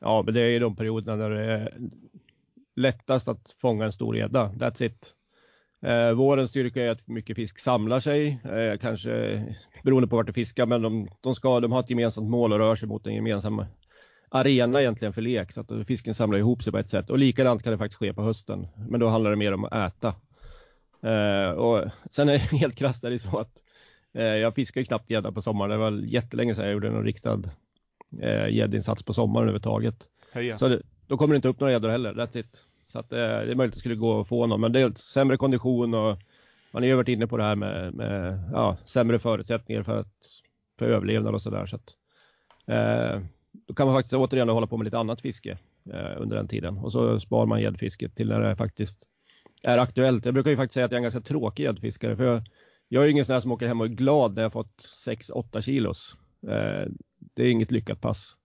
Ja, 0.00 0.22
men 0.24 0.34
det 0.34 0.40
är 0.40 0.48
ju 0.48 0.58
de 0.58 0.76
perioderna 0.76 1.16
där 1.16 1.30
det 1.30 1.44
är 1.44 1.78
lättast 2.78 3.28
att 3.28 3.54
fånga 3.60 3.84
en 3.84 3.92
stor 3.92 4.16
gädda. 4.16 4.48
That's 4.48 4.82
it. 4.82 5.14
Eh, 5.82 6.12
vårens 6.12 6.50
styrka 6.50 6.82
är 6.82 6.90
att 6.90 7.08
mycket 7.08 7.36
fisk 7.36 7.58
samlar 7.58 8.00
sig, 8.00 8.38
eh, 8.44 8.78
kanske 8.78 9.44
beroende 9.84 10.08
på 10.08 10.16
vart 10.16 10.26
du 10.26 10.32
fiskar, 10.32 10.66
men 10.66 10.82
de, 10.82 11.08
de, 11.20 11.34
ska, 11.34 11.60
de 11.60 11.72
har 11.72 11.80
ett 11.80 11.90
gemensamt 11.90 12.30
mål 12.30 12.52
och 12.52 12.58
rör 12.58 12.76
sig 12.76 12.88
mot 12.88 13.06
en 13.06 13.14
gemensam 13.14 13.64
arena 14.28 14.80
egentligen 14.80 15.12
för 15.12 15.22
lek, 15.22 15.52
så 15.52 15.60
att 15.60 15.86
fisken 15.86 16.14
samlar 16.14 16.38
ihop 16.38 16.62
sig 16.62 16.72
på 16.72 16.78
ett 16.78 16.90
sätt. 16.90 17.10
Och 17.10 17.18
likadant 17.18 17.62
kan 17.62 17.72
det 17.72 17.78
faktiskt 17.78 17.98
ske 17.98 18.14
på 18.14 18.22
hösten, 18.22 18.68
men 18.88 19.00
då 19.00 19.08
handlar 19.08 19.30
det 19.30 19.36
mer 19.36 19.54
om 19.54 19.64
att 19.64 19.72
äta. 19.72 20.14
Eh, 21.02 21.50
och 21.50 21.90
sen 22.10 22.28
är 22.28 22.32
det 22.32 22.38
helt 22.56 22.74
krasst 22.74 23.04
är 23.04 23.10
det 23.10 23.18
så 23.18 23.38
att 23.38 23.62
eh, 24.14 24.24
jag 24.24 24.54
fiskar 24.54 24.80
ju 24.80 24.84
knappt 24.84 25.10
gädda 25.10 25.32
på 25.32 25.42
sommaren. 25.42 25.70
Det 25.70 25.76
var 25.76 25.90
jättelänge 25.90 26.54
sedan 26.54 26.64
jag 26.64 26.72
gjorde 26.72 26.90
någon 26.90 27.04
riktad 27.04 27.42
eh, 28.22 28.48
gäddinsats 28.48 29.02
på 29.02 29.12
sommaren 29.12 29.42
överhuvudtaget. 29.42 30.06
Heja. 30.32 30.58
Så 30.58 30.68
det, 30.68 30.82
då 31.06 31.16
kommer 31.16 31.34
det 31.34 31.36
inte 31.36 31.48
upp 31.48 31.60
några 31.60 31.72
gäddor 31.72 31.88
heller, 31.88 32.14
that's 32.14 32.38
it. 32.38 32.64
Så 32.92 32.98
att, 32.98 33.10
det, 33.10 33.16
det 33.16 33.50
är 33.50 33.54
möjligt 33.54 33.72
att 33.72 33.74
det 33.74 33.78
skulle 33.80 33.94
gå 33.94 34.20
att 34.20 34.28
få 34.28 34.46
någon, 34.46 34.60
men 34.60 34.72
det 34.72 34.80
är 34.80 34.92
sämre 34.96 35.36
kondition 35.36 35.94
och 35.94 36.18
man 36.70 36.82
har 36.82 36.88
ju 36.88 36.94
varit 36.94 37.08
inne 37.08 37.26
på 37.26 37.36
det 37.36 37.42
här 37.42 37.56
med, 37.56 37.94
med 37.94 38.40
ja, 38.52 38.76
sämre 38.86 39.18
förutsättningar 39.18 39.82
för, 39.82 40.00
att, 40.00 40.42
för 40.78 40.86
överlevnad 40.86 41.34
och 41.34 41.42
sådär. 41.42 41.66
Så 41.66 41.76
att, 41.76 41.94
eh, 42.66 43.22
då 43.66 43.74
kan 43.74 43.86
man 43.86 43.96
faktiskt 43.96 44.14
återigen 44.14 44.48
hålla 44.48 44.66
på 44.66 44.76
med 44.76 44.84
lite 44.84 44.98
annat 44.98 45.20
fiske 45.20 45.58
eh, 45.92 46.20
under 46.22 46.36
den 46.36 46.48
tiden 46.48 46.78
och 46.78 46.92
så 46.92 47.20
sparar 47.20 47.46
man 47.46 47.60
gäddfisket 47.62 48.16
till 48.16 48.28
när 48.28 48.40
det 48.40 48.56
faktiskt 48.56 49.08
är 49.62 49.78
aktuellt. 49.78 50.24
Jag 50.24 50.34
brukar 50.34 50.50
ju 50.50 50.56
faktiskt 50.56 50.74
säga 50.74 50.86
att 50.86 50.92
jag 50.92 50.96
är 50.96 51.06
en 51.06 51.12
ganska 51.12 51.28
tråkig 51.28 51.64
gäddfiskare 51.64 52.16
för 52.16 52.24
jag, 52.24 52.42
jag 52.88 53.04
är 53.04 53.08
ingen 53.08 53.24
sån 53.24 53.32
här 53.32 53.40
som 53.40 53.52
åker 53.52 53.68
hem 53.68 53.80
och 53.80 53.86
är 53.86 53.90
glad 53.90 54.34
när 54.34 54.42
jag 54.42 54.52
fått 54.52 54.76
6-8 55.06 55.60
kilos. 55.60 56.16
Eh, 56.42 56.88
det 57.34 57.42
är 57.42 57.50
inget 57.50 57.70
lyckat 57.70 58.00
pass. 58.00 58.37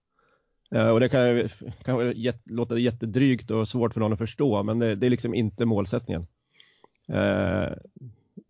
Eh, 0.74 0.88
och 0.88 1.00
det 1.00 1.08
kan, 1.08 1.48
kan 1.84 2.14
låta 2.44 2.78
jättedrygt 2.78 3.50
och 3.50 3.68
svårt 3.68 3.92
för 3.92 4.00
någon 4.00 4.12
att 4.12 4.18
förstå, 4.18 4.62
men 4.62 4.78
det, 4.78 4.94
det 4.94 5.06
är 5.06 5.10
liksom 5.10 5.34
inte 5.34 5.64
målsättningen. 5.64 6.26
Eh, 7.08 7.72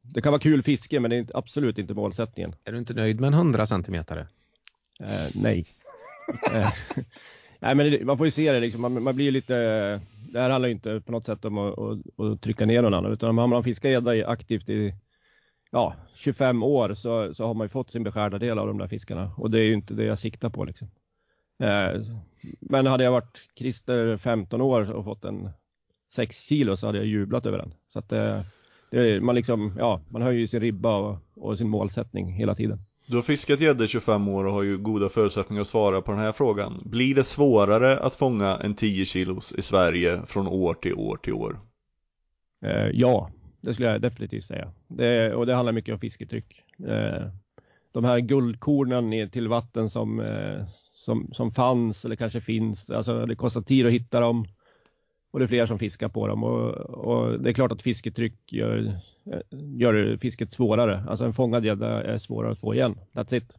det 0.03 0.23
kan 0.23 0.33
vara 0.33 0.41
kul 0.41 0.63
fiske, 0.63 1.01
men 1.01 1.11
det 1.11 1.17
är 1.17 1.27
absolut 1.35 1.79
inte 1.79 1.95
målsättningen. 1.95 2.55
Är 2.65 2.73
du 2.73 2.79
inte 2.79 2.95
nöjd 2.95 3.21
med 3.21 3.29
en 3.29 3.35
100 3.35 3.67
centimeter? 3.67 4.27
Eh, 5.01 5.31
nej. 5.35 5.67
Eh, 6.53 6.69
nej, 7.61 7.75
men 7.75 7.91
det, 7.91 8.05
man 8.05 8.19
får 8.19 8.27
ju 8.27 8.31
se 8.31 8.53
det 8.53 8.61
liksom. 8.61 8.81
Man, 8.81 9.03
man, 9.03 9.17
blir 9.17 9.31
lite. 9.31 9.55
Det 10.33 10.41
här 10.41 10.51
handlar 10.51 10.69
ju 10.69 10.75
inte 10.75 11.01
på 11.01 11.13
något 11.13 11.25
sätt 11.25 11.45
om 11.45 11.59
att, 11.59 11.79
att, 11.79 12.21
att 12.21 12.43
trycka 12.43 12.67
ner 12.67 12.83
någon 12.83 12.95
annan, 12.95 13.13
utan 13.13 13.39
om 13.39 13.51
man 13.51 13.65
fiskar 13.65 13.89
gädda 13.89 14.27
aktivt 14.27 14.69
i 14.69 14.95
ja, 15.71 15.95
25 16.15 16.63
år 16.63 16.95
så, 16.95 17.35
så 17.35 17.47
har 17.47 17.55
man 17.55 17.65
ju 17.65 17.69
fått 17.69 17.91
sin 17.91 18.03
beskärda 18.03 18.39
del 18.39 18.59
av 18.59 18.67
de 18.67 18.79
där 18.79 18.89
fiskarna 18.89 19.33
och 19.37 19.51
det 19.51 19.61
är 19.61 19.65
ju 19.65 19.75
inte 19.75 19.95
det 19.95 20.05
jag 20.05 20.19
siktar 20.19 20.51
på 20.51 20.65
liksom. 20.65 20.89
Eh, 21.59 22.01
men 22.61 22.87
hade 22.87 23.05
jag 23.05 23.13
varit 23.13 23.39
Christer 23.59 24.17
15 24.17 24.61
år 24.61 24.93
och 24.93 25.05
fått 25.05 25.25
en 25.25 25.51
6 26.13 26.41
kilo 26.41 26.77
så 26.77 26.87
hade 26.87 26.99
jag 26.99 27.07
jublat 27.07 27.47
över 27.47 27.59
den. 27.59 27.75
Så 27.87 27.99
att 27.99 28.13
eh, 28.13 28.41
det, 28.91 29.21
man 29.21 29.35
liksom, 29.35 29.77
ja, 29.79 30.01
man 30.09 30.23
höjer 30.23 30.41
ju 30.41 30.47
sin 30.47 30.61
ribba 30.61 30.97
och, 30.97 31.19
och 31.35 31.59
sin 31.59 31.69
målsättning 31.69 32.33
hela 32.33 32.55
tiden. 32.55 32.79
Du 33.07 33.17
har 33.17 33.23
fiskat 33.23 33.61
gädda 33.61 33.87
25 33.87 34.29
år 34.29 34.45
och 34.45 34.53
har 34.53 34.63
ju 34.63 34.79
goda 34.79 35.09
förutsättningar 35.09 35.61
att 35.61 35.69
svara 35.69 36.03
på 36.03 36.13
den 36.13 36.21
här 36.21 36.33
frågan. 36.33 36.83
Blir 36.85 37.15
det 37.15 37.25
svårare 37.25 37.99
att 37.99 38.15
fånga 38.15 38.57
en 38.57 38.75
10 38.75 39.07
kilos 39.07 39.53
i 39.53 39.63
Sverige 39.63 40.23
från 40.27 40.49
år 40.49 40.75
till 40.75 40.95
år 40.95 41.17
till 41.17 41.33
år? 41.33 41.61
Eh, 42.65 42.89
ja, 42.93 43.31
det 43.61 43.75
skulle 43.75 43.89
jag 43.89 44.01
definitivt 44.01 44.45
säga. 44.45 44.73
Det, 44.89 45.35
och 45.35 45.47
det 45.47 45.55
handlar 45.55 45.73
mycket 45.73 45.95
om 45.95 46.01
fisketryck. 46.01 46.63
Eh, 46.87 47.23
de 47.93 48.05
här 48.05 48.19
guldkornen 48.19 49.31
till 49.31 49.49
vatten 49.49 49.91
som, 49.91 50.21
eh, 50.21 50.67
som, 51.05 51.29
som 51.33 51.51
fanns 51.51 52.05
eller 52.05 52.17
kanske 52.17 52.41
finns. 52.41 52.91
Alltså 52.91 53.27
det 53.27 53.37
kostar 53.37 53.63
tid 53.63 53.87
att 53.87 53.93
hitta 53.93 54.21
dem 54.21 54.47
och 55.33 55.39
det 55.39 55.45
är 55.45 55.49
fler 55.49 55.67
som 55.67 55.79
fiskar 55.79 56.09
på 56.09 56.27
dem 56.27 56.45
och, 56.45 56.71
och 56.75 57.41
det 57.41 57.51
är 57.51 57.55
klart 57.55 57.73
att 57.73 57.83
fisketryck 57.83 58.53
gör, 58.53 59.01
gör 59.77 60.17
fisket 60.17 60.53
svårare. 60.53 61.05
Alltså 61.09 61.25
en 61.25 61.33
fångad 61.33 61.65
gädda 61.65 62.03
är 62.03 62.19
svårare 62.19 62.53
att 62.53 62.61
få 62.61 62.75
igen. 62.75 62.99
That's 63.13 63.35
it. 63.35 63.53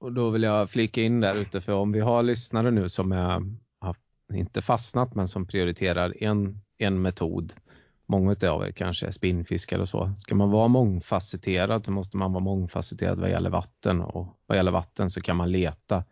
Och 0.00 0.12
då 0.12 0.30
vill 0.30 0.42
jag 0.42 0.70
flika 0.70 1.02
in 1.02 1.20
där 1.20 1.34
ute 1.34 1.60
för 1.60 1.72
om 1.72 1.92
vi 1.92 2.00
har 2.00 2.22
lyssnare 2.22 2.70
nu 2.70 2.88
som 2.88 3.12
är, 3.12 3.42
har 3.80 3.96
inte 4.32 4.62
fastnat 4.62 5.14
men 5.14 5.28
som 5.28 5.46
prioriterar 5.46 6.22
en, 6.22 6.60
en 6.78 7.02
metod. 7.02 7.52
Många 8.06 8.30
av 8.30 8.66
er 8.66 8.72
kanske 8.72 9.06
är 9.06 9.10
spinnfiskare 9.10 9.76
eller 9.76 9.86
så. 9.86 10.12
Ska 10.18 10.34
man 10.34 10.50
vara 10.50 10.68
mångfacetterad 10.68 11.84
så 11.84 11.92
måste 11.92 12.16
man 12.16 12.32
vara 12.32 12.44
mångfacetterad 12.44 13.20
vad 13.20 13.30
gäller 13.30 13.50
vatten 13.50 14.00
och 14.00 14.26
vad 14.46 14.56
gäller 14.56 14.72
vatten 14.72 15.10
så 15.10 15.20
kan 15.20 15.36
man 15.36 15.52
leta 15.52 16.04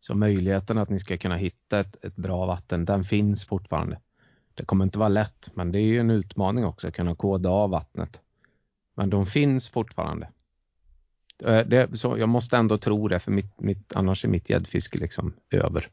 så 0.00 0.14
möjligheten 0.14 0.78
att 0.78 0.88
ni 0.88 0.98
ska 0.98 1.18
kunna 1.18 1.36
hitta 1.36 1.80
ett, 1.80 2.04
ett 2.04 2.16
bra 2.16 2.46
vatten, 2.46 2.84
den 2.84 3.04
finns 3.04 3.44
fortfarande. 3.44 4.00
Det 4.54 4.64
kommer 4.64 4.84
inte 4.84 4.98
vara 4.98 5.08
lätt, 5.08 5.50
men 5.54 5.72
det 5.72 5.78
är 5.78 5.84
ju 5.84 6.00
en 6.00 6.10
utmaning 6.10 6.64
också 6.64 6.88
att 6.88 6.94
kunna 6.94 7.14
koda 7.14 7.50
av 7.50 7.70
vattnet. 7.70 8.20
Men 8.94 9.10
de 9.10 9.26
finns 9.26 9.68
fortfarande. 9.68 10.28
Eh, 11.44 11.66
det, 11.66 11.98
så 11.98 12.18
jag 12.18 12.28
måste 12.28 12.56
ändå 12.56 12.78
tro 12.78 13.08
det, 13.08 13.20
för 13.20 13.32
mitt, 13.32 13.60
mitt, 13.60 13.96
annars 13.96 14.24
är 14.24 14.28
mitt 14.28 14.50
gäddfiske 14.50 14.98
liksom 14.98 15.34
över. 15.50 15.88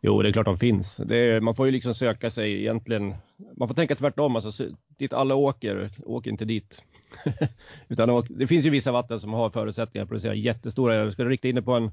Jo, 0.00 0.22
det 0.22 0.28
är 0.28 0.32
klart 0.32 0.46
de 0.46 0.56
finns. 0.56 1.00
Är, 1.00 1.40
man 1.40 1.54
får 1.54 1.66
ju 1.66 1.72
liksom 1.72 1.94
söka 1.94 2.30
sig 2.30 2.60
egentligen. 2.60 3.14
Man 3.56 3.68
får 3.68 3.74
tänka 3.74 3.94
tvärtom. 3.94 4.36
Alltså, 4.36 4.66
dit 4.98 5.12
alla 5.12 5.34
åker, 5.34 5.90
åk 6.04 6.26
inte 6.26 6.44
dit. 6.44 6.82
Utan 7.88 8.26
det 8.30 8.46
finns 8.46 8.66
ju 8.66 8.70
vissa 8.70 8.92
vatten 8.92 9.20
som 9.20 9.32
har 9.32 9.50
förutsättningar 9.50 10.02
att 10.02 10.08
producera 10.08 10.34
jättestora. 10.34 10.94
Jag 10.94 11.12
skulle 11.12 11.30
rikta 11.30 11.48
in 11.48 11.54
det 11.54 11.62
på 11.62 11.72
en 11.72 11.90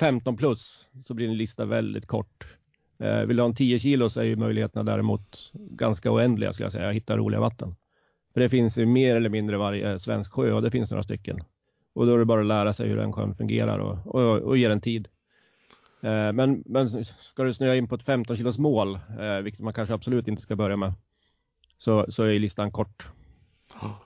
15 0.00 0.36
plus 0.36 0.86
så 1.04 1.14
blir 1.14 1.28
din 1.28 1.36
lista 1.36 1.64
väldigt 1.64 2.06
kort. 2.06 2.46
Eh, 2.98 3.20
vill 3.20 3.36
du 3.36 3.42
ha 3.42 3.48
en 3.48 3.54
10 3.54 3.78
kilo 3.78 4.10
så 4.10 4.20
är 4.20 4.24
ju 4.24 4.36
möjligheterna 4.36 4.82
däremot 4.92 5.50
ganska 5.52 6.10
oändliga 6.12 6.52
skulle 6.52 6.64
jag 6.64 6.72
säga, 6.72 6.88
att 6.88 6.94
hitta 6.94 7.16
roliga 7.16 7.40
vatten. 7.40 7.76
För 8.34 8.40
det 8.40 8.48
finns 8.48 8.78
ju 8.78 8.86
mer 8.86 9.16
eller 9.16 9.28
mindre 9.28 9.56
varje 9.56 9.92
eh, 9.92 9.96
svensk 9.96 10.32
sjö 10.32 10.52
och 10.52 10.62
det 10.62 10.70
finns 10.70 10.90
några 10.90 11.02
stycken. 11.02 11.38
Och 11.92 12.06
då 12.06 12.14
är 12.14 12.18
det 12.18 12.24
bara 12.24 12.40
att 12.40 12.46
lära 12.46 12.72
sig 12.72 12.88
hur 12.88 12.96
den 12.96 13.12
sjön 13.12 13.34
fungerar 13.34 13.78
och, 13.78 14.14
och, 14.14 14.38
och 14.38 14.58
ge 14.58 14.68
den 14.68 14.80
tid. 14.80 15.08
Eh, 16.00 16.32
men, 16.32 16.62
men 16.66 17.04
ska 17.04 17.42
du 17.42 17.54
snöa 17.54 17.76
in 17.76 17.88
på 17.88 17.94
ett 17.94 18.02
15 18.02 18.36
kilos 18.36 18.58
mål, 18.58 18.98
eh, 19.20 19.36
vilket 19.42 19.60
man 19.60 19.74
kanske 19.74 19.94
absolut 19.94 20.28
inte 20.28 20.42
ska 20.42 20.56
börja 20.56 20.76
med, 20.76 20.92
så, 21.78 22.06
så 22.08 22.22
är 22.22 22.38
listan 22.38 22.72
kort. 22.72 23.06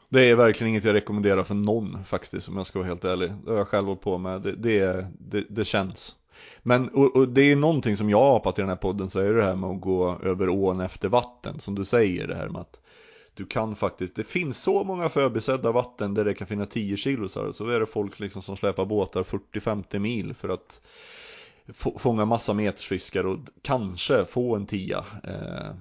Det 0.08 0.30
är 0.30 0.36
verkligen 0.36 0.68
inget 0.68 0.84
jag 0.84 0.94
rekommenderar 0.94 1.44
för 1.44 1.54
någon 1.54 2.04
faktiskt 2.04 2.48
om 2.48 2.56
jag 2.56 2.66
ska 2.66 2.78
vara 2.78 2.88
helt 2.88 3.04
ärlig. 3.04 3.32
Det 3.44 3.50
har 3.50 3.58
jag 3.58 3.68
själv 3.68 3.86
hållit 3.86 4.00
på 4.00 4.18
med. 4.18 4.42
Det, 4.42 4.52
det, 4.52 5.06
det, 5.18 5.44
det 5.50 5.64
känns. 5.64 6.16
Men 6.62 6.88
och, 6.88 7.16
och, 7.16 7.28
det 7.28 7.42
är 7.52 7.56
någonting 7.56 7.96
som 7.96 8.10
jag 8.10 8.20
har 8.20 8.36
apat 8.36 8.58
i 8.58 8.62
den 8.62 8.68
här 8.68 8.76
podden 8.76 9.10
så 9.10 9.20
är 9.20 9.32
det 9.32 9.44
här 9.44 9.56
med 9.56 9.70
att 9.70 9.80
gå 9.80 10.18
över 10.22 10.48
ån 10.48 10.80
efter 10.80 11.08
vatten. 11.08 11.60
Som 11.60 11.74
du 11.74 11.84
säger 11.84 12.28
det 12.28 12.34
här 12.34 12.48
med 12.48 12.60
att 12.60 12.80
du 13.34 13.46
kan 13.46 13.76
faktiskt, 13.76 14.16
det 14.16 14.24
finns 14.24 14.62
så 14.62 14.84
många 14.84 15.08
förbisedda 15.08 15.72
vatten 15.72 16.14
där 16.14 16.24
det 16.24 16.34
kan 16.34 16.46
finnas 16.46 16.68
10 16.68 16.96
kilosar. 16.96 17.52
Så 17.52 17.68
är 17.68 17.80
det 17.80 17.86
folk 17.86 18.20
liksom 18.20 18.42
som 18.42 18.56
släpar 18.56 18.84
båtar 18.84 19.22
40-50 19.22 19.98
mil 19.98 20.34
för 20.34 20.48
att 20.48 20.80
fånga 21.96 22.24
massa 22.24 22.54
metersfiskar 22.54 23.26
och 23.26 23.38
kanske 23.62 24.24
få 24.24 24.56
en 24.56 24.66
tia. 24.66 25.04
Eh, 25.24 25.74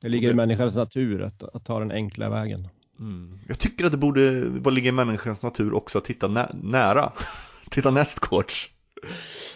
det 0.00 0.08
ligger 0.08 0.30
i 0.30 0.34
människans 0.34 0.74
natur 0.74 1.22
att, 1.22 1.42
att 1.42 1.64
ta 1.64 1.78
den 1.78 1.90
enkla 1.90 2.30
vägen. 2.30 2.68
Mm. 2.98 3.38
Jag 3.48 3.58
tycker 3.58 3.84
att 3.84 3.92
det 3.92 3.98
borde 3.98 4.70
ligga 4.70 4.88
i 4.88 4.92
människans 4.92 5.42
natur 5.42 5.74
också 5.74 5.98
att 5.98 6.04
titta 6.04 6.28
nä 6.28 6.50
nära. 6.62 7.12
titta 7.70 7.90
nästgårds. 7.90 8.70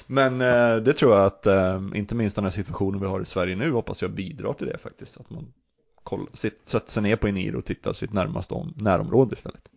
Men 0.06 0.40
eh, 0.40 0.76
det 0.76 0.92
tror 0.92 1.16
jag 1.16 1.26
att 1.26 1.46
eh, 1.46 1.82
inte 1.94 2.14
minst 2.14 2.36
den 2.36 2.44
här 2.44 2.50
situationen 2.50 3.00
vi 3.00 3.06
har 3.06 3.20
i 3.20 3.24
Sverige 3.24 3.56
nu 3.56 3.70
hoppas 3.70 4.02
jag 4.02 4.10
bidrar 4.10 4.52
till 4.52 4.66
det 4.66 4.78
faktiskt. 4.78 5.16
Att 5.16 5.30
man 5.30 5.52
kolla, 6.02 6.26
sitt, 6.34 6.60
sätta 6.64 6.86
sig 6.86 7.02
ner 7.02 7.16
på 7.16 7.28
Eniro 7.28 7.58
och 7.58 7.64
titta 7.64 7.94
sitt 7.94 8.12
närmaste 8.12 8.54
om, 8.54 8.74
närområde 8.76 9.34
istället. 9.34 9.68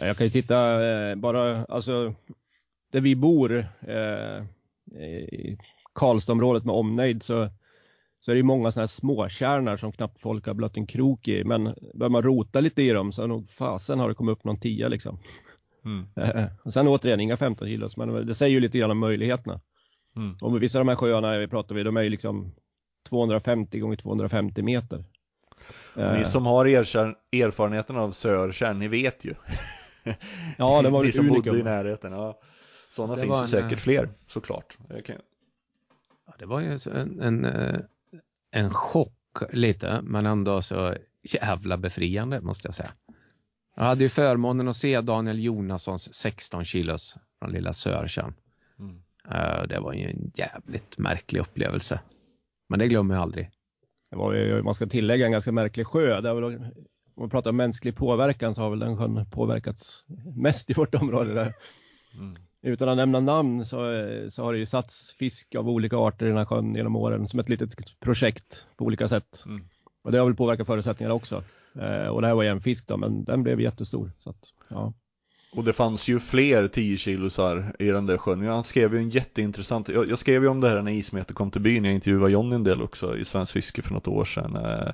Jag 0.00 0.16
kan 0.16 0.26
ju 0.26 0.32
titta 0.32 0.88
eh, 0.88 1.16
bara, 1.16 1.64
alltså 1.64 2.14
där 2.92 3.00
vi 3.00 3.16
bor, 3.16 3.66
eh, 3.80 4.44
i 5.02 5.58
Karlstadområdet 5.92 6.64
med 6.64 6.74
omnejd 6.74 7.22
så, 7.22 7.50
så 8.20 8.30
är 8.30 8.34
det 8.34 8.38
ju 8.38 8.42
många 8.42 8.72
sådana 8.72 8.82
här 8.82 8.86
småkärnar 8.86 9.76
som 9.76 9.92
knappt 9.92 10.18
folk 10.18 10.46
har 10.46 10.54
blött 10.54 10.76
en 10.76 10.86
krok 10.86 11.28
i. 11.28 11.44
Men 11.44 11.74
börjar 11.94 12.10
man 12.10 12.22
rota 12.22 12.60
lite 12.60 12.82
i 12.82 12.90
dem 12.90 13.12
så 13.12 13.26
nog 13.26 13.50
fasen 13.50 13.98
har 14.00 14.08
det 14.08 14.14
kommit 14.14 14.32
upp 14.32 14.44
någon 14.44 14.60
tia 14.60 14.88
liksom. 14.88 15.18
Mm. 15.84 16.06
Och 16.62 16.72
sen 16.72 16.88
återigen 16.88 17.20
inga 17.20 17.36
15 17.36 17.68
kilos, 17.68 17.96
men 17.96 18.26
det 18.26 18.34
säger 18.34 18.52
ju 18.52 18.60
lite 18.60 18.78
grann 18.78 18.90
om 18.90 18.98
möjligheterna. 18.98 19.60
Mm. 20.16 20.36
Och 20.42 20.62
vissa 20.62 20.78
av 20.78 20.84
de 20.84 20.88
här 20.88 20.96
sjöarna 20.96 21.38
vi 21.38 21.48
pratar 21.48 21.74
vi, 21.74 21.82
de 21.82 21.96
är 21.96 22.02
ju 22.02 22.10
liksom 22.10 22.52
250 23.08 23.78
gånger 23.78 23.96
250 23.96 24.62
meter. 24.62 25.04
Ni 25.96 26.02
Eh, 26.02 26.22
som 26.22 26.46
har 26.46 26.66
erfarenheten 26.66 27.96
av 27.96 28.12
Sörtjärn, 28.12 28.78
ni 28.78 28.88
vet 28.88 29.24
ju. 29.24 29.34
Ja, 30.56 30.82
det 30.82 30.90
var 30.90 31.02
Ni 31.02 31.08
ett 31.08 31.14
som 31.14 31.28
bodde 31.28 31.50
unikum. 31.50 31.58
i 31.58 31.62
närheten. 31.62 32.12
Ja. 32.12 32.40
Sådana 32.90 33.14
Det 33.14 33.22
finns 33.22 33.38
ju 33.38 33.42
en, 33.42 33.48
säkert 33.48 33.72
eh, 33.72 33.78
fler, 33.78 34.08
såklart. 34.26 34.78
Kan, 35.04 35.16
Ja, 36.26 36.34
det 36.38 36.46
var 36.46 36.60
ju 36.60 36.78
en, 36.94 37.20
en, 37.20 37.44
eh, 37.44 37.80
en 38.50 38.70
chock 38.74 39.12
lite, 39.52 40.00
men 40.02 40.26
ändå 40.26 40.62
så 40.62 40.94
jävla 41.22 41.76
befriande 41.76 42.40
måste 42.40 42.68
jag 42.68 42.74
säga. 42.74 42.90
Jag 43.76 43.84
hade 43.84 44.02
ju 44.02 44.08
förmånen 44.08 44.68
att 44.68 44.76
se 44.76 45.00
Daniel 45.00 45.42
Jonassons 45.44 46.14
16 46.14 46.64
kilos 46.64 47.16
från 47.38 47.52
lilla 47.52 47.72
Sörtjärn. 47.72 48.34
Mm. 48.78 49.02
Eh, 49.30 49.62
Det 49.68 49.80
var 49.80 49.92
ju 49.92 50.10
en 50.10 50.32
jävligt 50.34 50.98
märklig 50.98 51.40
upplevelse. 51.40 52.00
Men 52.68 52.78
det 52.78 52.88
glömmer 52.88 53.14
jag 53.14 53.22
aldrig. 53.22 53.50
Det 54.10 54.16
var 54.16 54.34
ju, 54.34 54.62
man 54.62 54.74
ska 54.74 54.86
tillägga 54.86 55.26
en 55.26 55.32
ganska 55.32 55.52
märklig 55.52 55.86
sjö. 55.86 56.20
Det 56.20 56.28
har 56.28 56.34
väl, 56.34 56.44
om 56.44 56.72
man 57.16 57.30
pratar 57.30 57.50
om 57.50 57.56
mänsklig 57.56 57.96
påverkan 57.96 58.54
så 58.54 58.62
har 58.62 58.70
väl 58.70 58.78
den 58.78 58.96
sjön 58.96 59.30
påverkats 59.30 60.04
mest 60.36 60.70
i 60.70 60.72
vårt 60.72 60.94
område 60.94 61.34
där. 61.34 61.54
Mm. 62.14 62.34
Utan 62.62 62.88
att 62.88 62.96
nämna 62.96 63.20
namn 63.20 63.66
så, 63.66 63.76
så 64.28 64.44
har 64.44 64.52
det 64.52 64.58
ju 64.58 64.66
satts 64.66 65.12
fisk 65.12 65.54
av 65.54 65.68
olika 65.68 65.96
arter 65.96 66.26
i 66.26 66.28
den 66.28 66.38
här 66.38 66.44
sjön 66.44 66.74
genom 66.74 66.96
åren 66.96 67.28
som 67.28 67.40
ett 67.40 67.48
litet 67.48 68.00
projekt 68.00 68.66
på 68.76 68.84
olika 68.84 69.08
sätt. 69.08 69.44
Mm. 69.46 69.64
Och 70.02 70.12
det 70.12 70.18
har 70.18 70.26
väl 70.26 70.36
påverkat 70.36 70.66
förutsättningarna 70.66 71.14
också. 71.14 71.44
Eh, 71.74 72.06
och 72.06 72.20
det 72.20 72.26
här 72.26 72.34
var 72.34 72.42
ju 72.42 72.48
en 72.48 72.60
fisk 72.60 72.86
då, 72.86 72.96
men 72.96 73.24
den 73.24 73.42
blev 73.42 73.60
jättestor. 73.60 74.12
Så 74.18 74.30
att, 74.30 74.52
ja. 74.68 74.92
Och 75.52 75.64
det 75.64 75.72
fanns 75.72 76.08
ju 76.08 76.20
fler 76.20 76.68
10 76.68 76.96
kilosar 76.96 77.76
i 77.78 77.86
den 77.86 78.06
där 78.06 78.16
sjön. 78.16 78.46
Han 78.46 78.64
skrev 78.64 78.94
ju 78.94 79.00
en 79.00 79.10
jätteintressant, 79.10 79.88
jag, 79.88 80.10
jag 80.10 80.18
skrev 80.18 80.42
ju 80.42 80.48
om 80.48 80.60
det 80.60 80.68
här 80.68 80.82
när 80.82 80.92
Ismeter 80.92 81.34
kom 81.34 81.50
till 81.50 81.60
byn, 81.60 81.84
jag 81.84 81.94
intervjuade 81.94 82.32
Johnny 82.32 82.54
en 82.54 82.64
del 82.64 82.82
också 82.82 83.16
i 83.16 83.24
Svensk 83.24 83.52
Fiske 83.52 83.82
för 83.82 83.94
något 83.94 84.08
år 84.08 84.24
sedan. 84.24 84.56
Eh, 84.56 84.92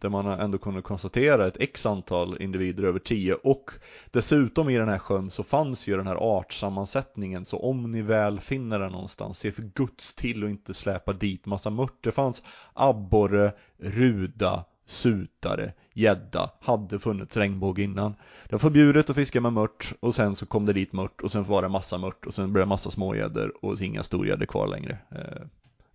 där 0.00 0.08
man 0.08 0.26
ändå 0.26 0.58
kunde 0.58 0.82
konstatera 0.82 1.46
ett 1.46 1.56
x 1.60 1.86
antal 1.86 2.42
individer 2.42 2.82
över 2.82 2.98
10 2.98 3.34
och 3.34 3.70
dessutom 4.10 4.70
i 4.70 4.76
den 4.76 4.88
här 4.88 4.98
sjön 4.98 5.30
så 5.30 5.42
fanns 5.42 5.88
ju 5.88 5.96
den 5.96 6.06
här 6.06 6.16
artsammansättningen 6.16 7.44
så 7.44 7.58
om 7.58 7.92
ni 7.92 8.02
väl 8.02 8.40
finner 8.40 8.78
den 8.78 8.92
någonstans, 8.92 9.38
se 9.38 9.52
för 9.52 9.62
guds 9.62 10.14
till 10.14 10.44
och 10.44 10.50
inte 10.50 10.74
släpa 10.74 11.12
dit 11.12 11.46
massa 11.46 11.70
mört. 11.70 11.98
Det 12.00 12.12
fanns 12.12 12.42
abborre, 12.72 13.52
ruda, 13.78 14.64
sutare, 14.90 15.72
gädda, 15.92 16.50
hade 16.60 16.98
funnits 16.98 17.36
regnbåge 17.36 17.82
innan. 17.82 18.14
Det 18.44 18.52
var 18.52 18.58
förbjudet 18.58 19.10
att 19.10 19.16
fiska 19.16 19.40
med 19.40 19.52
mört 19.52 19.92
och 20.00 20.14
sen 20.14 20.34
så 20.34 20.46
kom 20.46 20.66
det 20.66 20.72
dit 20.72 20.92
mört 20.92 21.20
och 21.20 21.32
sen 21.32 21.44
var 21.44 21.62
det 21.62 21.68
massa 21.68 21.98
mört 21.98 22.26
och 22.26 22.34
sen 22.34 22.52
blev 22.52 22.64
det 22.64 22.68
massa 22.68 22.90
smågäddor 22.90 23.52
och 23.64 23.80
inga 23.80 24.02
storgäddor 24.02 24.46
kvar 24.46 24.66
längre. 24.66 24.98
Eh, 25.10 25.46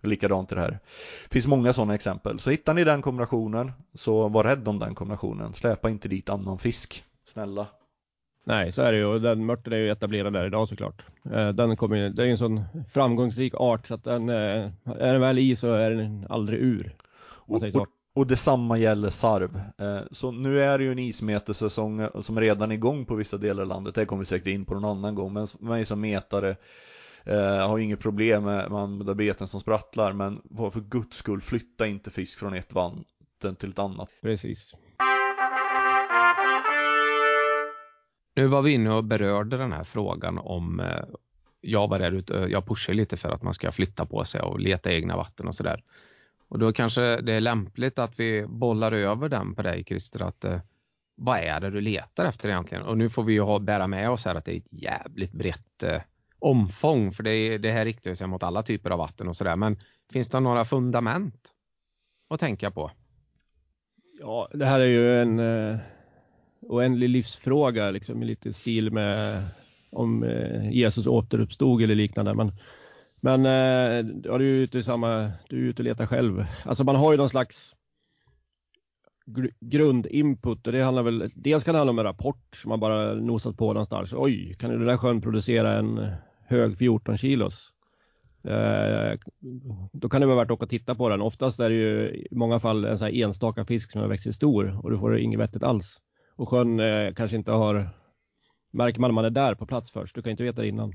likadant 0.02 0.52
i 0.52 0.54
det 0.54 0.60
här. 0.60 0.78
Det 1.28 1.32
finns 1.32 1.46
många 1.46 1.72
sådana 1.72 1.94
exempel. 1.94 2.38
Så 2.38 2.50
hittar 2.50 2.74
ni 2.74 2.84
den 2.84 3.02
kombinationen 3.02 3.72
så 3.94 4.28
var 4.28 4.44
rädd 4.44 4.68
om 4.68 4.78
den 4.78 4.94
kombinationen. 4.94 5.54
Släpa 5.54 5.90
inte 5.90 6.08
dit 6.08 6.28
annan 6.28 6.58
fisk. 6.58 7.04
Snälla. 7.26 7.66
Nej, 8.46 8.72
så 8.72 8.82
är 8.82 8.92
det 8.92 8.98
ju. 8.98 9.04
Och 9.04 9.20
den 9.20 9.46
mörten 9.46 9.72
är 9.72 9.76
ju 9.76 9.90
etablerad 9.90 10.32
där 10.32 10.46
idag 10.46 10.68
såklart. 10.68 11.04
Eh, 11.32 11.48
den 11.48 11.76
kommer 11.76 11.96
ju, 11.96 12.08
det 12.08 12.22
är 12.22 12.26
ju 12.26 12.32
en 12.32 12.38
sån 12.38 12.64
framgångsrik 12.88 13.54
art 13.54 13.86
så 13.86 13.94
att 13.94 14.04
den, 14.04 14.28
eh, 14.28 14.70
är 14.84 15.12
den 15.12 15.20
väl 15.20 15.38
i 15.38 15.56
så 15.56 15.72
är 15.72 15.90
den 15.90 16.26
aldrig 16.28 16.60
ur. 16.60 16.96
Och, 17.46 17.62
och, 17.62 17.88
och 18.14 18.26
detsamma 18.26 18.78
gäller 18.78 19.10
sarv. 19.10 19.60
Eh, 19.78 20.00
så 20.10 20.30
nu 20.30 20.60
är 20.60 20.78
det 20.78 20.84
ju 20.84 20.92
en 20.92 20.98
ismetersäsong 20.98 22.08
som 22.22 22.40
redan 22.40 22.70
är 22.70 22.74
igång 22.74 23.04
på 23.06 23.14
vissa 23.14 23.36
delar 23.36 23.62
av 23.62 23.68
landet. 23.68 23.94
Det 23.94 24.06
kommer 24.06 24.20
vi 24.20 24.26
säkert 24.26 24.48
in 24.48 24.64
på 24.64 24.74
någon 24.74 24.84
annan 24.84 25.14
gång. 25.14 25.32
Men 25.32 25.46
mig 25.60 25.84
som 25.84 26.00
metare 26.00 26.56
eh, 27.24 27.68
har 27.68 27.78
ju 27.78 27.84
inget 27.84 28.00
problem 28.00 28.44
med, 28.44 28.70
med 28.70 28.80
använda 28.80 29.14
beten 29.14 29.48
som 29.48 29.60
sprattlar. 29.60 30.12
Men 30.12 30.42
för 30.72 30.80
guds 30.80 31.16
skull, 31.16 31.40
flytta 31.40 31.86
inte 31.86 32.10
fisk 32.10 32.38
från 32.38 32.54
ett 32.54 32.72
vatten 32.72 33.56
till 33.56 33.70
ett 33.70 33.78
annat. 33.78 34.08
Precis. 34.22 34.74
Nu 38.36 38.46
var 38.46 38.62
vi 38.62 38.72
inne 38.72 38.90
och 38.90 39.04
berörde 39.04 39.56
den 39.56 39.72
här 39.72 39.84
frågan 39.84 40.38
om 40.38 40.80
eh, 40.80 41.04
jag 41.60 41.88
var 41.88 41.98
där 41.98 42.12
ute, 42.12 42.34
jag 42.34 42.66
pushar 42.66 42.94
lite 42.94 43.16
för 43.16 43.28
att 43.28 43.42
man 43.42 43.54
ska 43.54 43.72
flytta 43.72 44.06
på 44.06 44.24
sig 44.24 44.40
och 44.40 44.60
leta 44.60 44.92
egna 44.92 45.16
vatten 45.16 45.46
och 45.46 45.54
sådär. 45.54 45.82
Och 46.48 46.58
då 46.58 46.72
kanske 46.72 47.20
det 47.20 47.32
är 47.32 47.40
lämpligt 47.40 47.98
att 47.98 48.20
vi 48.20 48.46
bollar 48.46 48.92
över 48.92 49.28
den 49.28 49.54
på 49.54 49.62
dig 49.62 49.84
Christer, 49.84 50.22
att 50.22 50.44
eh, 50.44 50.60
vad 51.16 51.38
är 51.38 51.60
det 51.60 51.70
du 51.70 51.80
letar 51.80 52.24
efter 52.24 52.48
egentligen? 52.48 52.84
Och 52.84 52.98
nu 52.98 53.10
får 53.10 53.22
vi 53.22 53.32
ju 53.32 53.40
ha, 53.40 53.58
bära 53.58 53.86
med 53.86 54.10
oss 54.10 54.24
här 54.24 54.34
att 54.34 54.44
det 54.44 54.52
är 54.52 54.56
ett 54.56 54.72
jävligt 54.82 55.32
brett 55.32 55.82
eh, 55.82 56.02
omfång, 56.38 57.12
för 57.12 57.22
det, 57.22 57.30
är, 57.30 57.58
det 57.58 57.70
här 57.70 57.84
riktar 57.84 58.14
sig 58.14 58.26
mot 58.26 58.42
alla 58.42 58.62
typer 58.62 58.90
av 58.90 58.98
vatten 58.98 59.28
och 59.28 59.36
sådär. 59.36 59.56
Men 59.56 59.78
finns 60.12 60.28
det 60.28 60.40
några 60.40 60.64
fundament 60.64 61.48
att 62.28 62.40
tänka 62.40 62.70
på? 62.70 62.90
Ja, 64.20 64.48
det 64.54 64.66
här 64.66 64.80
är 64.80 64.86
ju 64.86 65.22
en 65.22 65.38
eh, 65.38 65.78
oändlig 66.60 67.08
livsfråga, 67.08 67.90
liksom 67.90 68.22
i 68.22 68.26
lite 68.26 68.52
stil 68.52 68.90
med 68.92 69.42
om 69.90 70.24
eh, 70.24 70.70
Jesus 70.70 71.06
återuppstod 71.06 71.82
eller 71.82 71.94
liknande. 71.94 72.34
Men, 72.34 72.52
men 73.24 73.46
eh, 73.46 74.06
ja, 74.24 74.38
du 74.38 74.58
är 74.58 74.62
ute 74.62 74.78
i 74.78 74.82
samma, 74.82 75.32
du 75.48 75.56
är 75.56 75.68
ute 75.68 75.82
och 75.82 75.84
letar 75.84 76.06
själv. 76.06 76.44
Alltså 76.64 76.84
man 76.84 76.96
har 76.96 77.12
ju 77.12 77.18
någon 77.18 77.30
slags 77.30 77.74
grundinput 79.60 80.66
och 80.66 80.72
det 80.72 80.82
handlar 80.82 81.02
väl, 81.02 81.30
dels 81.34 81.64
kan 81.64 81.74
det 81.74 81.78
handla 81.78 81.90
om 81.90 81.98
en 81.98 82.04
rapport 82.04 82.56
som 82.56 82.68
man 82.68 82.80
bara 82.80 83.14
nosat 83.14 83.56
på 83.56 83.72
någonstans. 83.72 84.12
Oj, 84.12 84.54
kan 84.58 84.70
den 84.70 84.86
där 84.86 84.96
sjön 84.96 85.20
producera 85.20 85.78
en 85.78 86.12
hög 86.46 86.78
14 86.78 87.18
kilos? 87.18 87.72
Eh, 88.44 89.18
då 89.92 90.08
kan 90.08 90.20
det 90.20 90.26
vara 90.26 90.36
värt 90.36 90.50
att 90.50 90.54
åka 90.54 90.64
och 90.64 90.70
titta 90.70 90.94
på 90.94 91.08
den. 91.08 91.20
Oftast 91.20 91.60
är 91.60 91.68
det 91.70 91.76
ju 91.76 92.08
i 92.30 92.34
många 92.34 92.60
fall 92.60 92.84
en 92.84 92.98
sån 92.98 93.06
här 93.06 93.22
enstaka 93.22 93.64
fisk 93.64 93.90
som 93.90 94.00
har 94.00 94.08
växt 94.08 94.34
stor 94.34 94.80
och 94.82 94.90
du 94.90 94.98
får 94.98 95.18
inget 95.18 95.40
vettigt 95.40 95.62
alls. 95.62 96.00
Och 96.36 96.48
sjön 96.48 96.80
eh, 96.80 97.14
kanske 97.14 97.36
inte 97.36 97.52
har, 97.52 97.88
märker 98.72 99.00
man 99.00 99.08
när 99.08 99.14
man 99.14 99.24
är 99.24 99.30
där 99.30 99.54
på 99.54 99.66
plats 99.66 99.90
först, 99.90 100.14
du 100.14 100.22
kan 100.22 100.30
inte 100.30 100.44
veta 100.44 100.62
det 100.62 100.68
innan. 100.68 100.92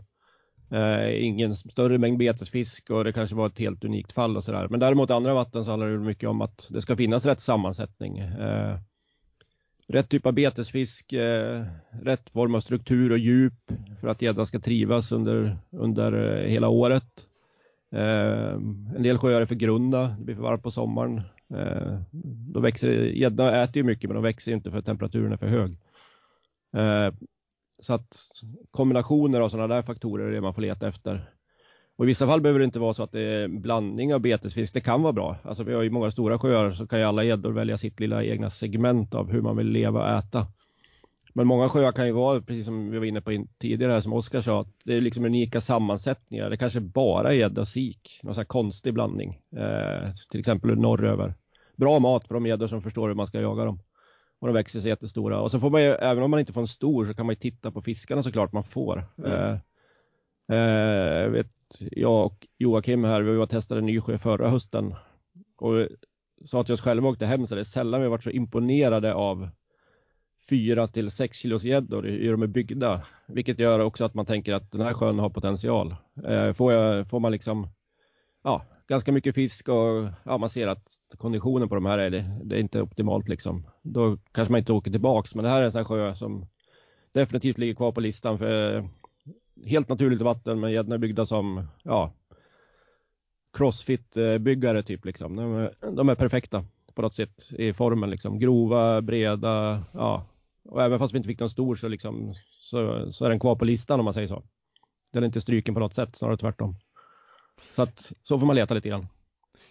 Eh, 0.71 1.23
ingen 1.23 1.55
större 1.55 1.97
mängd 1.97 2.17
betesfisk 2.17 2.89
och 2.89 3.03
det 3.03 3.13
kanske 3.13 3.35
var 3.35 3.47
ett 3.47 3.59
helt 3.59 3.83
unikt 3.83 4.11
fall 4.11 4.37
och 4.37 4.43
sådär. 4.43 4.67
Men 4.69 4.79
däremot 4.79 5.09
i 5.09 5.13
andra 5.13 5.33
vatten 5.33 5.65
så 5.65 5.71
handlar 5.71 5.89
det 5.89 5.99
mycket 5.99 6.29
om 6.29 6.41
att 6.41 6.67
det 6.69 6.81
ska 6.81 6.95
finnas 6.95 7.25
rätt 7.25 7.41
sammansättning. 7.41 8.17
Eh, 8.17 8.77
rätt 9.87 10.09
typ 10.09 10.25
av 10.25 10.33
betesfisk, 10.33 11.13
eh, 11.13 11.65
rätt 12.03 12.29
form 12.29 12.55
av 12.55 12.59
struktur 12.59 13.11
och 13.11 13.17
djup 13.17 13.71
för 14.01 14.07
att 14.07 14.21
gäddan 14.21 14.45
ska 14.45 14.59
trivas 14.59 15.11
under, 15.11 15.57
under 15.71 16.41
eh, 16.43 16.49
hela 16.49 16.67
året. 16.67 17.25
Eh, 17.91 18.53
en 18.95 19.03
del 19.03 19.17
sjöar 19.17 19.41
är 19.41 19.45
för 19.45 19.55
grunda, 19.55 20.15
det 20.19 20.23
blir 20.23 20.35
för 20.35 20.41
varmt 20.43 20.63
på 20.63 20.71
sommaren. 20.71 21.21
Eh, 21.53 21.99
då 22.53 22.59
växer 22.59 22.91
gädda 22.91 23.63
äter 23.63 23.77
ju 23.77 23.83
mycket 23.83 24.09
men 24.09 24.15
de 24.15 24.23
växer 24.23 24.51
inte 24.51 24.71
för 24.71 24.77
att 24.77 24.85
temperaturen 24.85 25.31
är 25.31 25.37
för 25.37 25.47
hög. 25.47 25.77
Eh, 26.77 27.13
så 27.79 27.93
att 27.93 28.17
kombinationer 28.71 29.41
av 29.41 29.49
sådana 29.49 29.75
där 29.75 29.81
faktorer 29.81 30.27
är 30.27 30.31
det 30.31 30.41
man 30.41 30.53
får 30.53 30.61
leta 30.61 30.87
efter. 30.87 31.29
Och 31.95 32.05
i 32.05 32.07
vissa 32.07 32.27
fall 32.27 32.41
behöver 32.41 32.59
det 32.59 32.65
inte 32.65 32.79
vara 32.79 32.93
så 32.93 33.03
att 33.03 33.11
det 33.11 33.21
är 33.21 33.43
en 33.43 33.61
blandning 33.61 34.13
av 34.13 34.19
betesfisk. 34.19 34.73
Det 34.73 34.81
kan 34.81 35.01
vara 35.01 35.13
bra. 35.13 35.37
Alltså 35.43 35.63
vi 35.63 35.73
har 35.73 35.81
ju 35.81 35.89
många 35.89 36.11
stora 36.11 36.39
sjöar 36.39 36.71
så 36.71 36.87
kan 36.87 36.99
ju 36.99 37.05
alla 37.05 37.23
gäddor 37.23 37.51
välja 37.51 37.77
sitt 37.77 37.99
lilla 37.99 38.23
egna 38.23 38.49
segment 38.49 39.15
av 39.15 39.31
hur 39.31 39.41
man 39.41 39.57
vill 39.57 39.67
leva 39.67 39.99
och 39.99 40.19
äta. 40.19 40.47
Men 41.33 41.47
många 41.47 41.69
sjöar 41.69 41.91
kan 41.91 42.05
ju 42.05 42.11
vara, 42.11 42.41
precis 42.41 42.65
som 42.65 42.91
vi 42.91 42.99
var 42.99 43.05
inne 43.05 43.21
på 43.21 43.45
tidigare 43.59 43.91
här, 43.91 44.01
som 44.01 44.13
Oskar 44.13 44.41
sa, 44.41 44.61
att 44.61 44.67
det 44.83 44.93
är 44.93 45.01
liksom 45.01 45.25
unika 45.25 45.61
sammansättningar. 45.61 46.49
Det 46.49 46.57
kanske 46.57 46.79
bara 46.79 47.29
är 47.29 47.37
gädda 47.37 47.61
och 47.61 47.67
sik, 47.67 48.19
någon 48.23 48.35
sån 48.35 48.39
här 48.39 48.45
konstig 48.45 48.93
blandning. 48.93 49.39
Eh, 49.57 50.13
till 50.31 50.39
exempel 50.39 50.77
norröver. 50.77 51.33
Bra 51.75 51.99
mat 51.99 52.27
för 52.27 52.33
de 52.33 52.45
gäddor 52.45 52.67
som 52.67 52.81
förstår 52.81 53.07
hur 53.07 53.15
man 53.15 53.27
ska 53.27 53.41
jaga 53.41 53.65
dem. 53.65 53.79
Och 54.39 54.47
de 54.47 54.53
växer 54.53 54.79
sig 54.79 54.89
jättestora. 54.89 55.41
Och 55.41 55.51
så 55.51 55.59
får 55.59 55.69
man 55.69 55.83
ju, 55.83 55.89
även 55.89 56.23
om 56.23 56.31
man 56.31 56.39
inte 56.39 56.53
får 56.53 56.61
en 56.61 56.67
stor, 56.67 57.05
så 57.05 57.13
kan 57.13 57.25
man 57.25 57.33
ju 57.33 57.39
titta 57.39 57.71
på 57.71 57.81
fiskarna 57.81 58.23
såklart 58.23 58.53
man 58.53 58.63
får. 58.63 59.03
Mm. 59.17 59.31
Eh, 59.31 60.57
eh, 60.57 61.29
vet, 61.29 61.51
jag 61.79 62.25
och 62.25 62.47
Joakim 62.57 63.03
här, 63.03 63.21
vi 63.21 63.35
var 63.35 63.45
testade 63.45 63.81
Nysjö 63.81 64.17
förra 64.17 64.49
hösten. 64.49 64.95
Och 65.57 65.87
sa 66.45 66.63
till 66.63 66.73
oss 66.73 66.81
själva 66.81 67.07
och 67.07 67.13
åkte 67.13 67.25
hem 67.25 67.47
så 67.47 67.55
det 67.55 67.61
är 67.61 67.65
sällan 67.65 68.01
vi 68.01 68.07
varit 68.07 68.23
så 68.23 68.29
imponerade 68.29 69.13
av 69.13 69.49
4 70.49 70.87
till 70.87 71.11
6 71.11 71.37
kilos 71.37 71.63
gäddor 71.63 72.07
i 72.07 72.25
hur 72.25 72.31
de 72.31 72.41
är 72.41 72.47
byggda. 72.47 73.01
Vilket 73.27 73.59
gör 73.59 73.79
också 73.79 74.05
att 74.05 74.13
man 74.13 74.25
tänker 74.25 74.53
att 74.53 74.71
den 74.71 74.81
här 74.81 74.93
sjön 74.93 75.19
har 75.19 75.29
potential. 75.29 75.95
Eh, 76.27 76.53
får, 76.53 76.73
jag, 76.73 77.09
får 77.09 77.19
man 77.19 77.31
liksom, 77.31 77.67
ja, 78.43 78.65
ganska 78.89 79.11
mycket 79.11 79.35
fisk 79.35 79.69
och 79.69 80.07
ja, 80.23 80.37
man 80.37 80.49
ser 80.49 80.67
att 80.67 80.87
konditionen 81.17 81.69
på 81.69 81.75
de 81.75 81.85
här 81.85 81.97
är, 81.97 82.09
det, 82.09 82.39
det 82.43 82.55
är 82.55 82.59
inte 82.59 82.81
optimalt 82.81 83.27
liksom. 83.27 83.67
Då 83.81 84.17
kanske 84.31 84.51
man 84.51 84.59
inte 84.59 84.73
åker 84.73 84.91
tillbaks. 84.91 85.35
Men 85.35 85.43
det 85.43 85.49
här 85.49 85.61
är 85.61 85.65
en 85.65 85.71
sån 85.71 85.79
här 85.79 85.85
sjö 85.85 86.15
som 86.15 86.47
definitivt 87.11 87.57
ligger 87.57 87.73
kvar 87.73 87.91
på 87.91 88.01
listan 88.01 88.37
för 88.37 88.87
helt 89.65 89.89
naturligt 89.89 90.21
vatten 90.21 90.59
men 90.59 90.71
gäddorna 90.71 90.95
är 90.95 90.99
byggda 90.99 91.25
som 91.25 91.67
ja, 91.83 92.13
crossfit-byggare 93.57 94.83
typ 94.83 95.05
liksom. 95.05 95.35
De 95.35 95.55
är, 95.55 95.73
de 95.91 96.09
är 96.09 96.15
perfekta 96.15 96.65
på 96.93 97.01
något 97.01 97.15
sätt 97.15 97.51
i 97.51 97.73
formen 97.73 98.09
liksom. 98.09 98.39
Grova, 98.39 99.01
breda, 99.01 99.83
ja. 99.93 100.25
Och 100.63 100.83
även 100.83 100.99
fast 100.99 101.13
vi 101.13 101.17
inte 101.17 101.27
fick 101.27 101.39
någon 101.39 101.49
stor 101.49 101.75
så 101.75 101.87
liksom 101.87 102.33
så, 102.49 103.11
så 103.11 103.25
är 103.25 103.29
den 103.29 103.39
kvar 103.39 103.55
på 103.55 103.65
listan 103.65 103.99
om 103.99 104.05
man 104.05 104.13
säger 104.13 104.27
så. 104.27 104.43
Den 105.13 105.23
är 105.23 105.27
inte 105.27 105.41
stryken 105.41 105.73
på 105.73 105.79
något 105.79 105.95
sätt, 105.95 106.15
snarare 106.15 106.37
tvärtom. 106.37 106.75
Så 107.71 107.81
att 107.81 108.11
så 108.23 108.39
får 108.39 108.47
man 108.47 108.55
leta 108.55 108.73
lite 108.73 108.89
grann. 108.89 109.07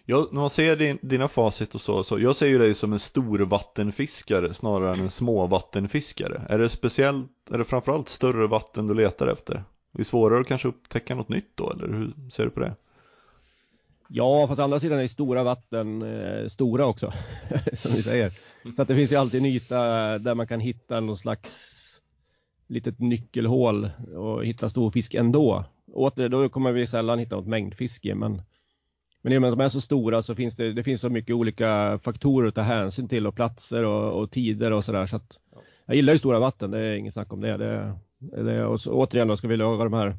Ja, 0.05 0.27
när 0.31 0.39
man 0.39 0.49
ser 0.49 0.75
din, 0.75 0.99
dina 1.01 1.27
facit 1.27 1.75
och 1.75 1.81
så, 1.81 2.03
så 2.03 2.19
jag 2.19 2.35
ser 2.35 2.47
ju 2.47 2.57
dig 2.57 2.73
som 2.73 2.93
en 2.93 2.99
stor 2.99 3.39
vattenfiskare 3.39 4.53
snarare 4.53 4.93
än 4.93 4.99
en 4.99 5.09
små 5.09 5.47
vattenfiskare. 5.47 6.41
Är 6.49 6.59
det 6.59 6.69
speciellt, 6.69 7.31
är 7.51 7.57
det 7.57 7.63
framförallt 7.63 8.09
större 8.09 8.47
vatten 8.47 8.87
du 8.87 8.93
letar 8.93 9.27
efter? 9.27 9.63
Det 9.91 10.01
är 10.01 10.03
svårare 10.03 10.41
att 10.41 10.47
kanske 10.47 10.67
upptäcka 10.67 11.15
något 11.15 11.29
nytt 11.29 11.51
då, 11.55 11.71
eller 11.71 11.87
hur 11.87 12.13
ser 12.31 12.43
du 12.43 12.49
på 12.49 12.59
det? 12.59 12.75
Ja, 14.07 14.47
fast 14.47 14.59
å 14.59 14.63
andra 14.63 14.79
sidan 14.79 14.99
är 14.99 15.07
stora 15.07 15.43
vatten 15.43 16.01
eh, 16.01 16.47
stora 16.47 16.85
också, 16.85 17.13
som 17.73 17.91
vi 17.91 18.03
säger. 18.03 18.33
Så 18.75 18.81
att 18.81 18.87
det 18.87 18.95
finns 18.95 19.11
ju 19.11 19.15
alltid 19.15 19.39
en 19.39 19.45
yta 19.45 19.77
där 20.17 20.35
man 20.35 20.47
kan 20.47 20.59
hitta 20.59 20.99
någon 20.99 21.17
slags 21.17 21.75
litet 22.67 22.99
nyckelhål 22.99 23.89
och 24.15 24.45
hitta 24.45 24.69
stor 24.69 24.89
fisk 24.89 25.13
ändå. 25.13 25.65
Åter, 25.93 26.29
då 26.29 26.49
kommer 26.49 26.71
vi 26.71 26.87
sällan 26.87 27.19
hitta 27.19 27.35
något 27.35 27.47
mängdfiske, 27.47 28.15
men 28.15 28.41
men 29.21 29.33
i 29.33 29.37
och 29.37 29.41
med 29.41 29.51
att 29.51 29.57
de 29.57 29.63
är 29.63 29.69
så 29.69 29.81
stora 29.81 30.21
så 30.21 30.35
finns 30.35 30.55
det, 30.55 30.73
det 30.73 30.83
finns 30.83 31.01
så 31.01 31.09
mycket 31.09 31.35
olika 31.35 31.97
faktorer 31.97 32.47
att 32.47 32.55
ta 32.55 32.61
hänsyn 32.61 33.07
till 33.07 33.27
och 33.27 33.35
platser 33.35 33.83
och, 33.83 34.21
och 34.21 34.31
tider 34.31 34.71
och 34.71 34.85
sådär. 34.85 35.05
Så 35.05 35.15
att 35.15 35.39
jag 35.85 35.95
gillar 35.95 36.13
ju 36.13 36.19
stora 36.19 36.39
vatten, 36.39 36.71
det 36.71 36.79
är 36.79 36.93
inget 36.93 37.13
snack 37.13 37.33
om 37.33 37.41
det. 37.41 37.57
det, 37.57 37.95
det 38.19 38.65
och 38.65 38.81
så, 38.81 38.93
återigen 38.93 39.27
då, 39.27 39.37
ska 39.37 39.47
vi 39.47 39.57
laga 39.57 39.83
de 39.83 39.93
här 39.93 40.17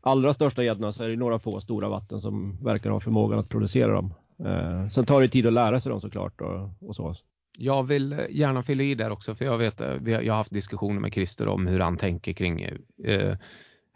allra 0.00 0.34
största 0.34 0.64
gäddorna 0.64 0.92
så 0.92 1.04
är 1.04 1.08
det 1.08 1.16
några 1.16 1.38
få 1.38 1.60
stora 1.60 1.88
vatten 1.88 2.20
som 2.20 2.64
verkar 2.64 2.90
ha 2.90 3.00
förmågan 3.00 3.38
att 3.38 3.48
producera 3.48 3.92
dem. 3.92 4.14
Eh, 4.44 4.88
sen 4.88 5.06
tar 5.06 5.22
det 5.22 5.28
tid 5.28 5.46
att 5.46 5.52
lära 5.52 5.80
sig 5.80 5.90
dem 5.90 6.00
såklart 6.00 6.40
och, 6.40 6.88
och 6.88 6.96
så. 6.96 7.14
Jag 7.58 7.82
vill 7.82 8.26
gärna 8.30 8.62
fylla 8.62 8.82
i 8.82 8.94
där 8.94 9.10
också 9.10 9.34
för 9.34 9.44
jag 9.44 9.58
vet, 9.58 9.80
eh, 9.80 9.96
jag 10.06 10.32
har 10.32 10.38
haft 10.38 10.52
diskussioner 10.52 11.00
med 11.00 11.12
Christer 11.14 11.48
om 11.48 11.66
hur 11.66 11.80
han 11.80 11.96
tänker 11.96 12.32
kring 12.32 12.62
Eh, 13.04 13.36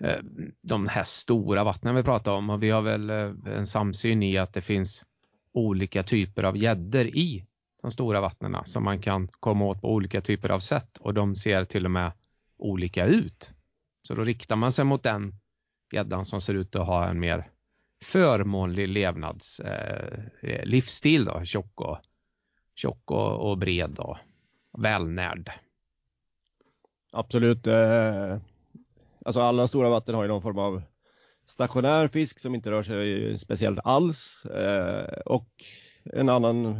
Eh, 0.02 0.18
de 0.62 0.86
här 0.86 1.04
stora 1.04 1.64
vattnen 1.64 1.94
vi 1.94 2.02
pratar 2.02 2.32
om 2.32 2.50
och 2.50 2.62
vi 2.62 2.70
har 2.70 2.82
väl 2.82 3.10
eh, 3.10 3.32
en 3.46 3.66
samsyn 3.66 4.22
i 4.22 4.38
att 4.38 4.52
det 4.52 4.62
finns 4.62 5.04
olika 5.52 6.02
typer 6.02 6.42
av 6.42 6.56
gäddor 6.56 7.06
i 7.06 7.46
de 7.82 7.90
stora 7.90 8.20
vattnen 8.20 8.56
som 8.64 8.84
man 8.84 9.02
kan 9.02 9.28
komma 9.28 9.64
åt 9.64 9.80
på 9.80 9.92
olika 9.92 10.20
typer 10.20 10.48
av 10.48 10.58
sätt 10.58 10.98
och 10.98 11.14
de 11.14 11.34
ser 11.34 11.64
till 11.64 11.84
och 11.84 11.90
med 11.90 12.12
olika 12.58 13.06
ut. 13.06 13.52
Så 14.02 14.14
då 14.14 14.24
riktar 14.24 14.56
man 14.56 14.72
sig 14.72 14.84
mot 14.84 15.02
den 15.02 15.32
gäddan 15.92 16.24
som 16.24 16.40
ser 16.40 16.54
ut 16.54 16.76
att 16.76 16.86
ha 16.86 17.08
en 17.08 17.20
mer 17.20 17.48
förmånlig 18.04 18.88
levnads 18.88 19.60
eh, 19.60 20.64
livsstil 20.64 21.24
då, 21.24 21.44
tjock 21.44 21.80
och, 21.80 21.98
tjock 22.74 23.10
och, 23.10 23.50
och 23.50 23.58
bred 23.58 23.98
och 23.98 24.16
välnärd. 24.78 25.52
Absolut. 27.12 27.66
Eh, 27.66 28.38
Alltså 29.24 29.40
alla 29.40 29.68
stora 29.68 29.88
vatten 29.88 30.14
har 30.14 30.22
ju 30.22 30.28
någon 30.28 30.42
form 30.42 30.58
av 30.58 30.82
stationär 31.46 32.08
fisk 32.08 32.40
som 32.40 32.54
inte 32.54 32.70
rör 32.70 32.82
sig 32.82 33.38
speciellt 33.38 33.80
alls 33.84 34.44
eh, 34.44 35.20
och 35.26 35.48
en 36.04 36.28
annan, 36.28 36.76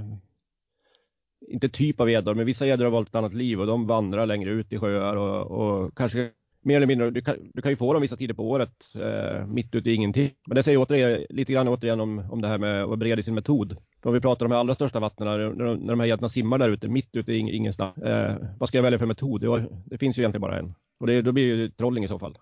inte 1.48 1.68
typ 1.68 2.00
av 2.00 2.10
gäddor, 2.10 2.34
men 2.34 2.46
vissa 2.46 2.66
gäddor 2.66 2.84
har 2.84 2.92
valt 2.92 3.08
ett 3.08 3.14
annat 3.14 3.34
liv 3.34 3.60
och 3.60 3.66
de 3.66 3.86
vandrar 3.86 4.26
längre 4.26 4.50
ut 4.50 4.72
i 4.72 4.78
sjöar 4.78 5.16
och, 5.16 5.50
och 5.50 5.96
kanske 5.96 6.30
mer 6.64 6.76
eller 6.76 6.86
mindre, 6.86 7.10
du 7.10 7.20
kan, 7.20 7.36
du 7.54 7.62
kan 7.62 7.72
ju 7.72 7.76
få 7.76 7.92
dem 7.92 8.02
vissa 8.02 8.16
tider 8.16 8.34
på 8.34 8.50
året 8.50 8.94
eh, 8.94 9.46
mitt 9.46 9.74
ute 9.74 9.90
i 9.90 9.94
ingenting. 9.94 10.30
Men 10.46 10.54
det 10.54 10.62
säger 10.62 10.78
återigen, 10.78 11.26
lite 11.28 11.52
grann 11.52 11.68
återigen 11.68 12.00
om, 12.00 12.18
om 12.30 12.40
det 12.40 12.48
här 12.48 12.58
med 12.58 12.82
att 12.82 12.88
vara 12.88 12.96
bred 12.96 13.18
i 13.18 13.22
sin 13.22 13.34
metod. 13.34 13.76
För 14.02 14.10
om 14.10 14.14
vi 14.14 14.20
pratar 14.20 14.46
om 14.46 14.50
de 14.50 14.56
allra 14.56 14.74
största 14.74 15.00
vattnen, 15.00 15.28
när, 15.28 15.38
de, 15.38 15.74
när 15.74 15.92
de 15.92 16.00
här 16.00 16.06
gäddorna 16.06 16.28
simmar 16.28 16.58
där 16.58 16.68
ute, 16.68 16.88
mitt 16.88 17.16
ute 17.16 17.32
i 17.32 17.38
ingenstans. 17.38 17.98
Eh, 17.98 18.36
vad 18.58 18.68
ska 18.68 18.78
jag 18.78 18.82
välja 18.82 18.98
för 18.98 19.06
metod? 19.06 19.40
Det, 19.40 19.66
det 19.86 19.98
finns 19.98 20.18
ju 20.18 20.20
egentligen 20.20 20.42
bara 20.42 20.58
en. 20.58 20.74
Och 21.02 21.08
det, 21.08 21.22
då 21.22 21.32
blir 21.32 21.44
ju 21.44 21.68
trolling 21.68 22.04
i 22.04 22.08
så 22.08 22.18
fall. 22.18 22.38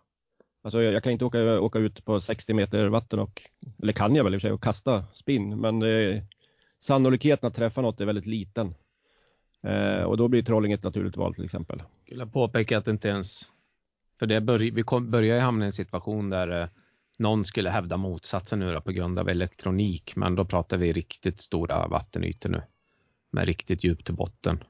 Alltså 0.62 0.82
jag, 0.82 0.94
jag, 0.94 1.02
kan 1.02 1.12
inte 1.12 1.24
åka, 1.24 1.60
åka 1.60 1.78
ut 1.78 2.04
på 2.04 2.20
60 2.20 2.54
meter 2.54 2.86
vatten 2.86 3.18
och, 3.18 3.42
eller 3.82 3.92
kan 3.92 4.14
jag 4.14 4.24
väl 4.24 4.34
i 4.34 4.36
och 4.36 4.40
för 4.40 4.48
sig, 4.48 4.52
och 4.52 4.62
kasta 4.62 5.04
spinn. 5.12 5.60
Men 5.60 5.82
eh, 5.82 6.22
sannolikheten 6.78 7.48
att 7.48 7.54
träffa 7.54 7.80
något 7.80 8.00
är 8.00 8.04
väldigt 8.04 8.26
liten. 8.26 8.74
Eh, 9.62 10.02
och 10.02 10.16
då 10.16 10.28
blir 10.28 10.42
trolling 10.42 10.72
ett 10.72 10.82
naturligt 10.82 11.16
val 11.16 11.34
till 11.34 11.44
exempel. 11.44 11.82
Jag 12.04 12.16
vill 12.18 12.26
påpeka 12.26 12.78
att 12.78 12.84
det 12.84 12.90
inte 12.90 13.08
ens, 13.08 13.42
för 14.18 14.26
det 14.26 14.40
börj, 14.40 14.70
vi 14.70 14.82
kom, 14.82 15.10
börjar 15.10 15.36
ju 15.36 15.42
hamna 15.42 15.64
i 15.64 15.66
en 15.66 15.72
situation 15.72 16.30
där 16.30 16.62
eh, 16.62 16.68
någon 17.18 17.44
skulle 17.44 17.70
hävda 17.70 17.96
motsatsen 17.96 18.58
nu 18.58 18.72
då, 18.72 18.80
på 18.80 18.92
grund 18.92 19.18
av 19.18 19.28
elektronik. 19.28 20.16
Men 20.16 20.34
då 20.34 20.44
pratar 20.44 20.76
vi 20.76 20.92
riktigt 20.92 21.40
stora 21.40 21.86
vattenytor 21.86 22.50
nu. 22.50 22.62
Med 23.30 23.46
riktigt 23.46 23.84
djupt 23.84 24.06
till 24.06 24.14
botten 24.14 24.64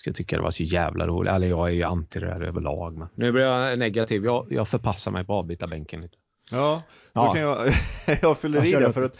ska 0.00 0.12
tycka 0.12 0.36
det 0.36 0.42
var 0.42 0.50
så 0.50 0.62
jävla 0.62 1.06
roligt. 1.06 1.32
Eller 1.32 1.46
jag 1.46 1.68
är 1.68 1.72
ju 1.72 1.82
anti 1.82 2.20
det 2.20 2.26
här 2.26 2.40
överlag. 2.40 2.98
Men 2.98 3.08
nu 3.14 3.32
blir 3.32 3.42
jag 3.42 3.78
negativ. 3.78 4.24
Jag, 4.24 4.46
jag 4.50 4.68
förpassar 4.68 5.10
mig 5.10 5.24
på 5.24 5.32
avbytarbänken 5.32 6.00
lite. 6.00 6.16
Ja, 6.50 6.82
då 7.12 7.20
ja. 7.20 7.32
kan 7.32 7.42
jag, 7.42 7.72
jag 8.22 8.38
fyller 8.38 8.64
i 8.64 8.72
det 8.72 8.92
för 8.92 9.02
att 9.02 9.16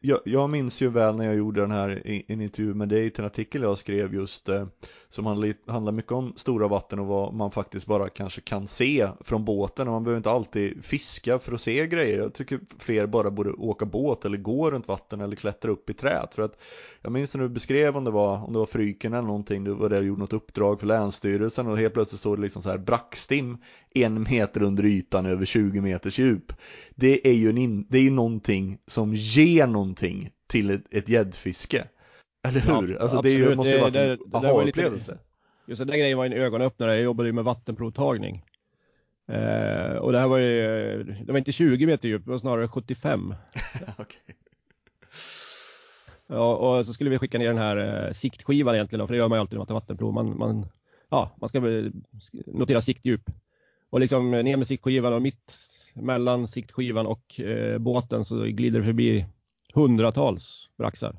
jag, 0.00 0.20
jag 0.24 0.50
minns 0.50 0.82
ju 0.82 0.88
väl 0.88 1.16
när 1.16 1.24
jag 1.24 1.34
gjorde 1.34 1.60
den 1.60 1.70
här 1.70 2.02
en 2.28 2.40
intervju 2.40 2.74
med 2.74 2.88
dig 2.88 3.10
till 3.10 3.20
en 3.20 3.26
artikel 3.26 3.62
jag 3.62 3.78
skrev 3.78 4.14
just 4.14 4.48
eh, 4.48 4.66
som 5.08 5.26
handlar 5.66 5.92
mycket 5.92 6.12
om 6.12 6.32
stora 6.36 6.68
vatten 6.68 6.98
och 6.98 7.06
vad 7.06 7.34
man 7.34 7.50
faktiskt 7.50 7.86
bara 7.86 8.08
kanske 8.08 8.40
kan 8.40 8.68
se 8.68 9.08
från 9.20 9.44
båten 9.44 9.88
och 9.88 9.92
man 9.94 10.04
behöver 10.04 10.16
inte 10.16 10.30
alltid 10.30 10.84
fiska 10.84 11.38
för 11.38 11.52
att 11.52 11.60
se 11.60 11.86
grejer. 11.86 12.18
Jag 12.18 12.34
tycker 12.34 12.60
fler 12.78 13.06
bara 13.06 13.30
borde 13.30 13.52
åka 13.52 13.84
båt 13.84 14.24
eller 14.24 14.38
gå 14.38 14.70
runt 14.70 14.88
vatten 14.88 15.20
eller 15.20 15.36
klättra 15.36 15.70
upp 15.70 15.90
i 15.90 15.94
träd 15.94 16.28
för 16.34 16.42
att 16.42 16.60
jag 17.02 17.12
minns 17.12 17.34
när 17.34 17.42
du 17.42 17.48
beskrev 17.48 17.96
om 17.96 18.04
det 18.04 18.10
var 18.10 18.44
om 18.44 18.52
det 18.52 18.58
var 18.58 18.66
Fryken 18.66 19.12
eller 19.12 19.26
någonting, 19.26 19.64
du 19.64 19.74
var 19.74 19.88
där 19.88 19.98
och 19.98 20.04
gjorde 20.04 20.20
något 20.20 20.32
uppdrag 20.32 20.80
för 20.80 20.86
Länsstyrelsen 20.86 21.66
och 21.66 21.78
helt 21.78 21.94
plötsligt 21.94 22.20
stod 22.20 22.38
det 22.38 22.42
liksom 22.42 22.62
så 22.62 22.68
här 22.68 22.78
brackstim 22.78 23.58
en 23.94 24.22
meter 24.22 24.62
under 24.62 24.84
ytan 24.84 25.26
över 25.26 25.44
20 25.44 25.80
meters 25.80 26.18
djup. 26.18 26.52
Det 26.94 27.28
är 27.28 27.32
ju, 27.32 27.50
in, 27.50 27.86
det 27.88 27.98
är 27.98 28.10
någonting 28.10 28.78
som 28.86 29.14
ger 29.14 29.66
någonting 29.66 30.30
till 30.46 30.82
ett 30.90 31.08
gäddfiske. 31.08 31.84
Eller 32.48 32.60
hur? 32.60 32.94
Ja, 32.94 33.00
alltså 33.00 33.22
det, 33.22 33.30
är 33.30 33.38
ju, 33.38 33.54
måste 33.54 33.72
ju 33.72 33.80
vara 33.80 34.00
en 34.00 34.18
aha-upplevelse. 34.32 35.18
Just 35.66 35.78
den 35.78 35.88
där 35.88 35.96
grejen 35.96 36.18
var 36.18 36.26
en 36.26 36.32
ögonöppnare. 36.32 36.94
Jag 36.94 37.02
jobbade 37.02 37.28
ju 37.28 37.32
med 37.32 37.44
vattenprovtagning. 37.44 38.44
Eh, 39.28 39.96
och 39.96 40.12
det 40.12 40.18
här 40.18 40.28
var 40.28 40.38
ju, 40.38 41.02
det 41.02 41.32
var 41.32 41.38
inte 41.38 41.52
20 41.52 41.86
meter 41.86 42.08
djup, 42.08 42.24
det 42.24 42.30
var 42.30 42.38
snarare 42.38 42.68
75. 42.68 43.34
okay. 43.98 44.34
Ja, 46.26 46.56
och 46.56 46.86
så 46.86 46.92
skulle 46.92 47.10
vi 47.10 47.18
skicka 47.18 47.38
ner 47.38 47.48
den 47.48 47.58
här 47.58 48.06
eh, 48.06 48.12
siktskivan 48.12 48.74
egentligen, 48.74 49.06
för 49.06 49.14
det 49.14 49.18
gör 49.18 49.28
man 49.28 49.36
ju 49.36 49.40
alltid 49.40 49.54
när 49.54 49.60
man 49.60 49.66
tar 49.66 49.74
vattenprov. 49.74 50.14
Man, 50.14 50.38
man, 50.38 50.66
ja, 51.08 51.36
man 51.40 51.48
ska 51.48 51.60
notera 52.46 52.82
siktdjup. 52.82 53.30
Och 53.94 54.00
liksom 54.00 54.34
eh, 54.34 54.44
ner 54.44 54.56
med 54.56 54.66
siktskivan 54.66 55.12
och 55.12 55.22
mitt 55.22 55.54
mellan 55.94 56.48
siktskivan 56.48 57.06
och 57.06 57.40
eh, 57.40 57.78
båten 57.78 58.24
så 58.24 58.44
glider 58.44 58.78
det 58.78 58.84
förbi 58.84 59.26
hundratals 59.74 60.68
braxar. 60.78 61.16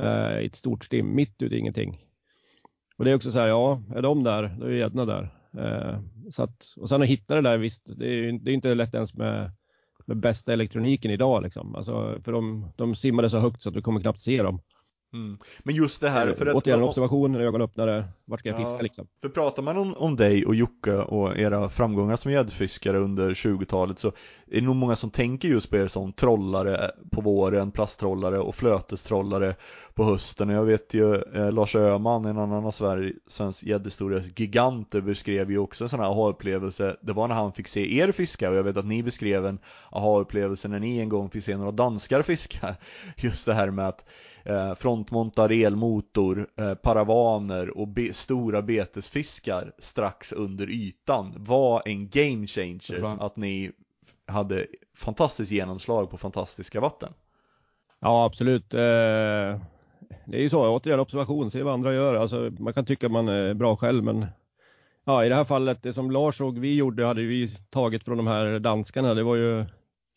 Eh, 0.00 0.40
i 0.40 0.46
ett 0.46 0.54
stort 0.54 0.84
stim, 0.84 1.14
mitt 1.14 1.42
ute 1.42 1.54
i 1.54 1.58
ingenting. 1.58 1.98
Och 2.96 3.04
det 3.04 3.10
är 3.10 3.14
också 3.14 3.32
så 3.32 3.38
här, 3.38 3.48
ja, 3.48 3.82
är 3.94 4.02
de 4.02 4.24
där, 4.24 4.56
då 4.60 4.66
är 4.66 4.70
gäddorna 4.70 5.04
där. 5.04 5.34
Eh, 5.58 5.98
så 6.30 6.42
att, 6.42 6.74
och 6.76 6.88
sen 6.88 7.02
att 7.02 7.08
hitta 7.08 7.34
det 7.34 7.40
där, 7.40 7.58
visst, 7.58 7.98
det 7.98 8.06
är, 8.06 8.32
det 8.32 8.50
är 8.50 8.54
inte 8.54 8.74
lätt 8.74 8.94
ens 8.94 9.14
med, 9.14 9.50
med 10.06 10.16
bästa 10.16 10.52
elektroniken 10.52 11.10
idag 11.10 11.42
liksom. 11.42 11.74
Alltså, 11.74 12.18
för 12.24 12.32
de, 12.32 12.72
de 12.76 12.94
simmade 12.94 13.30
så 13.30 13.38
högt 13.38 13.62
så 13.62 13.68
att 13.68 13.74
du 13.74 13.82
kommer 13.82 14.00
knappt 14.00 14.20
se 14.20 14.42
dem. 14.42 14.60
Mm. 15.12 15.38
Men 15.58 15.74
just 15.74 16.00
det 16.00 16.08
här, 16.08 16.34
för 16.34 16.46
att, 16.46 16.54
Återigen 16.54 16.82
observation, 16.82 17.34
ögonöppnare, 17.34 18.04
vart 18.24 18.40
ska 18.40 18.48
jag 18.48 18.58
fiska 18.58 18.72
ja, 18.72 18.82
liksom? 18.82 19.06
För 19.22 19.28
pratar 19.28 19.62
man 19.62 19.76
om, 19.76 19.94
om 19.94 20.16
dig 20.16 20.46
och 20.46 20.54
Jocke 20.54 20.96
och 20.96 21.38
era 21.38 21.68
framgångar 21.68 22.16
som 22.16 22.32
gäddfiskare 22.32 22.98
under 22.98 23.34
20-talet 23.34 23.98
så 23.98 24.08
är 24.08 24.60
det 24.60 24.60
nog 24.60 24.76
många 24.76 24.96
som 24.96 25.10
tänker 25.10 25.48
just 25.48 25.70
på 25.70 25.76
er 25.76 25.88
som 25.88 26.12
trollare 26.12 26.90
på 27.10 27.20
våren, 27.20 27.70
plasttrollare 27.70 28.38
och 28.38 28.54
flötestrollare 28.54 29.54
på 29.94 30.04
hösten. 30.04 30.50
Och 30.50 30.56
jag 30.56 30.64
vet 30.64 30.94
ju 30.94 31.14
eh, 31.14 31.52
Lars 31.52 31.76
Öhman, 31.76 32.24
en 32.24 32.38
annan 32.38 32.66
av 32.66 32.70
Sveriges 32.70 33.62
gäddhistorias 33.62 34.24
giganter, 34.36 35.00
beskrev 35.00 35.50
ju 35.50 35.58
också 35.58 35.84
en 35.84 35.90
sån 35.90 36.00
här 36.00 36.06
aha-upplevelse. 36.06 36.96
Det 37.00 37.12
var 37.12 37.28
när 37.28 37.34
han 37.34 37.52
fick 37.52 37.68
se 37.68 37.98
er 37.98 38.12
fiska 38.12 38.50
och 38.50 38.56
jag 38.56 38.62
vet 38.62 38.76
att 38.76 38.86
ni 38.86 39.02
beskrev 39.02 39.46
en 39.46 39.58
aha-upplevelse 39.90 40.68
när 40.68 40.80
ni 40.80 40.98
en 40.98 41.08
gång 41.08 41.30
fick 41.30 41.44
se 41.44 41.56
några 41.56 41.70
danskar 41.72 42.22
fiska. 42.22 42.76
Just 43.16 43.46
det 43.46 43.54
här 43.54 43.70
med 43.70 43.88
att 43.88 44.04
eh, 44.44 44.74
frontmontad 44.74 45.52
elmotor, 45.52 46.46
eh, 46.56 46.74
paravaner 46.74 47.78
och 47.78 47.88
be 47.88 48.12
stora 48.12 48.62
betesfiskar 48.62 49.72
strax 49.78 50.32
under 50.32 50.70
ytan 50.70 51.34
var 51.36 51.82
en 51.84 52.08
game 52.08 52.46
changer. 52.46 53.26
Att 53.26 53.36
ni 53.36 53.72
hade 54.26 54.66
fantastiskt 54.96 55.52
genomslag 55.52 56.10
på 56.10 56.18
fantastiska 56.18 56.80
vatten. 56.80 57.12
Ja, 58.00 58.24
absolut. 58.24 58.74
Eh, 58.74 59.60
det 60.24 60.36
är 60.36 60.40
ju 60.40 60.48
så, 60.48 60.68
återigen 60.68 61.00
observation, 61.00 61.50
se 61.50 61.62
vad 61.62 61.74
andra 61.74 61.94
gör. 61.94 62.14
Alltså, 62.14 62.50
man 62.58 62.74
kan 62.74 62.84
tycka 62.84 63.06
att 63.06 63.12
man 63.12 63.28
är 63.28 63.54
bra 63.54 63.76
själv, 63.76 64.04
men 64.04 64.26
ja, 65.04 65.24
i 65.24 65.28
det 65.28 65.34
här 65.34 65.44
fallet, 65.44 65.82
det 65.82 65.92
som 65.92 66.10
Lars 66.10 66.40
och 66.40 66.64
vi 66.64 66.74
gjorde 66.74 67.06
hade 67.06 67.22
vi 67.22 67.48
tagit 67.70 68.04
från 68.04 68.16
de 68.16 68.26
här 68.26 68.58
danskarna. 68.58 69.14
Det 69.14 69.22
var 69.22 69.36
ju 69.36 69.64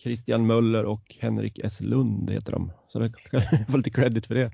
Christian 0.04 0.48
Möller 0.48 0.86
och 0.86 1.16
Henrik 1.20 1.60
S 1.60 1.82
Lund 1.82 2.30
heter 2.30 2.52
de. 2.52 2.72
Så 2.94 3.00
det 3.00 3.14
kan 3.32 3.66
få 3.72 3.78
lite 3.78 3.90
credit 3.90 4.28
för 4.28 4.36
det. 4.36 4.52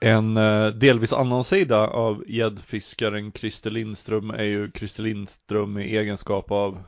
En 0.00 0.36
eh, 0.36 0.68
delvis 0.68 1.12
annan 1.12 1.44
sida 1.44 1.86
av 1.88 2.24
gäddfiskaren 2.28 3.32
Christer 3.32 3.70
Lindström 3.70 4.30
är 4.30 4.44
ju 4.44 4.70
Christer 4.74 5.02
Lindström 5.02 5.78
i 5.78 5.96
egenskap 5.96 6.50
av 6.50 6.82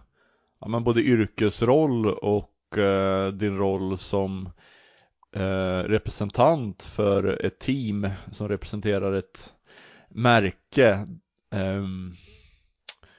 ja, 0.61 0.69
men 0.69 0.85
både 0.85 1.03
yrkesroll 1.03 2.07
och 2.07 2.79
eh, 2.79 3.33
din 3.33 3.57
roll 3.57 3.99
som 3.99 4.51
eh, 5.33 5.79
representant 5.79 6.85
för 6.85 7.45
ett 7.45 7.59
team 7.59 8.09
som 8.33 8.49
representerar 8.49 9.13
ett 9.13 9.55
märke. 10.09 11.07
Um, 11.51 12.17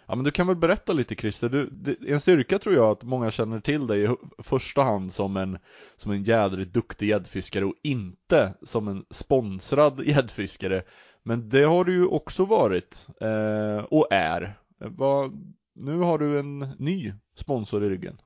Ja 0.09 0.15
men 0.15 0.23
du 0.23 0.31
kan 0.31 0.47
väl 0.47 0.55
berätta 0.55 0.93
lite 0.93 1.15
Christer, 1.15 1.49
du, 1.49 1.69
det, 1.71 1.95
en 2.07 2.19
styrka 2.19 2.59
tror 2.59 2.75
jag 2.75 2.91
att 2.91 3.03
många 3.03 3.31
känner 3.31 3.59
till 3.59 3.87
dig 3.87 4.03
i 4.03 4.15
första 4.43 4.81
hand 4.81 5.13
som 5.13 5.37
en, 5.37 5.57
som 5.97 6.11
en 6.11 6.23
jädrigt 6.23 6.73
duktig 6.73 7.09
gäddfiskare 7.09 7.65
och 7.65 7.75
inte 7.83 8.53
som 8.61 8.87
en 8.87 9.05
sponsrad 9.09 10.03
gäddfiskare. 10.05 10.83
Men 11.23 11.49
det 11.49 11.63
har 11.63 11.85
du 11.85 11.93
ju 11.93 12.05
också 12.05 12.45
varit 12.45 13.07
eh, 13.21 13.83
och 13.83 14.07
är. 14.11 14.59
Va, 14.79 15.31
nu 15.75 15.97
har 15.97 16.17
du 16.17 16.39
en 16.39 16.59
ny 16.59 17.13
sponsor 17.35 17.85
i 17.85 17.89
ryggen. 17.89 18.21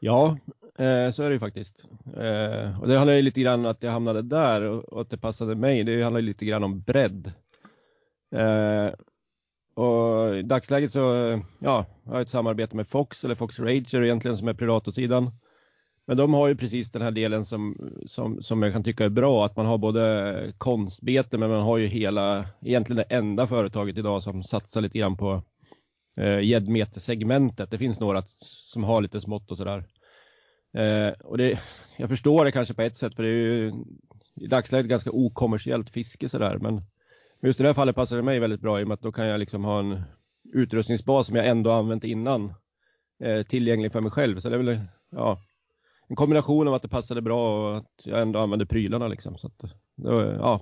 Ja, 0.00 0.38
eh, 0.78 1.10
så 1.10 1.22
är 1.22 1.28
det 1.28 1.32
ju 1.32 1.40
faktiskt. 1.40 1.84
Eh, 2.16 2.80
och 2.80 2.88
det 2.88 2.96
handlar 2.96 3.14
ju 3.14 3.22
lite 3.22 3.40
grann 3.40 3.60
om 3.60 3.66
att 3.66 3.82
jag 3.82 3.92
hamnade 3.92 4.22
där 4.22 4.62
och, 4.62 4.84
och 4.84 5.00
att 5.00 5.10
det 5.10 5.18
passade 5.18 5.54
mig. 5.54 5.84
Det 5.84 6.02
handlar 6.02 6.20
ju 6.20 6.26
lite 6.26 6.44
grann 6.44 6.64
om 6.64 6.80
bredd. 6.80 7.32
Eh, 8.34 8.94
och 9.74 10.36
i 10.36 10.42
dagsläget 10.42 10.92
så, 10.92 11.00
ja, 11.58 11.86
jag 12.04 12.12
har 12.12 12.20
ett 12.20 12.28
samarbete 12.28 12.76
med 12.76 12.88
Fox 12.88 13.24
eller 13.24 13.34
Fox 13.34 13.58
Rager 13.58 14.02
egentligen 14.02 14.36
som 14.36 14.48
är 14.48 14.54
predatorsidan. 14.54 15.30
Men 16.06 16.16
de 16.16 16.34
har 16.34 16.48
ju 16.48 16.56
precis 16.56 16.92
den 16.92 17.02
här 17.02 17.10
delen 17.10 17.44
som, 17.44 17.90
som, 18.06 18.42
som 18.42 18.62
jag 18.62 18.72
kan 18.72 18.84
tycka 18.84 19.04
är 19.04 19.08
bra, 19.08 19.46
att 19.46 19.56
man 19.56 19.66
har 19.66 19.78
både 19.78 20.52
konstbete 20.58 21.38
men 21.38 21.50
man 21.50 21.62
har 21.62 21.78
ju 21.78 21.86
hela, 21.86 22.46
egentligen 22.62 23.04
det 23.08 23.14
enda 23.16 23.46
företaget 23.46 23.98
idag 23.98 24.22
som 24.22 24.42
satsar 24.42 24.80
lite 24.80 24.98
grann 24.98 25.16
på 25.16 25.42
eh, 26.16 26.40
gäddmetesegmentet. 26.40 27.60
Eh, 27.60 27.70
det 27.70 27.78
finns 27.78 28.00
några 28.00 28.22
som 28.72 28.84
har 28.84 29.02
lite 29.02 29.20
smått 29.20 29.50
och 29.50 29.56
sådär. 29.56 29.84
Eh, 30.76 31.12
och 31.24 31.38
det, 31.38 31.60
jag 31.96 32.08
förstår 32.08 32.44
det 32.44 32.52
kanske 32.52 32.74
på 32.74 32.82
ett 32.82 32.96
sätt 32.96 33.14
för 33.14 33.22
det 33.22 33.28
är 33.28 33.32
ju 33.32 33.72
i 34.40 34.46
dagsläget 34.46 34.90
ganska 34.90 35.10
okommersiellt 35.10 35.90
fiske 35.90 36.28
sådär 36.28 36.58
men 36.58 36.82
men 37.44 37.48
just 37.48 37.60
i 37.60 37.62
det 37.62 37.68
här 37.68 37.74
fallet 37.74 37.96
passar 37.96 38.16
det 38.16 38.22
mig 38.22 38.40
väldigt 38.40 38.60
bra 38.60 38.80
i 38.80 38.84
och 38.84 38.88
med 38.88 38.94
att 38.94 39.02
då 39.02 39.12
kan 39.12 39.26
jag 39.26 39.40
liksom 39.40 39.64
ha 39.64 39.80
en 39.80 40.02
utrustningsbas 40.52 41.26
som 41.26 41.36
jag 41.36 41.46
ändå 41.46 41.70
använt 41.72 42.04
innan 42.04 42.54
eh, 43.22 43.42
tillgänglig 43.42 43.92
för 43.92 44.00
mig 44.00 44.10
själv. 44.10 44.40
Så 44.40 44.48
det 44.48 44.56
är 44.56 44.62
väl 44.62 44.80
ja, 45.10 45.38
en 46.08 46.16
kombination 46.16 46.68
av 46.68 46.74
att 46.74 46.82
det 46.82 46.88
passade 46.88 47.22
bra 47.22 47.70
och 47.70 47.78
att 47.78 48.02
jag 48.04 48.22
ändå 48.22 48.38
använde 48.38 48.66
prylarna 48.66 49.08
liksom. 49.08 49.38
Så, 49.38 49.46
att, 49.46 49.58
det, 49.96 50.36
ja. 50.38 50.60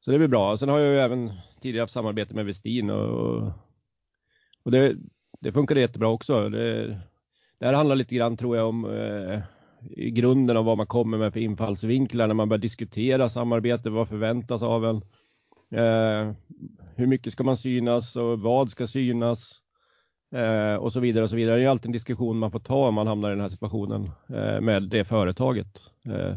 så 0.00 0.10
det 0.10 0.18
blir 0.18 0.28
bra. 0.28 0.56
Sen 0.56 0.68
har 0.68 0.78
jag 0.78 0.92
ju 0.92 0.98
även 0.98 1.32
tidigare 1.60 1.82
haft 1.82 1.92
samarbete 1.92 2.34
med 2.34 2.46
Westin 2.46 2.90
och, 2.90 3.52
och 4.62 4.70
det, 4.70 4.96
det 5.40 5.52
funkade 5.52 5.80
jättebra 5.80 6.08
också. 6.08 6.48
Det, 6.48 6.86
det 7.58 7.66
här 7.66 7.72
handlar 7.72 7.96
lite 7.96 8.14
grann 8.14 8.36
tror 8.36 8.56
jag 8.56 8.68
om 8.68 8.84
eh, 8.84 9.40
i 9.90 10.10
grunden 10.10 10.56
av 10.56 10.64
vad 10.64 10.76
man 10.76 10.86
kommer 10.86 11.18
med 11.18 11.32
för 11.32 11.40
infallsvinklar 11.40 12.26
när 12.26 12.34
man 12.34 12.48
börjar 12.48 12.62
diskutera 12.62 13.30
samarbete, 13.30 13.90
vad 13.90 14.08
förväntas 14.08 14.62
av 14.62 14.84
en. 14.86 15.02
Eh, 15.70 16.32
hur 16.96 17.06
mycket 17.06 17.32
ska 17.32 17.44
man 17.44 17.56
synas 17.56 18.16
och 18.16 18.40
vad 18.40 18.70
ska 18.70 18.86
synas? 18.86 19.52
Eh, 20.34 20.74
och 20.74 20.92
så 20.92 21.00
vidare 21.00 21.24
och 21.24 21.30
så 21.30 21.36
vidare. 21.36 21.56
Det 21.56 21.64
är 21.64 21.68
alltid 21.68 21.86
en 21.86 21.92
diskussion 21.92 22.38
man 22.38 22.50
får 22.50 22.60
ta 22.60 22.88
om 22.88 22.94
man 22.94 23.06
hamnar 23.06 23.28
i 23.28 23.32
den 23.32 23.40
här 23.40 23.48
situationen 23.48 24.10
eh, 24.28 24.60
med 24.60 24.82
det 24.82 25.04
företaget. 25.04 25.80
Eh, 26.06 26.36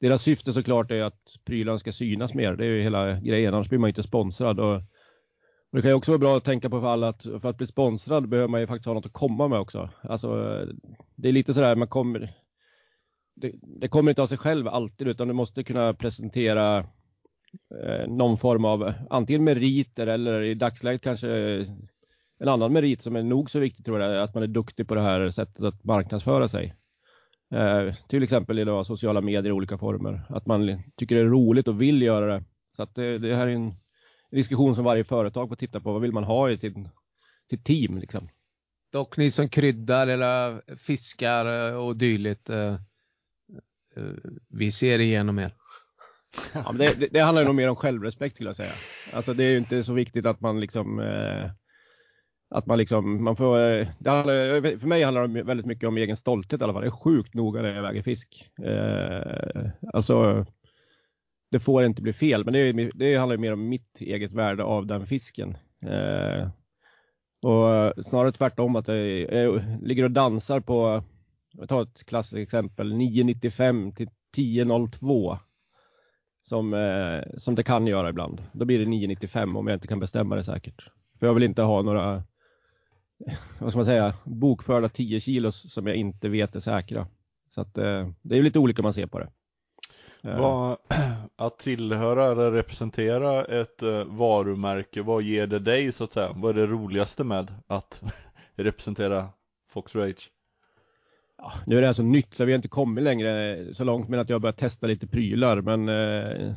deras 0.00 0.22
syfte 0.22 0.52
såklart 0.52 0.90
är 0.90 1.02
att 1.02 1.36
prylarna 1.44 1.78
ska 1.78 1.92
synas 1.92 2.34
mer. 2.34 2.52
Det 2.56 2.64
är 2.64 2.68
ju 2.68 2.82
hela 2.82 3.20
grejen, 3.20 3.54
annars 3.54 3.68
blir 3.68 3.78
man 3.78 3.88
inte 3.88 4.02
sponsrad. 4.02 4.60
Och, 4.60 4.74
och 4.74 5.76
det 5.76 5.82
kan 5.82 5.90
ju 5.90 5.94
också 5.94 6.10
vara 6.10 6.18
bra 6.18 6.36
att 6.36 6.44
tänka 6.44 6.70
på 6.70 6.80
för 6.80 6.88
alla 6.88 7.08
att 7.08 7.22
för 7.22 7.46
att 7.46 7.56
bli 7.56 7.66
sponsrad 7.66 8.28
behöver 8.28 8.48
man 8.48 8.60
ju 8.60 8.66
faktiskt 8.66 8.86
ha 8.86 8.94
något 8.94 9.06
att 9.06 9.12
komma 9.12 9.48
med 9.48 9.58
också. 9.58 9.90
Alltså, 10.02 10.60
det 11.16 11.28
är 11.28 11.32
lite 11.32 11.54
sådär, 11.54 11.76
man 11.76 11.88
kommer 11.88 12.30
det, 13.36 13.52
det 13.62 13.88
kommer 13.88 14.10
inte 14.10 14.22
av 14.22 14.26
sig 14.26 14.38
själv 14.38 14.68
alltid 14.68 15.08
utan 15.08 15.28
du 15.28 15.34
måste 15.34 15.64
kunna 15.64 15.94
presentera 15.94 16.86
Eh, 17.82 18.08
någon 18.08 18.36
form 18.36 18.64
av 18.64 18.92
antingen 19.10 19.44
meriter 19.44 20.06
eller 20.06 20.40
i 20.40 20.54
dagsläget 20.54 21.02
kanske 21.02 21.28
eh, 21.28 21.66
en 22.38 22.48
annan 22.48 22.72
merit 22.72 23.02
som 23.02 23.16
är 23.16 23.22
nog 23.22 23.50
så 23.50 23.58
viktig 23.58 23.84
tror 23.84 24.00
jag 24.00 24.10
är 24.10 24.16
att 24.16 24.34
man 24.34 24.42
är 24.42 24.46
duktig 24.46 24.88
på 24.88 24.94
det 24.94 25.00
här 25.00 25.30
sättet 25.30 25.64
att 25.64 25.84
marknadsföra 25.84 26.48
sig. 26.48 26.74
Eh, 27.54 27.94
till 28.08 28.22
exempel 28.22 28.58
idag 28.58 28.86
sociala 28.86 29.20
medier 29.20 29.48
i 29.48 29.52
olika 29.52 29.78
former. 29.78 30.26
Att 30.28 30.46
man 30.46 30.82
tycker 30.96 31.14
det 31.14 31.20
är 31.20 31.26
roligt 31.26 31.68
och 31.68 31.82
vill 31.82 32.02
göra 32.02 32.26
det. 32.26 32.44
Så 32.76 32.82
att 32.82 32.94
det, 32.94 33.18
det 33.18 33.36
här 33.36 33.46
är 33.46 33.54
en, 33.54 33.74
diskussion 34.30 34.74
som 34.74 34.84
varje 34.84 35.04
företag 35.04 35.48
får 35.48 35.56
titta 35.56 35.80
på. 35.80 35.92
Vad 35.92 36.02
vill 36.02 36.12
man 36.12 36.24
ha 36.24 36.50
i 36.50 36.58
sin, 36.58 36.88
sitt 37.50 37.64
team 37.64 37.98
liksom? 37.98 38.28
Dock 38.92 39.16
ni 39.16 39.30
som 39.30 39.48
kryddar 39.48 40.06
eller 40.06 40.62
fiskar 40.76 41.68
eh, 41.68 41.74
och 41.74 41.96
dylikt. 41.96 42.50
Eh, 42.50 42.76
vi 44.48 44.70
ser 44.70 44.98
igenom 44.98 45.38
er. 45.38 45.54
Ja, 46.54 46.64
men 46.72 46.78
det, 46.78 47.00
det, 47.00 47.08
det 47.10 47.20
handlar 47.20 47.44
nog 47.44 47.54
mer 47.54 47.68
om 47.68 47.76
självrespekt 47.76 48.34
skulle 48.34 48.48
jag 48.48 48.56
säga. 48.56 48.72
Alltså 49.12 49.34
det 49.34 49.44
är 49.44 49.50
ju 49.50 49.58
inte 49.58 49.82
så 49.82 49.92
viktigt 49.92 50.26
att 50.26 50.40
man 50.40 50.60
liksom 50.60 51.00
eh, 51.00 51.50
att 52.54 52.66
man 52.66 52.78
liksom, 52.78 53.24
man 53.24 53.36
får, 53.36 53.58
eh, 53.58 53.88
det 53.98 54.10
handlar, 54.10 54.78
för 54.78 54.86
mig 54.86 55.02
handlar 55.02 55.28
det 55.28 55.42
väldigt 55.42 55.66
mycket 55.66 55.88
om 55.88 55.96
egen 55.96 56.16
stolthet 56.16 56.60
i 56.60 56.64
alla 56.64 56.72
fall. 56.72 56.82
Det 56.82 56.88
är 56.88 56.90
sjukt 56.90 57.34
noga 57.34 57.62
när 57.62 57.74
jag 57.74 57.82
väger 57.82 58.02
fisk. 58.02 58.50
Eh, 58.64 59.70
alltså, 59.92 60.46
det 61.50 61.60
får 61.60 61.84
inte 61.84 62.02
bli 62.02 62.12
fel, 62.12 62.44
men 62.44 62.54
det, 62.54 62.90
det 62.94 63.16
handlar 63.16 63.36
mer 63.36 63.52
om 63.52 63.68
mitt 63.68 64.00
eget 64.00 64.32
värde 64.32 64.64
av 64.64 64.86
den 64.86 65.06
fisken. 65.06 65.56
Eh, 65.86 66.48
och 67.42 68.04
snarare 68.06 68.32
tvärtom 68.32 68.76
att 68.76 68.88
jag, 68.88 68.98
jag 69.32 69.62
ligger 69.82 70.04
och 70.04 70.10
dansar 70.10 70.60
på, 70.60 71.02
jag 71.52 71.68
tar 71.68 71.82
ett 71.82 72.04
klassiskt 72.06 72.38
exempel, 72.38 72.92
9,95 72.92 73.94
till 73.94 74.08
10,02 74.36 75.38
som, 76.44 76.74
eh, 76.74 77.22
som 77.38 77.54
det 77.54 77.62
kan 77.62 77.86
göra 77.86 78.08
ibland. 78.08 78.42
Då 78.52 78.64
blir 78.64 78.78
det 78.78 78.84
9,95 78.84 79.56
om 79.56 79.66
jag 79.66 79.76
inte 79.76 79.86
kan 79.86 80.00
bestämma 80.00 80.36
det 80.36 80.44
säkert. 80.44 80.88
För 81.18 81.26
jag 81.26 81.34
vill 81.34 81.42
inte 81.42 81.62
ha 81.62 81.82
några, 81.82 82.22
vad 83.58 83.70
ska 83.70 83.78
man 83.78 83.84
säga, 83.84 84.14
bokförda 84.24 84.88
10 84.88 85.20
kilos 85.20 85.72
som 85.72 85.86
jag 85.86 85.96
inte 85.96 86.28
vet 86.28 86.54
är 86.54 86.60
säkra. 86.60 87.06
Så 87.54 87.60
att, 87.60 87.78
eh, 87.78 88.08
det 88.22 88.38
är 88.38 88.42
lite 88.42 88.58
olika 88.58 88.82
man 88.82 88.94
ser 88.94 89.06
på 89.06 89.18
det. 89.18 89.28
Eh. 90.22 90.40
Vad, 90.40 90.76
att 91.36 91.58
tillhöra 91.58 92.32
eller 92.32 92.50
representera 92.50 93.44
ett 93.44 93.82
eh, 93.82 94.04
varumärke, 94.04 95.02
vad 95.02 95.22
ger 95.22 95.46
det 95.46 95.58
dig 95.58 95.92
så 95.92 96.04
att 96.04 96.12
säga? 96.12 96.32
Vad 96.36 96.56
är 96.56 96.60
det 96.60 96.66
roligaste 96.66 97.24
med 97.24 97.54
att 97.66 98.02
representera 98.54 99.28
Fox 99.68 99.94
Rage? 99.94 100.30
Ja, 101.38 101.52
nu 101.66 101.76
är 101.76 101.80
det 101.80 101.86
här 101.86 101.94
så 101.94 102.02
nytt 102.02 102.34
så 102.34 102.44
vi 102.44 102.52
har 102.52 102.56
inte 102.56 102.68
kommit 102.68 103.04
längre 103.04 103.64
så 103.74 103.84
långt 103.84 104.08
med 104.08 104.20
att 104.20 104.28
jag 104.28 104.40
börjat 104.40 104.58
testa 104.58 104.86
lite 104.86 105.06
prylar 105.06 105.60
men 105.60 105.88
eh, 105.88 106.54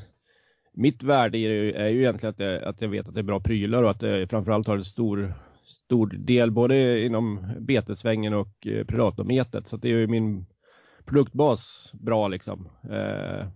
mitt 0.74 1.04
värde 1.04 1.38
är 1.38 1.50
ju, 1.50 1.72
är 1.72 1.88
ju 1.88 2.00
egentligen 2.00 2.32
att, 2.32 2.38
det, 2.38 2.68
att 2.68 2.82
jag 2.82 2.90
vet 2.90 3.08
att 3.08 3.14
det 3.14 3.22
är 3.22 3.24
bra 3.24 3.40
prylar 3.40 3.84
och 3.84 3.92
att 3.92 4.00
det 4.00 4.28
framförallt 4.28 4.68
har 4.68 4.78
en 4.78 4.86
stor, 4.86 5.34
stor 5.64 6.08
del 6.08 6.52
både 6.52 7.06
inom 7.06 7.54
betesvängen 7.60 8.34
och 8.34 8.68
eh, 8.68 8.86
predatormetet 8.86 9.68
så 9.68 9.78
det 9.78 9.88
är 9.88 9.98
ju 9.98 10.08
min 10.08 10.46
produktbas 11.06 11.92
bra 11.94 12.28
liksom. 12.28 12.70
Eh, 12.92 13.48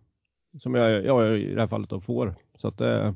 som 0.60 0.76
jag, 0.76 1.06
jag 1.06 1.40
i 1.40 1.54
det 1.54 1.62
här 1.62 1.68
fallet 1.68 1.90
då 1.90 2.00
får. 2.00 2.36
Så 2.58 2.68
att, 2.68 2.82
eh, 2.82 3.14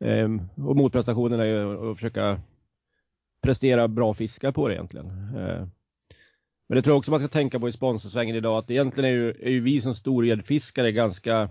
mm. 0.00 0.38
eh, 0.38 0.66
och 0.66 0.76
motprestationen 0.76 1.40
är 1.40 1.44
ju 1.44 1.90
att 1.90 1.96
försöka 1.96 2.40
prestera 3.42 3.88
bra 3.88 4.14
fiskar 4.14 4.52
på 4.52 4.68
det 4.68 4.74
egentligen. 4.74 5.10
Men 6.70 6.76
det 6.76 6.82
tror 6.82 6.92
jag 6.92 6.98
också 6.98 7.10
man 7.10 7.20
ska 7.20 7.28
tänka 7.28 7.60
på 7.60 7.68
i 7.68 7.72
sponsorsvängen 7.72 8.36
idag 8.36 8.58
att 8.58 8.70
egentligen 8.70 9.10
är 9.10 9.14
ju, 9.14 9.30
är 9.30 9.50
ju 9.50 9.60
vi 9.60 9.80
som 9.80 9.94
storgäddfiskare 9.94 10.92
ganska 10.92 11.50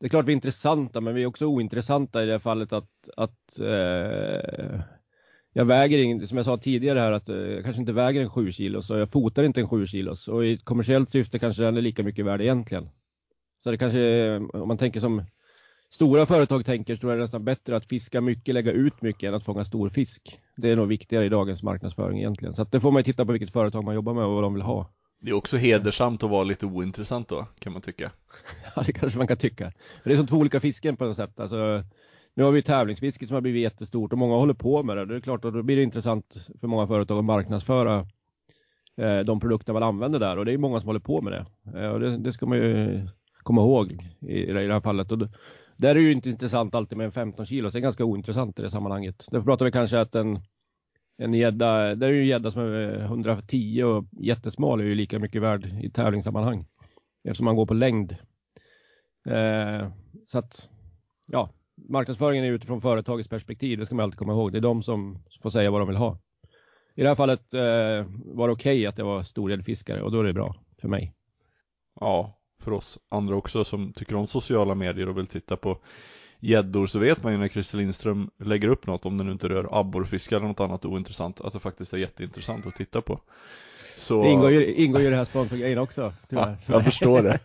det 0.00 0.06
är 0.06 0.08
klart 0.08 0.26
vi 0.26 0.32
är 0.32 0.34
intressanta 0.34 1.00
men 1.00 1.14
vi 1.14 1.22
är 1.22 1.26
också 1.26 1.46
ointressanta 1.46 2.22
i 2.22 2.26
det 2.26 2.40
fallet 2.40 2.72
att, 2.72 3.08
att 3.16 3.58
eh, 3.58 4.80
jag 5.52 5.64
väger 5.64 5.98
in, 5.98 6.26
som 6.26 6.36
jag 6.36 6.44
sa 6.44 6.56
tidigare 6.56 6.98
här, 6.98 7.12
att 7.12 7.28
eh, 7.28 7.36
jag 7.36 7.64
kanske 7.64 7.80
inte 7.80 7.92
väger 7.92 8.20
en 8.20 8.30
7 8.30 8.52
kilos 8.52 8.90
och 8.90 8.98
jag 8.98 9.12
fotar 9.12 9.42
inte 9.42 9.60
en 9.60 9.68
7 9.68 9.86
kilos 9.86 10.28
och 10.28 10.46
i 10.46 10.52
ett 10.52 10.64
kommersiellt 10.64 11.10
syfte 11.10 11.38
kanske 11.38 11.62
den 11.62 11.76
är 11.76 11.82
lika 11.82 12.02
mycket 12.02 12.24
värd 12.24 12.40
egentligen. 12.40 12.88
Så 13.64 13.70
det 13.70 13.78
kanske, 13.78 14.36
om 14.36 14.68
man 14.68 14.78
tänker 14.78 15.00
som 15.00 15.22
stora 15.94 16.26
företag 16.26 16.66
tänker 16.66 16.96
tror 16.96 17.12
jag 17.12 17.18
det 17.18 17.20
är 17.20 17.24
nästan 17.24 17.44
bättre 17.44 17.76
att 17.76 17.84
fiska 17.84 18.20
mycket, 18.20 18.54
lägga 18.54 18.72
ut 18.72 19.02
mycket 19.02 19.28
än 19.28 19.34
att 19.34 19.44
fånga 19.44 19.64
stor 19.64 19.88
fisk. 19.88 20.40
Det 20.56 20.70
är 20.70 20.76
nog 20.76 20.88
viktigare 20.88 21.24
i 21.24 21.28
dagens 21.28 21.62
marknadsföring 21.62 22.18
egentligen. 22.18 22.54
Så 22.54 22.62
att 22.62 22.72
det 22.72 22.80
får 22.80 22.90
man 22.90 23.00
ju 23.00 23.04
titta 23.04 23.24
på 23.24 23.32
vilket 23.32 23.52
företag 23.52 23.84
man 23.84 23.94
jobbar 23.94 24.14
med 24.14 24.24
och 24.24 24.34
vad 24.34 24.42
de 24.42 24.54
vill 24.54 24.62
ha. 24.62 24.90
Det 25.20 25.30
är 25.30 25.34
också 25.34 25.56
hedersamt 25.56 26.22
att 26.22 26.30
vara 26.30 26.44
lite 26.44 26.66
ointressant 26.66 27.28
då, 27.28 27.46
kan 27.58 27.72
man 27.72 27.82
tycka. 27.82 28.10
Ja, 28.76 28.82
det 28.86 28.92
kanske 28.92 29.18
man 29.18 29.26
kan 29.26 29.36
tycka. 29.36 29.72
Det 30.04 30.12
är 30.12 30.16
som 30.16 30.26
två 30.26 30.36
olika 30.36 30.60
fisken 30.60 30.96
på 30.96 31.04
något 31.04 31.16
sätt. 31.16 31.40
Alltså, 31.40 31.84
nu 32.34 32.44
har 32.44 32.52
vi 32.52 32.62
tävlingsfisket 32.62 33.28
som 33.28 33.34
har 33.34 33.42
blivit 33.42 33.62
jättestort 33.62 34.12
och 34.12 34.18
många 34.18 34.36
håller 34.36 34.54
på 34.54 34.82
med 34.82 34.96
det. 34.96 35.06
Det 35.06 35.16
är 35.16 35.20
klart 35.20 35.44
att 35.44 35.54
då 35.54 35.62
blir 35.62 35.76
det 35.76 35.82
intressant 35.82 36.36
för 36.60 36.68
många 36.68 36.86
företag 36.86 37.18
att 37.18 37.24
marknadsföra 37.24 38.06
eh, 38.96 39.18
de 39.18 39.40
produkter 39.40 39.72
man 39.72 39.82
använder 39.82 40.18
där 40.18 40.38
och 40.38 40.44
det 40.44 40.52
är 40.52 40.58
många 40.58 40.80
som 40.80 40.86
håller 40.86 41.00
på 41.00 41.20
med 41.20 41.32
det. 41.32 41.46
Eh, 41.80 41.90
och 41.90 42.00
det, 42.00 42.18
det, 42.18 42.32
ska 42.32 42.46
man 42.46 42.58
ju 42.58 43.06
komma 43.42 43.60
ihåg 43.60 43.92
i, 44.20 44.34
i 44.34 44.52
det 44.52 44.72
här 44.72 44.80
fallet. 44.80 45.12
Och 45.12 45.18
där 45.76 45.90
är 45.90 45.94
det 45.94 46.00
ju 46.00 46.12
inte 46.12 46.30
intressant 46.30 46.74
alltid 46.74 46.98
med 46.98 47.04
en 47.04 47.12
15 47.12 47.46
kilo, 47.46 47.70
så 47.70 47.72
det 47.74 47.78
är 47.78 47.82
ganska 47.82 48.04
ointressant 48.04 48.58
i 48.58 48.62
det 48.62 48.70
sammanhanget. 48.70 49.26
Därför 49.30 49.44
pratar 49.44 49.64
vi 49.64 49.72
kanske 49.72 50.00
att 50.00 50.14
en 50.14 50.40
en 51.16 51.34
gädda, 51.34 51.94
det 51.94 52.06
är 52.06 52.10
ju 52.10 52.20
en 52.20 52.26
gädda 52.26 52.50
som 52.50 52.62
är 52.62 53.04
110 53.04 53.82
och 53.82 54.04
jättesmal 54.10 54.80
är 54.80 54.84
ju 54.84 54.94
lika 54.94 55.18
mycket 55.18 55.42
värd 55.42 55.66
i 55.82 55.90
tävlingssammanhang. 55.90 56.66
Eftersom 57.24 57.44
man 57.44 57.56
går 57.56 57.66
på 57.66 57.74
längd. 57.74 58.16
Eh, 59.26 59.88
så 60.26 60.38
att, 60.38 60.68
ja, 61.26 61.50
marknadsföringen 61.88 62.44
är 62.44 62.48
utifrån 62.50 62.80
företagets 62.80 63.28
perspektiv, 63.28 63.78
det 63.78 63.86
ska 63.86 63.94
man 63.94 64.04
alltid 64.04 64.18
komma 64.18 64.32
ihåg. 64.32 64.52
Det 64.52 64.58
är 64.58 64.62
de 64.62 64.82
som 64.82 65.18
får 65.42 65.50
säga 65.50 65.70
vad 65.70 65.80
de 65.80 65.88
vill 65.88 65.96
ha. 65.96 66.18
I 66.94 67.02
det 67.02 67.08
här 67.08 67.14
fallet 67.14 67.54
eh, 67.54 68.06
var 68.24 68.48
det 68.48 68.54
okej 68.54 68.78
okay 68.78 68.86
att 68.86 68.98
jag 68.98 69.04
var 69.04 69.22
storgäddfiskare 69.22 70.02
och 70.02 70.12
då 70.12 70.20
är 70.20 70.24
det 70.24 70.32
bra 70.32 70.54
för 70.80 70.88
mig. 70.88 71.14
Ja, 72.00 72.38
för 72.64 72.72
oss 72.72 72.98
andra 73.08 73.36
också 73.36 73.64
som 73.64 73.92
tycker 73.92 74.14
om 74.14 74.26
sociala 74.26 74.74
medier 74.74 75.08
och 75.08 75.18
vill 75.18 75.26
titta 75.26 75.56
på 75.56 75.78
gäddor 76.40 76.86
så 76.86 76.98
vet 76.98 77.22
man 77.22 77.32
ju 77.32 77.38
när 77.38 77.48
Christer 77.48 77.78
Lindström 77.78 78.30
lägger 78.38 78.68
upp 78.68 78.86
något, 78.86 79.06
om 79.06 79.18
det 79.18 79.24
nu 79.24 79.32
inte 79.32 79.48
rör 79.48 79.80
abborrfiske 79.80 80.36
eller 80.36 80.46
något 80.46 80.60
annat 80.60 80.84
ointressant, 80.84 81.40
att 81.40 81.52
det 81.52 81.60
faktiskt 81.60 81.92
är 81.92 81.98
jätteintressant 81.98 82.66
att 82.66 82.74
titta 82.74 83.00
på. 83.00 83.20
Så... 83.96 84.22
Det 84.22 84.30
ingår 84.30 84.50
ju, 84.50 84.74
ingår 84.74 85.00
ju 85.00 85.06
i 85.06 85.10
det 85.10 85.16
här 85.16 85.24
sponsorgrejen 85.24 85.78
också, 85.78 86.12
tyvärr. 86.28 86.56
Ja, 86.66 86.74
jag 86.74 86.84
förstår 86.84 87.22
det. 87.22 87.38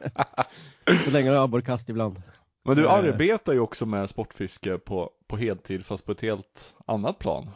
så 1.06 1.12
länge 1.12 1.30
det 1.30 1.36
är 1.36 1.44
abborrkast 1.44 1.90
ibland. 1.90 2.22
Men 2.66 2.78
du 2.78 2.88
arbetar 2.88 3.54
ju 3.54 3.60
också 3.60 3.86
med 3.86 4.10
sportfiske 4.10 4.78
på, 4.78 5.12
på 5.28 5.38
heltid, 5.38 5.86
fast 5.86 6.06
på 6.06 6.12
ett 6.12 6.22
helt 6.22 6.76
annat 6.86 7.20
plan. 7.20 7.50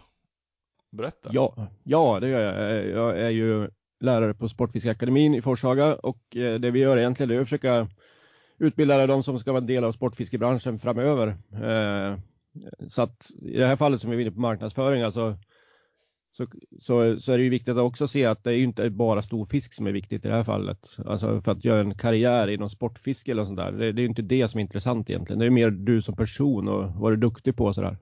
Berätta. 0.92 1.30
Ja, 1.34 1.68
ja 1.84 2.20
det 2.20 2.30
gör 2.30 2.42
jag. 2.42 2.88
Jag 2.88 3.20
är 3.20 3.30
ju 3.30 3.70
lärare 4.04 4.34
på 4.34 4.50
Sportfiskeakademin 4.50 5.36
i 5.36 5.42
Forshaga 5.42 5.96
och 5.96 6.38
eh, 6.38 6.60
det 6.60 6.72
vi 6.72 6.80
gör 6.80 6.98
egentligen 6.98 7.32
är 7.32 7.40
att 7.40 7.46
försöka 7.46 7.88
utbilda 8.58 9.08
de 9.08 9.24
som 9.24 9.40
ska 9.40 9.52
vara 9.52 9.62
en 9.62 9.68
del 9.68 9.84
av 9.84 9.92
sportfiskebranschen 9.92 10.80
framöver. 10.80 11.28
Eh, 11.54 12.18
så 12.88 13.02
att 13.02 13.32
i 13.42 13.58
det 13.58 13.68
här 13.68 13.76
fallet 13.76 14.02
som 14.02 14.10
vi 14.10 14.18
är 14.18 14.22
inne 14.22 14.32
på 14.32 14.40
marknadsföring, 14.40 15.02
alltså, 15.02 15.38
så, 16.32 16.46
så, 16.80 17.20
så, 17.20 17.34
är 17.34 17.38
det 17.38 17.44
ju 17.44 17.50
viktigt 17.50 17.72
att 17.72 17.78
också 17.78 18.08
se 18.08 18.26
att 18.26 18.44
det 18.44 18.52
är 18.52 18.56
ju 18.56 18.64
inte 18.64 18.90
bara 18.90 19.22
stor 19.22 19.46
fisk 19.46 19.74
som 19.74 19.88
är 19.88 19.92
viktigt 19.92 20.26
i 20.26 20.28
det 20.28 20.34
här 20.34 20.44
fallet. 20.44 20.98
Alltså 21.06 21.42
för 21.42 21.52
att 21.52 21.66
göra 21.66 21.80
en 21.80 21.98
karriär 21.98 22.48
inom 22.48 22.70
sportfiske 22.70 23.32
eller 23.32 23.46
sånt 23.46 23.58
där. 23.58 23.72
Det, 23.72 23.92
det 23.92 24.00
är 24.00 24.04
ju 24.04 24.10
inte 24.10 24.22
det 24.22 24.48
som 24.48 24.58
är 24.58 24.62
intressant 24.62 25.10
egentligen. 25.10 25.40
Det 25.40 25.46
är 25.46 25.50
mer 25.50 25.70
du 25.70 26.02
som 26.02 26.16
person 26.16 26.68
och 26.68 26.92
vad 26.92 27.12
du 27.12 27.16
är 27.16 27.22
duktig 27.22 27.56
på 27.56 27.66
och 27.66 27.76
sådär. 27.76 27.98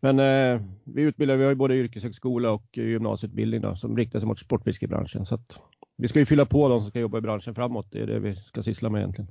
Men 0.00 0.18
eh, 0.18 0.62
vi 0.84 1.02
utbildar, 1.02 1.36
vi 1.36 1.44
har 1.44 1.50
ju 1.50 1.56
både 1.56 1.74
yrkeshögskola 1.74 2.50
och 2.50 2.78
gymnasieutbildning 2.78 3.60
då, 3.60 3.76
som 3.76 3.96
riktar 3.96 4.18
sig 4.18 4.28
mot 4.28 4.38
sportfiskebranschen. 4.38 5.26
Så 5.26 5.34
att 5.34 5.56
vi 5.96 6.08
ska 6.08 6.18
ju 6.18 6.26
fylla 6.26 6.46
på 6.46 6.68
de 6.68 6.80
som 6.80 6.90
ska 6.90 7.00
jobba 7.00 7.18
i 7.18 7.20
branschen 7.20 7.54
framåt. 7.54 7.86
Det 7.90 8.00
är 8.00 8.06
det 8.06 8.18
vi 8.18 8.36
ska 8.36 8.62
syssla 8.62 8.88
med 8.90 8.98
egentligen. 8.98 9.30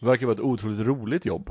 Det 0.00 0.06
verkar 0.06 0.26
vara 0.26 0.34
ett 0.34 0.40
otroligt 0.40 0.86
roligt 0.86 1.26
jobb. 1.26 1.50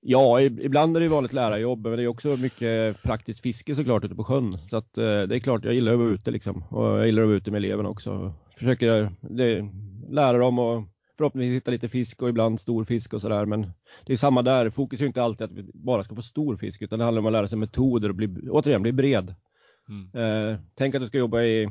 Ja, 0.00 0.40
ibland 0.40 0.96
är 0.96 1.00
det 1.00 1.08
vanligt 1.08 1.32
lärarjobb, 1.32 1.86
men 1.86 1.96
det 1.96 2.02
är 2.02 2.06
också 2.06 2.36
mycket 2.36 3.02
praktiskt 3.02 3.40
fiske 3.40 3.74
såklart 3.74 4.04
ute 4.04 4.14
på 4.14 4.24
sjön. 4.24 4.58
Så 4.70 4.76
att 4.76 4.98
eh, 4.98 5.04
det 5.04 5.36
är 5.36 5.40
klart, 5.40 5.64
jag 5.64 5.74
gillar 5.74 5.92
att 5.92 5.98
vara 5.98 6.08
ute 6.08 6.30
liksom. 6.30 6.64
Och 6.70 6.86
jag 6.86 7.06
gillar 7.06 7.22
att 7.22 7.28
vara 7.28 7.36
ute 7.36 7.50
med 7.50 7.58
eleverna 7.58 7.88
också. 7.88 8.34
Försöker 8.56 9.12
det, 9.20 9.68
lära 10.08 10.38
dem 10.38 10.58
och 10.58 10.84
förhoppningsvis 11.22 11.56
hitta 11.56 11.70
lite 11.70 11.88
fisk 11.88 12.22
och 12.22 12.28
ibland 12.28 12.60
stor 12.60 12.84
fisk 12.84 13.14
och 13.14 13.20
sådär. 13.20 13.46
Men 13.46 13.72
det 14.06 14.12
är 14.12 14.16
samma 14.16 14.42
där, 14.42 14.70
fokus 14.70 15.00
är 15.00 15.04
ju 15.04 15.08
inte 15.08 15.22
alltid 15.22 15.44
att 15.44 15.52
vi 15.52 15.70
bara 15.74 16.04
ska 16.04 16.14
få 16.14 16.22
stor 16.22 16.56
fisk, 16.56 16.82
utan 16.82 16.98
det 16.98 17.04
handlar 17.04 17.20
om 17.20 17.26
att 17.26 17.32
lära 17.32 17.48
sig 17.48 17.58
metoder 17.58 18.08
och 18.08 18.14
bli, 18.14 18.28
återigen, 18.50 18.82
bli 18.82 18.92
bred. 18.92 19.34
Mm. 19.88 20.50
Eh, 20.52 20.58
tänk 20.74 20.94
att 20.94 21.00
du 21.00 21.06
ska 21.06 21.18
jobba 21.18 21.42
i 21.42 21.68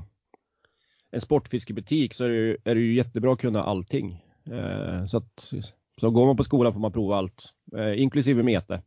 en 1.11 1.21
sportfiskebutik 1.21 2.13
så 2.13 2.23
är 2.23 2.29
det, 2.29 2.35
ju, 2.35 2.57
är 2.63 2.75
det 2.75 2.81
ju 2.81 2.93
jättebra 2.93 3.33
att 3.33 3.39
kunna 3.39 3.63
allting. 3.63 4.25
Eh, 4.51 5.05
så 5.05 5.17
att 5.17 5.53
så 5.99 6.09
går 6.09 6.25
man 6.25 6.37
på 6.37 6.43
skolan 6.43 6.73
får 6.73 6.79
man 6.79 6.91
prova 6.91 7.15
allt, 7.15 7.43
eh, 7.77 8.01
inklusive 8.01 8.43
mete. 8.43 8.81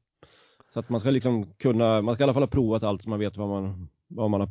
Så 0.72 0.80
att 0.80 0.88
man 0.88 1.00
ska 1.00 1.10
liksom 1.10 1.54
kunna, 1.58 2.02
man 2.02 2.14
ska 2.14 2.22
i 2.22 2.24
alla 2.24 2.34
fall 2.34 2.42
ha 2.42 2.48
provat 2.48 2.82
allt 2.82 3.02
så 3.02 3.10
man 3.10 3.18
vet 3.18 3.36
vad 3.36 3.48
man, 3.48 3.88
vad 4.08 4.30
man 4.30 4.50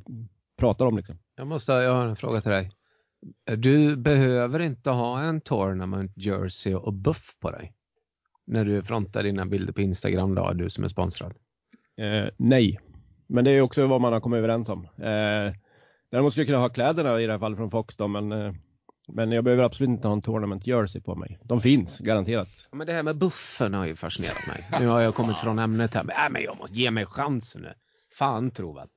pratar 0.57 0.85
om 0.85 0.98
liksom. 0.98 1.19
Jag 1.35 1.48
måste, 1.48 1.72
jag 1.72 1.94
har 1.94 2.07
en 2.07 2.15
fråga 2.15 2.41
till 2.41 2.52
dig. 2.52 2.72
Du 3.58 3.95
behöver 3.95 4.60
inte 4.60 4.90
ha 4.90 5.22
en 5.22 5.41
tournament 5.41 6.12
jersey 6.16 6.76
och 6.76 6.94
buff 6.94 7.36
på 7.40 7.52
dig? 7.52 7.74
När 8.45 8.66
du 8.66 8.84
frontar 8.84 9.24
dina 9.24 9.45
bilder 9.45 9.74
på 9.74 9.82
Instagram 9.82 10.36
då, 10.36 10.54
du 10.54 10.70
som 10.70 10.84
är 10.84 10.88
sponsrad? 10.88 11.34
Eh, 11.98 12.30
nej, 12.38 12.80
men 13.28 13.45
det 13.45 13.52
är 13.52 13.62
också 13.62 13.88
vad 13.88 14.02
man 14.02 14.14
har 14.14 14.20
kommit 14.20 14.38
överens 14.38 14.70
om. 14.70 14.84
Eh, 14.84 15.54
däremot 16.12 16.34
skulle 16.34 16.41
jag 16.41 16.48
kunna 16.48 16.58
ha 16.58 16.70
kläderna 16.70 17.22
i 17.22 17.26
det 17.26 17.32
här 17.32 17.40
fallet 17.40 17.58
från 17.58 17.70
Fox 17.70 17.95
då, 17.95 18.08
men 18.08 18.32
eh, 18.32 18.54
men 19.08 19.32
jag 19.32 19.44
behöver 19.44 19.64
absolut 19.64 19.90
inte 19.90 20.08
ha 20.08 20.14
en 20.14 20.22
tournament 20.22 20.68
jersey 20.68 21.02
på 21.02 21.16
mig. 21.16 21.40
De 21.44 21.62
finns, 21.62 22.00
garanterat. 22.00 22.50
Ja, 22.72 22.78
men 22.78 22.88
det 22.88 22.94
här 22.94 23.04
med 23.04 23.18
buffen 23.18 23.74
har 23.74 23.86
ju 23.86 23.95
fascinerat 23.95 24.48
mig. 24.48 24.68
Nu 24.80 24.88
har 24.88 25.02
jag 25.02 25.16
kommit 25.16 25.38
från 25.38 25.60
ämnet 25.60 25.94
här. 25.94 26.04
Men, 26.04 26.16
äh, 26.16 26.32
men 26.32 26.44
jag 26.44 26.58
måste 26.58 26.76
ge 26.76 26.91
mig 26.91 27.06
chansen 27.06 27.62
nu. 27.62 27.74
Fan 28.18 28.52
Trovad. 28.52 28.90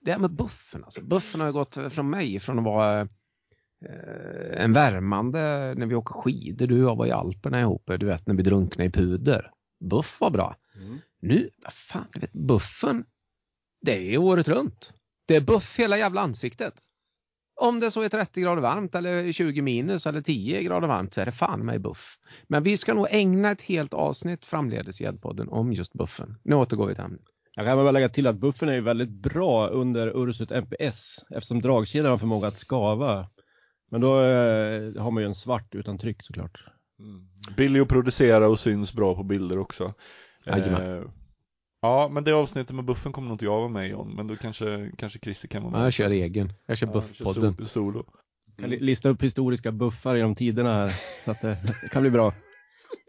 Det 0.00 0.12
här 0.12 0.18
med 0.18 0.30
buffen 0.30 0.84
alltså. 0.84 1.00
Buffen 1.00 1.40
har 1.40 1.46
ju 1.46 1.52
gått 1.52 1.78
från 1.90 2.10
mig 2.10 2.40
från 2.40 2.58
att 2.58 2.64
vara 2.64 3.00
eh, 3.00 3.06
en 4.52 4.72
värmande 4.72 5.74
när 5.76 5.86
vi 5.86 5.94
åker 5.94 6.14
skidor. 6.14 6.66
Du 6.66 6.82
och 6.82 6.90
jag 6.90 6.96
var 6.96 7.06
i 7.06 7.10
Alperna 7.10 7.60
ihop. 7.60 7.90
Du 7.98 8.06
vet 8.06 8.26
när 8.26 8.34
vi 8.34 8.42
drunknade 8.42 8.88
i 8.88 8.92
puder. 8.92 9.50
Buff 9.80 10.20
var 10.20 10.30
bra. 10.30 10.56
Mm. 10.76 10.98
Nu, 11.20 11.50
vad 11.64 11.72
fan, 11.72 12.06
du 12.12 12.20
vet 12.20 12.32
buffen. 12.32 13.04
Det 13.80 14.14
är 14.14 14.18
året 14.18 14.48
runt. 14.48 14.92
Det 15.26 15.36
är 15.36 15.40
buff 15.40 15.78
hela 15.78 15.98
jävla 15.98 16.20
ansiktet. 16.20 16.74
Om 17.60 17.80
det 17.80 17.90
så 17.90 18.02
är 18.02 18.08
30 18.08 18.40
grader 18.40 18.62
varmt 18.62 18.94
eller 18.94 19.32
20 19.32 19.62
minus 19.62 20.06
eller 20.06 20.22
10 20.22 20.62
grader 20.62 20.88
varmt 20.88 21.14
så 21.14 21.20
är 21.20 21.26
det 21.26 21.32
fan 21.32 21.66
mig 21.66 21.78
buff. 21.78 22.18
Men 22.46 22.62
vi 22.62 22.76
ska 22.76 22.94
nog 22.94 23.06
ägna 23.10 23.50
ett 23.50 23.62
helt 23.62 23.94
avsnitt 23.94 24.44
framledes 24.44 25.00
i 25.00 25.04
Gäddpodden 25.04 25.48
om 25.48 25.72
just 25.72 25.92
buffen. 25.92 26.38
Nu 26.42 26.54
återgår 26.54 26.86
vi 26.86 26.94
till 26.94 27.04
ämnet. 27.04 27.22
Jag 27.54 27.66
kan 27.66 27.76
bara 27.76 27.90
lägga 27.90 28.08
till 28.08 28.26
att 28.26 28.36
buffen 28.36 28.68
är 28.68 28.80
väldigt 28.80 29.10
bra 29.10 29.68
under 29.68 30.28
Ursut 30.28 30.50
MPS 30.50 31.24
eftersom 31.30 31.60
dragkedjan 31.60 32.10
har 32.10 32.16
förmåga 32.16 32.48
att 32.48 32.56
skava. 32.56 33.28
Men 33.90 34.00
då 34.00 34.20
eh, 34.20 35.02
har 35.02 35.10
man 35.10 35.22
ju 35.22 35.26
en 35.26 35.34
svart 35.34 35.74
utan 35.74 35.98
tryck 35.98 36.22
såklart. 36.22 36.64
Mm. 36.98 37.28
Billig 37.56 37.80
att 37.80 37.88
producera 37.88 38.48
och 38.48 38.60
syns 38.60 38.92
bra 38.92 39.14
på 39.14 39.22
bilder 39.22 39.58
också. 39.58 39.94
Eh, 40.46 41.02
Ja, 41.80 42.08
men 42.12 42.24
det 42.24 42.32
avsnittet 42.32 42.76
med 42.76 42.84
buffen 42.84 43.12
kommer 43.12 43.28
nog 43.28 43.34
inte 43.34 43.44
jag 43.44 43.58
vara 43.58 43.68
med 43.68 43.94
om, 43.94 44.16
men 44.16 44.26
då 44.26 44.36
kanske, 44.36 44.92
kanske 44.98 45.18
Christer 45.18 45.48
kan 45.48 45.62
vara 45.62 45.72
med. 45.72 45.80
Ja, 45.80 45.84
jag 45.84 45.92
kör 45.92 46.10
egen. 46.10 46.52
Jag 46.66 46.78
kör 46.78 46.86
ja, 46.86 46.92
buffpodden. 46.92 47.56
Kör 47.56 47.64
solo. 47.64 48.04
Mm. 48.58 48.70
Kan 48.70 48.86
lista 48.86 49.08
upp 49.08 49.22
historiska 49.22 49.72
buffar 49.72 50.14
genom 50.14 50.34
tiderna 50.34 50.74
här, 50.74 50.94
så 51.24 51.30
att 51.30 51.40
det, 51.40 51.58
det 51.82 51.88
kan 51.88 52.02
bli 52.02 52.10
bra. 52.10 52.34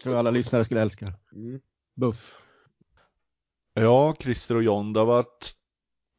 Tror 0.03 0.15
jag 0.15 0.19
alla 0.19 0.31
lyssnare 0.31 0.65
skulle 0.65 0.81
älska. 0.81 1.13
Mm. 1.35 1.59
Buff. 1.95 2.33
Ja, 3.73 4.15
Christer 4.19 4.55
och 4.55 4.63
John, 4.63 4.93
det 4.93 4.99
har 4.99 5.07
varit 5.07 5.53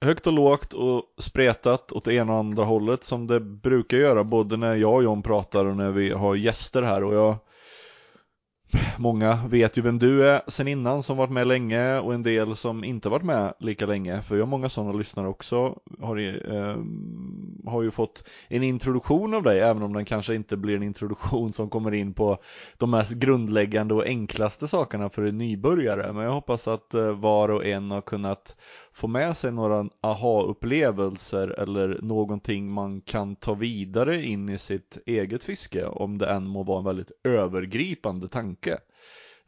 högt 0.01 0.27
och 0.27 0.33
lågt 0.33 0.73
och 0.73 1.03
spretat 1.19 1.93
åt 1.93 2.05
det 2.05 2.15
ena 2.15 2.33
och 2.33 2.39
andra 2.39 2.65
hållet 2.65 3.05
som 3.05 3.27
det 3.27 3.41
brukar 3.41 3.97
göra 3.97 4.25
både 4.25 4.57
när 4.57 4.77
jag 4.77 4.95
och 4.95 5.03
John 5.03 5.23
pratar 5.23 5.65
och 5.65 5.77
när 5.77 5.91
vi 5.91 6.11
har 6.11 6.35
gäster 6.35 6.83
här. 6.83 7.05
Och 7.05 7.15
jag 7.15 7.37
Många 8.99 9.47
vet 9.49 9.77
ju 9.77 9.83
vem 9.83 9.99
du 9.99 10.29
är 10.29 10.43
sen 10.49 10.69
innan 10.69 11.03
som 11.03 11.17
varit 11.17 11.31
med 11.31 11.47
länge 11.47 11.99
och 11.99 12.15
en 12.15 12.23
del 12.23 12.57
som 12.57 12.85
inte 12.85 13.09
varit 13.09 13.23
med 13.23 13.55
lika 13.59 13.87
länge. 13.87 14.23
För 14.23 14.37
jag 14.37 14.43
har 14.43 14.51
många 14.51 14.69
sådana 14.69 14.93
lyssnare 14.93 15.29
också. 15.29 15.79
Har, 16.01 16.17
eh, 16.53 16.77
har 17.71 17.83
ju 17.83 17.91
fått 17.91 18.25
en 18.49 18.63
introduktion 18.63 19.35
av 19.35 19.43
dig 19.43 19.61
även 19.61 19.83
om 19.83 19.93
den 19.93 20.05
kanske 20.05 20.35
inte 20.35 20.57
blir 20.57 20.77
en 20.77 20.83
introduktion 20.83 21.53
som 21.53 21.71
kommer 21.71 21.95
in 21.95 22.15
på 22.15 22.39
de 22.79 22.91
mest 22.91 23.13
grundläggande 23.13 23.95
och 23.95 24.07
enklaste 24.07 24.69
sakerna 24.69 25.11
för 25.11 25.23
en 25.23 25.39
nybörjare. 25.39 26.13
Men 26.13 26.25
jag 26.25 26.33
hoppas 26.33 26.69
att 26.69 26.95
eh, 26.95 27.11
var 27.11 27.49
och 27.49 27.67
en 27.67 27.91
har 27.91 28.01
kunnat 28.01 28.57
få 28.93 29.07
med 29.07 29.37
sig 29.37 29.53
några 29.53 29.89
aha-upplevelser 30.01 31.49
eller 31.49 31.99
någonting 32.03 32.71
man 32.73 33.01
kan 33.01 33.37
ta 33.37 33.55
vidare 33.55 34.23
in 34.25 34.49
i 34.49 34.59
sitt 34.59 34.99
eget 35.07 35.45
fiske 35.45 35.87
om 35.87 36.19
det 36.19 36.27
än 36.27 36.47
må 36.47 36.63
vara 36.63 36.79
en 36.79 36.85
väldigt 36.85 37.13
övergripande 37.25 38.29
tanke 38.29 38.79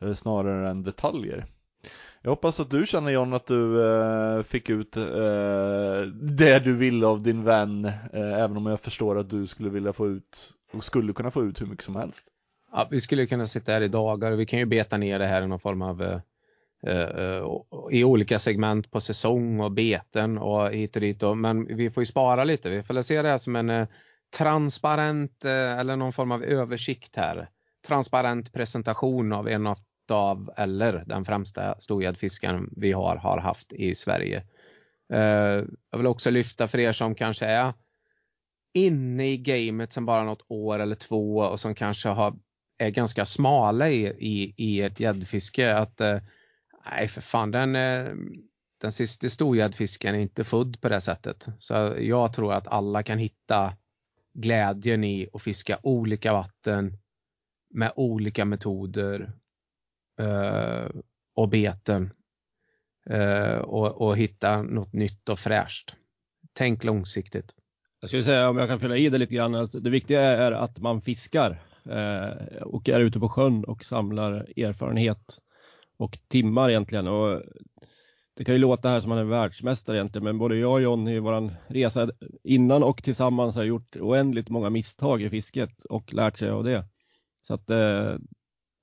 eh, 0.01 0.15
snarare 0.15 0.71
än 0.71 0.83
detaljer. 0.83 1.47
Jag 2.23 2.31
hoppas 2.31 2.61
att 2.61 2.71
du 2.71 2.87
känner 2.87 3.11
John 3.11 3.33
att 3.33 3.47
du 3.47 3.87
eh, 3.87 4.43
fick 4.43 4.71
ut 4.71 4.97
eh, 4.97 5.03
det 6.13 6.59
du 6.65 6.77
ville 6.77 7.07
av 7.07 7.23
din 7.23 7.45
vän 7.45 7.85
eh, 7.85 8.43
även 8.43 8.57
om 8.57 8.67
jag 8.67 8.81
förstår 8.81 9.19
att 9.19 9.31
du 9.31 9.47
skulle 9.47 9.71
vilja 9.71 9.93
få 9.93 10.09
ut 10.09 10.53
och 10.73 10.85
skulle 10.85 11.13
kunna 11.13 11.31
få 11.31 11.45
ut 11.45 11.61
hur 11.61 11.67
mycket 11.67 11.85
som 11.85 11.97
helst. 11.97 12.27
Ja, 12.73 12.89
vi 12.91 13.01
skulle 13.01 13.27
kunna 13.27 13.47
sitta 13.47 13.73
här 13.73 13.81
i 13.81 13.89
dagar 13.89 14.33
och 14.33 14.41
vi 14.41 14.47
kan 14.47 14.59
ju 14.59 14.67
beta 14.67 14.97
ner 14.97 15.19
det 15.19 15.27
här 15.27 15.43
i 15.43 15.47
någon 15.47 15.61
form 15.61 15.83
av 15.83 16.03
eh, 16.03 16.21
Eh, 16.87 17.25
eh, 17.25 17.45
i 17.91 18.05
olika 18.05 18.39
segment 18.39 18.91
på 18.91 19.01
säsong 19.01 19.61
och 19.61 19.73
beten 19.73 20.39
och 20.39 20.71
hit 20.71 20.97
och 20.97 21.01
dit. 21.03 21.23
Och, 21.23 21.37
men 21.39 21.77
vi 21.77 21.91
får 21.91 22.01
ju 22.01 22.07
spara 22.07 22.45
lite. 22.45 22.71
Vi 22.71 22.83
får 22.83 23.03
se 23.03 23.23
det 23.23 23.29
här 23.29 23.39
som 23.39 23.57
en 23.57 23.71
eh, 23.71 23.89
transparent 24.37 25.45
eller 25.45 25.97
någon 25.97 26.13
form 26.13 26.33
av 26.33 26.45
översikt 26.45 27.17
här. 27.17 27.49
Transparent 27.87 28.53
presentation 28.53 29.33
av 29.33 29.49
en 29.49 29.75
av, 30.11 30.53
eller 30.57 31.05
den 31.07 31.25
främsta 31.25 31.81
storgäddfiskaren 31.81 32.69
vi 32.77 32.93
har, 32.93 33.17
har 33.17 33.39
haft 33.39 33.73
i 33.73 33.95
Sverige. 33.95 34.43
Jag 35.91 35.99
vill 35.99 36.07
också 36.07 36.31
lyfta 36.31 36.69
för 36.69 36.79
er 36.79 36.93
som 36.93 37.15
kanske 37.15 37.47
är 37.47 37.73
inne 38.75 39.33
i 39.33 39.37
gamet 39.37 39.93
sedan 39.93 40.07
bara 40.07 40.25
något 40.25 40.45
år 40.49 40.79
eller 40.79 40.95
två 40.97 41.37
och 41.39 41.61
som 41.61 41.75
kanske 41.75 42.09
har, 42.09 42.35
är 42.79 42.91
ganska 42.91 43.25
smala 43.25 43.91
i, 43.91 44.07
i, 44.07 44.55
i 44.57 44.83
ert 44.83 45.01
gäddfiske 45.01 45.77
att 45.77 46.01
eh, 46.01 46.19
nej 46.91 47.09
för 47.09 47.21
fan 47.21 47.51
den, 47.51 47.77
eh, 47.77 48.15
den 48.81 48.93
sista 48.93 49.29
storgäddfisken 49.29 50.15
är 50.15 50.19
inte 50.19 50.45
född 50.45 50.81
på 50.81 50.89
det 50.89 51.01
sättet. 51.01 51.49
Så 51.59 51.97
jag 51.99 52.33
tror 52.33 52.53
att 52.53 52.69
alla 52.69 53.03
kan 53.03 53.19
hitta 53.19 53.77
glädjen 54.35 55.05
i 55.05 55.29
att 55.33 55.43
fiska 55.43 55.79
olika 55.83 56.33
vatten 56.33 56.99
med 57.71 57.93
olika 57.97 58.45
metoder 58.45 59.33
eh, 60.21 60.89
och 61.35 61.49
beten 61.49 62.13
eh, 63.11 63.57
och, 63.57 64.07
och 64.07 64.17
hitta 64.17 64.63
något 64.63 64.93
nytt 64.93 65.29
och 65.29 65.39
fräscht. 65.39 65.95
Tänk 66.53 66.85
långsiktigt. 66.85 67.55
Jag 68.01 68.11
skulle 68.11 68.25
säga 68.25 68.49
om 68.49 68.59
jag 68.59 68.69
kan 68.69 68.81
fylla 68.81 68.97
i 68.97 69.09
det 69.09 69.19
lite 69.19 69.35
grann 69.35 69.55
att 69.55 69.73
det 69.73 69.91
viktiga 69.91 70.21
är 70.21 70.53
att 70.53 70.79
man 70.79 71.03
fiskar 71.03 71.63
eh, 71.85 72.63
och 72.63 72.89
är 72.89 73.01
ute 73.01 73.21
på 73.21 73.29
sjön 73.29 73.65
och 73.65 73.85
samlar 73.85 74.33
erfarenhet 74.57 75.39
och 75.97 76.19
timmar 76.29 76.71
egentligen. 76.71 77.07
Och 77.07 77.43
det 78.35 78.45
kan 78.45 78.55
ju 78.55 78.59
låta 78.59 78.89
här 78.89 79.01
som 79.01 79.09
man 79.09 79.19
är 79.19 79.25
världsmästare 79.25 79.97
egentligen, 79.97 80.25
men 80.25 80.39
både 80.39 80.57
jag 80.57 80.73
och 80.73 80.83
John 80.83 81.09
i 81.09 81.19
vår 81.19 81.51
resa 81.69 82.11
innan 82.43 82.83
och 82.83 83.03
tillsammans 83.03 83.55
har 83.55 83.65
gjort 83.65 83.97
oändligt 83.97 84.49
många 84.49 84.71
misstag 84.71 85.23
i 85.23 85.31
fisket 85.31 85.85
och 85.85 86.15
lärt 86.15 86.39
sig 86.39 86.51
av 86.51 86.65
det. 86.65 86.85
Så 87.43 87.55
att 87.55 87.71
eh, 87.71 88.17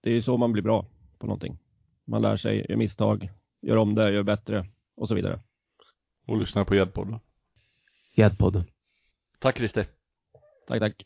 det 0.01 0.09
är 0.09 0.13
ju 0.13 0.21
så 0.21 0.37
man 0.37 0.51
blir 0.51 0.63
bra 0.63 0.85
på 1.17 1.27
någonting. 1.27 1.57
Man 2.05 2.21
lär 2.21 2.37
sig, 2.37 2.65
gör 2.69 2.75
misstag, 2.75 3.29
gör 3.61 3.75
om 3.77 3.95
det, 3.95 4.11
gör 4.11 4.23
bättre 4.23 4.65
och 4.95 5.07
så 5.07 5.15
vidare. 5.15 5.39
Och 6.27 6.37
lyssnar 6.37 6.65
på 6.65 6.75
Gäddpodden. 6.75 7.19
Gäddpodden. 8.15 8.63
Tack 9.39 9.57
Christer. 9.57 9.85
Tack, 10.67 10.79
tack. 10.79 11.05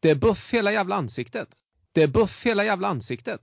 Det 0.00 0.10
är 0.10 0.14
buff 0.14 0.52
hela 0.52 0.72
jävla 0.72 0.96
ansiktet. 0.96 1.48
Det 1.92 2.02
är 2.02 2.08
buff 2.08 2.46
hela 2.46 2.64
jävla 2.64 2.88
ansiktet. 2.88 3.40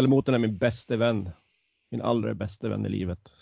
Elmotorn 0.00 0.34
är 0.34 0.38
min 0.38 0.58
bästa 0.58 0.96
vän. 0.96 1.30
Min 1.90 2.02
allra 2.02 2.34
bästa 2.34 2.68
vän 2.68 2.86
i 2.86 2.88
livet. 2.88 3.32